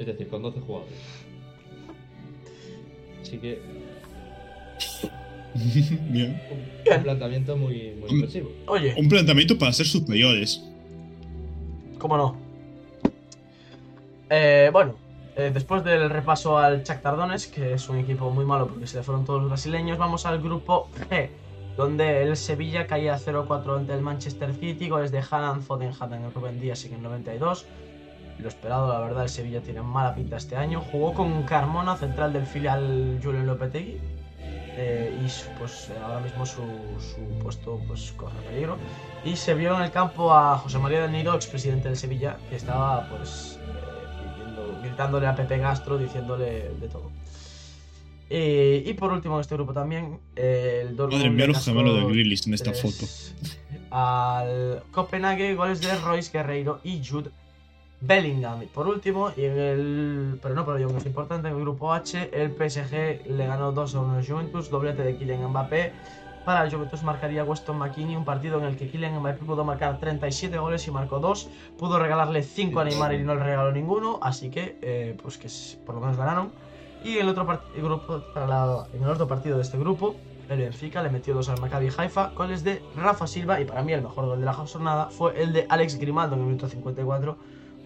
Es 0.00 0.06
decir, 0.06 0.26
con 0.28 0.42
12 0.42 0.60
jugadores. 0.60 0.94
Así 3.20 3.38
que 3.38 3.60
Bien. 6.10 6.40
un, 6.50 6.96
un 6.96 7.02
planteamiento 7.04 7.56
muy, 7.56 7.92
muy 8.00 8.10
impresivo. 8.10 8.50
Oye, 8.66 8.94
Un 8.96 9.08
planteamiento 9.08 9.56
para 9.58 9.72
ser 9.72 9.86
superiores. 9.86 10.62
¿Cómo 11.98 12.16
no? 12.16 12.36
Eh, 14.34 14.70
bueno, 14.72 14.94
eh, 15.36 15.50
después 15.52 15.84
del 15.84 16.08
repaso 16.08 16.56
al 16.56 16.82
Shakhtar 16.84 17.18
Donetsk, 17.18 17.52
que 17.52 17.74
es 17.74 17.86
un 17.90 17.98
equipo 17.98 18.30
muy 18.30 18.46
malo 18.46 18.66
porque 18.66 18.86
se 18.86 18.96
le 18.96 19.02
fueron 19.02 19.26
todos 19.26 19.42
los 19.42 19.50
brasileños, 19.50 19.98
vamos 19.98 20.24
al 20.24 20.40
grupo 20.40 20.88
G, 21.10 21.28
donde 21.76 22.22
el 22.22 22.34
Sevilla 22.38 22.86
caía 22.86 23.18
0-4 23.18 23.76
ante 23.76 23.92
el 23.92 24.00
Manchester 24.00 24.54
City, 24.54 24.88
goles 24.88 25.12
de 25.12 25.22
Haaland, 25.30 25.62
Foden, 25.62 25.92
Haaland 26.00 26.32
Rubén 26.32 26.58
Díaz 26.58 26.86
en 26.86 26.94
el 26.94 27.02
92. 27.02 27.66
Lo 28.38 28.48
esperado, 28.48 28.90
la 28.90 29.00
verdad, 29.00 29.24
el 29.24 29.28
Sevilla 29.28 29.60
tiene 29.60 29.82
mala 29.82 30.14
pinta 30.14 30.38
este 30.38 30.56
año. 30.56 30.80
Jugó 30.80 31.12
con 31.12 31.42
Carmona, 31.42 31.94
central 31.96 32.32
del 32.32 32.46
filial 32.46 33.20
Julen 33.22 33.46
Lopetegui. 33.46 34.00
eh, 34.78 35.14
y 35.14 35.58
pues 35.58 35.92
ahora 36.02 36.20
mismo 36.20 36.46
su, 36.46 36.62
su 36.98 37.20
puesto 37.42 37.78
pues 37.86 38.12
corre 38.12 38.40
peligro. 38.48 38.78
Y 39.24 39.36
se 39.36 39.52
vio 39.52 39.76
en 39.76 39.82
el 39.82 39.90
campo 39.90 40.32
a 40.32 40.56
José 40.56 40.78
María 40.78 41.02
del 41.02 41.12
Nido, 41.12 41.34
expresidente 41.34 41.88
del 41.88 41.98
Sevilla, 41.98 42.38
que 42.48 42.56
estaba 42.56 43.06
pues 43.10 43.58
gritándole 44.92 45.26
a 45.26 45.34
Pepe 45.34 45.58
Castro, 45.58 45.96
diciéndole 45.96 46.70
de 46.78 46.88
todo. 46.88 47.10
Eh, 48.28 48.82
y 48.86 48.94
por 48.94 49.12
último 49.12 49.34
en 49.34 49.40
este 49.40 49.54
grupo 49.54 49.72
también, 49.72 50.18
eh, 50.36 50.84
el 50.86 50.96
Dortmund 50.96 51.22
Madre 51.22 51.30
mía, 51.30 51.46
los 51.48 51.64
gemelos 51.64 51.96
de 51.96 52.12
Grealish 52.12 52.46
en 52.46 52.54
esta 52.54 52.72
foto. 52.72 53.06
Al 53.90 54.82
Copenhague, 54.90 55.54
goles 55.54 55.80
de 55.80 55.94
Royce 55.98 56.30
Guerreiro 56.32 56.80
y 56.82 57.04
Jude 57.04 57.30
Bellingham. 58.00 58.62
Y 58.62 58.66
por 58.66 58.86
último, 58.86 59.32
y 59.36 59.44
en 59.44 59.58
el, 59.58 60.38
pero 60.42 60.54
no 60.54 60.64
por 60.64 60.78
ello 60.78 60.88
menos 60.88 61.04
importante, 61.04 61.48
en 61.48 61.54
el 61.54 61.60
grupo 61.60 61.92
H, 61.92 62.30
el 62.32 62.52
PSG 62.52 63.26
le 63.30 63.46
ganó 63.46 63.72
2 63.72 63.94
a 63.94 64.00
1 64.00 64.14
al 64.14 64.26
Juventus, 64.26 64.70
doblete 64.70 65.02
de 65.02 65.16
Kylian 65.16 65.48
Mbappé. 65.48 65.92
Para 66.44 66.64
el 66.64 66.72
Juventus 66.74 67.02
marcaría 67.04 67.44
Weston 67.44 67.78
McKinney, 67.78 68.16
un 68.16 68.24
partido 68.24 68.58
en 68.58 68.64
el 68.64 68.76
que 68.76 68.88
Kylian 68.88 69.18
Mbappé 69.20 69.44
pudo 69.44 69.64
marcar 69.64 69.98
37 69.98 70.58
goles 70.58 70.86
y 70.88 70.90
marcó 70.90 71.20
2. 71.20 71.48
Pudo 71.78 71.98
regalarle 72.00 72.42
5 72.42 72.80
a 72.80 72.84
Neymar 72.84 73.14
y 73.14 73.22
no 73.22 73.34
le 73.36 73.44
regaló 73.44 73.70
ninguno, 73.70 74.18
así 74.22 74.50
que 74.50 74.76
eh, 74.82 75.16
pues 75.22 75.38
que 75.38 75.48
por 75.86 75.94
lo 75.94 76.00
menos 76.00 76.16
ganaron. 76.16 76.50
Y 77.04 77.18
el 77.18 77.28
otro, 77.28 77.46
el 77.76 77.82
grupo, 77.82 78.22
para 78.34 78.46
la- 78.46 78.86
en 78.92 79.02
el 79.04 79.08
otro 79.08 79.28
partido 79.28 79.56
de 79.56 79.62
este 79.62 79.78
grupo, 79.78 80.16
el 80.48 80.58
Benfica 80.58 81.00
le 81.02 81.10
metió 81.10 81.32
2 81.34 81.48
al 81.48 81.60
Maccabi 81.60 81.88
Haifa, 81.96 82.30
goles 82.34 82.64
de 82.64 82.82
Rafa 82.96 83.26
Silva 83.28 83.60
y 83.60 83.64
para 83.64 83.82
mí 83.82 83.92
el 83.92 84.02
mejor 84.02 84.26
gol 84.26 84.40
de 84.40 84.44
la 84.44 84.52
jornada 84.52 85.06
fue 85.10 85.40
el 85.40 85.52
de 85.52 85.66
Alex 85.68 85.96
Grimaldo 85.98 86.34
en 86.34 86.40
el 86.40 86.46
minuto 86.46 86.68
54, 86.68 87.36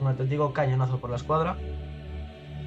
un 0.00 0.06
auténtico 0.08 0.52
cañonazo 0.54 0.98
por 0.98 1.10
la 1.10 1.16
escuadra. 1.16 1.56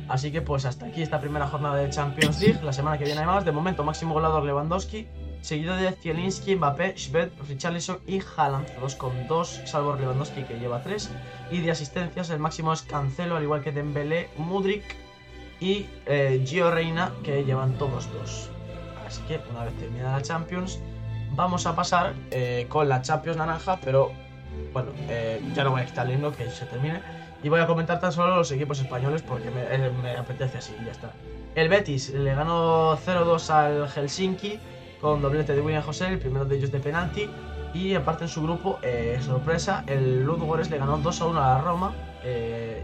Así 0.07 0.31
que 0.31 0.41
pues 0.41 0.65
hasta 0.65 0.87
aquí 0.87 1.03
esta 1.03 1.19
primera 1.21 1.45
jornada 1.47 1.75
de 1.75 1.89
Champions 1.89 2.41
League. 2.41 2.59
La 2.63 2.73
semana 2.73 2.97
que 2.97 3.03
viene 3.05 3.19
hay 3.21 3.27
más. 3.27 3.45
De 3.45 3.51
momento 3.51 3.83
máximo 3.83 4.13
goleador 4.15 4.43
Lewandowski. 4.43 5.07
Seguido 5.41 5.75
de 5.75 5.91
Zielinski, 5.91 6.55
Mbappé, 6.55 6.95
Schmidt, 6.97 7.31
Richarlison 7.47 7.99
y 8.05 8.21
Haaland, 8.35 8.67
todos 8.75 8.95
con 8.95 9.27
dos, 9.27 9.61
salvo 9.65 9.95
Lewandowski 9.95 10.43
que 10.43 10.59
lleva 10.59 10.81
tres. 10.81 11.09
Y 11.51 11.61
de 11.61 11.71
asistencias 11.71 12.29
el 12.29 12.39
máximo 12.39 12.73
es 12.73 12.81
Cancelo, 12.81 13.37
al 13.37 13.43
igual 13.43 13.61
que 13.61 13.71
Dembélé, 13.71 14.29
Mudrik 14.37 14.83
y 15.59 15.87
eh, 16.05 16.43
Gio 16.45 16.71
Reina, 16.71 17.11
que 17.23 17.43
llevan 17.43 17.73
todos 17.77 18.11
dos. 18.13 18.49
Así 19.07 19.21
que 19.23 19.39
una 19.49 19.63
vez 19.65 19.73
terminada 19.79 20.17
la 20.17 20.21
Champions, 20.21 20.79
vamos 21.31 21.65
a 21.65 21.75
pasar 21.75 22.13
eh, 22.31 22.65
con 22.69 22.89
la 22.89 23.01
Champions 23.01 23.37
naranja, 23.37 23.79
pero 23.83 24.11
bueno, 24.73 24.91
eh, 25.09 25.41
ya 25.53 25.63
no 25.63 25.71
voy 25.71 25.81
a 25.81 25.85
quitar 25.85 26.09
el 26.09 26.31
que 26.33 26.49
se 26.49 26.65
termine. 26.65 27.01
Y 27.41 27.49
voy 27.49 27.61
a 27.61 27.67
comentar 27.67 27.99
tan 27.99 28.11
solo 28.11 28.35
los 28.35 28.51
equipos 28.51 28.79
españoles 28.79 29.21
porque 29.21 29.49
me, 29.49 29.61
eh, 29.63 29.91
me 30.03 30.11
apetece 30.17 30.57
así 30.57 30.75
y 30.81 30.85
ya 30.85 30.91
está. 30.91 31.11
El 31.55 31.69
Betis 31.69 32.09
le 32.09 32.35
ganó 32.35 32.97
0-2 32.97 33.49
al 33.49 33.89
Helsinki 33.89 34.59
con 35.01 35.21
doblete 35.21 35.53
de 35.53 35.61
William 35.61 35.83
José, 35.83 36.07
el 36.07 36.19
primero 36.19 36.45
de 36.45 36.57
ellos 36.57 36.71
de 36.71 36.79
penalti. 36.79 37.29
Y 37.73 37.93
aparte 37.93 38.23
en 38.23 38.29
su 38.29 38.41
grupo, 38.41 38.79
eh, 38.81 39.19
sorpresa, 39.21 39.83
el 39.87 40.23
Ludogorets 40.23 40.69
le 40.69 40.77
ganó 40.77 40.97
2-1 40.97 41.37
a 41.37 41.55
la 41.55 41.61
Roma. 41.61 41.93
eh, 42.23 42.83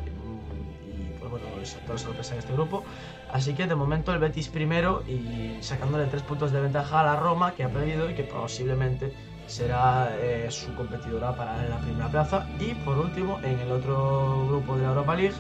y 0.88 1.20
pues 1.20 1.32
bueno, 1.32 1.46
es 1.62 1.76
toda 1.86 1.98
sorpresa 1.98 2.34
en 2.34 2.40
este 2.40 2.54
grupo. 2.54 2.84
Así 3.32 3.54
que 3.54 3.68
de 3.68 3.76
momento 3.76 4.14
el 4.14 4.20
Betis 4.20 4.48
primero 4.48 5.04
y 5.08 5.58
sacándole 5.62 6.06
3 6.06 6.24
puntos 6.24 6.52
de 6.52 6.62
ventaja 6.62 7.02
a 7.02 7.04
la 7.04 7.16
Roma, 7.18 7.54
que 7.54 7.64
ha 7.64 7.70
perdido 7.70 8.10
y 8.10 8.14
que 8.14 8.24
posiblemente 8.24 9.12
será 9.48 10.16
eh, 10.22 10.48
su 10.50 10.74
competidora 10.76 11.36
para 11.36 11.64
la 11.68 11.78
primera 11.80 12.10
plaza. 12.10 12.48
Y 12.60 12.76
por 12.76 12.98
último, 12.98 13.40
en 13.44 13.60
el 13.60 13.72
otro 13.72 14.46
grupo 14.48 14.76
de 14.76 14.84
la 14.84 14.90
Europa 14.90 15.16
League, 15.16 15.36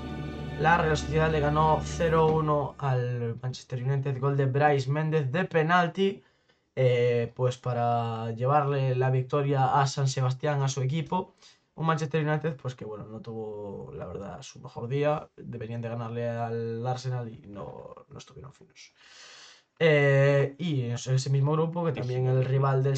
la 0.59 0.77
Real 0.77 0.97
Sociedad 0.97 1.31
le 1.31 1.39
ganó 1.39 1.79
0-1 1.81 2.75
al 2.77 3.37
Manchester 3.41 3.83
United, 3.83 4.19
gol 4.19 4.37
de 4.37 4.45
Bryce 4.45 4.89
Méndez 4.89 5.31
de 5.31 5.45
penalti, 5.45 6.23
eh, 6.75 7.31
pues 7.35 7.57
para 7.57 8.31
llevarle 8.31 8.95
la 8.95 9.09
victoria 9.11 9.79
a 9.81 9.87
San 9.87 10.07
Sebastián, 10.07 10.61
a 10.61 10.67
su 10.69 10.81
equipo. 10.81 11.35
Un 11.75 11.85
Manchester 11.87 12.25
United, 12.25 12.55
pues 12.55 12.73
que 12.75 12.85
bueno, 12.85 13.05
no 13.05 13.21
tuvo, 13.21 13.91
la 13.93 14.05
verdad, 14.05 14.41
su 14.41 14.59
mejor 14.61 14.87
día. 14.87 15.29
Deberían 15.35 15.81
de 15.81 15.89
ganarle 15.89 16.29
al 16.29 16.85
Arsenal 16.87 17.27
y 17.29 17.47
no, 17.47 17.93
no 18.09 18.17
estuvieron 18.17 18.53
finos. 18.53 18.93
Eh, 19.79 20.55
y 20.57 20.83
en 20.85 20.93
ese 20.93 21.29
mismo 21.29 21.51
grupo, 21.53 21.83
que 21.85 21.91
también 21.91 22.27
el 22.27 22.45
rival 22.45 22.81
del 22.83 22.95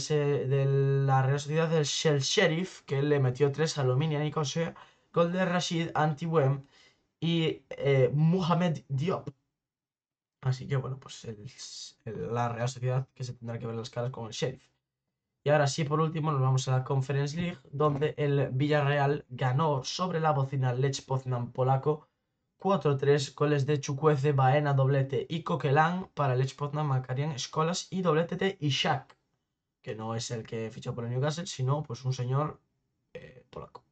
de 0.50 0.66
la 1.08 1.24
Real 1.24 1.40
Sociedad, 1.40 1.74
el 1.74 1.86
Shell 1.86 2.20
Sheriff, 2.20 2.82
que 2.84 3.02
le 3.02 3.20
metió 3.20 3.52
3 3.52 3.78
a 3.78 3.82
Aluminium 3.82 4.22
Nicosia, 4.22 4.76
gol 5.12 5.32
de 5.32 5.44
Rashid 5.46 5.90
Antiwem 5.96 6.66
y 7.20 7.64
eh, 7.72 8.12
Mohamed 8.14 8.80
Diop. 8.90 9.30
Así 10.42 10.68
que 10.68 10.78
bueno, 10.78 11.00
pues 11.00 11.26
el- 11.26 11.50
la 12.16 12.50
Real 12.50 12.70
Sociedad 12.70 13.08
que 13.14 13.24
se 13.24 13.34
tendrá 13.34 13.60
que 13.60 13.68
ver 13.68 13.76
las 13.76 13.90
caras 13.90 14.12
con 14.12 14.28
el 14.28 14.34
Sheriff. 14.34 14.68
Y 15.44 15.50
ahora 15.50 15.68
sí, 15.68 15.86
por 15.86 16.02
último, 16.02 16.32
nos 16.32 16.42
vamos 16.42 16.68
a 16.68 16.72
la 16.72 16.84
Conference 16.84 17.38
League, 17.38 17.58
donde 17.72 18.14
el 18.18 18.50
Villarreal 18.52 19.26
ganó 19.30 19.82
sobre 19.84 20.20
la 20.20 20.32
bocina 20.32 20.74
Lech 20.74 21.06
Poznan 21.06 21.54
polaco 21.54 22.10
4-3, 22.60 23.34
goles 23.34 23.66
de 23.66 23.80
Chukwueze, 23.80 24.34
Baena, 24.34 24.74
doblete 24.74 25.26
y 25.30 25.44
Coquelin. 25.44 26.08
Para 26.14 26.36
Lech 26.36 26.56
Poznan 26.56 26.88
marcarían 26.88 27.32
Escolas 27.32 27.88
y 27.92 28.02
doblete 28.02 28.36
de 28.36 28.58
Ishak, 28.60 29.18
que 29.82 29.96
no 29.96 30.16
es 30.16 30.32
el 30.32 30.46
que 30.46 30.70
fichó 30.72 30.94
por 30.94 31.06
el 31.06 31.12
Newcastle, 31.12 31.46
sino 31.46 31.82
pues 31.84 32.04
un 32.04 32.14
señor 32.14 32.60
eh, 33.14 33.46
polaco. 33.50 33.86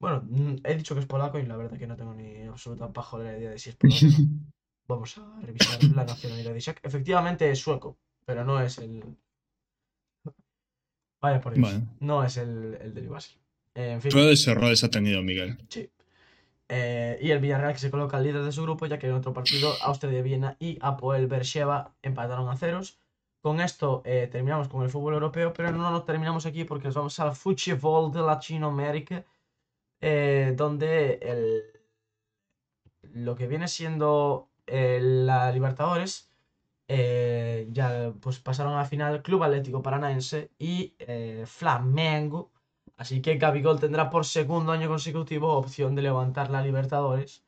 Bueno, 0.00 0.22
mm, 0.28 0.56
he 0.64 0.76
dicho 0.76 0.94
que 0.94 1.00
es 1.00 1.06
polaco 1.06 1.38
y 1.38 1.46
la 1.46 1.56
verdad 1.56 1.78
que 1.78 1.86
no 1.86 1.96
tengo 1.96 2.12
ni 2.14 2.42
absoluta 2.42 2.92
pajolera 2.92 3.38
idea 3.38 3.50
de 3.50 3.58
si 3.58 3.70
es 3.70 3.76
polaco. 3.76 3.98
Vamos 4.88 5.18
a 5.18 5.40
revisar 5.42 5.84
la 5.94 6.04
nacionalidad 6.04 6.52
de 6.52 6.58
Ishak. 6.58 6.80
Efectivamente 6.82 7.50
es 7.50 7.58
sueco, 7.58 7.98
pero 8.24 8.42
no 8.44 8.60
es 8.60 8.78
el. 8.78 9.04
Vaya 11.20 11.40
por 11.40 11.52
Dios. 11.52 11.80
No 12.00 12.24
es 12.24 12.38
el, 12.38 12.78
el 12.80 12.94
del. 12.94 13.08
Eh, 13.74 13.92
en 13.92 14.00
fin. 14.00 14.12
Errores 14.16 14.84
ha 14.84 14.90
tenido 14.90 15.22
Miguel. 15.22 15.58
Sí. 15.68 15.90
Eh, 16.70 17.18
y 17.22 17.30
el 17.30 17.38
Villarreal 17.38 17.72
que 17.72 17.78
se 17.78 17.90
coloca 17.90 18.16
al 18.16 18.24
líder 18.24 18.42
de 18.42 18.52
su 18.52 18.62
grupo, 18.62 18.86
ya 18.86 18.98
que 18.98 19.06
en 19.06 19.14
otro 19.14 19.32
partido 19.32 19.72
Austria 19.82 20.12
de 20.12 20.22
Viena 20.22 20.56
y 20.58 20.78
Apoel 20.80 21.26
Beersheba 21.26 21.94
empataron 22.02 22.48
a 22.48 22.56
ceros. 22.56 22.98
Con 23.40 23.60
esto 23.60 24.02
eh, 24.04 24.28
terminamos 24.30 24.68
con 24.68 24.82
el 24.82 24.90
fútbol 24.90 25.14
europeo, 25.14 25.52
pero 25.52 25.70
no 25.70 25.90
nos 25.90 26.04
terminamos 26.04 26.44
aquí 26.44 26.64
porque 26.64 26.88
nos 26.88 26.94
vamos 26.94 27.20
al 27.20 27.34
fútbol 27.34 28.12
de 28.12 28.20
Latinoamérica, 28.20 29.24
eh, 30.00 30.52
donde 30.56 31.14
el, 31.22 31.62
lo 33.14 33.36
que 33.36 33.46
viene 33.46 33.68
siendo 33.68 34.47
eh, 34.68 35.00
la 35.00 35.50
Libertadores 35.52 36.28
eh, 36.90 37.68
ya 37.70 38.12
pues 38.18 38.38
pasaron 38.40 38.72
a 38.72 38.78
la 38.78 38.84
final 38.86 39.22
Club 39.22 39.42
Atlético 39.42 39.82
Paranaense 39.82 40.50
y 40.58 40.94
eh, 40.98 41.44
Flamengo. 41.46 42.50
Así 42.96 43.20
que 43.20 43.36
Gabigol 43.36 43.78
tendrá 43.78 44.08
por 44.10 44.24
segundo 44.24 44.72
año 44.72 44.88
consecutivo 44.88 45.52
opción 45.52 45.94
de 45.94 46.02
levantar 46.02 46.50
la 46.50 46.62
Libertadores. 46.62 47.44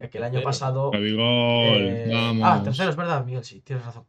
Ya 0.00 0.10
que 0.10 0.18
el 0.18 0.24
año 0.24 0.42
pasado. 0.42 0.90
Gabigol, 0.90 1.86
eh, 1.86 2.10
vamos. 2.10 2.48
Ah, 2.48 2.62
tercero, 2.64 2.90
es 2.90 2.96
verdad, 2.96 3.24
Miguel, 3.24 3.44
sí, 3.44 3.60
tienes 3.60 3.84
razón. 3.84 4.06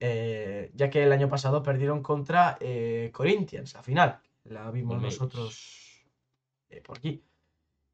Eh, 0.00 0.70
ya 0.74 0.88
que 0.88 1.02
el 1.02 1.12
año 1.12 1.28
pasado 1.28 1.62
perdieron 1.62 2.02
contra 2.02 2.56
eh, 2.60 3.10
Corinthians, 3.12 3.74
la 3.74 3.82
final. 3.82 4.20
La 4.44 4.70
vimos 4.70 5.02
nosotros 5.02 6.06
eh, 6.70 6.80
por 6.80 6.98
aquí. 6.98 7.22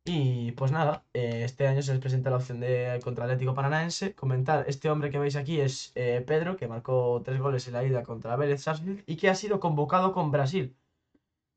Y 0.07 0.53
pues 0.53 0.71
nada, 0.71 1.03
eh, 1.15 1.43
este 1.45 1.67
año 1.67 1.81
se 1.81 1.93
les 1.93 2.01
presenta 2.01 2.29
la 2.29 2.37
opción 2.37 2.61
de 2.61 3.01
contra 3.03 3.25
Atlético 3.25 3.55
Paranaense. 3.55 4.15
Comentar, 4.15 4.67
este 4.69 4.91
hombre 4.91 5.11
que 5.11 5.19
veis 5.19 5.35
aquí 5.35 5.61
es 5.61 5.93
eh, 5.95 6.23
Pedro, 6.27 6.57
que 6.57 6.69
marcó 6.69 7.23
tres 7.25 7.41
goles 7.41 7.67
en 7.69 7.73
la 7.73 7.85
ida 7.85 8.03
contra 8.03 8.37
Vélez 8.37 8.63
Sarsfield 8.63 9.03
y 9.07 9.17
que 9.17 9.31
ha 9.31 9.35
sido 9.35 9.61
convocado 9.61 10.13
con 10.13 10.31
Brasil, 10.31 10.77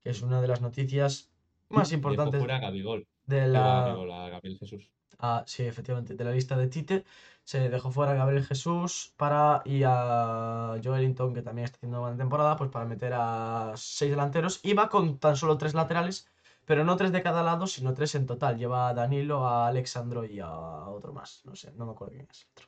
que 0.02 0.12
es 0.12 0.22
una 0.22 0.42
de 0.42 0.48
las 0.48 0.62
noticias 0.62 1.30
más 1.68 1.90
Dejó 1.90 1.98
importantes 1.98 2.40
fuera 2.40 2.56
a 2.56 2.60
Gabigol. 2.60 3.06
de 3.26 3.48
la... 3.48 3.88
Gabigol, 3.88 4.12
a 4.14 4.30
Gabriel 4.30 4.58
Jesús. 4.60 4.90
Ah, 5.20 5.44
sí, 5.46 5.64
efectivamente, 5.64 6.14
de 6.16 6.24
la 6.24 6.32
lista 6.32 6.56
de 6.56 6.68
Tite. 6.68 7.04
Se 7.44 7.70
dejó 7.70 7.92
fuera 7.92 8.12
a 8.14 8.16
Gabriel 8.16 8.46
Jesús 8.46 9.14
para 9.18 9.62
y 9.66 9.84
a 9.86 10.80
Joelinton, 10.82 11.34
que 11.34 11.42
también 11.42 11.66
está 11.66 11.78
haciendo 11.78 11.98
una 11.98 12.08
buena 12.08 12.18
temporada, 12.18 12.56
pues 12.56 12.70
para 12.70 12.86
meter 12.86 13.14
a 13.14 13.74
seis 13.76 14.12
delanteros. 14.12 14.62
Y 14.64 14.74
va 14.74 14.90
con 14.90 15.18
tan 15.18 15.36
solo 15.36 15.58
tres 15.58 15.74
laterales, 15.74 16.30
pero 16.68 16.84
no 16.84 16.98
tres 16.98 17.14
de 17.14 17.24
cada 17.24 17.44
lado, 17.44 17.66
sino 17.66 17.94
tres 17.94 18.14
en 18.16 18.26
total. 18.28 18.58
Lleva 18.58 18.90
a 18.90 18.94
Danilo, 18.94 19.48
a 19.48 19.68
Alexandro 19.68 20.26
y 20.26 20.42
a 20.42 20.52
otro 20.52 21.14
más. 21.14 21.42
No 21.46 21.56
sé, 21.56 21.72
no 21.78 21.86
me 21.86 21.94
acuerdo 21.94 22.14
quién 22.16 22.28
es 22.30 22.42
el 22.44 22.50
otro. 22.52 22.68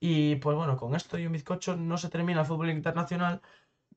Y 0.00 0.36
pues 0.36 0.56
bueno, 0.56 0.76
con 0.78 0.94
esto 0.94 1.18
y 1.18 1.26
un 1.26 1.32
bizcocho 1.32 1.76
no 1.76 1.98
se 1.98 2.08
termina 2.08 2.40
el 2.40 2.46
fútbol 2.46 2.70
internacional 2.70 3.42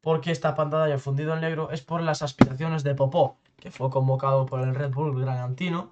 porque 0.01 0.31
esta 0.31 0.55
pantalla 0.55 0.97
fundido 0.99 1.33
en 1.33 1.41
negro 1.41 1.71
es 1.71 1.81
por 1.81 2.01
las 2.01 2.21
aspiraciones 2.23 2.83
de 2.83 2.95
Popó, 2.95 3.37
que 3.57 3.71
fue 3.71 3.89
convocado 3.89 4.45
por 4.45 4.61
el 4.61 4.75
Red 4.75 4.91
Bull 4.91 5.11
Bragantino. 5.15 5.91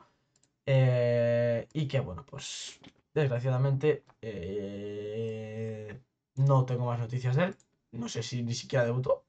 Eh, 0.66 1.68
y 1.74 1.88
que 1.88 2.02
bueno, 2.02 2.26
pues 2.30 2.80
desgraciadamente 3.14 4.04
eh, 4.22 6.00
no 6.36 6.66
tengo 6.66 6.86
más 6.86 7.00
noticias 7.00 7.36
de 7.38 7.46
él. 7.46 7.56
No 7.92 8.10
sé 8.10 8.22
si 8.24 8.44
ni 8.44 8.54
siquiera 8.54 8.86
debutó. 8.86 9.24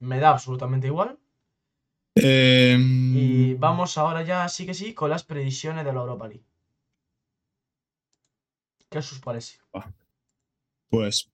Me 0.00 0.18
da 0.20 0.30
absolutamente 0.30 0.88
igual. 0.88 1.18
Eh, 2.16 2.76
Y 2.78 3.54
vamos 3.54 3.98
ahora 3.98 4.22
ya, 4.22 4.48
sí 4.48 4.66
que 4.66 4.74
sí, 4.74 4.94
con 4.94 5.10
las 5.10 5.24
predicciones 5.24 5.84
de 5.84 5.92
la 5.92 6.00
Europa 6.00 6.28
League. 6.28 6.44
¿Qué 8.90 8.98
os 8.98 9.20
parece? 9.20 9.58
Pues. 10.88 11.30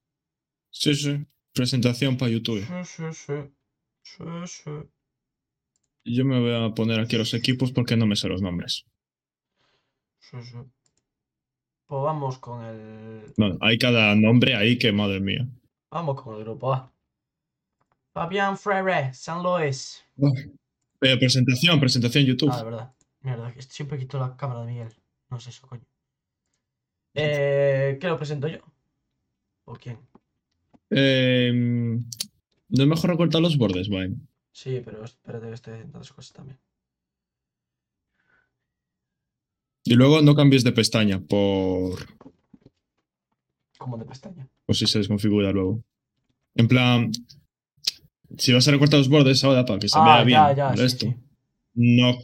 Sí, 0.71 0.95
sí. 0.95 1.25
Presentación 1.53 2.17
para 2.17 2.31
YouTube. 2.31 2.65
Sí, 2.65 2.83
sí, 2.85 3.13
sí. 3.13 3.33
Sí, 4.03 4.23
sí. 4.47 4.71
Yo 6.05 6.25
me 6.25 6.39
voy 6.39 6.53
a 6.53 6.73
poner 6.73 6.99
aquí 6.99 7.17
los 7.17 7.33
equipos 7.33 7.71
porque 7.71 7.95
no 7.95 8.05
me 8.05 8.15
sé 8.15 8.27
los 8.27 8.41
nombres. 8.41 8.85
Sí, 10.19 10.41
sí. 10.41 10.57
Pues 11.87 12.01
vamos 12.03 12.39
con 12.39 12.63
el. 12.65 13.33
Bueno, 13.37 13.57
hay 13.61 13.77
cada 13.77 14.15
nombre 14.15 14.55
ahí 14.55 14.77
que, 14.77 14.91
madre 14.91 15.19
mía. 15.19 15.47
Vamos 15.91 16.21
con 16.21 16.35
el 16.35 16.43
grupo 16.43 16.73
A. 16.73 16.91
Fabián 18.13 18.57
Freire, 18.57 19.13
San 19.13 19.41
Luis. 19.43 20.03
Eh, 21.03 21.17
presentación, 21.17 21.79
presentación 21.79 22.25
YouTube. 22.25 22.49
Ah, 22.51 22.57
de 22.59 22.63
verdad. 22.63 22.93
Mierda, 23.21 23.53
siempre 23.69 23.97
quito 23.97 24.19
la 24.19 24.35
cámara 24.35 24.61
de 24.61 24.67
Miguel. 24.67 24.93
No 25.29 25.37
es 25.37 25.47
eso, 25.47 25.67
coño. 25.67 25.83
Eh, 27.13 27.97
¿Qué 27.99 28.07
lo 28.07 28.17
presento 28.17 28.47
yo? 28.47 28.59
¿O 29.65 29.73
quién? 29.75 29.99
Eh, 30.89 31.51
no 31.53 32.83
es 32.83 32.87
mejor 32.87 33.09
recortar 33.09 33.41
los 33.41 33.57
bordes, 33.57 33.89
Vine. 33.89 34.15
Sí, 34.51 34.81
pero 34.83 35.03
espérate 35.03 35.47
que 35.47 35.53
estoy 35.53 35.73
haciendo 35.73 35.97
otras 35.97 36.13
cosas 36.13 36.33
también. 36.33 36.59
Y 39.85 39.95
luego 39.95 40.21
no 40.21 40.35
cambies 40.35 40.63
de 40.63 40.71
pestaña 40.71 41.19
por, 41.19 41.99
Como 43.77 43.97
de 43.97 44.05
pestaña. 44.05 44.47
por 44.65 44.75
si 44.75 44.87
se 44.87 44.99
desconfigura 44.99 45.51
luego. 45.51 45.83
En 46.55 46.67
plan, 46.67 47.11
si 48.37 48.53
vas 48.53 48.67
a 48.67 48.71
recortar 48.71 48.99
los 48.99 49.09
bordes 49.09 49.43
ahora 49.43 49.65
para 49.65 49.79
que 49.79 49.89
se 49.89 49.99
Ah, 49.99 50.05
vea 50.05 50.23
bien 50.23 50.39
ya, 50.55 50.75
sí, 50.77 50.83
esto, 50.85 51.05
sí. 51.07 51.15
no, 51.75 52.09
o 52.11 52.17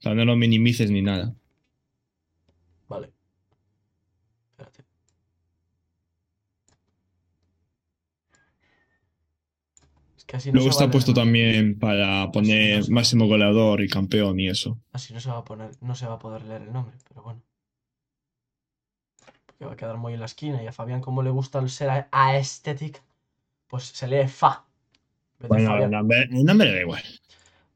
sea, 0.00 0.14
no 0.14 0.24
lo 0.24 0.36
minimices 0.36 0.90
ni 0.90 1.02
nada. 1.02 1.34
Vale. 2.88 3.12
Espérate. 4.50 4.84
Que 10.26 10.36
así 10.36 10.50
no 10.50 10.54
Luego 10.54 10.68
se 10.68 10.70
está 10.70 10.84
vale, 10.84 10.92
puesto 10.92 11.12
¿no? 11.12 11.14
también 11.14 11.78
para 11.78 12.30
poner 12.32 12.90
máximo 12.90 13.26
goleador 13.26 13.80
y 13.82 13.88
campeón 13.88 14.40
y 14.40 14.48
eso. 14.48 14.78
Así 14.92 15.14
no 15.14 15.20
se 15.20 15.30
va 15.30 15.38
a 15.38 15.44
poner, 15.44 15.70
no 15.80 15.94
se 15.94 16.06
va 16.06 16.14
a 16.14 16.18
poder 16.18 16.42
leer 16.44 16.62
el 16.62 16.72
nombre, 16.72 16.96
pero 17.08 17.22
bueno. 17.22 17.40
Porque 19.46 19.64
va 19.64 19.72
a 19.72 19.76
quedar 19.76 19.96
muy 19.96 20.14
en 20.14 20.20
la 20.20 20.26
esquina 20.26 20.62
y 20.62 20.66
a 20.66 20.72
Fabián 20.72 21.00
como 21.00 21.22
le 21.22 21.30
gusta 21.30 21.58
el 21.60 21.70
ser 21.70 21.90
a- 21.90 22.08
aesthetic, 22.12 23.02
pues 23.68 23.84
se 23.86 24.08
lee 24.08 24.28
Fa. 24.28 24.65
Bueno, 25.40 25.76
el 25.84 25.90
nombre, 25.90 26.22
el 26.22 26.44
nombre 26.44 26.72
da 26.72 26.80
igual. 26.80 27.02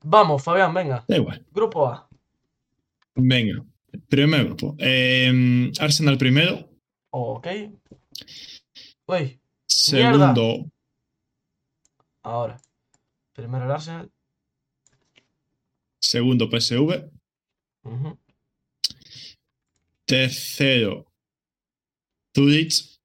Vamos, 0.02 0.42
Fabián, 0.42 0.72
venga. 0.72 1.04
Da 1.06 1.16
igual. 1.16 1.44
Grupo 1.52 1.86
A. 1.88 2.08
Venga. 3.14 3.64
Primer 4.08 4.44
grupo. 4.46 4.76
Eh, 4.78 5.70
Arsenal 5.78 6.16
primero. 6.16 6.68
Ok. 7.10 7.46
Uy, 9.06 9.40
Segundo. 9.66 10.70
ahora. 12.22 12.60
Primero 13.32 13.64
el 13.64 13.70
Arsenal. 13.70 14.10
Segundo 15.98 16.48
PSV. 16.48 17.10
Tercero. 20.06 21.06
Zurich. 22.34 23.00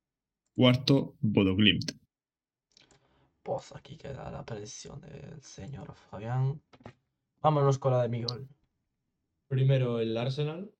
Cuarto. 0.56 1.16
Bodo 1.20 1.56
Glimt. 1.56 1.92
Pues 3.46 3.72
aquí 3.76 3.96
queda 3.96 4.32
la 4.32 4.44
predicción 4.44 5.00
del 5.02 5.40
señor 5.44 5.94
Fabián. 5.94 6.60
Vámonos 7.44 7.78
con 7.78 7.92
la 7.94 8.02
de 8.02 8.10
Miguel. 8.10 8.48
Primero 9.48 10.00
el 10.00 10.18
Arsenal. 10.18 10.74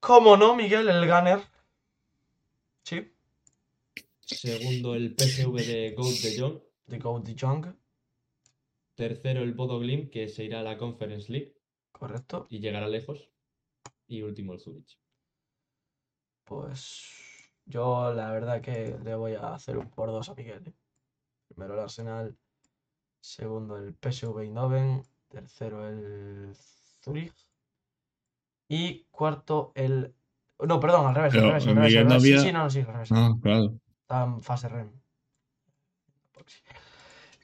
¿Cómo 0.00 0.36
no, 0.36 0.54
Miguel, 0.54 0.86
el 0.90 1.08
gunner? 1.08 1.40
Sí, 2.84 3.10
Segundo 4.20 4.94
el 4.94 5.16
PSV 5.16 5.56
de 5.66 5.94
Goat 5.96 6.14
de 6.16 6.38
Jong. 6.38 6.60
de 6.86 6.98
Go 6.98 7.20
de 7.20 7.36
Jong, 7.40 7.74
Tercero 8.94 9.40
el 9.42 9.54
Bodo 9.54 9.78
Glimt, 9.80 10.10
que 10.10 10.28
se 10.28 10.44
irá 10.44 10.60
a 10.60 10.62
la 10.62 10.76
Conference 10.76 11.32
League 11.32 11.56
correcto. 11.90 12.46
y 12.50 12.60
llegará 12.60 12.86
lejos. 12.86 13.30
Y 14.06 14.20
último 14.20 14.52
el 14.52 14.60
Zurich. 14.60 14.98
Pues 16.44 17.06
yo 17.64 18.12
la 18.12 18.30
verdad 18.30 18.60
que 18.60 18.98
le 19.02 19.14
voy 19.14 19.34
a 19.34 19.54
hacer 19.54 19.78
un 19.78 19.88
por 19.88 20.10
dos 20.10 20.28
a 20.28 20.34
Miguel. 20.34 20.62
¿eh? 20.66 20.79
Primero 21.60 21.74
el 21.74 21.80
Arsenal, 21.84 22.34
segundo 23.20 23.76
el 23.76 23.92
PSV 23.94 24.38
Eindhoven, 24.44 25.02
tercero 25.28 25.86
el 25.86 26.54
Zurich 27.04 27.34
y 28.66 29.04
cuarto 29.10 29.70
el... 29.74 30.14
No, 30.66 30.80
perdón, 30.80 31.08
al 31.08 31.14
revés, 31.14 31.34
al 31.34 31.38
Pero, 31.40 31.48
revés, 31.50 31.66
al 31.66 31.74
revés, 31.76 31.96
al 31.98 32.04
revés. 32.08 32.22
Sí, 32.22 32.32
había- 32.32 32.40
sí, 32.42 32.52
no, 32.52 32.62
no, 32.62 32.70
sí, 32.70 32.78
al 32.80 32.86
revés. 32.86 33.08
Ah, 33.12 33.36
claro. 33.42 33.74
Está 34.00 34.24
en 34.24 34.40
fase 34.40 34.68
REM. 34.70 34.90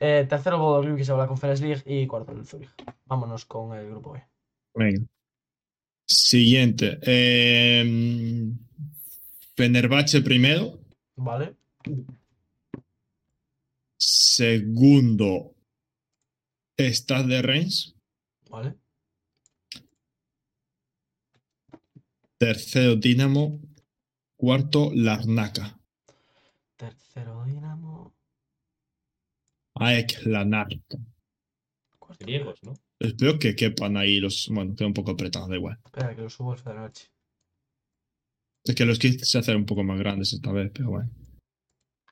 Eh, 0.00 0.26
tercero 0.26 0.58
Bodo 0.60 0.96
que 0.96 1.04
se 1.04 1.12
va 1.12 1.18
a 1.18 1.22
la 1.24 1.28
Conference 1.28 1.62
League 1.62 1.82
y 1.84 2.06
cuarto 2.06 2.32
el 2.32 2.46
Zurich. 2.46 2.70
Vámonos 3.04 3.44
con 3.44 3.76
el 3.76 3.90
grupo 3.90 4.12
B. 4.12 4.24
Venga. 4.76 5.04
Siguiente. 6.06 6.98
Eh, 7.02 8.50
Fenerbahce 9.54 10.22
primero. 10.22 10.78
¿Vale? 11.16 11.54
Segundo. 14.36 15.56
Stade 16.76 17.26
de 17.26 17.40
Reims. 17.40 17.96
¿Vale? 18.50 18.76
Tercero 22.36 22.96
Dinamo. 22.96 23.62
Cuarto 24.36 24.90
Larnaca. 24.94 25.80
Tercero 26.76 27.44
Dinamo. 27.46 28.14
AEK 29.76 30.26
Larnaca. 30.26 30.76
Cuarto. 31.98 32.26
Griegos, 32.26 32.62
¿no? 32.62 32.74
Espero 32.98 33.38
que 33.38 33.56
quepan 33.56 33.96
ahí 33.96 34.20
los. 34.20 34.50
Bueno, 34.50 34.74
queda 34.76 34.88
un 34.88 34.92
poco 34.92 35.12
apretado, 35.12 35.48
da 35.48 35.56
igual. 35.56 35.78
Espera, 35.82 36.14
que 36.14 36.20
lo 36.20 36.28
subo 36.28 36.52
al 36.52 36.58
Fenerbahce. 36.58 37.06
Es 38.64 38.74
que 38.74 38.84
los 38.84 38.98
kits 38.98 39.30
se 39.30 39.38
hacen 39.38 39.56
un 39.56 39.64
poco 39.64 39.82
más 39.82 39.98
grandes 39.98 40.34
esta 40.34 40.52
vez, 40.52 40.70
pero 40.74 40.90
bueno. 40.90 41.10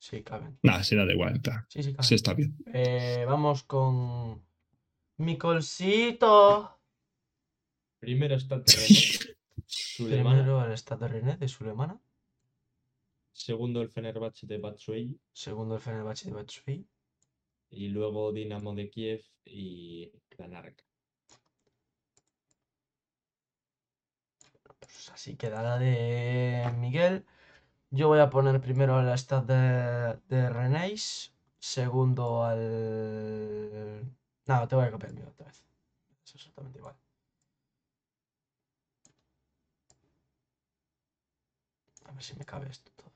Sí, 0.05 0.22
caben. 0.22 0.59
Nada, 0.62 0.85
sí, 0.85 0.94
da 0.97 1.10
igual. 1.10 1.36
está- 1.36 1.64
Sí, 1.70 1.82
sí, 1.82 1.93
caben. 1.93 2.05
Sí, 2.05 2.14
está 2.14 2.35
bien. 2.35 2.55
Eh, 2.74 3.24
vamos 3.26 3.62
con. 3.62 4.44
Mi 5.16 5.39
colsito. 5.39 6.78
Primero 8.01 8.35
está. 8.35 8.62
Sulemana. 9.66 10.43
Primero 10.43 10.64
el 10.66 10.72
Stade 10.76 11.09
René 11.09 11.36
de 11.39 11.48
Sulemana. 11.48 11.98
Segundo 13.32 13.81
el 13.81 13.89
Fenerbahce 13.89 14.47
de 14.47 14.59
Batshuayi. 14.59 15.18
Segundo 15.32 15.76
el 15.76 15.81
Fenerbahce 15.81 16.26
de 16.28 16.35
Batshuayi. 16.35 16.86
Y 17.70 17.89
luego 17.89 18.31
Dinamo 18.32 18.74
de 18.74 18.90
Kiev 18.90 19.22
y 19.47 20.12
Lanark. 20.36 20.85
Pues 24.81 25.10
así 25.10 25.35
queda 25.36 25.62
la 25.62 25.78
de 25.78 26.70
Miguel. 26.76 27.24
Yo 27.97 28.09
voy 28.09 28.19
a 28.19 28.29
poner 28.31 28.61
primero 28.61 28.97
al 28.97 29.16
Stade 29.19 29.55
de, 29.55 30.19
de 30.29 30.49
Rennes. 30.51 31.33
Segundo 31.59 32.45
al. 32.45 34.12
No, 34.47 34.69
te 34.69 34.75
voy 34.77 34.85
a 34.87 34.91
copiar 34.91 35.12
mío 35.12 35.29
otra 35.29 35.47
vez. 35.47 35.65
Es 36.25 36.35
exactamente 36.35 36.79
igual. 36.79 36.97
A 42.09 42.12
ver 42.12 42.23
si 42.23 42.35
me 42.39 42.45
cabe 42.47 42.66
esto 42.71 42.91
todo. 42.97 43.12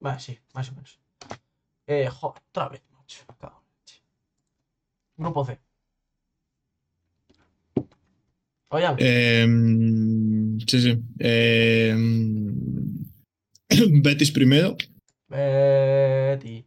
Vale, 0.00 0.20
sí, 0.20 0.38
más 0.54 0.68
o 0.70 0.72
menos. 0.72 0.98
Eh, 1.86 2.08
joder, 2.08 2.42
otra 2.50 2.68
vez, 2.70 2.82
macho. 2.90 3.24
cago 3.38 3.62
en 3.62 3.66
la. 3.66 3.92
Grupo 5.16 5.44
C. 5.44 5.58
Oigan, 8.70 8.96
Eh, 8.98 9.46
sí, 10.66 10.80
sí. 10.80 10.98
Eh, 11.18 11.94
Betis 14.02 14.30
primero. 14.30 14.76
Betty. 15.28 16.64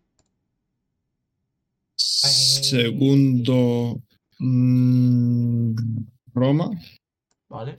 Segundo. 1.96 4.02
mm, 4.40 5.76
Roma. 6.34 6.70
Vale. 7.50 7.78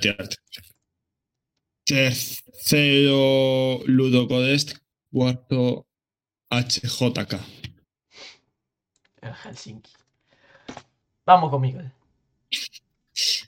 Tirarte. 0.00 0.36
Tercero, 1.84 3.80
Ludogorets. 3.86 4.74
Cuarto, 5.10 5.86
HJK. 6.50 7.40
El 9.22 9.32
Helsinki. 9.32 9.92
Vamos 11.24 11.50
con 11.50 11.62
Miguel. 11.62 11.90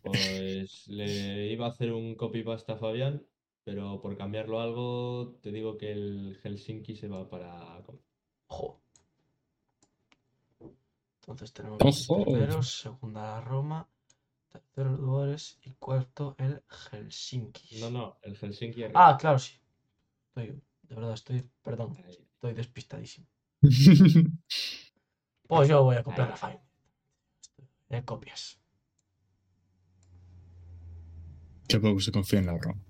Pues 0.02 0.88
le 0.88 1.46
iba 1.52 1.66
a 1.66 1.70
hacer 1.70 1.92
un 1.92 2.14
copy-paste 2.14 2.72
a 2.72 2.76
Fabián, 2.76 3.24
pero 3.64 4.00
por 4.00 4.16
cambiarlo 4.16 4.60
algo, 4.60 5.36
te 5.42 5.52
digo 5.52 5.76
que 5.76 5.92
el 5.92 6.38
Helsinki 6.42 6.96
se 6.96 7.08
va 7.08 7.28
para. 7.28 7.82
Ojo. 8.48 8.80
Entonces 11.20 11.52
tenemos 11.52 12.08
primero, 12.08 12.62
segunda 12.62 13.22
la 13.22 13.40
Roma, 13.42 13.88
tercero 14.50 14.92
Ludogorets 14.92 15.58
y 15.62 15.72
cuarto 15.72 16.34
el 16.38 16.62
Helsinki. 16.68 17.80
No, 17.80 17.90
no, 17.90 18.16
el 18.22 18.36
Helsinki 18.36 18.84
arriba. 18.84 19.08
Ah, 19.08 19.16
claro, 19.18 19.38
sí. 19.38 19.52
Estoy, 20.28 20.60
de 20.82 20.94
verdad, 20.94 21.12
estoy, 21.14 21.50
perdón, 21.62 21.96
estoy 22.08 22.54
despistadísimo. 22.54 23.26
Pues 25.48 25.66
yo 25.66 25.82
voy 25.82 25.96
a 25.96 26.02
copiar 26.02 26.28
la 26.28 26.36
file. 26.36 26.60
Eh, 27.88 28.04
copias. 28.04 28.57
Qué 31.68 31.78
poco 31.78 32.00
se 32.00 32.10
confía 32.12 32.38
en 32.40 32.46
la 32.46 32.58
Roma. 32.58 32.80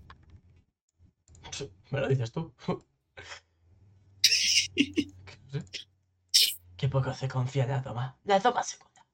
¿Me 1.91 2.01
lo 2.01 2.09
dices 2.09 2.31
tú? 2.31 2.53
Qué 6.77 6.89
poco 6.89 7.13
se 7.13 7.27
confía 7.29 7.65
en 7.65 7.71
la 7.71 7.83
toma. 7.83 8.17
La 8.25 8.41
toma 8.41 8.63
segunda. 8.63 9.05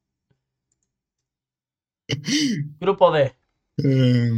Grupo 2.78 3.10
D. 3.10 3.34
Eh, 3.78 4.30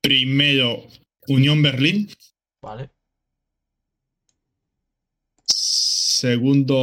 Primero, 0.00 0.82
Unión 1.28 1.62
Berlín. 1.62 2.08
Vale. 2.60 2.90
Segundo, 5.46 6.74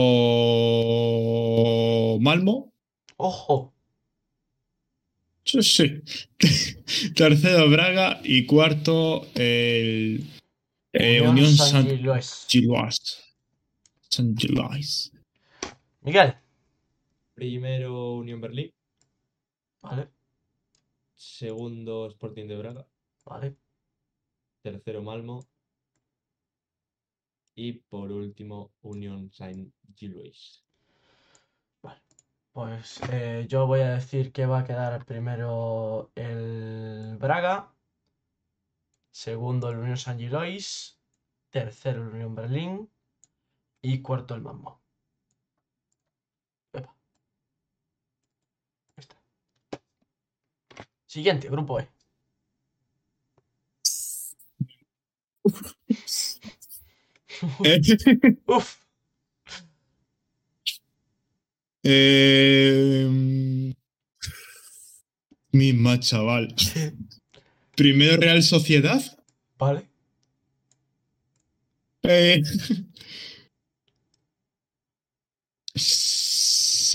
Malmo. 2.21 2.71
Ojo. 3.17 3.74
Sí, 5.45 5.61
sí. 5.61 6.01
Tercero, 7.15 7.69
Braga. 7.69 8.19
Y 8.23 8.45
cuarto, 8.45 9.27
el 9.35 10.25
eh, 10.91 11.21
Unión 11.21 11.51
San 11.55 11.83
San 11.83 11.87
Gilois. 11.87 12.45
Gilois. 12.49 13.23
San 14.09 14.35
Gilois. 14.35 15.11
Miguel. 16.01 16.33
Primero 17.35 18.13
Unión 18.13 18.39
Berlín, 18.39 18.73
Vale. 19.81 20.09
segundo 21.13 22.07
Sporting 22.07 22.47
de 22.47 22.55
Braga, 22.55 22.87
Vale. 23.25 23.55
Tercero, 24.61 25.03
Malmo. 25.03 25.45
Y 27.55 27.73
por 27.73 28.11
último, 28.11 28.73
Union 28.81 29.31
Saint 29.31 29.71
Gilloise. 29.95 30.64
Pues 32.55 33.01
eh, 33.11 33.45
yo 33.49 33.67
voy 33.67 33.81
a 33.81 33.95
decir 33.95 34.31
que 34.31 34.45
va 34.45 34.59
a 34.59 34.63
quedar 34.63 35.03
primero 35.05 36.09
el 36.15 37.17
Braga, 37.19 37.73
segundo 39.11 39.69
el 39.69 39.79
Unión 39.79 39.97
San 39.97 40.17
Gilois, 40.17 40.97
tercero 41.49 42.03
el 42.03 42.13
Unión 42.13 42.33
Berlín 42.33 42.89
y 43.81 44.01
cuarto 44.01 44.35
el 44.35 44.41
Mambo. 44.41 44.81
Epa. 46.73 46.91
Ahí 48.95 49.01
está. 49.01 49.15
Siguiente, 51.07 51.49
grupo 51.49 51.79
E. 51.79 51.89
Uf, 58.47 58.84
Eh, 61.87 63.07
misma, 65.51 65.99
chaval. 65.99 66.47
Primero 67.75 68.17
Real 68.17 68.41
Sociedad. 68.41 69.01
vale. 69.59 69.87
Eh, 72.01 72.41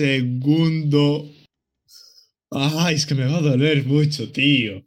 segundo. 0.00 1.30
Ay, 2.50 2.96
es 2.96 3.06
que 3.06 3.14
me 3.14 3.26
va 3.26 3.38
a 3.38 3.42
doler 3.42 3.84
mucho, 3.86 4.30
tío. 4.32 4.84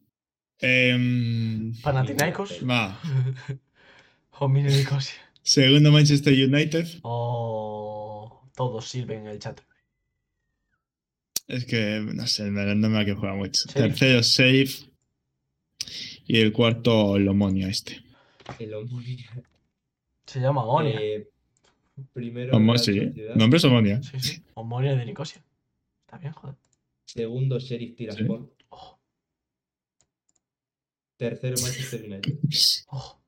Em, 0.60 1.74
Panathinaikos 1.82 2.60
va. 2.70 3.00
o 4.40 4.48
Mini 4.50 4.70
Nicosia. 4.70 5.16
Segundo 5.44 5.92
Manchester 5.92 6.34
United. 6.34 7.00
O 7.04 8.50
todos 8.56 8.90
sirven 8.90 9.22
en 9.22 9.28
el 9.28 9.40
chat. 9.40 9.62
Es 11.48 11.66
que 11.66 12.00
no 12.14 12.26
sé, 12.28 12.44
me- 12.52 12.76
no 12.76 12.90
me 12.90 13.00
ha 13.00 13.06
que 13.06 13.14
juega 13.14 13.36
mucho. 13.36 13.62
Sí. 13.68 13.74
Tercero 13.74 14.24
Safe. 14.24 14.70
Y 16.26 16.40
el 16.40 16.54
cuarto 16.54 17.18
Lomonia 17.20 17.68
este. 17.68 18.02
El 18.60 18.74
Omonia. 18.74 19.44
Se 20.26 20.40
llama 20.40 20.64
Omonia. 20.64 21.00
Eh, 21.02 21.30
primero, 22.14 22.54
Omo- 22.58 22.78
sí, 22.78 22.94
Sociedad. 22.96 23.36
nombre 23.36 23.58
es 23.58 23.64
Omonia. 23.66 24.02
Sí, 24.02 24.20
sí. 24.20 24.42
Omonia 24.54 24.96
de 24.96 25.06
Nicosia. 25.06 25.44
Está 26.06 26.18
bien, 26.18 26.32
joder. 26.34 26.56
Segundo, 27.06 27.60
Sheriff 27.60 27.96
Tiraspol. 27.98 28.50
Ojo, 28.70 29.00
Tercero, 31.18 31.56
Manchester 31.62 32.04
United. 32.06 32.34
ojo. 32.88 33.22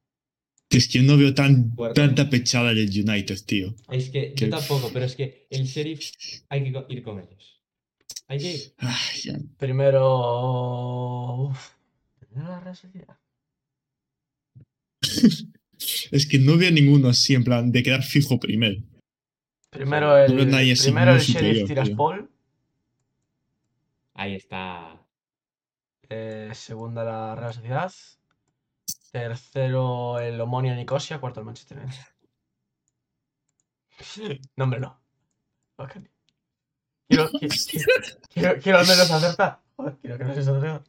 Es 0.70 0.88
que 0.90 1.00
yo 1.00 1.04
no 1.04 1.18
veo 1.18 1.34
tan, 1.34 1.70
Cuarto. 1.72 1.94
tanta 2.02 2.30
pechada 2.30 2.74
del 2.74 2.90
United, 2.90 3.38
tío. 3.46 3.74
Es 3.92 4.10
que 4.10 4.34
Que- 4.34 4.46
yo 4.46 4.50
tampoco, 4.58 4.90
pero 4.92 5.06
es 5.06 5.16
que 5.16 5.48
el 5.50 5.66
Sheriff 5.66 6.12
hay 6.50 6.64
que 6.64 6.86
ir 6.90 7.04
con 7.04 7.20
ellos. 7.20 7.55
Ay, 8.28 8.40
ya. 9.24 9.34
Primero. 9.58 11.48
Uf. 11.50 11.76
Primero 12.20 12.50
la 12.50 12.60
Real 12.60 12.76
Sociedad. 12.76 13.18
Es 16.12 16.26
que 16.28 16.40
no 16.40 16.58
veo 16.58 16.72
ninguno 16.72 17.10
así, 17.10 17.36
en 17.36 17.44
plan, 17.44 17.72
de 17.72 17.84
quedar 17.84 18.02
fijo 18.02 18.40
primero. 18.40 18.82
Primero 19.70 20.18
el, 20.18 20.50
nadie 20.50 20.74
primero 20.76 21.14
el 21.14 21.20
superior, 21.22 21.54
Sheriff 21.54 21.58
tío. 21.58 21.68
Tiraspol. 21.68 22.32
Ahí 24.14 24.36
está. 24.36 25.06
eh, 26.10 26.50
segunda 26.54 27.04
la 27.04 27.36
Real 27.36 27.54
Sociedad. 27.54 27.92
Tercero 29.12 30.20
el 30.20 30.40
Omonia 30.40 30.76
Nicosia. 30.76 31.20
Cuarto 31.20 31.42
el 31.42 31.46
Manchester 31.46 31.78
United. 31.80 32.06
No, 34.56 34.64
hombre, 34.64 34.80
no. 34.80 35.00
Ok. 35.78 35.98
Quiero, 37.08 37.30
qui- 37.32 37.50
quiero, 38.34 38.60
quiero 38.62 38.78
al 38.80 38.88
menos 38.88 39.12
acertar. 39.12 39.62
Joder, 39.76 39.98
quiero 40.02 40.18
que 40.18 40.24
no 40.24 40.34
se 40.34 40.40
acertar. 40.42 40.84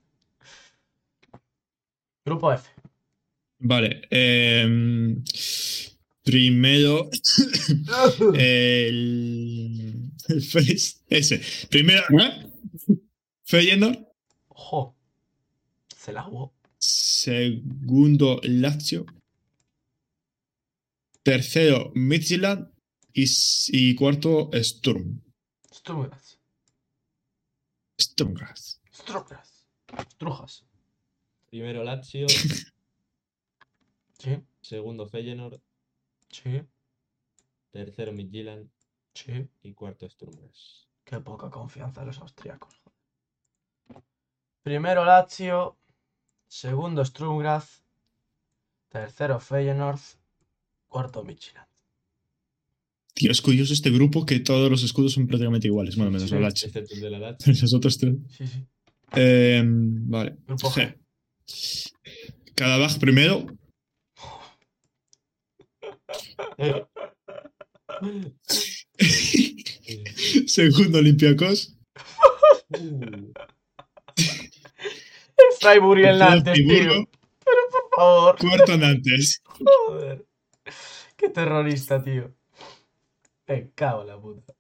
Grupo 2.25 2.53
F. 2.53 2.69
Vale. 3.59 4.03
em, 4.11 5.23
primero. 6.23 7.11
el. 8.35 10.11
ese. 11.09 11.41
Primero. 11.71 12.03
¿eh? 12.21 12.53
Feyenoord. 13.45 13.99
Ojo. 14.49 14.97
Se 15.97 16.13
la 16.13 16.23
jugó. 16.23 16.53
Segundo, 16.79 18.41
Lazio. 18.43 19.07
Tercero, 21.23 21.91
Midtjylland. 21.95 22.69
Y, 23.13 23.25
y 23.69 23.95
cuarto, 23.95 24.51
Sturm. 24.63 25.21
Strugras. 25.87 26.39
Sturmgras. 28.01 28.81
Strugras. 28.93 29.67
Strujas. 30.11 30.65
Primero 31.49 31.85
Lazio. 31.85 32.27
Sí, 34.19 34.43
segundo 34.63 35.07
Feyenoord. 35.07 35.61
sí, 36.31 36.63
Tercero 37.71 38.13
Midtjylland. 38.13 38.69
sí. 39.15 39.47
Y 39.63 39.75
cuarto 39.75 40.09
Sturmers. 40.09 40.89
Qué 41.05 41.21
poca 41.21 41.51
confianza 41.51 42.01
en 42.01 42.07
los 42.09 42.19
austriacos. 42.19 42.81
Primero 44.63 45.05
Lazio, 45.05 45.77
segundo 46.49 47.05
Strumgraz, 47.05 47.83
tercero 48.89 49.39
Feyenoord, 49.39 50.01
cuarto 50.89 51.23
Michelin. 51.23 51.63
Tío, 53.17 53.31
es 53.31 53.41
curioso 53.41 53.73
este 53.73 53.89
grupo 53.89 54.27
que 54.27 54.41
todos 54.41 54.71
los 54.71 54.85
escudos 54.85 55.15
son 55.15 55.27
prácticamente 55.27 55.69
iguales. 55.69 55.97
Bueno, 55.97 56.11
menos 56.11 56.29
Sí, 56.29 56.35
la 56.35 56.43
Lazio. 56.43 56.67
Excepto 56.69 56.95
el 56.97 57.01
de 57.01 57.11
la 57.11 57.19
Lazio. 57.19 57.51
Los 57.63 57.73
otros 57.73 57.97
tres. 57.97 58.15
Sí, 58.29 58.47
sí. 58.47 58.63
Em, 59.13 60.07
vale. 60.11 60.37
Grupo 60.47 60.71
G. 60.71 60.95
Cadabaj 62.55 62.99
primero. 62.99 63.47
Segundo, 70.47 70.99
Olympiacos. 70.99 71.75
Freiburg 75.59 76.01
y 76.01 76.05
el 76.05 76.19
Nantes, 76.19 76.53
tío. 76.53 76.67
Friburgo. 76.67 77.09
Por 77.43 77.55
favor. 77.97 78.37
Cuarto, 78.39 78.77
Nantes. 78.77 79.41
Joder. 79.47 80.27
Qué 81.17 81.31
terrorista, 81.31 82.05
tío. 82.05 82.36
Cago 83.75 84.03
en 84.03 84.09
la 84.09 84.21
puta. 84.21 84.53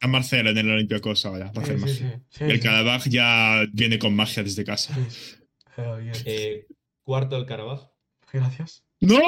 A 0.00 0.06
Marcelo 0.06 0.50
en 0.50 0.58
el 0.58 0.70
Olympiacos 0.70 1.24
ahora. 1.26 1.52
para 1.52 1.64
hacer 1.64 1.78
Sí, 1.78 1.88
sí, 1.88 2.04
magia. 2.04 2.22
sí. 2.30 2.38
sí, 2.38 2.44
El 2.44 2.60
sí. 2.60 2.60
Cadabaj 2.60 3.08
ya 3.08 3.64
viene 3.72 3.98
con 3.98 4.14
magia 4.14 4.42
desde 4.42 4.64
casa. 4.64 4.94
Eh, 6.24 6.66
cuarto 7.02 7.36
el 7.36 7.46
Carabaj. 7.46 7.88
Gracias. 8.32 8.84
No, 9.00 9.18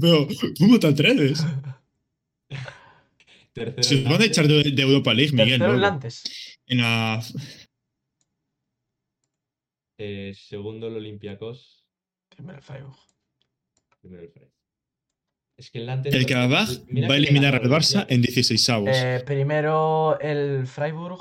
pero 0.00 0.26
¿cómo 0.58 0.78
te 0.78 0.86
atreves? 0.88 1.44
Tercero 3.52 3.82
Se 3.82 4.02
van 4.02 4.20
a 4.20 4.24
echar 4.24 4.46
de, 4.48 4.62
de 4.70 4.82
Europa 4.82 5.12
League, 5.14 5.32
Miguel. 5.32 5.58
Tercero 5.58 5.74
el. 5.74 6.12
En 6.66 6.78
la... 6.78 7.22
Eh, 9.98 10.32
segundo 10.34 10.88
el 10.88 10.96
Olympiacos. 10.96 11.86
Primero 12.28 12.58
el 12.58 12.64
Freiburg. 12.64 12.96
Primero 14.00 14.22
el 14.22 14.30
Fred. 14.30 14.51
Es 15.56 15.70
que 15.70 15.78
el 15.78 15.86
Nantes. 15.86 16.14
El 16.14 16.26
va 16.50 17.14
a 17.14 17.16
eliminar 17.16 17.54
al 17.54 17.68
Barça 17.68 18.06
en 18.08 18.22
16 18.22 18.68
avos. 18.70 18.90
Eh, 18.92 19.22
primero 19.24 20.18
el 20.20 20.66
Freiburg. 20.66 21.20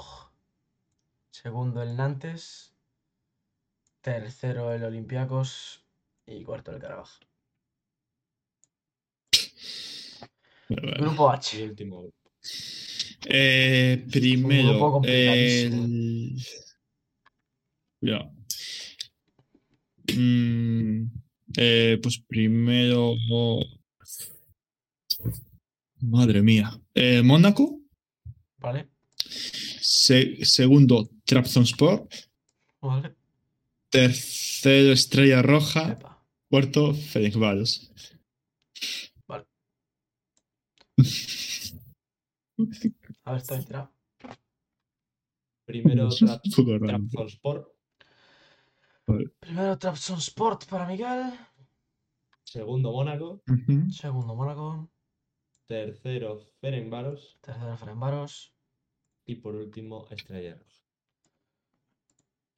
Segundo 1.30 1.82
el 1.84 1.96
Nantes. 1.96 2.74
Tercero 4.02 4.74
el 4.74 4.84
Olympiacos. 4.84 5.84
Y 6.26 6.44
cuarto 6.44 6.72
el 6.72 6.80
Carabaj. 6.80 7.10
Grupo 10.70 11.32
Y 11.32 11.36
H. 11.36 11.64
último. 11.64 12.06
Eh, 13.26 14.06
primero, 14.12 15.02
el... 15.04 16.36
Ya. 18.00 18.32
Mm, 20.16 21.04
eh, 21.58 22.00
pues 22.02 22.24
primero... 22.28 23.16
Madre 26.02 26.42
mía. 26.42 26.72
Eh, 26.94 27.22
Mónaco. 27.22 27.80
¿Vale? 28.58 28.90
Se- 29.18 30.44
segundo, 30.46 31.10
Trabzonspor. 31.26 32.08
¿Vale? 32.82 33.16
Tercero, 33.90 34.92
Estrella 34.94 35.42
Roja. 35.42 35.92
Epa. 35.94 36.26
Cuarto, 36.50 36.94
Ferencváros. 36.94 37.92
Vale. 39.28 39.46
A 43.24 43.32
ver, 43.32 43.42
estoy 43.42 43.58
enterado. 43.60 43.92
Primero 45.66 46.10
raro. 46.22 46.42
Trabzonspor. 46.80 47.76
Primero 49.40 49.78
Trabzonsport 49.78 50.66
para 50.66 50.88
Miguel. 50.88 51.32
Segundo, 52.44 52.92
Mónaco. 52.92 53.42
Segundo, 53.90 54.36
Mónaco. 54.36 54.91
Tercero, 55.72 56.38
Ferencváros. 56.60 57.38
Tercero, 57.40 57.78
Ferencváros. 57.78 58.54
Y 59.26 59.36
por 59.36 59.56
último, 59.56 60.06
Estrella 60.10 60.56
Roja. 60.56 60.84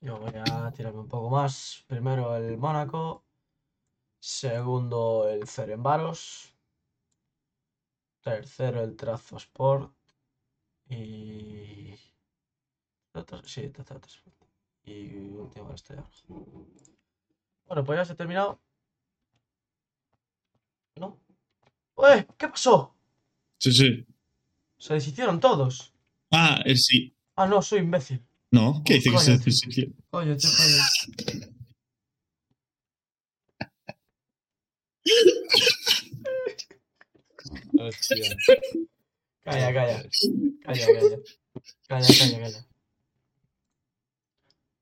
Yo 0.01 0.17
voy 0.17 0.33
a 0.33 0.71
tirarme 0.71 1.01
un 1.01 1.07
poco 1.07 1.29
más. 1.29 1.83
Primero 1.85 2.35
el 2.35 2.57
Mónaco. 2.57 3.23
Segundo 4.19 5.29
el 5.29 5.45
Ferencváros. 5.45 6.57
Tercero 8.23 8.81
el 8.81 8.95
Trazo 8.95 9.37
Sport. 9.37 9.93
Y. 10.89 11.93
Sí, 13.43 13.69
tercero 13.69 13.99
Trazo 13.99 14.07
Sport. 14.07 14.49
Y 14.85 15.17
último 15.35 15.69
el 15.69 15.75
Estrella 15.75 16.01
Roja. 16.01 16.23
Bueno, 17.67 17.83
pues 17.83 17.99
ya 17.99 18.05
se 18.05 18.13
ha 18.13 18.15
terminado. 18.15 18.59
¿No? 20.95 21.19
¡Eh! 21.97 22.25
¿Qué 22.39 22.47
pasó? 22.47 22.95
Sí, 23.63 23.71
sí. 23.71 24.05
Se 24.77 24.93
deshicieron 24.95 25.39
todos. 25.39 25.93
Ah, 26.31 26.61
eh, 26.65 26.75
sí. 26.75 27.15
Ah, 27.37 27.47
no, 27.47 27.61
soy 27.61 27.79
imbécil. 27.79 28.21
No, 28.51 28.83
¿qué 28.83 28.95
dice 28.95 29.09
que 29.41 29.51
se 29.51 29.93
Oye, 30.09 30.35
tío, 30.35 30.49
cállate. 30.57 31.53
Hostia. 37.79 38.35
Calla, 39.43 39.73
calla. 39.73 40.09
Calla, 40.65 40.85
calla. 40.85 41.17
Calla, 41.87 42.07
calla, 42.19 42.39
calla. 42.41 42.67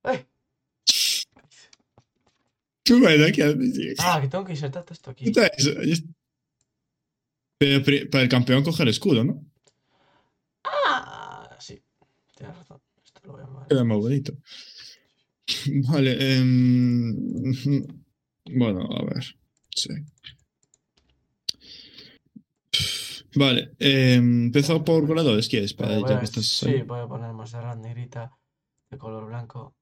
¡Eh! 0.06 0.26
Qué 2.84 2.94
bueno, 2.96 3.26
¿qué 3.32 3.44
haces? 3.44 3.96
Ah, 4.00 4.20
que 4.20 4.28
tengo 4.28 4.44
que 4.44 4.54
insertarte 4.54 4.96
esto 4.96 5.12
aquí. 5.12 5.32
Eso, 5.56 5.84
ya 5.84 5.94
está. 5.94 6.21
Pero 7.62 8.10
para 8.10 8.24
el 8.24 8.30
campeón 8.30 8.64
coge 8.64 8.82
el 8.82 8.90
escudo, 8.90 9.24
¿no? 9.24 9.46
Ah, 10.64 11.48
sí. 11.60 11.80
Tienes 12.36 12.58
razón. 12.58 12.82
Esto 13.06 13.22
lo 13.26 13.34
voy 13.34 13.44
a 13.44 13.46
mover. 13.46 13.68
Queda 13.68 13.84
más 13.84 13.98
bonito. 14.00 14.34
Vale. 15.90 16.38
em, 16.38 17.16
bueno, 18.46 18.82
a 18.92 19.06
ver. 19.06 19.24
Sí. 19.76 19.90
Vale. 23.36 23.74
em, 23.78 24.46
empezó 24.46 24.84
por 24.84 25.06
goleadores, 25.06 25.48
¿quieres? 25.48 25.76
Para 25.76 26.00
ya 26.00 26.16
a- 26.16 26.20
que 26.20 26.26
estás 26.26 26.46
sí, 26.48 26.68
ahí. 26.68 26.82
voy 26.82 27.00
a 27.02 27.08
poner 27.08 27.32
Montserrat 27.32 27.78
negrita 27.78 28.32
de 28.90 28.98
color 28.98 29.28
blanco. 29.28 29.76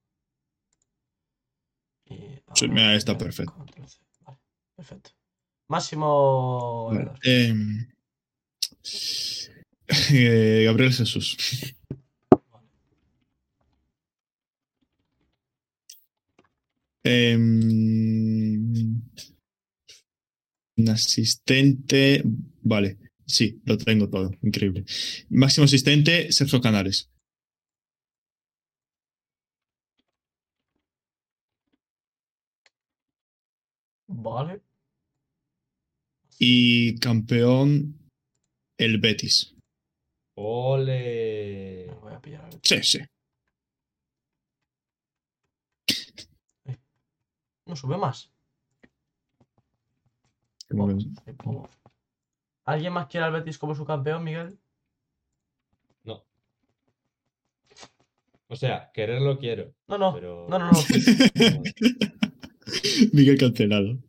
Y 2.05 2.39
Sí, 2.55 2.67
mira, 2.67 2.93
está 2.95 3.17
perfecto. 3.17 3.53
Vale, 3.57 4.37
perfecto. 4.75 5.11
Máximo 5.69 6.91
em, 7.23 7.87
eh, 10.11 10.63
Gabriel 10.65 10.91
Jesús. 10.91 11.37
Em, 17.03 18.99
un 20.77 20.89
asistente. 20.89 22.23
Vale, 22.63 22.97
sí, 23.27 23.61
lo 23.65 23.77
tengo 23.77 24.09
todo. 24.09 24.31
Increíble. 24.41 24.85
Máximo 25.29 25.65
asistente, 25.65 26.31
Sergio 26.31 26.61
Canales. 26.61 27.11
Vale. 34.07 34.61
Y 36.41 36.97
campeón, 36.99 37.99
el 38.77 38.99
Betis. 38.99 39.53
¡Ole! 40.35 41.87
Me 41.89 41.95
voy 41.95 42.13
a 42.13 42.21
pillar 42.21 42.45
al 42.45 42.59
Sí, 42.63 42.81
sí. 42.81 42.99
No 47.65 47.75
sube 47.75 47.97
más. 47.97 48.31
Que- 50.69 50.75
¿Alguien 52.65 52.93
más 52.93 53.07
quiere 53.07 53.25
al 53.25 53.33
Betis 53.33 53.57
como 53.57 53.75
su 53.75 53.83
campeón, 53.85 54.23
Miguel? 54.23 54.57
No. 56.05 56.23
O 58.47 58.55
sea, 58.55 58.91
quererlo 58.93 59.37
quiero. 59.39 59.75
No, 59.87 59.97
no. 59.97 60.13
Pero. 60.13 60.47
No, 60.49 60.57
no, 60.57 60.71
no. 60.71 60.79
Miguel 63.13 63.37
cancelado. 63.37 63.99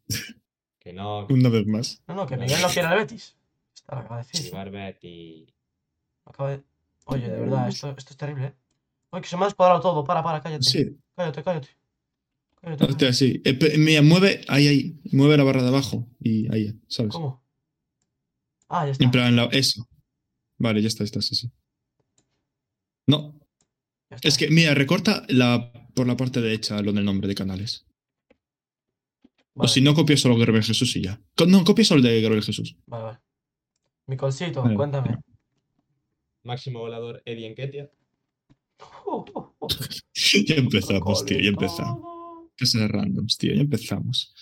Que 0.81 0.93
no. 0.93 1.27
Una 1.29 1.49
vez 1.51 1.67
más. 1.67 2.03
No, 2.09 2.15
no, 2.15 2.27
que 2.27 2.37
Miguel 2.37 2.61
no 2.63 2.69
quiere 2.69 2.89
al 2.89 2.99
Betis. 2.99 3.37
Está 3.75 3.95
lo 3.95 4.01
acaba 4.01 4.17
de 4.23 4.27
decir. 4.27 4.47
Llevar 4.51 4.71
Betty. 4.71 5.47
Acaba 6.25 6.51
de... 6.51 6.63
Oye, 7.05 7.29
de 7.29 7.41
verdad, 7.41 7.69
esto, 7.69 7.95
esto 7.97 8.11
es 8.13 8.17
terrible, 8.17 8.47
¿eh? 8.47 8.55
Oye, 9.11 9.23
que 9.23 9.29
se 9.29 9.37
me 9.37 9.43
ha 9.43 9.47
descuadrado 9.47 9.81
todo. 9.81 10.05
Para, 10.05 10.23
para, 10.23 10.41
cállate. 10.41 10.65
Sí, 10.65 10.97
Cállate, 11.17 11.43
cállate. 11.43 11.69
Cállate, 12.61 12.87
cállate. 12.87 13.09
así. 13.09 13.43
Eh, 13.45 13.77
mira, 13.79 14.03
mueve 14.03 14.43
ahí, 14.49 14.69
ahí. 14.69 15.01
Mueve 15.13 15.37
la 15.37 15.45
barra 15.45 15.63
de 15.63 15.69
abajo. 15.69 16.07
Y 16.21 16.53
ahí, 16.53 16.75
¿sabes? 16.89 17.13
¿Cómo? 17.13 17.43
Ah, 18.69 18.87
ya 18.87 18.93
está. 18.93 19.05
En 19.05 19.11
plan, 19.11 19.37
la- 19.37 19.45
eso. 19.47 19.87
Vale, 20.59 20.81
ya 20.83 20.89
está, 20.89 21.05
está, 21.05 21.21
sí, 21.23 21.35
sí. 21.35 21.51
No, 23.07 23.35
ya 24.11 24.19
es 24.23 24.37
que, 24.39 24.49
mira, 24.51 24.75
recorta 24.75 25.25
la, 25.29 25.73
por 25.95 26.07
la 26.07 26.17
parte 26.17 26.41
derecha 26.41 26.81
lo 26.83 26.93
del 26.93 27.05
nombre 27.05 27.27
de 27.29 27.35
canales. 27.35 27.85
O 29.63 29.69
si 29.69 29.81
no, 29.81 29.95
copia 29.95 30.17
solo 30.17 30.37
Gabriel 30.37 30.65
Jesús 30.65 30.97
y 30.97 31.03
ya. 31.03 31.21
No, 31.47 31.65
copia 31.65 31.85
solo 31.85 31.99
el 31.99 32.05
de 32.05 32.23
Gabriel 32.23 32.43
Jesús. 32.45 32.77
Vale, 32.87 33.05
vale. 33.05 33.19
Micolcito, 34.07 34.63
Vale. 34.63 34.75
cuéntame. 34.75 35.17
Máximo 36.43 36.81
volador 36.81 37.23
Eddie 37.25 37.47
Enquetia. 37.47 37.91
Ya 40.47 40.57
empezamos, 40.57 41.25
tío, 41.25 41.39
ya 41.41 41.49
empezamos. 41.49 42.03
Ser 42.57 42.91
randoms, 42.91 43.39
tío, 43.39 43.55
ya 43.55 43.61
empezamos. 43.63 44.35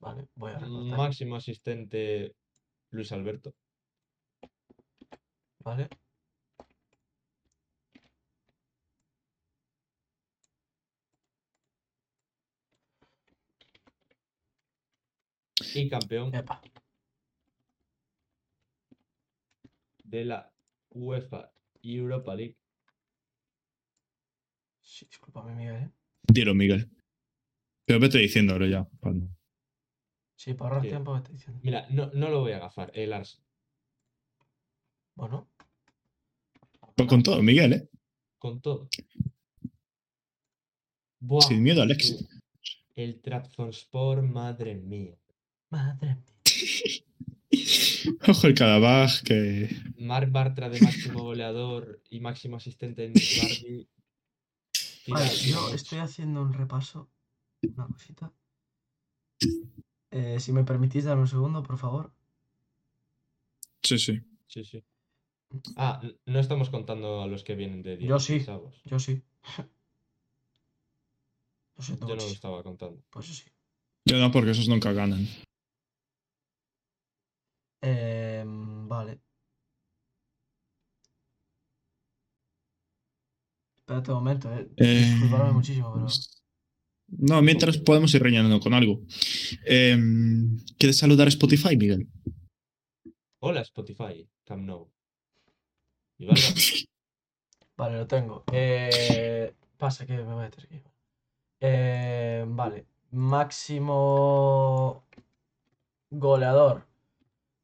Vale, 0.00 0.28
voy 0.34 0.52
a. 0.52 0.58
Máximo 0.60 1.36
asistente 1.36 2.34
Luis 2.90 3.12
Alberto. 3.12 3.54
Vale. 5.60 5.88
Y 15.74 15.88
campeón 15.88 16.34
Epa. 16.34 16.60
de 20.04 20.24
la 20.24 20.52
UEFA 20.90 21.52
Europa 21.82 22.34
League. 22.34 22.56
Sí, 24.80 25.04
discúlpame, 25.06 25.54
Miguel, 25.54 25.74
¿eh? 25.82 25.90
Dilo, 26.22 26.54
Miguel. 26.54 26.88
Pero 27.84 28.00
vete 28.00 28.18
diciendo 28.18 28.52
ahora 28.52 28.66
ya. 28.68 28.88
Sí, 30.36 30.54
para 30.54 30.68
ahorrar 30.70 30.82
Sí. 30.82 30.88
tiempo, 30.90 31.12
vete 31.14 31.32
diciendo. 31.32 31.60
Mira, 31.64 31.86
no, 31.90 32.10
no 32.14 32.30
lo 32.30 32.40
voy 32.40 32.52
a 32.52 32.56
agafar. 32.56 32.90
El 32.94 33.12
Arsenal. 33.12 33.46
Bueno. 35.14 35.48
Pues 36.94 37.08
con 37.08 37.22
todo, 37.22 37.42
Miguel, 37.42 37.72
¿eh? 37.72 37.88
Con 38.38 38.60
todo. 38.60 38.88
Buah, 41.18 41.42
Sin 41.42 41.62
miedo 41.62 41.82
al 41.82 41.90
éxito. 41.90 42.24
El, 42.94 43.10
el 43.14 43.20
Trabzonspor, 43.22 44.22
madre 44.22 44.76
mía. 44.76 45.16
Madre 45.70 45.96
mía. 46.00 46.18
Ojo 48.28 48.46
el 48.46 48.54
Cadabaj, 48.54 49.22
que. 49.22 49.68
Marc 49.98 50.30
Bartra 50.30 50.68
de 50.68 50.80
máximo 50.80 51.22
goleador 51.22 52.00
y 52.10 52.20
máximo 52.20 52.56
asistente 52.56 53.04
en. 53.06 53.12
Tira- 53.14 53.74
Vale, 55.08 55.30
yo 55.36 55.72
estoy 55.74 55.98
haciendo 56.00 56.42
un 56.42 56.52
repaso. 56.52 57.08
Una 57.62 57.86
cosita. 57.86 58.32
Eh, 60.10 60.38
si 60.40 60.52
me 60.52 60.64
permitís 60.64 61.04
darme 61.04 61.22
un 61.22 61.28
segundo, 61.28 61.62
por 61.62 61.78
favor. 61.78 62.12
Sí, 63.82 63.98
sí. 63.98 64.20
Sí, 64.48 64.64
sí. 64.64 64.82
Ah, 65.76 66.00
no 66.26 66.40
estamos 66.40 66.70
contando 66.70 67.22
a 67.22 67.26
los 67.28 67.44
que 67.44 67.54
vienen 67.54 67.82
de 67.82 67.98
Yo 67.98 68.18
sí. 68.18 68.34
16 68.34 68.48
avos. 68.48 68.80
Yo 68.84 68.98
sí. 68.98 69.22
Lo 71.76 71.82
siento 71.84 72.08
Yo 72.08 72.16
no 72.16 72.22
lo 72.22 72.28
estaba 72.30 72.62
contando. 72.62 73.02
Pues 73.10 73.26
yo 73.28 73.34
sí. 73.34 73.44
Yo 74.06 74.18
no, 74.18 74.30
porque 74.32 74.52
esos 74.52 74.66
nunca 74.68 74.92
ganan. 74.92 75.28
Em, 77.86 78.88
vale. 78.88 79.20
Espérate 83.78 84.10
un 84.10 84.16
momento, 84.16 84.52
eh. 84.52 84.68
Eh, 84.76 85.04
Disculpadme 85.04 85.52
muchísimo, 85.52 85.92
pero. 85.94 86.06
No, 87.08 87.40
mientras 87.42 87.78
podemos 87.78 88.12
ir 88.14 88.22
rellenando 88.22 88.58
con 88.58 88.74
algo. 88.74 89.02
Em, 89.64 90.58
¿Quieres 90.76 90.98
saludar 90.98 91.28
a 91.28 91.30
Spotify, 91.30 91.76
Miguel? 91.76 92.08
Hola 93.38 93.60
Spotify. 93.60 94.28
Y 96.18 96.26
Barba, 96.26 96.42
Vale, 97.76 97.98
lo 97.98 98.06
tengo. 98.08 98.42
Eh, 98.52 99.54
pasa 99.76 100.06
que 100.06 100.16
me 100.16 100.34
voy 100.34 100.44
a 100.44 100.48
ir. 100.48 100.82
Eh, 101.60 102.44
vale. 102.48 102.86
Máximo 103.12 105.04
goleador 106.10 106.85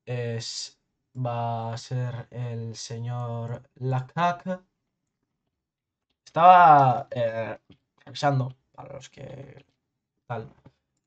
es, 0.06 0.78
va 1.14 1.72
a 1.72 1.76
ser 1.78 2.28
el 2.30 2.74
señor 2.76 3.62
Lacak. 3.76 4.62
Estaba 6.24 7.08
eh, 7.10 7.58
revisando, 8.04 8.54
para 8.72 8.94
los 8.94 9.08
que 9.10 9.64
tal, 10.26 10.48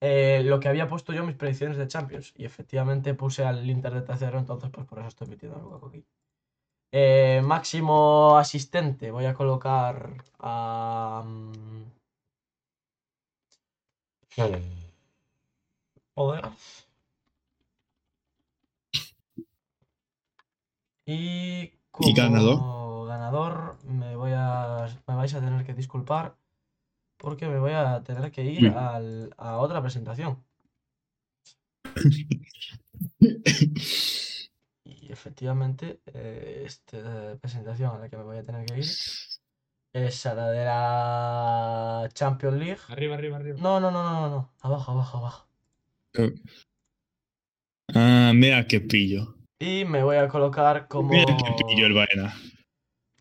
eh, 0.02 0.42
lo 0.44 0.60
que 0.60 0.70
había 0.70 0.88
puesto 0.88 1.14
yo 1.14 1.22
en 1.22 1.28
mis 1.28 1.36
predicciones 1.36 1.78
de 1.78 1.88
Champions. 1.88 2.34
Y 2.36 2.46
efectivamente 2.46 3.14
puse 3.14 3.44
al 3.44 3.70
Inter 3.70 3.94
de 3.94 4.02
tercero, 4.02 4.40
entonces 4.40 4.70
pues 4.72 4.86
por 4.88 5.00
eso 5.00 5.08
estoy 5.10 5.28
metiendo 5.28 5.58
hueco 5.58 5.88
aquí. 5.88 6.06
Eh, 6.92 7.42
máximo 7.44 8.38
asistente, 8.38 9.12
voy 9.12 9.26
a 9.26 9.34
colocar 9.34 10.24
a... 10.40 11.24
mm, 11.26 11.84
Joder. 16.16 16.44
Y 21.06 21.74
como 21.92 22.14
ganador? 22.16 23.08
ganador 23.08 23.78
me 23.86 24.16
voy 24.16 24.32
a 24.34 24.88
me 25.08 25.16
vais 25.16 25.34
a 25.34 25.40
tener 25.40 25.66
que 25.66 25.74
disculpar 25.74 26.36
porque 27.18 27.48
me 27.48 27.60
voy 27.60 27.72
a 27.74 28.04
tener 28.04 28.32
que 28.32 28.44
ir 28.44 28.68
al- 28.70 29.34
a 29.38 29.58
otra 29.58 29.82
presentación. 29.82 30.44
Y 34.88 35.12
efectivamente, 35.12 36.00
eh, 36.14 36.62
esta 36.66 37.36
presentación 37.42 37.96
a 37.96 38.00
la 38.00 38.08
que 38.10 38.18
me 38.18 38.24
voy 38.24 38.38
a 38.38 38.44
tener 38.44 38.66
que 38.68 38.78
ir 38.78 38.86
es 39.94 40.26
a 40.28 40.36
la 40.36 40.50
de 40.50 40.64
la 40.66 42.10
Champions 42.14 42.58
League. 42.58 42.78
Arriba, 42.90 43.16
arriba, 43.16 43.38
arriba. 43.38 43.58
No, 43.60 43.80
no, 43.80 43.90
no, 43.90 44.04
no, 44.04 44.12
no, 44.22 44.30
no. 44.30 44.52
Abajo, 44.62 44.92
abajo, 44.92 45.18
abajo. 45.18 45.48
Ah, 47.96 48.32
mira 48.36 48.68
qué 48.68 48.80
pillo. 48.82 49.36
Y 49.60 49.86
me 49.86 50.04
voy 50.04 50.18
a 50.18 50.28
colocar 50.28 50.88
como, 50.88 51.14
el 51.14 51.94
Baena. 51.94 52.36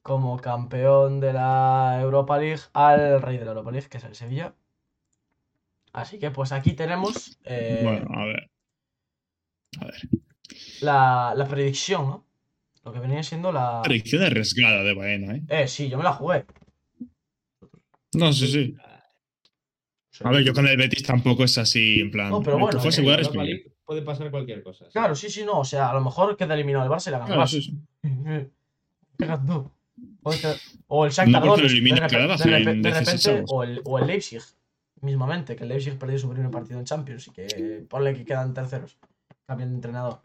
como 0.02 0.36
campeón 0.38 1.20
de 1.20 1.32
la 1.32 1.98
Europa 2.00 2.38
League 2.38 2.62
al 2.72 3.22
rey 3.22 3.38
de 3.38 3.44
la 3.44 3.52
Europa 3.52 3.70
League, 3.70 3.88
que 3.88 3.98
es 3.98 4.04
el 4.04 4.14
Sevilla. 4.14 4.54
Así 5.92 6.18
que 6.18 6.30
pues 6.32 6.50
aquí 6.50 6.72
tenemos 6.72 7.38
eh, 7.44 7.80
Bueno, 7.84 8.08
a 8.20 8.24
ver. 8.24 8.50
A 9.80 9.84
ver. 9.84 9.94
la, 10.80 11.34
la 11.36 11.46
predicción, 11.46 12.06
¿no? 12.06 12.26
Lo 12.84 12.92
que 12.92 12.98
venía 12.98 13.22
siendo 13.22 13.52
la... 13.52 13.80
Predicción 13.82 14.22
arriesgada 14.22 14.82
de 14.82 14.92
Baena, 14.94 15.36
¿eh? 15.36 15.42
Eh, 15.48 15.68
sí, 15.68 15.88
yo 15.88 15.96
me 15.96 16.04
la 16.04 16.12
jugué. 16.12 16.44
No, 18.12 18.32
sí, 18.32 18.48
sí. 18.48 18.76
A 20.22 20.30
ver, 20.30 20.44
yo 20.44 20.52
con 20.52 20.66
el 20.66 20.76
Betis 20.76 21.02
tampoco 21.02 21.44
es 21.44 21.58
así, 21.58 22.00
en 22.00 22.10
plan. 22.10 22.30
No, 22.30 22.42
pero 22.42 22.58
bueno, 22.58 22.78
fuese 22.78 23.00
En 23.00 23.73
puede 23.84 24.02
pasar 24.02 24.30
cualquier 24.30 24.62
cosa. 24.62 24.84
sí. 24.86 24.92
Claro, 24.92 25.14
sí, 25.14 25.28
sí, 25.30 25.44
no. 25.44 25.60
O 25.60 25.64
sea, 25.64 25.90
a 25.90 25.94
lo 25.94 26.00
mejor 26.00 26.36
queda 26.36 26.54
eliminado 26.54 26.84
el 26.84 26.90
Barça 26.90 27.08
y 27.08 27.10
la 27.12 27.18
gana 27.18 27.30
el 27.30 27.36
Claro, 27.36 27.46
Barça. 27.46 27.50
sí, 27.50 27.62
sí. 27.62 27.78
Fíjate 29.18 29.46
tú. 29.46 29.70
O 30.88 31.04
el 31.06 31.12
Shakhtar 31.12 31.28
No, 31.32 31.38
porque 31.40 31.46
lo 31.46 31.56
Donetsk, 31.56 31.72
elimina 31.72 31.96
de, 31.96 32.02
repe- 32.02 32.10
Gladbach 32.10 32.38
de 32.40 32.44
repe- 32.50 32.70
en 32.72 32.82
de 32.82 32.90
16 32.90 33.24
repente, 33.24 33.38
avos. 33.38 33.50
o 33.52 33.62
el, 33.62 33.82
o 33.84 33.98
el 33.98 34.06
Leipzig, 34.08 34.42
mismamente, 35.02 35.54
que 35.56 35.62
el 35.62 35.68
Leipzig 35.68 35.98
perdió 35.98 36.18
su 36.18 36.28
primer 36.30 36.50
partido 36.50 36.78
en 36.80 36.84
Champions 36.84 37.28
y 37.28 37.30
que 37.30 37.86
ponle 37.88 38.14
que 38.14 38.24
quedan 38.24 38.52
terceros. 38.54 38.98
Cambian 39.46 39.70
de 39.70 39.74
entrenador. 39.76 40.20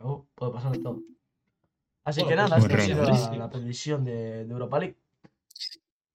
Oh, 0.00 0.26
puede 0.34 0.52
pasar 0.52 0.72
de 0.72 0.78
todo. 0.80 1.00
Así 2.04 2.20
Bueno, 2.20 2.28
que 2.30 2.36
nada, 2.36 2.58
pues 2.58 2.64
esta 2.70 2.76
ha 2.82 2.86
sido 2.86 3.04
la, 3.04 3.36
la 3.36 3.50
predicción 3.50 4.04
de, 4.04 4.44
de 4.44 4.52
Europa 4.52 4.78
League. 4.80 4.96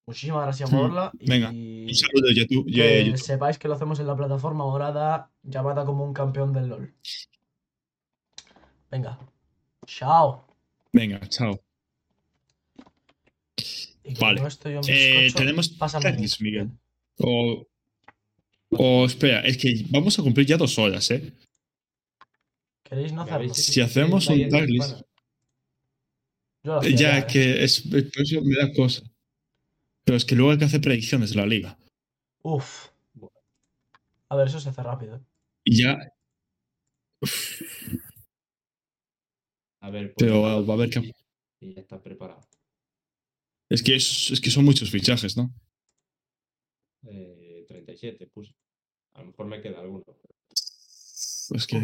Muchísimas 0.07 0.43
gracias 0.43 0.69
por 0.69 0.83
verla. 0.83 1.11
Y 1.19 1.29
venga, 1.29 1.49
Un 1.49 1.93
saludo, 1.93 2.31
YouTube. 2.31 2.65
que 2.73 3.05
YouTube. 3.05 3.17
sepáis 3.17 3.57
que 3.59 3.67
lo 3.67 3.73
hacemos 3.73 3.99
en 3.99 4.07
la 4.07 4.15
plataforma 4.15 4.63
morada 4.63 5.29
llamada 5.43 5.83
como 5.85 6.05
un 6.05 6.13
campeón 6.13 6.53
del 6.53 6.67
LOL. 6.67 6.93
Venga. 8.89 9.19
Chao. 9.85 10.47
Venga, 10.93 11.19
chao. 11.27 11.59
Y 14.03 14.13
Vale. 14.17 14.39
yo 14.39 14.79
Eh, 14.87 15.29
tenemos 15.35 15.69
Miguel. 16.39 16.69
O. 17.17 17.67
O 18.69 19.05
espera, 19.05 19.41
es 19.41 19.57
que 19.57 19.85
vamos 19.89 20.17
a 20.19 20.23
cumplir 20.23 20.47
ya 20.47 20.55
dos 20.57 20.77
horas, 20.79 21.11
¿eh? 21.11 21.33
¿Queréis 22.83 23.11
no 23.11 23.23
hacerlo? 23.23 23.53
Si 23.53 23.81
hacemos 23.81 24.27
un 24.27 24.35
hacía 24.35 24.47
Ya, 26.63 26.81
ya, 26.95 27.17
es 27.17 27.23
¿eh? 27.23 27.27
que 27.27 27.63
es, 27.63 27.81
por 27.81 28.21
eso 28.21 28.41
me 28.41 28.55
da 28.55 28.71
cosa. 28.73 29.03
Pero 30.07 30.15
es 30.15 30.23
que 30.23 30.35
luego 30.35 30.51
hay 30.51 30.57
que 30.57 30.63
hacer 30.63 30.79
predicciones 30.79 31.31
de 31.31 31.35
la 31.35 31.45
liga. 31.45 31.77
Uf. 32.41 32.87
A 34.29 34.37
ver, 34.37 34.47
eso 34.47 34.57
se 34.61 34.69
hace 34.69 34.81
rápido. 34.81 35.17
¿eh? 35.17 35.21
Y 35.65 35.83
ya, 35.83 35.97
A 39.81 39.89
ver, 39.89 40.13
pues 40.13 40.15
pero 40.17 40.41
va 40.43 40.53
a 40.53 40.75
haber 40.77 40.89
que. 40.89 41.13
y- 41.59 41.73
ya 41.73 41.81
está 41.81 42.01
preparado. 42.01 42.39
Es 43.69 43.83
que, 43.83 43.97
es, 43.97 44.31
es 44.31 44.39
que 44.39 44.49
son 44.49 44.63
muchos 44.63 44.89
fichajes, 44.89 45.35
¿no? 45.35 45.53
Eh, 47.05 47.65
37, 47.67 48.27
puse. 48.27 48.55
A 49.13 49.19
lo 49.19 49.27
mejor 49.27 49.45
me 49.47 49.61
queda 49.61 49.81
alguno. 49.81 50.05
Es 50.51 51.67
que. 51.67 51.81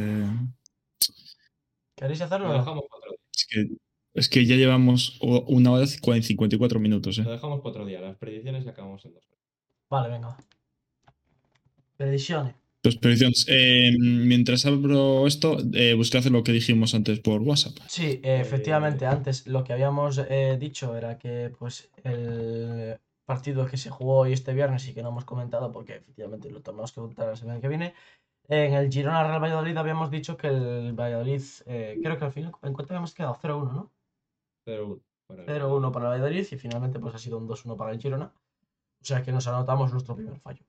¿Queréis 1.98 2.22
hacerlo? 2.22 2.48
Lo 2.48 2.54
dejamos 2.54 2.86
cuatro 2.90 3.12
días. 3.12 3.22
Es 3.36 3.48
que, 3.48 3.68
es 4.14 4.30
que 4.30 4.45
ya 4.45 4.56
llevamos 4.56 5.18
una 5.22 5.72
hora 5.72 5.84
y 5.84 5.88
54 5.88 6.80
minutos, 6.80 7.18
Lo 7.18 7.30
¿eh? 7.30 7.34
dejamos 7.34 7.61
cuatro 7.61 7.85
días. 7.85 8.02
Las 8.02 8.15
predicciones 8.18 8.68
acabamos 8.68 9.03
en 9.06 9.14
dos 9.14 9.26
horas. 9.27 9.41
Vale, 9.90 10.10
venga. 10.10 10.38
Predicciones. 11.98 12.56
Pues 12.81 12.98
predicciones. 12.98 13.45
Eh, 13.48 13.91
mientras 13.99 14.65
abro 14.65 15.26
esto, 15.26 15.57
eh, 15.73 15.94
buscad 15.94 16.23
lo 16.26 16.44
que 16.44 16.52
dijimos 16.52 16.94
antes 16.94 17.19
por 17.22 17.41
WhatsApp. 17.41 17.77
Sí, 17.88 18.19
eh, 18.23 18.40
efectivamente, 18.41 19.06
antes 19.06 19.48
lo 19.48 19.64
que 19.64 19.72
habíamos 19.72 20.18
eh, 20.18 20.57
dicho 20.60 20.95
era 20.98 21.18
que 21.18 21.52
pues 21.57 21.90
el 22.03 22.99
partido 23.26 23.65
que 23.65 23.77
se 23.77 23.90
jugó 23.90 24.18
hoy 24.19 24.34
este 24.34 24.53
viernes 24.53 24.85
y 24.88 24.94
que 24.94 25.02
no 25.02 25.10
hemos 25.10 25.23
comentado 25.23 25.72
porque 25.72 25.95
efectivamente 25.95 26.52
lo 26.52 26.61
tenemos 26.61 26.91
que 26.91 26.99
contar 26.99 27.30
la 27.30 27.35
semana 27.38 27.61
que 27.61 27.69
viene. 27.69 27.94
En 28.49 28.73
el 28.73 28.91
Girona 28.91 29.23
Real 29.23 29.41
Valladolid 29.41 29.77
habíamos 29.77 30.11
dicho 30.11 30.35
que 30.35 30.48
el 30.48 30.91
Valladolid, 30.91 31.41
eh, 31.65 31.98
creo 32.03 32.18
que 32.18 32.26
al 32.26 32.34
final 32.34 32.52
en 32.61 32.73
cuenta 32.73 32.94
habíamos 32.94 33.14
quedado 33.14 33.35
0-1, 33.41 33.73
¿no? 33.73 33.93
0-1. 34.65 35.02
para 35.27 35.41
el- 35.41 35.48
0-1 35.48 35.91
para 35.91 36.06
el 36.06 36.11
Valladolid 36.22 36.48
y 36.52 36.57
finalmente 36.57 36.99
pues 36.99 37.15
ha 37.15 37.18
sido 37.19 37.38
un 37.38 37.48
2-1 37.48 37.76
para 37.77 37.91
el 37.91 37.99
Girona. 37.99 38.26
O 39.02 39.06
sea 39.06 39.22
que 39.23 39.31
nos 39.31 39.48
anotamos 39.48 39.91
nuestro 39.91 40.15
primer 40.15 40.40
fallo. 40.40 40.64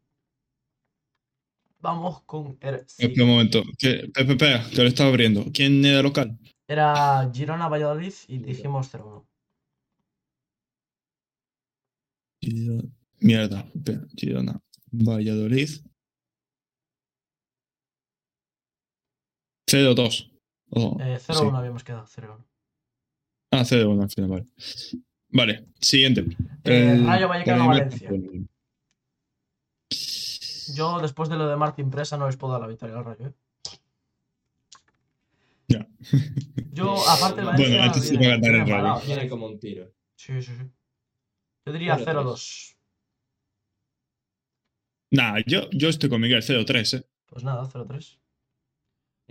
Vamos 1.80 2.22
con 2.22 2.56
el 2.60 2.76
Espera 2.76 3.24
un 3.24 3.28
momento. 3.30 3.62
Que, 3.78 4.10
espera, 4.14 4.32
espera, 4.32 4.70
que 4.70 4.76
lo 4.82 4.88
estaba 4.88 5.10
abriendo. 5.10 5.44
¿Quién 5.52 5.84
era 5.84 6.02
local? 6.02 6.38
Era 6.66 7.30
Girona 7.32 7.68
Valladolid 7.68 8.14
y 8.28 8.38
dijimos 8.38 8.88
0-1. 8.90 9.26
Girona- 12.40 12.90
Mierda. 13.20 13.66
Girona. 14.16 14.60
Valladolid. 14.92 15.68
0-2. 19.66 20.30
Oh, 20.70 20.96
Eh, 21.00 21.18
sí. 21.18 21.26
0-1 21.32 21.56
habíamos 21.58 21.84
quedado, 21.84 22.06
0-1. 22.06 22.44
Ah, 23.55 23.64
0-1 23.64 24.02
al 24.02 24.10
final, 24.10 24.31
vale. 24.31 24.47
Vale, 25.31 25.66
siguiente. 25.81 26.24
Eh, 26.64 26.90
El 26.93 27.06
Rayo 27.06 27.28
Vallecano 27.28 27.68
Valencia. 27.68 28.10
Yo 30.74 30.98
después 31.01 31.28
de 31.28 31.36
lo 31.36 31.48
de 31.48 31.56
Martín 31.56 31.90
Presa 31.90 32.16
no 32.16 32.26
les 32.26 32.36
puedo 32.36 32.52
dar 32.55 32.62
la 32.62 32.68
victoria 32.68 32.97
al 32.97 33.05
Rayo. 33.05 33.26
¿eh? 33.26 33.32
Ya. 35.68 35.86
Yo, 36.72 36.94
aparte 37.09 37.40
de 37.40 37.47
Bueno, 37.47 37.59
Valencia, 37.59 37.85
antes 37.85 38.10
viene- 38.10 38.24
iba 38.24 38.35
a 38.35 38.39
ganar 38.39 38.55
el 38.60 38.68
Rayo. 38.70 39.06
Viene 39.06 39.28
como 39.28 39.47
un 39.47 39.59
tiro. 39.59 39.93
Sí, 40.16 40.40
sí, 40.43 40.52
sí. 40.56 40.64
Yo 41.66 41.72
diría 41.72 41.97
0-3. 41.97 42.05
0-2. 42.05 42.76
Nah, 45.10 45.39
yo, 45.47 45.68
yo 45.70 45.89
estoy 45.89 46.09
con 46.10 46.20
Miguel 46.20 46.43
0-3, 46.43 46.98
¿eh? 46.98 47.06
Pues 47.26 47.44
nada, 47.44 47.64
0-3. 47.70 48.18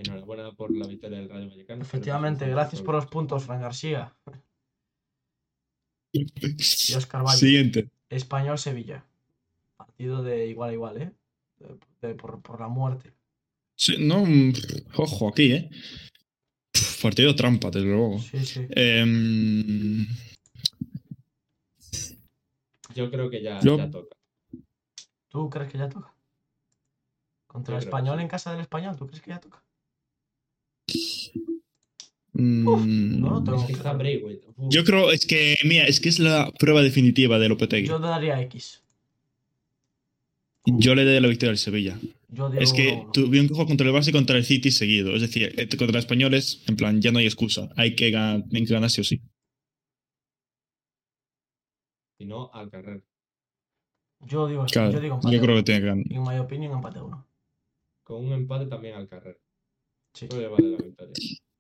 Enhorabuena 0.03 0.51
por 0.51 0.75
la 0.75 0.87
victoria 0.87 1.19
del 1.19 1.29
Rayo 1.29 1.49
Vallecano. 1.49 1.81
Efectivamente, 1.81 2.47
gracias 2.47 2.81
por 2.81 2.95
los 2.95 3.05
puntos, 3.07 3.43
Fran 3.45 3.61
García. 3.61 4.13
Y 6.15 6.93
Oscar 6.93 7.23
Valle. 7.25 7.37
Siguiente. 7.39 7.89
Español-Sevilla. 8.09 9.03
Partido 9.75 10.21
de 10.21 10.45
igual 10.47 10.69
a 10.69 10.73
igual, 10.73 11.01
¿eh? 11.01 11.11
De- 11.57 12.07
de- 12.07 12.13
por, 12.15 12.39
por 12.43 12.59
la 12.59 12.67
muerte. 12.67 13.11
Sí, 13.75 13.95
no, 13.99 14.23
mm, 14.23 14.53
ojo 14.97 15.29
aquí, 15.29 15.51
¿eh? 15.53 15.69
Partido 17.01 17.33
trampa, 17.35 17.71
desde 17.71 17.87
luego. 17.87 18.19
Sí, 18.19 18.45
sí. 18.45 18.67
Em, 18.69 20.05
Yo 22.93 23.09
creo 23.09 23.29
que 23.31 23.41
ya, 23.41 23.59
Yo- 23.61 23.77
ya 23.77 23.89
toca. 23.89 24.15
¿Tú 25.29 25.49
crees 25.49 25.71
que 25.71 25.79
ya 25.79 25.89
toca? 25.89 26.13
Contra 27.47 27.73
Yo 27.73 27.77
el 27.79 27.83
español 27.85 28.17
sí. 28.17 28.21
en 28.21 28.27
casa 28.27 28.51
del 28.51 28.61
español, 28.61 28.95
¿tú 28.97 29.07
crees 29.07 29.21
que 29.23 29.31
ya 29.31 29.39
toca? 29.39 29.62
Mm, 32.33 33.19
no 33.21 33.29
lo 33.29 33.43
tengo 33.43 33.59
Es 33.59 33.65
que 33.65 33.71
está 33.73 33.83
claro. 33.83 33.99
Braithwaite. 33.99 34.47
Uf. 34.57 34.73
Yo 34.73 34.83
creo, 34.83 35.11
es 35.11 35.25
que, 35.25 35.57
mira, 35.65 35.85
es 35.85 35.99
que 35.99 36.09
es 36.09 36.19
la 36.19 36.51
prueba 36.57 36.81
definitiva 36.81 37.37
de 37.39 37.49
Lopetegui. 37.49 37.87
Yo 37.87 37.99
daría 37.99 38.41
X. 38.41 38.81
Yo 40.65 40.95
le 40.95 41.03
doy 41.03 41.19
la 41.19 41.27
victoria 41.27 41.51
al 41.51 41.57
Sevilla. 41.57 41.99
Yo 42.29 42.49
digo 42.49 42.61
Es 42.63 42.71
que 42.73 42.93
1-1. 42.93 43.11
tuvieron 43.11 43.47
que 43.47 43.53
jugar 43.53 43.67
contra 43.67 43.85
el 43.87 43.93
Barça 43.93 44.07
y 44.09 44.11
contra 44.13 44.37
el 44.37 44.45
City 44.45 44.71
seguido. 44.71 45.13
Es 45.13 45.21
decir, 45.21 45.53
eh, 45.57 45.67
contra 45.69 45.87
los 45.87 45.97
españoles, 45.97 46.63
en 46.67 46.75
plan, 46.77 47.01
ya 47.01 47.11
no 47.11 47.19
hay 47.19 47.25
excusa. 47.25 47.69
Hay 47.75 47.95
que, 47.95 48.09
gan- 48.11 48.47
tienen 48.49 48.65
que 48.67 48.73
ganar 48.73 48.89
sí 48.89 49.01
o 49.01 49.03
sí. 49.03 49.21
Si 52.17 52.25
no, 52.25 52.49
al 52.53 52.69
carrer. 52.69 53.03
Yo 54.21 54.47
digo, 54.47 54.65
Claro, 54.71 54.91
yo 54.91 54.99
digo 55.01 55.15
empate. 55.15 55.35
yo 55.35 55.41
creo 55.41 55.55
que 55.57 55.63
tiene 55.63 55.81
que 55.81 55.87
ganar. 55.87 56.05
En 56.09 56.23
mi 56.23 56.37
opinión, 56.39 56.71
empate 56.73 57.01
1. 57.01 57.27
Con 58.03 58.25
un 58.25 58.31
empate 58.31 58.65
también 58.67 58.95
al 58.95 59.07
carrer. 59.09 59.39
Sí. 60.13 60.25
Eso 60.25 60.39
le 60.39 60.47
vale 60.47 60.69
la 60.69 60.77
victoria. 60.77 61.13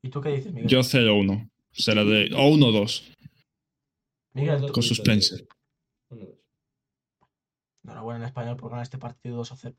¿Y 0.03 0.09
tú 0.09 0.21
qué 0.21 0.29
dices, 0.29 0.53
Miguel? 0.53 0.69
Yo 0.69 0.79
0-1. 0.81 1.49
Se 1.71 1.95
la 1.95 2.03
de. 2.03 2.29
O 2.35 2.49
1-2. 2.55 3.15
Miguel, 4.33 4.49
Uno, 4.57 4.59
tú- 4.59 4.61
dos, 4.67 4.71
Con 4.73 4.83
suspense. 4.83 5.47
Enhorabuena 7.83 8.19
en 8.19 8.25
español 8.25 8.57
por 8.57 8.69
ganar 8.69 8.83
este 8.83 8.97
partido 8.97 9.37
2 9.37 9.51
a 9.51 9.57
0. 9.57 9.75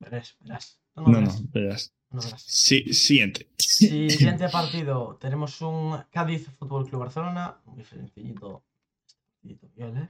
Verás, 0.00 0.36
verás. 0.40 0.80
No, 0.94 1.02
No, 1.02 1.08
no, 1.12 1.18
verás, 1.20 1.50
verás. 1.52 1.94
no 2.10 2.20
verás. 2.20 2.42
Sí, 2.42 2.92
siguiente. 2.92 3.48
Siguiente 3.58 4.48
partido. 4.52 5.16
Tenemos 5.20 5.60
un 5.62 5.96
Cádiz 6.10 6.48
Fútbol 6.58 6.86
Club 6.88 7.00
Barcelona. 7.00 7.60
Muy 7.64 7.84
sencillito. 7.84 8.64
¿eh? 9.44 10.08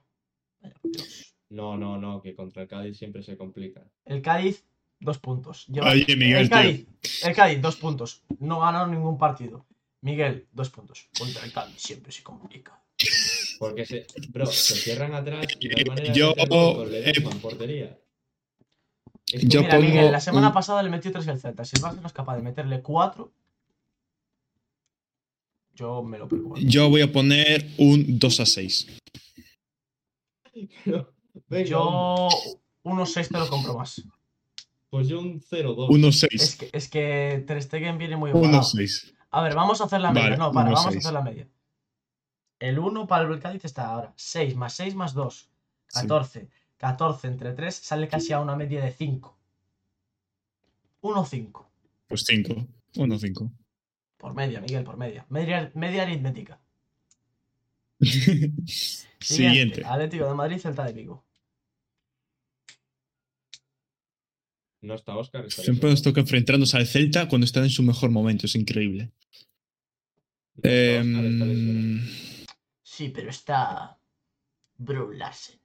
No, 1.50 1.76
no, 1.76 1.96
no, 1.98 2.20
que 2.20 2.34
contra 2.34 2.62
el 2.62 2.68
Cádiz 2.68 2.96
siempre 2.98 3.22
se 3.22 3.36
complica. 3.36 3.84
El 4.04 4.22
Cádiz, 4.22 4.64
dos 5.01 5.18
puntos. 5.18 5.66
Lleva- 5.68 5.90
Oye, 5.90 6.16
Miguel, 6.16 6.43
el. 6.43 6.51
Cádiz, 6.51 6.86
el 7.24 7.35
Cádiz, 7.35 7.60
dos 7.62 7.77
puntos. 7.77 8.23
No 8.40 8.60
ganó 8.60 8.86
ningún 8.86 9.18
partido. 9.18 9.66
Miguel, 10.02 10.47
dos 10.52 10.70
puntos. 10.70 11.09
Contra 11.18 11.44
el 11.44 11.52
Cádiz 11.52 11.81
siempre 11.81 12.12
se 12.12 12.23
complica. 12.23 12.81
Porque 13.59 13.85
se, 13.86 14.06
bro, 14.28 14.47
se 14.47 14.74
cierran 14.74 15.14
atrás 15.14 15.47
y 15.60 15.68
no 15.68 15.74
hay 15.77 15.85
manera 15.85 16.12
Yo, 16.14 16.32
de 16.35 16.43
eh, 16.43 16.86
Ledesma 16.90 17.31
en 17.31 17.40
portería. 17.40 17.98
Es 19.32 19.43
yo 19.43 19.60
como- 19.60 19.62
Mira, 19.62 19.77
pongo 19.78 19.89
Miguel, 19.90 20.12
la 20.12 20.20
semana 20.20 20.48
un- 20.48 20.55
pasada 20.55 20.82
le 20.82 20.90
metió 20.90 21.10
3 21.12 21.27
el 21.27 21.40
Celta. 21.40 21.64
Si 21.64 21.77
el 21.77 21.82
Barça 21.82 22.01
no 22.01 22.06
es 22.06 22.12
capaz 22.12 22.36
de 22.36 22.43
meterle 22.43 22.81
4, 22.82 23.32
yo 25.74 26.02
me 26.02 26.18
lo 26.18 26.28
preocupo. 26.28 26.56
Yo 26.59 26.89
voy 26.89 27.02
a 27.02 27.10
poner 27.12 27.66
un 27.78 28.18
2 28.18 28.40
a 28.40 28.47
6. 28.47 28.86
Venga, 31.48 31.64
Yo 31.68 32.28
1-6 32.85 33.28
te 33.28 33.39
lo 33.39 33.48
compro 33.48 33.74
más. 33.77 34.02
Pues 34.90 35.08
yo 35.08 35.20
un 35.20 35.40
0-2. 35.40 35.88
1 35.90 36.08
Es 36.08 36.20
6. 36.20 36.56
que, 36.56 36.70
es 36.72 36.88
que 36.88 37.44
Ter 37.46 37.62
Stegen 37.62 37.98
viene 37.98 38.16
muy 38.16 38.30
1 38.30 38.38
igualado. 38.38 38.62
6. 38.62 39.14
A 39.30 39.42
ver, 39.42 39.54
vamos 39.54 39.80
a 39.80 39.84
hacer 39.84 40.00
la 40.00 40.12
media. 40.12 40.30
Vale, 40.30 40.36
no, 40.38 40.52
para, 40.52 40.68
uno, 40.68 40.76
vamos 40.76 40.94
a 40.94 40.98
hacer 40.98 41.12
la 41.12 41.22
media. 41.22 41.48
El 42.58 42.78
1 42.78 43.06
para 43.06 43.28
el 43.28 43.40
Cádiz 43.40 43.64
está 43.64 43.88
ahora. 43.88 44.12
6 44.16 44.56
más 44.56 44.74
6 44.74 44.94
más 44.94 45.14
2. 45.14 45.50
14. 45.92 46.48
14 46.78 47.28
entre 47.28 47.52
3 47.52 47.74
sale 47.74 48.08
casi 48.08 48.32
a 48.32 48.40
una 48.40 48.56
media 48.56 48.84
de 48.84 48.92
5. 48.92 49.36
1-5. 51.02 51.66
Pues 52.08 52.24
5. 52.24 52.66
1 52.96 53.18
5. 53.18 53.52
Por 54.16 54.34
media, 54.34 54.60
Miguel, 54.60 54.84
por 54.84 54.96
media. 54.96 55.26
Media, 55.28 55.70
media 55.74 56.02
aritmética. 56.02 56.58
Siguiente. 58.00 58.64
Siguiente. 59.20 59.84
Atlético 59.84 60.26
de 60.26 60.34
Madrid, 60.34 60.58
Celta 60.58 60.84
de 60.84 60.92
Vigo. 60.92 61.25
No 64.86 64.94
está 64.94 65.16
Oscar. 65.16 65.44
está 65.44 65.62
Siempre 65.62 65.90
nos 65.90 66.00
toca 66.00 66.20
enfrentarnos 66.20 66.74
al 66.76 66.86
Celta 66.86 67.28
cuando 67.28 67.44
están 67.44 67.64
en 67.64 67.70
su 67.70 67.82
mejor 67.82 68.10
momento. 68.10 68.46
Es 68.46 68.54
increíble. 68.54 69.10
No 70.54 70.70
está 70.70 71.00
Oscar, 71.00 71.26
está. 71.26 71.44
Em, 71.44 72.08
Sí, 72.82 73.08
pero 73.08 73.30
está. 73.30 73.98
Bro 74.78 75.12
Larsen. 75.12 75.58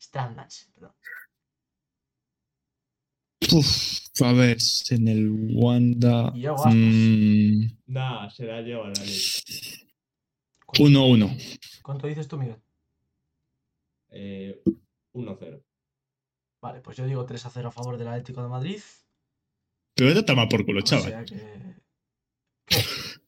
Strand 0.00 0.36
Larsen, 0.36 0.72
perdón. 0.72 0.92
uf, 3.52 4.00
a 4.22 4.32
ver, 4.32 4.56
en 4.90 5.08
el 5.08 5.30
Wanda. 5.54 6.32
Y 6.34 6.40
Yago 6.42 6.56
Aspas. 6.58 6.74
mm, 6.74 7.66
Nah, 7.86 8.28
se 8.30 8.46
la 8.46 8.62
lleva 8.62 8.88
la 8.88 9.04
ley. 9.04 9.20
1-1. 10.78 11.36
¿Cuánto 11.82 12.08
dices 12.08 12.26
tú, 12.26 12.36
Miguel? 12.36 12.56
Eh, 14.10 14.60
1-0. 15.12 15.62
Vale, 16.62 16.80
pues 16.80 16.96
yo 16.96 17.04
digo 17.06 17.24
3 17.26 17.44
a 17.46 17.50
0 17.50 17.68
a 17.68 17.72
favor 17.72 17.98
del 17.98 18.08
Atlético 18.08 18.42
de 18.42 18.48
Madrid. 18.48 18.80
Pero 19.96 20.08
vete 20.08 20.20
a 20.20 20.24
tomar 20.24 20.48
por 20.48 20.64
culo, 20.64 20.78
O 20.80 20.82
chaval. 20.82 21.08
sea 21.10 21.24
que. 21.24 21.36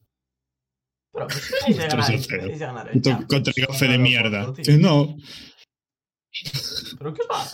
Pero 1.13 1.27
pues 1.27 1.51
tenéis 1.59 1.77
de 1.77 1.87
ganar. 1.87 2.09
3-0. 2.11 2.27
tenéis 2.27 2.59
de 2.59 2.65
ganar 2.65 2.91
Puto 2.91 3.09
Champions 3.09 3.29
contra 3.29 3.53
el 3.55 3.65
gafe 3.67 3.87
de 3.87 3.97
mierda. 3.97 4.53
No, 4.79 5.17
¿Pero 6.97 7.13
qué 7.13 7.21
va? 7.31 7.45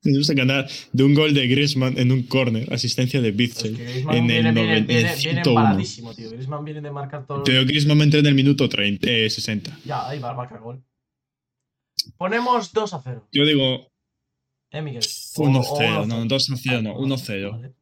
tenemos 0.00 0.26
que 0.28 0.34
ganar 0.34 0.66
de 0.92 1.04
un 1.04 1.14
gol 1.14 1.34
de 1.34 1.46
Griezmann 1.46 1.98
en 1.98 2.10
un 2.12 2.22
corner, 2.22 2.72
asistencia 2.72 3.20
de 3.20 3.28
Es 3.28 3.36
Bitzel. 3.36 3.76
que 3.76 3.84
Griezmann 3.84 4.16
en 4.16 4.26
viene, 4.26 4.48
el 4.48 4.54
viene, 4.54 4.60
noven- 4.80 4.86
viene, 4.86 5.00
en 5.00 5.06
viene 5.06 5.16
101. 5.20 5.60
embaladísimo, 5.60 6.14
tío. 6.14 6.30
Griezmann 6.30 6.64
viene 6.64 6.80
de 6.80 6.90
marcar 6.90 7.26
todo. 7.26 7.44
Pero 7.44 7.64
Griezmann 7.66 8.00
entra 8.00 8.20
en 8.20 8.26
el 8.26 8.34
minuto 8.34 8.66
30, 8.68 9.06
eh, 9.10 9.28
60. 9.28 9.78
Ya, 9.84 10.08
ahí 10.08 10.18
va 10.18 10.30
a 10.30 10.34
marcar 10.34 10.60
gol. 10.60 10.82
Ponemos 12.16 12.72
2 12.72 12.94
a 12.94 13.02
0. 13.02 13.28
Yo 13.32 13.44
digo 13.44 13.92
¿Eh, 14.74 14.82
Miguel? 14.82 15.02
1-0, 15.02 16.06
no, 16.06 16.24
2-0, 16.24 16.82
no, 16.82 16.96
1-0. 16.98 17.52
Vale. 17.52 17.74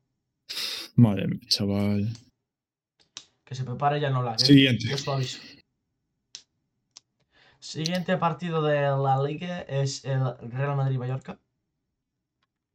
Madre 0.96 1.26
mía, 1.26 1.40
chaval. 1.48 2.12
Que 3.44 3.54
se 3.54 3.64
prepare 3.64 3.98
ya 3.98 4.10
no 4.10 4.22
la. 4.22 4.36
Siguiente. 4.38 4.94
Lo 5.06 5.12
aviso. 5.14 5.38
Siguiente 7.58 8.16
partido 8.18 8.60
de 8.62 8.80
la 8.82 9.22
Liga 9.22 9.60
es 9.62 10.04
el 10.04 10.20
Real 10.50 10.76
Madrid-Mallorca. 10.76 11.38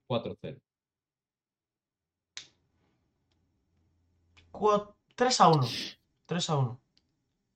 4-0. 0.09 0.57
3 5.15 5.41
a 5.41 5.47
1. 5.49 5.67
3 6.25 6.49
a 6.49 6.55
1. 6.57 6.81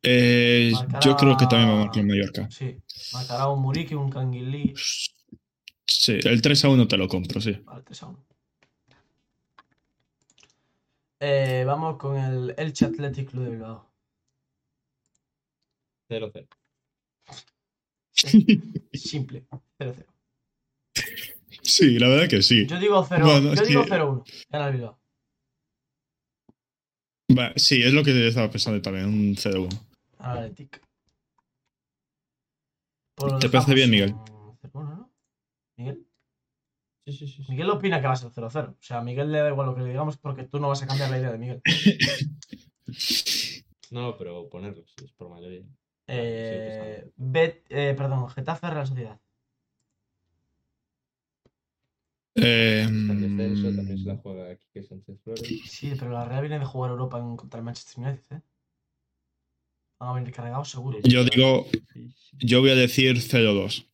Eh, 0.03 0.71
Marcará- 0.73 0.99
Yo 1.05 1.15
creo 1.15 1.37
que 1.37 1.45
también 1.47 1.69
va 1.69 1.73
a 1.81 1.85
marcar 1.85 2.03
Mallorca. 2.03 2.49
Sí. 2.51 2.77
Marcará 3.13 3.47
un 3.49 3.61
Muriqui, 3.61 3.95
un 3.95 4.09
Canguilí. 4.11 4.73
Sí, 5.99 6.13
el 6.23 6.41
3-1 6.41 6.87
te 6.87 6.97
lo 6.97 7.07
compro, 7.07 7.41
sí. 7.41 7.51
Vale, 7.65 7.83
3 7.83 8.03
a 8.03 8.07
1. 8.07 8.25
Eh, 11.19 11.63
vamos 11.67 11.97
con 11.97 12.17
el 12.17 12.55
Elche 12.57 12.85
Athletic 12.85 13.29
Club 13.29 13.43
de 13.43 13.49
Bilbao. 13.51 13.91
0-0. 16.09 16.47
Simple. 18.93 19.45
0-0. 19.79 20.05
Sí, 21.63 21.99
la 21.99 22.07
verdad 22.07 22.27
que 22.29 22.41
sí. 22.41 22.65
Yo 22.67 22.79
digo 22.79 23.05
0 23.07 23.25
Bueno, 23.25 23.53
Yo 23.53 23.63
digo 23.65 23.83
que- 23.83 23.89
0-1. 23.91 24.23
Gana 24.49 24.67
el 24.67 24.73
Bilbao. 24.73 24.99
Sí, 27.55 27.81
es 27.81 27.93
lo 27.93 28.03
que 28.03 28.27
estaba 28.27 28.49
pensando 28.49 28.81
también, 28.81 29.05
un 29.05 29.35
0-1. 29.35 29.69
Gana 30.19 30.33
el 30.39 30.45
Athletic. 30.51 30.81
¿Te 33.39 33.49
parece 33.49 33.73
bien, 33.75 33.89
Miguel? 33.91 34.09
dejamos 34.09 34.57
en 34.63 34.71
0-1, 34.71 34.97
¿no? 34.97 35.11
Miguel. 35.81 36.07
Sí, 37.05 37.13
sí, 37.13 37.27
sí. 37.27 37.43
Miguel 37.49 37.69
opina 37.69 37.99
que 37.99 38.07
va 38.07 38.13
a 38.13 38.15
ser 38.15 38.29
0-0. 38.29 38.69
O 38.69 38.77
sea, 38.79 38.99
a 38.99 39.03
Miguel 39.03 39.31
le 39.31 39.39
da 39.39 39.49
igual 39.49 39.67
lo 39.67 39.75
que 39.75 39.81
le 39.81 39.89
digamos 39.89 40.17
porque 40.17 40.43
tú 40.43 40.59
no 40.59 40.69
vas 40.69 40.83
a 40.83 40.87
cambiar 40.87 41.09
la 41.09 41.17
idea 41.17 41.31
de 41.31 41.37
Miguel. 41.37 41.61
No, 43.91 44.17
pero 44.17 44.49
ponerlo, 44.49 44.85
si 44.87 45.03
es 45.03 45.11
por 45.11 45.29
mayoría. 45.29 45.63
Eh, 46.07 47.11
Bet, 47.17 47.65
eh, 47.69 47.93
perdón, 47.97 48.29
Getafe 48.29 48.69
Real 48.69 48.87
Sociedad. 48.87 49.19
Eh, 52.35 52.87
descenso, 52.89 53.75
también 53.75 53.97
se 53.97 54.07
la 54.07 54.15
juega 54.15 54.49
aquí 54.49 54.65
que 54.73 54.83
Sánchez 54.83 55.19
Flores. 55.21 55.43
Sí, 55.65 55.93
pero 55.99 56.11
la 56.11 56.23
Real 56.23 56.41
viene 56.41 56.59
de 56.59 56.65
jugar 56.65 56.91
Europa 56.91 57.19
en, 57.19 57.35
contra 57.35 57.59
el 57.59 57.65
Manchester 57.65 58.03
United, 58.03 58.37
¿eh? 58.37 58.41
Van 59.99 60.09
a 60.09 60.13
venir 60.13 60.33
cargados 60.33 60.69
seguro. 60.69 60.99
Yo 61.03 61.23
digo, 61.25 61.67
yo 62.39 62.61
voy 62.61 62.71
a 62.71 62.75
decir 62.75 63.17
0-2. 63.17 63.85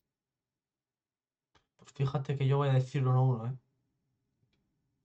Fíjate 1.97 2.37
que 2.37 2.47
yo 2.47 2.57
voy 2.57 2.69
a 2.69 2.73
decir 2.73 3.03
1-1, 3.03 3.51
¿eh? 3.51 3.57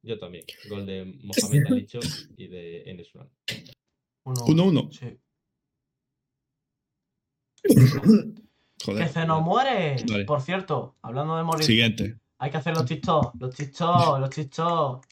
Yo 0.02 0.18
también. 0.18 0.44
Gol 0.68 0.84
de 0.84 1.06
Mohamed 1.22 1.66
Alicho 1.68 2.00
y 2.36 2.48
de 2.48 2.82
Enes 2.82 3.14
Urain. 3.14 3.30
1-1. 4.24 4.92
Sí. 4.92 5.18
Joder. 8.84 9.06
¡Que 9.06 9.12
se 9.12 9.24
nos 9.24 9.42
muere! 9.42 9.96
Vale. 10.06 10.24
Por 10.26 10.42
cierto, 10.42 10.96
hablando 11.00 11.36
de 11.36 11.44
morir, 11.44 11.64
Siguiente. 11.64 12.18
hay 12.38 12.50
que 12.50 12.56
hacer 12.58 12.74
los 12.74 12.84
TikTok, 12.84 13.36
los 13.40 13.54
TikTok, 13.54 14.18
los 14.18 14.30
TikTok, 14.30 15.06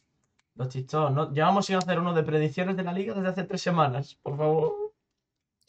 los 0.56 0.68
TikTok. 0.68 1.10
No, 1.12 1.32
llevamos 1.32 1.64
sin 1.66 1.76
hacer 1.76 1.98
uno 1.98 2.12
de 2.12 2.24
predicciones 2.24 2.76
de 2.76 2.82
la 2.82 2.92
liga 2.92 3.14
desde 3.14 3.28
hace 3.28 3.44
tres 3.44 3.62
semanas, 3.62 4.18
por 4.22 4.36
favor. 4.36 4.92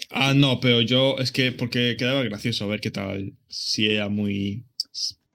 Ah, 0.09 0.33
no, 0.33 0.59
pero 0.59 0.81
yo 0.81 1.17
es 1.19 1.31
que 1.31 1.51
porque 1.51 1.95
quedaba 1.97 2.23
gracioso 2.23 2.65
a 2.65 2.67
ver 2.67 2.81
qué 2.81 2.89
tal, 2.91 3.38
si 3.47 3.89
era 3.89 4.09
muy 4.09 4.65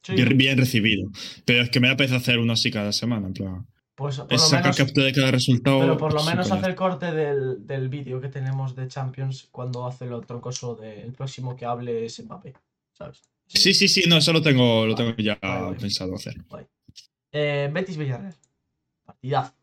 Sí. 0.07 0.35
bien, 0.35 0.59
recibido. 0.59 1.11
Pero 1.45 1.63
es 1.63 1.71
que 1.71 1.81
me 1.81 1.89
da 1.89 1.97
pereza 1.97 2.17
hacer 2.17 2.39
uno 2.39 2.53
así 2.53 2.71
cada 2.71 2.93
semana, 2.93 3.27
en 3.29 3.33
plan. 3.35 3.67
Pues 3.95 4.19
por 4.19 4.27
Es 4.33 4.41
lo 4.43 4.47
sacar 4.49 4.65
menos, 4.65 4.77
captura 4.77 5.07
de 5.07 5.13
cada 5.13 5.31
resultado. 5.31 5.81
pero 5.81 5.97
por 5.97 6.13
lo 6.13 6.23
menos 6.23 6.51
hace 6.53 6.67
el 6.67 6.75
corte 6.75 7.13
del, 7.13 7.67
del 7.67 7.89
vídeo 7.89 8.21
que 8.21 8.29
tenemos 8.29 8.77
de 8.77 8.89
Champions 8.89 9.49
cuando 9.51 9.87
hace 9.87 10.05
lo 10.07 10.21
troncoso 10.21 10.75
del 10.77 11.13
próximo 11.13 11.57
que 11.57 11.65
hable 11.65 12.05
es 12.05 12.23
Mbappé, 12.23 12.53
¿sabes? 12.93 13.23
Sí, 13.47 13.73
sí, 13.73 13.89
sí, 13.89 14.05
no, 14.09 14.17
eso 14.19 14.33
lo 14.35 14.43
tengo, 14.43 14.85
lo 14.87 14.95
tengo 14.95 15.15
ya 15.17 15.39
Vale, 15.41 15.63
vale. 15.65 15.77
pensado 15.79 16.15
hacer. 16.15 16.35
Eh, 17.33 17.71
Betis 17.73 17.97
Villarreal. 17.97 18.35
Partidazo. 19.05 19.55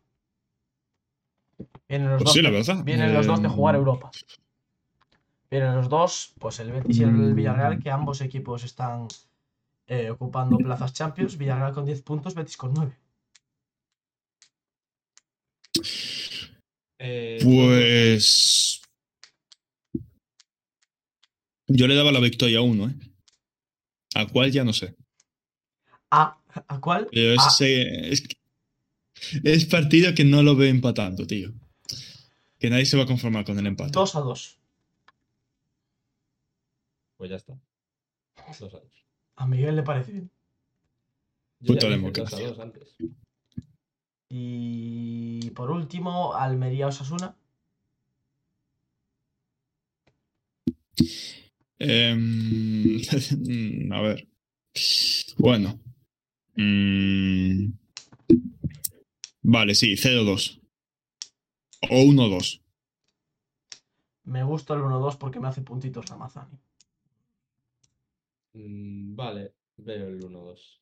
Vienen 1.88 2.08
los 2.08 2.16
Pues 2.18 2.24
dos. 2.24 2.32
sí, 2.34 2.42
la 2.42 2.50
verdad. 2.50 2.82
Vienen 2.84 3.12
los 3.14 3.26
dos 3.26 3.40
de 3.40 3.46
Eh, 3.46 3.50
jugar 3.50 3.74
Europa. 3.76 4.10
Vienen 5.50 5.76
los 5.76 5.88
dos, 5.88 6.34
pues 6.40 6.58
el 6.60 6.72
Betis 6.72 6.98
y 6.98 7.02
el 7.04 7.12
Mm. 7.12 7.34
Villarreal, 7.36 7.78
que 7.78 7.90
ambos 7.90 8.20
equipos 8.20 8.64
están 8.64 9.06
eh, 9.86 10.10
ocupando 10.10 10.56
plazas 10.58 10.92
Champions. 10.92 11.36
Villarreal 11.36 11.72
con 11.74 11.84
10 11.84 12.02
puntos, 12.02 12.34
Betis 12.34 12.56
con 12.56 12.72
9. 12.74 12.96
Eh, 16.98 17.38
Pues. 17.42 18.80
Yo 21.66 21.86
le 21.86 21.94
daba 21.94 22.12
la 22.12 22.20
victoria 22.20 22.58
a 22.58 22.62
uno, 22.62 22.88
¿eh? 22.88 22.94
¿A 24.14 24.26
cuál 24.26 24.52
ya 24.52 24.64
no 24.64 24.72
sé? 24.72 24.94
¿A, 26.10 26.38
¿a 26.68 26.80
cuál? 26.80 27.08
Pero 27.10 27.40
Ah. 27.40 27.46
ese- 27.48 28.10
es, 28.12 28.22
es 29.42 29.64
partido 29.66 30.14
que 30.14 30.24
no 30.24 30.42
lo 30.42 30.54
veo 30.56 30.68
empatando, 30.70 31.26
tío. 31.26 31.52
Que 32.60 32.70
nadie 32.70 32.86
se 32.86 32.96
va 32.96 33.04
a 33.04 33.06
conformar 33.06 33.44
con 33.44 33.58
el 33.58 33.66
empate. 33.66 33.92
2 33.92 34.14
a 34.14 34.20
2. 34.20 34.58
Pues 37.16 37.30
ya 37.30 37.36
está. 37.36 37.58
Dos 38.60 38.74
años. 38.74 39.03
A 39.36 39.46
Miguel 39.46 39.76
le 39.76 39.82
parece 39.82 40.12
bien. 40.12 40.30
Puta 41.66 41.88
democracia. 41.88 42.54
a 42.58 42.62
antes. 42.62 42.96
Y 44.28 45.50
por 45.50 45.70
último, 45.70 46.34
Almería 46.34 46.88
Osasuna. 46.88 47.36
Em, 51.78 53.00
a 53.92 54.00
ver. 54.00 54.28
Bueno. 55.38 55.80
Mm, 56.56 57.72
vale, 59.42 59.74
sí, 59.74 59.94
0-2. 59.94 60.60
O 61.90 62.02
1-2. 62.02 62.62
Me 64.24 64.42
gusta 64.42 64.74
el 64.74 64.80
1-2 64.80 65.18
porque 65.18 65.40
me 65.40 65.48
hace 65.48 65.62
puntitos 65.62 66.06
Ramazani. 66.06 66.58
Mm, 68.54 69.14
vale, 69.16 69.54
veo 69.76 70.08
el 70.08 70.20
1-2. 70.20 70.80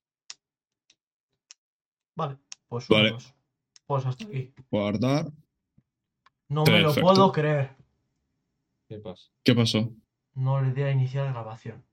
Vale, 2.14 2.38
pues 2.68 2.88
1-2. 2.88 2.90
Vale. 2.90 3.16
Pues 3.86 4.06
hasta 4.06 4.24
aquí. 4.24 4.54
Guardar. 4.70 5.32
No 6.48 6.64
me 6.64 6.80
lo 6.80 6.94
puedo 6.94 7.32
creer. 7.32 7.74
¿Qué 8.88 8.98
pasa? 8.98 9.30
¿Qué 9.42 9.54
pasó? 9.54 9.90
No 10.34 10.60
le 10.60 10.72
di 10.72 10.82
a 10.82 10.90
iniciar 10.90 11.32
grabación. 11.32 11.84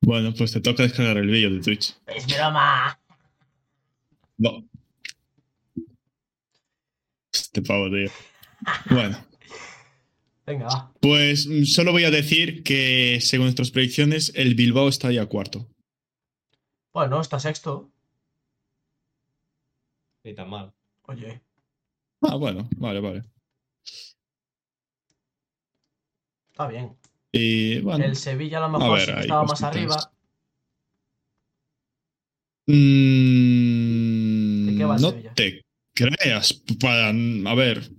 Bueno, 0.00 0.34
pues 0.36 0.52
te 0.52 0.60
toca 0.60 0.82
descargar 0.82 1.16
el 1.16 1.28
vídeo 1.28 1.50
de 1.50 1.60
Twitch. 1.60 1.96
¡Es 2.06 2.26
broma! 2.26 3.00
No. 4.36 4.68
Este 7.32 7.62
pavo, 7.62 7.88
tío. 7.88 8.10
Bueno, 8.90 9.16
Venga, 10.46 10.66
va. 10.66 10.92
pues 11.00 11.46
mm, 11.46 11.64
solo 11.64 11.92
voy 11.92 12.04
a 12.04 12.10
decir 12.10 12.62
que 12.62 13.18
según 13.20 13.46
nuestras 13.46 13.70
predicciones, 13.70 14.32
el 14.34 14.54
Bilbao 14.54 14.88
está 14.88 15.10
ya 15.10 15.26
cuarto. 15.26 15.66
Bueno, 16.92 17.20
está 17.20 17.40
sexto. 17.40 17.90
Ni 20.22 20.34
tan 20.34 20.48
mal. 20.50 20.72
Oye, 21.06 21.40
Ah, 22.22 22.36
bueno, 22.36 22.68
vale, 22.76 23.00
vale. 23.00 23.24
está 26.52 26.68
bien. 26.68 26.96
Y 27.32 27.80
bueno. 27.80 28.04
El 28.04 28.16
Sevilla 28.16 28.58
a 28.58 28.68
lo 28.68 28.78
mejor 28.78 28.98
ver, 28.98 29.06
sí 29.06 29.12
que 29.14 29.20
estaba 29.20 29.44
más 29.44 29.62
arriba. 29.62 30.12
Mm, 32.66 34.66
¿De 34.66 34.76
qué 34.78 34.84
va 34.84 34.96
el 34.96 35.02
no 35.02 35.10
Sevilla? 35.10 35.34
te 35.34 35.64
creas. 35.94 36.62
Para, 36.80 37.08
a 37.10 37.54
ver, 37.54 37.90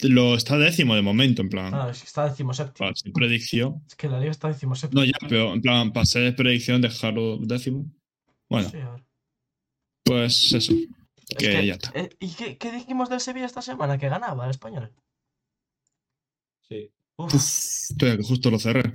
lo 0.00 0.34
está 0.34 0.56
décimo 0.58 0.94
de 0.94 1.02
momento, 1.02 1.42
en 1.42 1.48
plan. 1.48 1.74
Ah, 1.74 1.88
es 1.90 2.00
que 2.00 2.06
está 2.06 2.28
decimoséptimo. 2.28 2.76
Para 2.86 2.94
ser 2.94 3.12
predicción. 3.12 3.82
Es 3.86 3.94
que 3.96 4.08
la 4.08 4.18
liga 4.20 4.30
está 4.30 4.48
decimoséptimo. 4.48 5.00
No, 5.00 5.06
ya, 5.06 5.16
pero 5.28 5.52
en 5.52 5.60
plan, 5.60 5.92
para 5.92 6.06
ser 6.06 6.34
predicción, 6.36 6.80
dejarlo 6.80 7.38
décimo. 7.38 7.84
Bueno, 8.48 8.68
Sí, 8.70 8.76
a 8.78 8.90
ver. 8.90 9.04
pues 10.04 10.52
eso. 10.52 10.72
Es 10.72 11.36
Que 11.36 11.50
que- 11.50 11.66
ya 11.66 11.74
está. 11.74 11.90
eh, 11.94 12.08
¿Y 12.20 12.32
qué, 12.34 12.56
qué 12.56 12.72
dijimos 12.72 13.10
del 13.10 13.20
Sevilla 13.20 13.46
esta 13.46 13.60
semana? 13.62 13.98
Que 13.98 14.08
ganaba 14.08 14.44
el 14.44 14.50
español. 14.50 14.92
Sí. 16.68 16.90
Uf, 17.16 17.34
Uf, 17.34 17.90
espera, 17.90 18.16
que 18.16 18.22
justo 18.22 18.50
lo 18.50 18.58
cerré. 18.58 18.94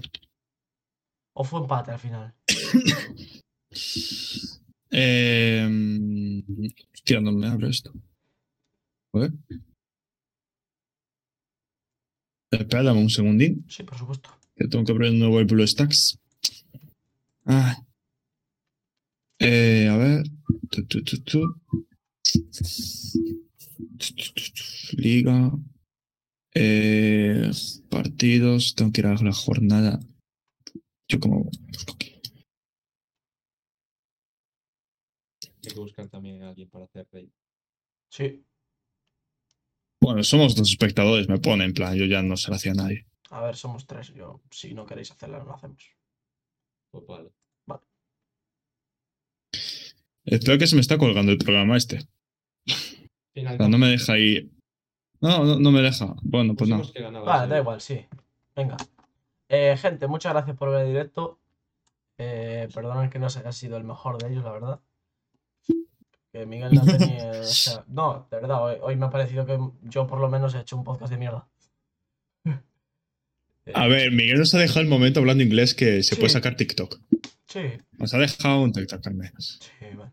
o 1.35 1.43
fue 1.43 1.59
empate 1.61 1.91
al 1.91 1.99
final. 1.99 2.34
Eh, 4.95 5.67
hostia, 6.93 7.19
no 7.19 7.31
me 7.31 7.47
abre 7.47 7.69
esto. 7.69 7.91
A 9.13 9.19
ver. 9.19 9.31
Espera, 12.59 12.84
dame 12.84 13.01
un 13.01 13.09
segundín. 13.09 13.65
Sí, 13.67 13.84
por 13.84 13.97
supuesto. 13.97 14.30
Que 14.55 14.67
tengo 14.67 14.85
que 14.85 14.91
abrir 14.91 15.11
de 15.11 15.17
nuevo 15.17 15.39
el 15.39 15.45
Blue 15.45 15.65
Stacks. 15.65 16.19
Ah. 17.45 17.84
Eh, 19.39 19.88
a 19.89 19.97
ver. 19.97 20.23
Tu, 20.69 20.85
tu, 20.85 21.03
tu, 21.03 21.21
tu. 21.21 21.61
Liga. 24.93 25.51
Eh, 26.53 27.49
partidos. 27.89 28.75
Tengo 28.75 28.91
que 28.91 29.01
ir 29.01 29.07
a 29.07 29.15
la 29.15 29.34
jornada. 29.34 29.99
Yo 31.07 31.19
como 31.19 31.43
busco 31.43 31.93
aquí. 31.95 32.21
Hay 35.65 35.73
que 35.73 35.80
buscar 35.80 36.07
también 36.07 36.43
a 36.43 36.49
alguien 36.49 36.69
para 36.69 36.85
hacer 36.85 37.07
rey. 37.11 37.31
Sí. 38.09 38.45
Bueno, 40.03 40.21
somos 40.21 40.53
dos 40.53 40.69
espectadores, 40.69 41.30
me 41.30 41.39
pone 41.39 41.63
en 41.63 41.73
plan. 41.73 41.95
Yo 41.95 42.03
ya 42.03 42.21
no 42.21 42.35
se 42.35 42.49
lo 42.49 42.57
hacía 42.57 42.73
a 42.73 42.75
nadie. 42.75 43.05
A 43.30 43.41
ver, 43.41 43.55
somos 43.55 43.88
tres. 43.88 44.13
Yo, 44.13 44.41
si 44.51 44.73
no 44.73 44.85
queréis 44.85 45.11
hacerla, 45.11 45.39
no 45.39 45.45
lo 45.45 45.55
hacemos. 45.55 45.81
Pues 46.91 47.05
vale. 47.07 47.30
Espero 50.25 50.57
que 50.57 50.67
se 50.67 50.75
me 50.75 50.81
está 50.81 50.97
colgando 50.97 51.31
el 51.31 51.38
programa 51.38 51.77
este. 51.77 52.05
No 53.59 53.77
me 53.77 53.88
deja 53.88 54.17
ir. 54.17 54.51
No, 55.21 55.45
no, 55.45 55.57
no 55.57 55.71
me 55.71 55.81
deja. 55.81 56.13
Bueno, 56.21 56.53
pues 56.53 56.69
no. 56.69 56.80
Pusimos 56.80 57.01
ganaba 57.01 57.25
Vale, 57.25 57.47
da 57.47 57.59
igual, 57.61 57.80
sí. 57.80 58.05
Venga. 58.57 58.75
Eh, 59.47 59.77
gente, 59.77 60.07
muchas 60.07 60.34
gracias 60.34 60.57
por 60.57 60.69
ver 60.69 60.81
el 60.81 60.88
directo. 60.88 61.39
Eh, 62.17 62.67
perdonad 62.73 63.09
que 63.09 63.19
no 63.19 63.27
haya 63.27 63.51
sido 63.53 63.77
el 63.77 63.85
mejor 63.85 64.21
de 64.21 64.34
ellos, 64.34 64.43
la 64.43 64.51
verdad. 64.51 64.80
Que 66.34 66.45
Miguel 66.47 66.72
no 66.73 66.84
tenía. 66.85 67.30
o 67.30 67.43
sea, 67.43 67.85
no, 67.88 68.27
de 68.30 68.38
verdad, 68.39 68.64
hoy, 68.64 68.76
hoy 68.81 68.95
me 68.97 69.05
ha 69.05 69.10
parecido 69.11 69.45
que 69.45 69.57
yo 69.84 70.07
por 70.07 70.19
lo 70.19 70.27
menos 70.30 70.53
he 70.55 70.60
hecho 70.60 70.76
un 70.76 70.84
podcast 70.84 71.11
de 71.11 71.18
mierda. 71.19 71.47
A 73.73 73.88
ver, 73.88 74.11
Miguel 74.11 74.39
nos 74.39 74.53
ha 74.55 74.57
dejado 74.60 74.81
el 74.81 74.88
momento 74.88 75.19
hablando 75.22 75.43
inglés 75.43 75.73
que 75.73 76.03
se 76.03 76.15
Sí. 76.15 76.15
puede 76.15 76.30
sacar 76.31 76.55
TikTok. 76.55 76.99
Sí, 77.47 77.61
Nos 77.93 78.14
ha 78.14 78.18
dejado 78.18 78.61
un 78.61 78.73
TikTok 78.73 79.05
al 79.07 79.14
menos. 79.14 79.60
sí, 79.80 79.95
va. 79.95 80.11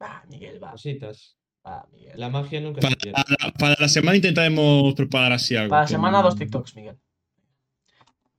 Va, 0.00 0.22
Miguel, 0.28 0.62
va. 0.62 0.72
Cositas. 0.72 1.36
Va, 1.66 1.84
Miguel. 1.90 2.12
La 2.20 2.28
magia 2.28 2.60
nunca 2.60 2.80
Para 2.80 2.90
se 2.92 2.96
pierde. 2.98 3.22
la, 3.42 3.50
para 3.52 3.76
la 3.80 3.88
semana 3.88 4.16
intentaremos 4.16 4.94
preparar 4.94 5.32
así 5.32 5.56
algo. 5.56 5.70
Para 5.70 5.82
la 5.82 5.88
semana, 5.88 6.18
no- 6.18 6.24
dos 6.24 6.36
TikToks, 6.36 6.76
Miguel. 6.76 6.98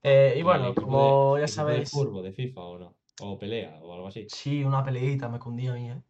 Eh, 0.04 0.36
y 0.40 0.44
bueno, 0.44 0.74
como 0.76 1.36
de- 1.36 1.42
ya 1.42 1.48
sabéis. 1.48 1.90
furbo, 1.90 2.22
de 2.22 2.32
FIFA 2.32 2.62
o 2.62 2.78
no. 2.80 2.96
O 3.20 3.38
pelea 3.40 3.80
o 3.82 3.94
algo 3.96 4.08
así. 4.08 4.28
Sí, 4.30 4.64
una 4.64 4.84
peleita 4.86 5.28
me 5.28 5.40
cundía 5.40 5.72
a 5.72 5.76
mí, 5.76 5.90
eh. 5.90 6.02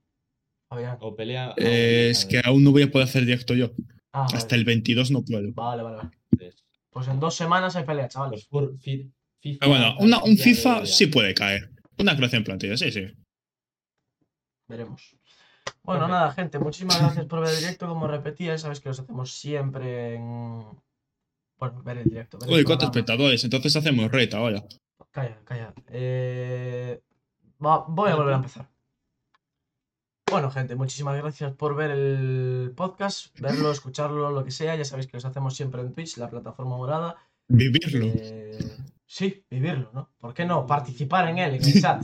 O 0.69 1.15
pelea. 1.15 1.53
Eh, 1.57 2.09
es 2.11 2.25
que 2.25 2.41
aún 2.43 2.63
no 2.63 2.71
voy 2.71 2.83
a 2.83 2.91
poder 2.91 3.07
hacer 3.07 3.23
directo 3.25 3.53
yo. 3.53 3.71
Ah, 4.11 4.23
vale. 4.23 4.37
Hasta 4.37 4.55
el 4.55 4.65
22 4.65 5.11
no 5.11 5.23
puedo. 5.23 5.51
Vale, 5.53 5.83
vale, 5.83 5.97
vale. 5.97 6.09
Pues 6.89 7.07
en 7.07 7.19
dos 7.19 7.35
semanas 7.35 7.75
hay 7.75 7.85
pelea, 7.85 8.07
chavales. 8.07 8.47
Fi- 8.81 9.11
FIFA. 9.39 9.59
Pero 9.59 9.69
bueno, 9.71 9.95
una- 9.99 10.23
un 10.23 10.37
FIFA 10.37 10.85
sí 10.85 11.07
puede 11.07 11.33
caer. 11.33 11.69
Una 11.99 12.15
creación 12.17 12.43
plantilla, 12.43 12.75
sí, 12.77 12.91
sí. 12.91 13.05
Veremos. 14.67 15.15
Bueno, 15.83 16.07
nada, 16.07 16.31
gente, 16.31 16.59
muchísimas 16.59 16.99
gracias 16.99 17.25
por 17.27 17.39
ver 17.41 17.49
el 17.53 17.59
directo. 17.59 17.87
Como 17.87 18.07
repetía, 18.07 18.57
sabes 18.57 18.79
que 18.81 18.89
los 18.89 18.99
hacemos 18.99 19.31
siempre 19.31 20.15
en. 20.15 20.65
Bueno, 21.59 21.81
ver 21.83 21.99
el 21.99 22.09
directo. 22.09 22.37
ver 22.39 22.49
el 22.49 22.55
Uy, 22.55 22.63
cuántos 22.63 22.89
programa. 22.89 22.99
espectadores. 22.99 23.43
Entonces 23.43 23.75
hacemos 23.75 24.11
reta, 24.11 24.39
vaya. 24.39 24.63
Calla, 25.11 25.39
calla. 25.45 25.73
Eh, 25.89 26.99
va- 27.63 27.85
voy 27.87 28.09
a 28.11 28.15
volver 28.15 28.33
a 28.33 28.37
empezar. 28.37 28.69
Bueno, 30.29 30.51
gente, 30.51 30.75
muchísimas 30.75 31.15
gracias 31.15 31.53
por 31.53 31.73
ver 31.75 31.91
el 31.91 32.73
podcast, 32.75 33.27
verlo, 33.39 33.71
escucharlo, 33.71 34.29
lo 34.29 34.43
que 34.43 34.51
sea. 34.51 34.75
Ya 34.75 34.83
sabéis 34.83 35.07
que 35.07 35.15
los 35.15 35.25
hacemos 35.25 35.55
siempre 35.55 35.81
en 35.81 35.93
Twitch, 35.93 36.17
la 36.17 36.29
plataforma 36.29 36.75
morada. 36.75 37.15
Vivirlo. 37.47 38.05
Eh, 38.05 38.59
sí, 39.05 39.45
vivirlo, 39.49 39.89
¿no? 39.93 40.09
¿Por 40.19 40.33
qué 40.33 40.45
no? 40.45 40.65
Participar 40.65 41.29
en 41.29 41.37
él, 41.37 41.55
en 41.55 41.63
el 41.63 41.81
chat. 41.81 42.03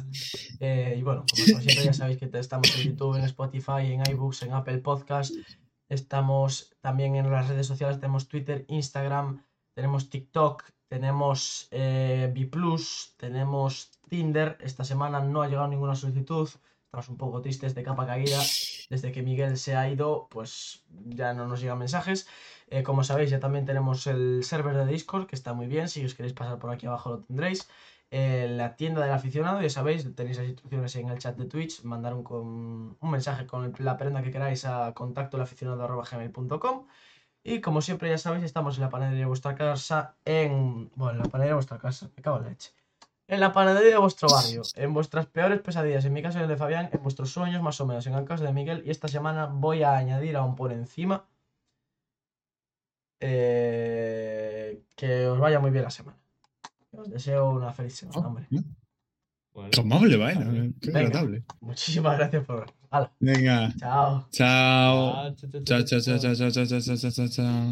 Eh, 0.59 0.95
y 0.97 1.01
bueno, 1.03 1.25
como 1.29 1.43
siempre 1.43 1.83
ya 1.83 1.93
sabéis 1.93 2.17
que 2.17 2.29
estamos 2.31 2.73
en 2.77 2.91
YouTube, 2.91 3.17
en 3.17 3.25
Spotify, 3.25 3.91
en 3.91 4.03
iBooks, 4.09 4.43
en 4.43 4.53
Apple 4.53 4.77
Podcast. 4.77 5.33
Estamos 5.89 6.73
también 6.79 7.17
en 7.17 7.29
las 7.29 7.49
redes 7.49 7.67
sociales, 7.67 7.99
tenemos 7.99 8.29
Twitter, 8.29 8.63
Instagram, 8.69 9.43
tenemos 9.75 10.09
TikTok, 10.09 10.63
tenemos 10.87 11.67
eh, 11.71 12.31
B+, 12.33 12.49
tenemos 13.17 13.91
Tinder. 14.07 14.57
Esta 14.61 14.85
semana 14.85 15.19
no 15.19 15.41
ha 15.41 15.49
llegado 15.49 15.67
ninguna 15.67 15.95
solicitud. 15.95 16.47
Estamos 16.93 17.09
un 17.09 17.17
poco 17.17 17.41
tristes 17.41 17.73
de 17.73 17.81
capa 17.81 18.05
caída. 18.05 18.37
Desde 18.91 19.11
que 19.11 19.23
Miguel 19.23 19.57
se 19.57 19.75
ha 19.75 19.89
ido, 19.89 20.27
pues 20.29 20.83
ya 21.07 21.33
no 21.33 21.47
nos 21.47 21.59
llegan 21.59 21.79
mensajes. 21.79 22.27
Eh, 22.67 22.83
como 22.83 23.03
sabéis, 23.03 23.31
ya 23.31 23.39
también 23.39 23.65
tenemos 23.65 24.05
el 24.05 24.43
server 24.43 24.75
de 24.77 24.85
Discord, 24.85 25.25
que 25.25 25.35
está 25.35 25.53
muy 25.53 25.65
bien. 25.65 25.87
Si 25.89 26.05
os 26.05 26.13
queréis 26.13 26.33
pasar 26.35 26.59
por 26.59 26.69
aquí 26.69 26.85
abajo 26.85 27.09
lo 27.09 27.19
tendréis. 27.21 27.67
Eh, 28.11 28.47
la 28.47 28.75
tienda 28.75 29.01
del 29.01 29.11
aficionado, 29.11 29.59
ya 29.59 29.71
sabéis, 29.71 30.05
tenéis 30.15 30.37
las 30.37 30.45
instrucciones 30.45 30.95
en 30.95 31.09
el 31.09 31.17
chat 31.17 31.35
de 31.35 31.45
Twitch. 31.47 31.81
Mandar 31.83 32.13
un, 32.13 32.23
con- 32.23 32.95
un 33.01 33.09
mensaje 33.09 33.47
con 33.47 33.73
la 33.79 33.97
prenda 33.97 34.21
que 34.21 34.29
queráis 34.29 34.63
a 34.65 34.93
contacto 34.93 35.39
Y 37.43 37.61
como 37.61 37.81
siempre, 37.81 38.09
ya 38.09 38.17
sabéis, 38.19 38.43
estamos 38.43 38.75
en 38.77 38.81
la 38.81 38.89
panadería 38.89 39.21
de 39.21 39.25
vuestra 39.25 39.55
casa. 39.55 40.15
En. 40.25 40.91
Bueno, 40.95 41.13
en 41.13 41.17
la 41.19 41.23
panadería 41.23 41.51
de 41.53 41.55
vuestra 41.55 41.79
casa, 41.79 42.11
me 42.15 42.21
cago 42.21 42.37
en 42.37 42.43
la 42.43 42.49
leche. 42.49 42.71
En 43.27 43.39
la 43.39 43.53
panadería 43.53 43.91
de 43.91 43.97
vuestro 43.97 44.27
barrio, 44.31 44.61
en 44.75 44.93
vuestras 44.93 45.25
peores 45.27 45.61
pesadillas, 45.61 46.05
en 46.05 46.13
mi 46.13 46.21
caso 46.21 46.37
en 46.37 46.43
el 46.43 46.49
de 46.49 46.57
Fabián, 46.57 46.89
en 46.91 47.01
vuestros 47.01 47.31
sueños 47.31 47.61
más 47.61 47.79
o 47.81 47.85
menos, 47.85 48.05
en 48.07 48.13
el 48.13 48.25
caso 48.25 48.43
de 48.43 48.53
Miguel, 48.53 48.83
y 48.85 48.89
esta 48.91 49.07
semana 49.07 49.45
voy 49.45 49.83
a 49.83 49.95
añadir 49.95 50.35
aún 50.35 50.55
por 50.55 50.71
encima 50.71 51.25
eh, 53.19 54.83
que 54.95 55.27
os 55.27 55.39
vaya 55.39 55.59
muy 55.59 55.71
bien 55.71 55.85
la 55.85 55.89
semana. 55.89 56.17
Os 56.91 57.09
deseo 57.09 57.49
una 57.51 57.71
feliz 57.71 57.95
semana, 57.95 58.19
oh, 58.19 58.27
hombre. 58.27 58.47
Tomable, 59.71 60.17
pues 60.17 60.37
vaya, 60.37 60.51
eh, 60.51 60.71
qué 60.81 60.89
agradable. 60.89 61.43
Muchísimas 61.61 62.17
gracias 62.17 62.43
por 62.45 62.59
ver. 62.59 63.09
Venga. 63.19 63.73
Chao. 63.77 64.27
Chao. 64.31 65.35
Chao, 65.35 65.83
chao, 65.83 66.01
chao, 66.01 66.19
chao, 66.19 66.35
chao, 66.35 66.51
chao, 66.51 66.81
chao, 66.81 67.11
chao. 67.11 67.27
chao. 67.27 67.71